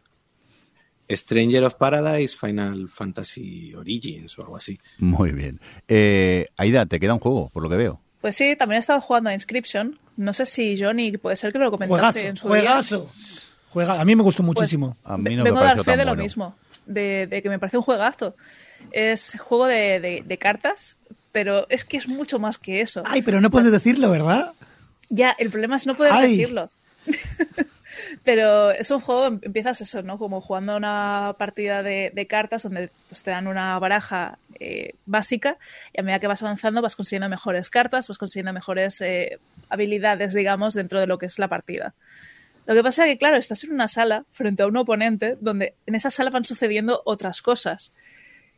Stranger 1.09 1.63
of 1.63 1.75
Paradise 1.75 2.35
Final 2.37 2.89
Fantasy 2.89 3.73
Origins 3.75 4.37
o 4.37 4.41
algo 4.41 4.57
así. 4.57 4.77
Muy 4.97 5.31
bien. 5.31 5.61
Eh, 5.87 6.47
Aida, 6.57 6.85
te 6.85 6.99
queda 6.99 7.13
un 7.13 7.19
juego, 7.19 7.49
por 7.49 7.63
lo 7.63 7.69
que 7.69 7.77
veo. 7.77 8.01
Pues 8.19 8.35
sí, 8.35 8.55
también 8.57 8.77
he 8.77 8.79
estado 8.79 8.99
jugando 8.99 9.29
a 9.29 9.33
Inscription. 9.33 9.97
No 10.17 10.33
sé 10.33 10.45
si 10.45 10.77
Johnny, 10.81 11.13
puede 11.17 11.35
ser 11.37 11.53
que 11.53 11.59
me 11.59 11.65
lo 11.65 11.71
comentase 11.71 12.01
Juegazo, 12.01 12.19
en 12.27 12.35
su 12.35 12.47
día. 12.47 12.49
juegazo. 12.49 13.11
Juega- 13.69 14.01
A 14.01 14.05
mí 14.05 14.15
me 14.15 14.23
gustó 14.23 14.43
Pues, 14.43 14.57
muchísimo. 14.57 14.97
A 15.05 15.17
mí 15.17 15.35
no 15.35 15.43
vengo 15.43 15.59
me 15.61 15.65
a 15.69 15.75
dar 15.75 15.83
fe 15.85 15.95
de 15.95 16.03
lo 16.05 16.15
mismo, 16.15 16.55
de, 16.85 17.27
de 17.27 17.41
que 17.41 17.49
me 17.49 17.59
parece 17.59 17.77
un 17.77 17.83
juegazo. 17.83 18.35
Es 18.91 19.37
juego 19.39 19.67
de, 19.67 19.99
de- 19.99 20.23
de 20.25 20.37
cartas, 20.37 20.97
pero 21.31 21.67
es 21.69 21.83
que 21.85 21.97
es 21.97 22.07
mucho 22.07 22.39
más 22.39 22.57
que 22.57 22.81
eso. 22.81 23.03
Ay, 23.05 23.21
pero 23.21 23.41
no 23.41 23.49
puedes 23.49 23.71
decirlo, 23.71 24.09
¿verdad? 24.09 24.53
Ya, 25.09 25.35
el 25.37 25.49
problema 25.49 25.75
es 25.75 25.85
no 25.87 25.95
poder 25.95 26.13
Ay. 26.13 26.37
decirlo. 26.37 26.69
Pero 28.23 28.71
es 28.71 28.91
un 28.91 28.99
juego, 28.99 29.27
em- 29.27 29.39
empiezas 29.41 29.81
eso, 29.81 30.01
¿no? 30.03 30.17
Como 30.17 30.41
jugando 30.41 30.75
una 30.75 31.35
partida 31.37 31.81
de, 31.83 32.11
de 32.13 32.27
cartas 32.27 32.63
donde 32.63 32.89
pues, 33.09 33.23
te 33.23 33.31
dan 33.31 33.47
una 33.47 33.77
baraja 33.79 34.37
eh, 34.59 34.93
básica 35.05 35.57
y 35.93 35.99
a 35.99 36.03
medida 36.03 36.19
que 36.19 36.27
vas 36.27 36.43
avanzando 36.43 36.81
vas 36.81 36.95
consiguiendo 36.95 37.29
mejores 37.29 37.69
cartas, 37.69 38.07
vas 38.07 38.17
consiguiendo 38.17 38.53
mejores 38.53 39.01
eh, 39.01 39.39
habilidades, 39.69 40.33
digamos, 40.33 40.73
dentro 40.73 40.99
de 40.99 41.07
lo 41.07 41.17
que 41.17 41.25
es 41.25 41.39
la 41.39 41.47
partida. 41.47 41.93
Lo 42.65 42.75
que 42.75 42.83
pasa 42.83 43.05
es 43.05 43.13
que, 43.13 43.17
claro, 43.17 43.37
estás 43.37 43.63
en 43.63 43.71
una 43.71 43.87
sala 43.87 44.25
frente 44.31 44.61
a 44.63 44.67
un 44.67 44.77
oponente 44.77 45.37
donde 45.39 45.73
en 45.85 45.95
esa 45.95 46.09
sala 46.09 46.29
van 46.29 46.43
sucediendo 46.45 47.01
otras 47.05 47.41
cosas. 47.41 47.93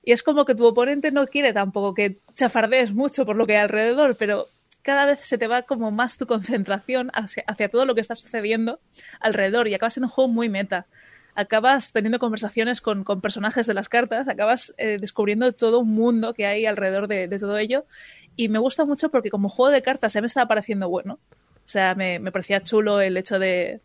Y 0.03 0.11
es 0.11 0.23
como 0.23 0.45
que 0.45 0.55
tu 0.55 0.65
oponente 0.65 1.11
no 1.11 1.27
quiere 1.27 1.53
tampoco 1.53 1.93
que 1.93 2.19
chafardees 2.35 2.93
mucho 2.93 3.25
por 3.25 3.35
lo 3.35 3.45
que 3.45 3.57
hay 3.57 3.63
alrededor, 3.63 4.15
pero 4.15 4.47
cada 4.81 5.05
vez 5.05 5.19
se 5.19 5.37
te 5.37 5.47
va 5.47 5.63
como 5.63 5.91
más 5.91 6.17
tu 6.17 6.25
concentración 6.25 7.11
hacia, 7.13 7.69
todo 7.69 7.85
lo 7.85 7.95
que 7.95 8.01
está 8.01 8.15
sucediendo 8.15 8.79
alrededor 9.19 9.67
y 9.67 9.73
acaba 9.73 9.89
siendo 9.89 10.07
un 10.07 10.13
juego 10.13 10.29
muy 10.29 10.49
meta. 10.49 10.87
Acabas 11.35 11.91
teniendo 11.93 12.19
conversaciones 12.19 12.81
con, 12.81 13.03
con 13.03 13.21
personajes 13.21 13.67
de 13.67 13.73
las 13.73 13.87
cartas, 13.87 14.27
acabas 14.27 14.73
eh, 14.77 14.97
descubriendo 14.99 15.51
todo 15.53 15.79
un 15.79 15.93
mundo 15.93 16.33
que 16.33 16.45
hay 16.45 16.65
alrededor 16.65 17.07
de, 17.07 17.27
de 17.27 17.39
todo 17.39 17.57
ello 17.57 17.85
y 18.35 18.49
me 18.49 18.59
gusta 18.59 18.85
mucho 18.85 19.09
porque 19.09 19.29
como 19.29 19.49
juego 19.49 19.71
de 19.71 19.81
cartas 19.81 20.13
ya 20.13 20.21
me 20.21 20.27
estaba 20.27 20.47
pareciendo 20.47 20.89
bueno. 20.89 21.19
O 21.65 21.71
sea, 21.71 21.93
me, 21.93 22.19
me 22.19 22.31
parecía 22.31 22.63
chulo 22.63 22.99
el 22.99 23.15
hecho 23.15 23.37
de, 23.37 23.81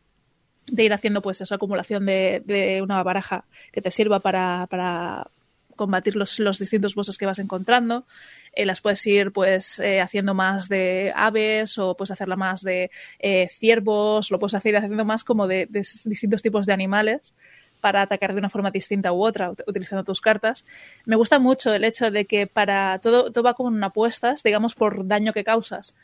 de 0.67 0.85
ir 0.85 0.93
haciendo 0.93 1.21
pues 1.23 1.41
eso, 1.41 1.55
acumulación 1.55 2.07
de, 2.07 2.43
de 2.47 2.81
una 2.83 3.03
baraja 3.03 3.45
que 3.73 3.83
te 3.83 3.91
sirva 3.91 4.21
para, 4.21 4.67
para 4.71 5.29
combatir 5.75 6.17
los, 6.17 6.39
los 6.39 6.59
distintos 6.59 6.95
bosses 6.95 7.19
que 7.19 7.27
vas 7.27 7.39
encontrando. 7.39 8.07
Eh, 8.53 8.65
las 8.67 8.81
puedes 8.81 9.07
ir 9.07 9.33
pues 9.33 9.79
eh, 9.81 10.01
haciendo 10.01 10.35
más 10.35 10.69
de 10.69 11.13
aves 11.15 11.79
o 11.79 11.97
puedes 11.97 12.11
hacerla 12.11 12.37
más 12.37 12.63
de 12.63 12.91
eh, 13.19 13.49
ciervos, 13.49 14.31
lo 14.31 14.39
puedes 14.39 14.55
hacer 14.55 14.77
haciendo 14.77 15.05
más 15.05 15.25
como 15.25 15.47
de, 15.47 15.67
distintos 15.71 16.43
tipos 16.43 16.67
de 16.67 16.73
animales 16.73 17.35
para 17.81 18.01
atacar 18.03 18.33
de 18.33 18.39
una 18.39 18.49
forma 18.49 18.71
distinta 18.71 19.13
u 19.13 19.23
otra 19.23 19.51
ut- 19.51 19.63
utilizando 19.67 20.05
tus 20.05 20.21
cartas. 20.21 20.65
Me 21.05 21.17
gusta 21.17 21.39
mucho 21.39 21.75
el 21.75 21.85
hecho 21.85 22.11
de 22.11 22.25
que 22.25 22.47
para 22.47 22.99
todo, 23.01 23.31
todo 23.31 23.45
va 23.45 23.55
como 23.55 23.69
en 23.77 23.85
apuestas, 23.85 24.43
digamos, 24.43 24.75
por 24.75 25.07
daño 25.07 25.33
que 25.33 25.45
causas. 25.45 25.95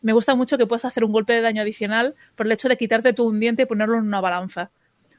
Me 0.00 0.12
gusta 0.12 0.34
mucho 0.34 0.58
que 0.58 0.66
puedas 0.66 0.84
hacer 0.84 1.02
un 1.02 1.12
golpe 1.12 1.32
de 1.32 1.40
daño 1.40 1.62
adicional 1.62 2.14
por 2.36 2.46
el 2.46 2.52
hecho 2.52 2.68
de 2.68 2.76
quitarte 2.76 3.14
tú 3.14 3.26
un 3.26 3.40
diente 3.40 3.62
y 3.62 3.66
ponerlo 3.66 3.96
en 3.98 4.04
una 4.04 4.20
balanza. 4.20 4.70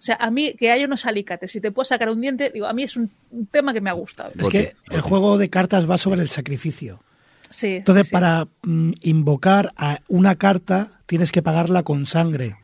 O 0.06 0.10
sea, 0.14 0.18
a 0.20 0.30
mí 0.30 0.54
que 0.54 0.72
haya 0.72 0.86
unos 0.86 1.04
alicates 1.08 1.56
y 1.56 1.62
te 1.62 1.72
puedes 1.72 1.90
sacar 1.90 2.12
un 2.12 2.22
diente, 2.22 2.52
digo, 2.54 2.68
a 2.68 2.74
mí 2.74 2.84
es 2.84 2.96
un, 2.96 3.10
tema 3.50 3.74
que 3.74 3.82
me 3.82 3.90
ha 3.90 3.94
gustado. 3.94 4.30
Es 4.38 4.50
que 4.50 4.76
el 4.92 5.02
juego 5.02 5.40
de 5.40 5.50
cartas 5.50 5.90
va 5.90 5.98
sobre 5.98 6.22
el 6.22 6.30
sacrificio. 6.30 7.02
Sí. 7.50 7.78
Entonces, 7.78 8.06
sí, 8.06 8.14
para 8.14 8.48
mm, 8.62 8.92
invocar 9.02 9.74
a 9.76 10.02
una 10.08 10.36
carta, 10.36 11.00
tienes 11.08 11.32
que 11.32 11.42
pagarla 11.42 11.82
con 11.82 12.06
sangre. 12.06 12.56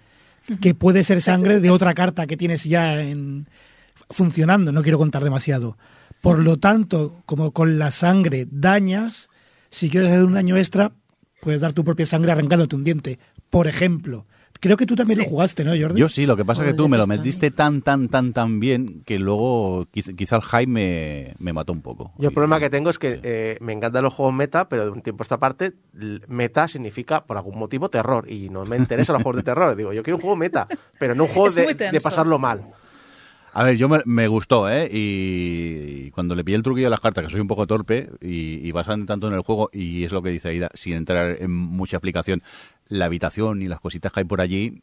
Que 0.61 0.75
puede 0.75 1.03
ser 1.03 1.19
sangre 1.19 1.59
de 1.59 1.71
otra 1.71 1.95
carta 1.95 2.27
que 2.27 2.37
tienes 2.37 2.63
ya 2.65 3.01
en, 3.01 3.47
funcionando. 4.11 4.71
No 4.71 4.83
quiero 4.83 4.99
contar 4.99 5.23
demasiado. 5.23 5.79
Por 6.21 6.37
lo 6.37 6.57
tanto, 6.59 7.23
como 7.25 7.53
con 7.53 7.79
la 7.79 7.89
sangre 7.89 8.45
dañas, 8.51 9.29
si 9.71 9.89
quieres 9.89 10.11
hacer 10.11 10.25
un 10.25 10.33
daño 10.33 10.57
extra, 10.57 10.91
puedes 11.41 11.59
dar 11.59 11.73
tu 11.73 11.83
propia 11.83 12.05
sangre 12.05 12.33
arrancándote 12.33 12.75
un 12.75 12.83
diente. 12.83 13.17
Por 13.49 13.65
ejemplo. 13.65 14.27
Creo 14.61 14.77
que 14.77 14.85
tú 14.85 14.95
también 14.95 15.17
Sí. 15.17 15.23
lo 15.25 15.29
jugaste, 15.31 15.63
¿no, 15.63 15.71
Jordi? 15.71 15.99
Yo 15.99 16.07
sí, 16.07 16.25
lo 16.27 16.37
que 16.37 16.45
pasa 16.45 16.61
es 16.63 16.69
que 16.69 16.73
tú 16.75 16.87
me 16.87 16.97
lo 16.97 17.07
metiste 17.07 17.49
tan, 17.51 17.81
tan, 17.81 18.07
tan, 18.09 18.31
tan 18.31 18.59
bien 18.59 19.01
que 19.05 19.17
luego 19.17 19.87
quiz- 19.91 20.15
quizá 20.15 20.35
el 20.35 20.43
hype 20.43 20.67
me, 20.67 21.33
me 21.39 21.51
mató 21.51 21.73
un 21.73 21.81
poco. 21.81 22.13
Yo 22.19 22.27
el 22.29 22.33
problema 22.33 22.59
que 22.59 22.69
tengo 22.69 22.91
es 22.91 22.99
que 22.99 23.19
eh, 23.23 23.57
me 23.59 23.73
encantan 23.73 24.03
los 24.03 24.13
juegos 24.13 24.35
meta, 24.35 24.69
pero 24.69 24.85
de 24.85 24.91
un 24.91 25.01
tiempo 25.01 25.23
a 25.23 25.25
esta 25.25 25.39
parte, 25.39 25.73
meta 26.27 26.67
significa 26.67 27.25
por 27.25 27.37
algún 27.37 27.57
motivo 27.57 27.89
terror. 27.89 28.31
Y 28.31 28.49
no 28.49 28.63
me 28.65 28.77
interesan 28.77 29.15
los 29.15 29.23
juegos 29.23 29.37
de 29.37 29.43
terror. 29.43 29.75
Digo, 29.75 29.93
yo 29.93 30.03
quiero 30.03 30.17
un 30.17 30.21
juego 30.21 30.35
meta, 30.37 30.67
pero 30.99 31.15
no 31.15 31.23
un 31.23 31.29
juego 31.33 31.49
de, 31.49 31.73
de 31.73 31.99
pasarlo 32.01 32.37
mal. 32.37 32.61
A 33.53 33.63
ver, 33.63 33.75
yo 33.77 33.89
me, 33.89 33.99
me 34.05 34.27
gustó, 34.27 34.69
¿eh? 34.69 34.89
Y, 34.91 36.05
y 36.07 36.11
cuando 36.11 36.35
le 36.35 36.43
pillé 36.43 36.55
el 36.57 36.63
truquillo 36.63 36.87
de 36.87 36.91
las 36.91 36.99
cartas, 37.01 37.25
que 37.25 37.31
soy 37.31 37.41
un 37.41 37.47
poco 37.47 37.67
torpe, 37.67 38.09
y, 38.21 38.65
y 38.67 38.71
vas 38.71 38.87
tanto 38.87 39.27
en 39.27 39.33
el 39.33 39.41
juego, 39.41 39.69
y 39.73 40.03
es 40.05 40.11
lo 40.11 40.21
que 40.21 40.29
dice 40.29 40.49
Aida, 40.49 40.69
sin 40.73 40.93
entrar 40.93 41.37
en 41.39 41.51
mucha 41.51 41.97
explicación, 41.97 42.41
la 42.87 43.05
habitación 43.05 43.61
y 43.61 43.67
las 43.67 43.79
cositas 43.81 44.11
que 44.13 44.21
hay 44.21 44.25
por 44.25 44.39
allí 44.41 44.81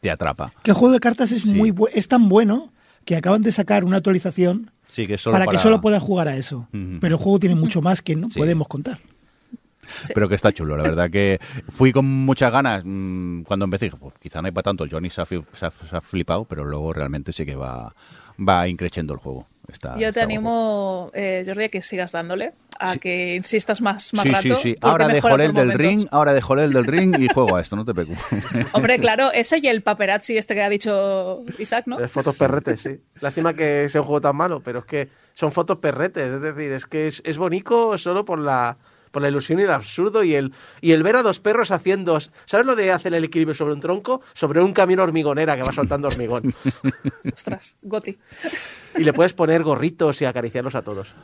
te 0.00 0.10
atrapa. 0.10 0.52
Que 0.62 0.70
el 0.70 0.76
juego 0.76 0.92
de 0.94 1.00
cartas 1.00 1.30
es, 1.32 1.42
Sí. 1.42 1.54
muy 1.54 1.70
bu- 1.72 1.88
es 1.92 2.08
tan 2.08 2.28
bueno 2.28 2.72
que 3.04 3.16
acaban 3.16 3.42
de 3.42 3.52
sacar 3.52 3.84
una 3.84 3.98
actualización 3.98 4.70
Sí, 4.88 5.06
que 5.06 5.16
para, 5.18 5.44
para, 5.44 5.46
que 5.50 5.58
solo 5.58 5.80
puedas 5.80 6.02
jugar 6.02 6.28
a 6.28 6.36
eso. 6.36 6.68
Pero 7.00 7.16
el 7.16 7.22
juego 7.22 7.38
tiene 7.40 7.54
mucho 7.54 7.82
más 7.82 8.02
que 8.02 8.14
no 8.16 8.30
Sí. 8.30 8.38
podemos 8.38 8.66
contar. 8.68 8.98
Pero 10.14 10.28
que 10.28 10.34
está 10.34 10.52
chulo, 10.52 10.76
la 10.76 10.82
verdad 10.84 11.10
que 11.10 11.38
fui 11.68 11.92
con 11.92 12.04
muchas 12.06 12.50
ganas 12.52 12.82
mm, 12.84 13.42
cuando 13.42 13.64
empecé. 13.64 13.86
Dije, 13.86 13.96
pues 13.98 14.14
quizá 14.20 14.40
no 14.42 14.46
hay 14.46 14.52
para 14.52 14.64
tanto. 14.64 14.86
Johnny 14.90 15.10
se 15.10 15.20
ha, 15.20 15.26
se 15.26 15.36
ha- 15.66 15.70
se 15.70 15.96
ha 15.96 16.00
flipado, 16.00 16.44
pero 16.44 16.64
luego 16.64 16.92
realmente 16.92 17.32
sí 17.32 17.44
que 17.46 17.56
va, 17.56 17.94
va 18.38 18.68
increciendo 18.68 19.14
el 19.14 19.20
juego. 19.20 19.46
Está, 19.68 19.94
Yo 19.94 20.02
te 20.02 20.08
está 20.10 20.22
animo, 20.22 21.10
eh, 21.12 21.42
Jordi, 21.44 21.64
a 21.64 21.68
que 21.68 21.82
sigas 21.82 22.12
dándole, 22.12 22.52
a 22.78 22.92
Sí. 22.92 22.98
que 23.00 23.34
insistas 23.34 23.80
más, 23.80 24.14
más 24.14 24.22
Sí, 24.22 24.28
rato. 24.30 24.42
sí, 24.42 24.54
sí. 24.54 24.74
porque 24.80 24.88
Ahora 24.92 25.08
dejo 25.08 25.26
mejora 25.26 25.44
el 25.44 25.52
del 25.54 25.72
ring, 25.72 26.06
ahora 26.12 26.32
dejo 26.34 26.54
el 26.54 26.72
del 26.72 26.84
ring 26.84 27.16
y 27.18 27.26
juego 27.26 27.56
a 27.56 27.62
esto, 27.62 27.74
no 27.74 27.84
te 27.84 27.92
preocupes. 27.92 28.20
Hombre, 28.72 29.00
claro, 29.00 29.32
ese 29.32 29.58
y 29.60 29.66
el 29.66 29.82
paparazzi 29.82 30.38
este 30.38 30.54
que 30.54 30.62
ha 30.62 30.68
dicho 30.68 31.42
Isaac, 31.58 31.86
¿no? 31.88 31.98
Es 31.98 32.12
fotos 32.12 32.36
perretes, 32.38 32.80
sí. 32.80 32.90
Lástima 33.20 33.54
que 33.54 33.88
sea 33.88 34.02
un 34.02 34.06
juego 34.06 34.20
tan 34.20 34.36
malo, 34.36 34.60
pero 34.60 34.78
es 34.78 34.84
que 34.84 35.08
son 35.34 35.50
fotos 35.50 35.78
perretes. 35.78 36.34
Es 36.34 36.40
decir, 36.40 36.70
es 36.72 36.86
que 36.86 37.08
es, 37.08 37.20
es 37.24 37.36
bonito 37.36 37.98
solo 37.98 38.24
por 38.24 38.38
la, 38.38 38.76
por 39.16 39.22
la 39.22 39.30
ilusión 39.30 39.58
y 39.58 39.62
el 39.62 39.70
absurdo 39.70 40.22
y 40.24 40.34
el, 40.34 40.52
y 40.82 40.92
el 40.92 41.02
ver 41.02 41.16
a 41.16 41.22
dos 41.22 41.40
perros 41.40 41.70
haciendo... 41.70 42.18
¿Sabes 42.44 42.66
lo 42.66 42.76
de 42.76 42.92
hacer 42.92 43.14
el 43.14 43.24
equilibrio 43.24 43.54
sobre 43.54 43.72
un 43.72 43.80
tronco? 43.80 44.20
Sobre 44.34 44.60
un 44.60 44.74
camión 44.74 45.00
hormigonera 45.00 45.56
que 45.56 45.62
va 45.62 45.72
soltando 45.72 46.08
hormigón. 46.08 46.54
Ostras, 47.34 47.76
Goti. 47.80 48.18
Y 48.98 49.04
le 49.04 49.14
puedes 49.14 49.32
poner 49.32 49.62
gorritos 49.62 50.20
y 50.20 50.26
acariciarlos 50.26 50.74
a 50.74 50.82
todos. 50.82 51.14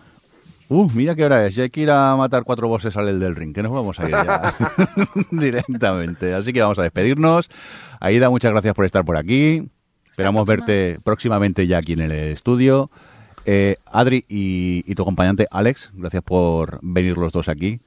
Uh, 0.71 0.89
mira 0.95 1.15
qué 1.15 1.27
hora 1.27 1.47
es. 1.47 1.55
Ya 1.55 1.65
hay 1.65 1.69
que 1.69 1.83
ir 1.83 1.91
a 1.91 2.17
matar 2.17 2.45
cuatro 2.45 2.67
bosses 2.67 2.97
al 2.97 3.21
del 3.21 3.37
ring, 3.37 3.55
que 3.55 3.63
nos 3.63 3.73
vamos 3.73 4.01
a 4.01 4.05
ir 4.05 4.13
ya 4.13 4.55
directamente. 5.31 6.33
Así 6.33 6.55
que 6.55 6.63
vamos 6.63 6.79
a 6.79 6.85
despedirnos. 6.85 7.51
Aida, 8.01 8.31
muchas 8.31 8.53
gracias 8.53 8.75
por 8.75 8.87
estar 8.87 9.05
por 9.05 9.19
aquí. 9.19 9.69
Esperamos 10.11 10.47
próxima. 10.47 10.67
verte 10.77 11.01
próximamente 11.05 11.67
ya 11.67 11.77
aquí 11.77 11.93
en 11.93 12.01
el 12.01 12.13
estudio. 12.13 12.91
Eh, 13.45 13.77
Adri 13.87 14.25
y, 14.29 14.85
y 14.87 14.95
tu 14.95 15.03
acompañante 15.03 15.47
Alex, 15.51 15.91
gracias 15.95 16.23
por 16.23 16.79
venir 16.83 17.17
los 17.19 17.33
dos 17.33 17.49
aquí. 17.49 17.81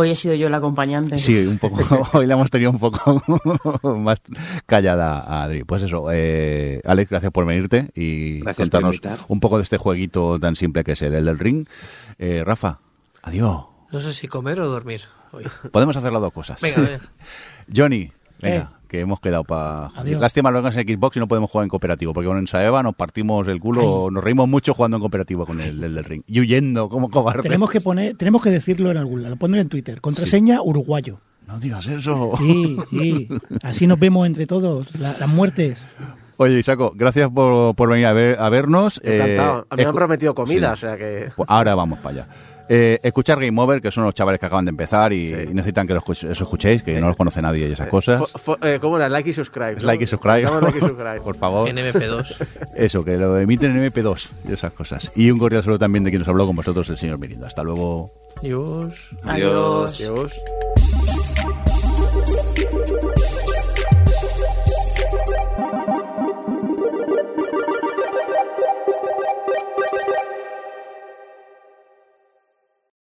Hoy 0.00 0.10
he 0.10 0.14
sido 0.14 0.34
yo 0.36 0.46
el 0.46 0.54
acompañante. 0.54 1.18
Sí, 1.18 1.36
un 1.44 1.58
poco. 1.58 1.82
Hoy 2.12 2.26
la 2.26 2.34
hemos 2.34 2.50
tenido 2.50 2.70
un 2.70 2.78
poco 2.78 3.20
más 3.98 4.20
callada 4.64 5.18
a 5.18 5.42
Adri. 5.42 5.64
Pues 5.64 5.82
eso, 5.82 6.06
eh, 6.12 6.80
Alex, 6.84 7.10
gracias 7.10 7.32
por 7.32 7.44
venirte 7.46 7.90
y 7.96 8.38
Gracias 8.40 8.68
contarnos 8.68 9.00
un 9.26 9.40
poco 9.40 9.56
de 9.56 9.64
este 9.64 9.76
jueguito 9.76 10.38
tan 10.38 10.54
simple 10.54 10.84
que 10.84 10.92
es 10.92 11.02
el 11.02 11.24
del 11.24 11.36
ring. 11.38 11.66
Eh, 12.18 12.44
Rafa, 12.44 12.78
adiós. 13.22 13.64
No 13.90 14.00
sé 14.00 14.12
si 14.12 14.28
comer 14.28 14.60
o 14.60 14.68
dormir 14.68 15.02
hoy. 15.32 15.46
Podemos 15.72 15.96
hacer 15.96 16.12
las 16.12 16.22
dos 16.22 16.32
cosas. 16.32 16.60
Venga, 16.60 16.76
venga. 16.82 17.00
Johnny, 17.74 18.12
venga, 18.40 18.77
que 18.88 19.00
hemos 19.00 19.20
quedado 19.20 19.44
para... 19.44 19.90
Lástima 20.04 20.50
lo 20.50 20.62
que 20.62 20.68
en 20.80 20.88
Xbox 20.98 21.16
y 21.16 21.20
no 21.20 21.28
podemos 21.28 21.50
jugar 21.50 21.64
en 21.64 21.68
cooperativo, 21.70 22.12
porque 22.12 22.26
con 22.26 22.38
en 22.38 22.46
Saeva 22.46 22.82
nos 22.82 22.94
partimos 22.96 23.46
el 23.48 23.60
culo, 23.60 24.08
nos 24.10 24.24
reímos 24.24 24.48
mucho 24.48 24.74
jugando 24.74 24.96
en 24.96 25.00
cooperativo 25.02 25.46
con 25.46 25.60
el, 25.60 25.82
el 25.84 25.94
del 25.94 26.04
ring. 26.04 26.22
Y 26.26 26.40
huyendo 26.40 26.88
como 26.88 27.10
cobardes. 27.10 27.42
Tenemos 27.42 27.70
que 27.70 27.80
poner, 27.80 28.16
tenemos 28.16 28.42
que 28.42 28.50
decirlo 28.50 28.90
en 28.90 28.96
algún 28.96 29.22
lado, 29.22 29.36
poner 29.36 29.60
en 29.60 29.68
Twitter. 29.68 30.00
Contraseña 30.00 30.60
uruguayo. 30.62 31.20
No 31.46 31.58
digas 31.58 31.86
eso. 31.86 32.32
Sí, 32.38 32.76
sí. 32.90 33.28
Así 33.62 33.86
nos 33.86 33.98
vemos 33.98 34.26
entre 34.26 34.46
todos. 34.46 34.94
la- 34.98 35.16
las 35.18 35.28
muertes. 35.28 35.86
Oye, 36.36 36.58
Isaco, 36.58 36.92
gracias 36.94 37.30
por, 37.30 37.74
por 37.74 37.88
venir 37.90 38.06
a, 38.06 38.12
ver, 38.12 38.36
a 38.38 38.48
vernos. 38.48 39.00
Encantado. 39.02 39.60
Eh, 39.62 39.66
a 39.70 39.76
mí 39.76 39.82
me 39.82 39.88
han 39.88 39.94
prometido 39.94 40.34
comida, 40.34 40.68
Sí. 40.68 40.72
o 40.72 40.88
sea 40.88 40.96
que... 40.96 41.30
Pues 41.34 41.48
ahora 41.50 41.74
vamos 41.74 41.98
para 42.00 42.22
allá. 42.22 42.28
Eh, 42.68 42.98
escuchar 43.02 43.40
Game 43.40 43.60
Over, 43.60 43.80
que 43.80 43.90
son 43.90 44.04
los 44.04 44.14
chavales 44.14 44.38
que 44.38 44.46
acaban 44.46 44.64
de 44.64 44.70
empezar 44.70 45.12
y, 45.12 45.28
Sí. 45.28 45.34
y 45.50 45.54
necesitan 45.54 45.86
que 45.86 45.94
los, 45.94 46.02
eso 46.08 46.30
escuchéis, 46.44 46.82
que 46.82 47.00
no 47.00 47.08
los 47.08 47.16
conoce 47.16 47.40
nadie 47.40 47.68
y 47.68 47.72
esas 47.72 47.88
cosas. 47.88 48.20
Fo- 48.20 48.56
fo- 48.58 48.66
eh, 48.66 48.78
¿Cómo 48.80 48.96
era? 48.96 49.08
Like 49.08 49.30
y 49.30 49.32
subscribe. 49.32 49.76
¿no? 49.76 49.86
like 49.86 50.04
y 50.04 50.06
subscribe. 50.06 50.42
Like 50.42 50.78
y 50.78 50.80
subscribe. 50.80 51.20
por 51.24 51.36
favor. 51.36 51.68
En 51.68 51.76
MP2. 51.76 52.46
Eso, 52.76 53.04
que 53.04 53.16
lo 53.16 53.38
emiten 53.38 53.70
en 53.76 53.90
MP2 53.90 54.30
y 54.48 54.52
esas 54.52 54.72
cosas. 54.72 55.10
Y 55.16 55.30
un 55.30 55.38
cordial 55.38 55.62
saludo 55.62 55.78
también 55.78 56.04
de 56.04 56.10
quien 56.10 56.20
nos 56.20 56.28
habló 56.28 56.46
con 56.46 56.56
vosotros, 56.56 56.88
el 56.90 56.98
señor 56.98 57.18
Mirinda. 57.18 57.46
Hasta 57.46 57.62
luego. 57.62 58.10
Dios. 58.42 59.08
Adiós. 59.24 59.94
Adiós. 60.00 60.32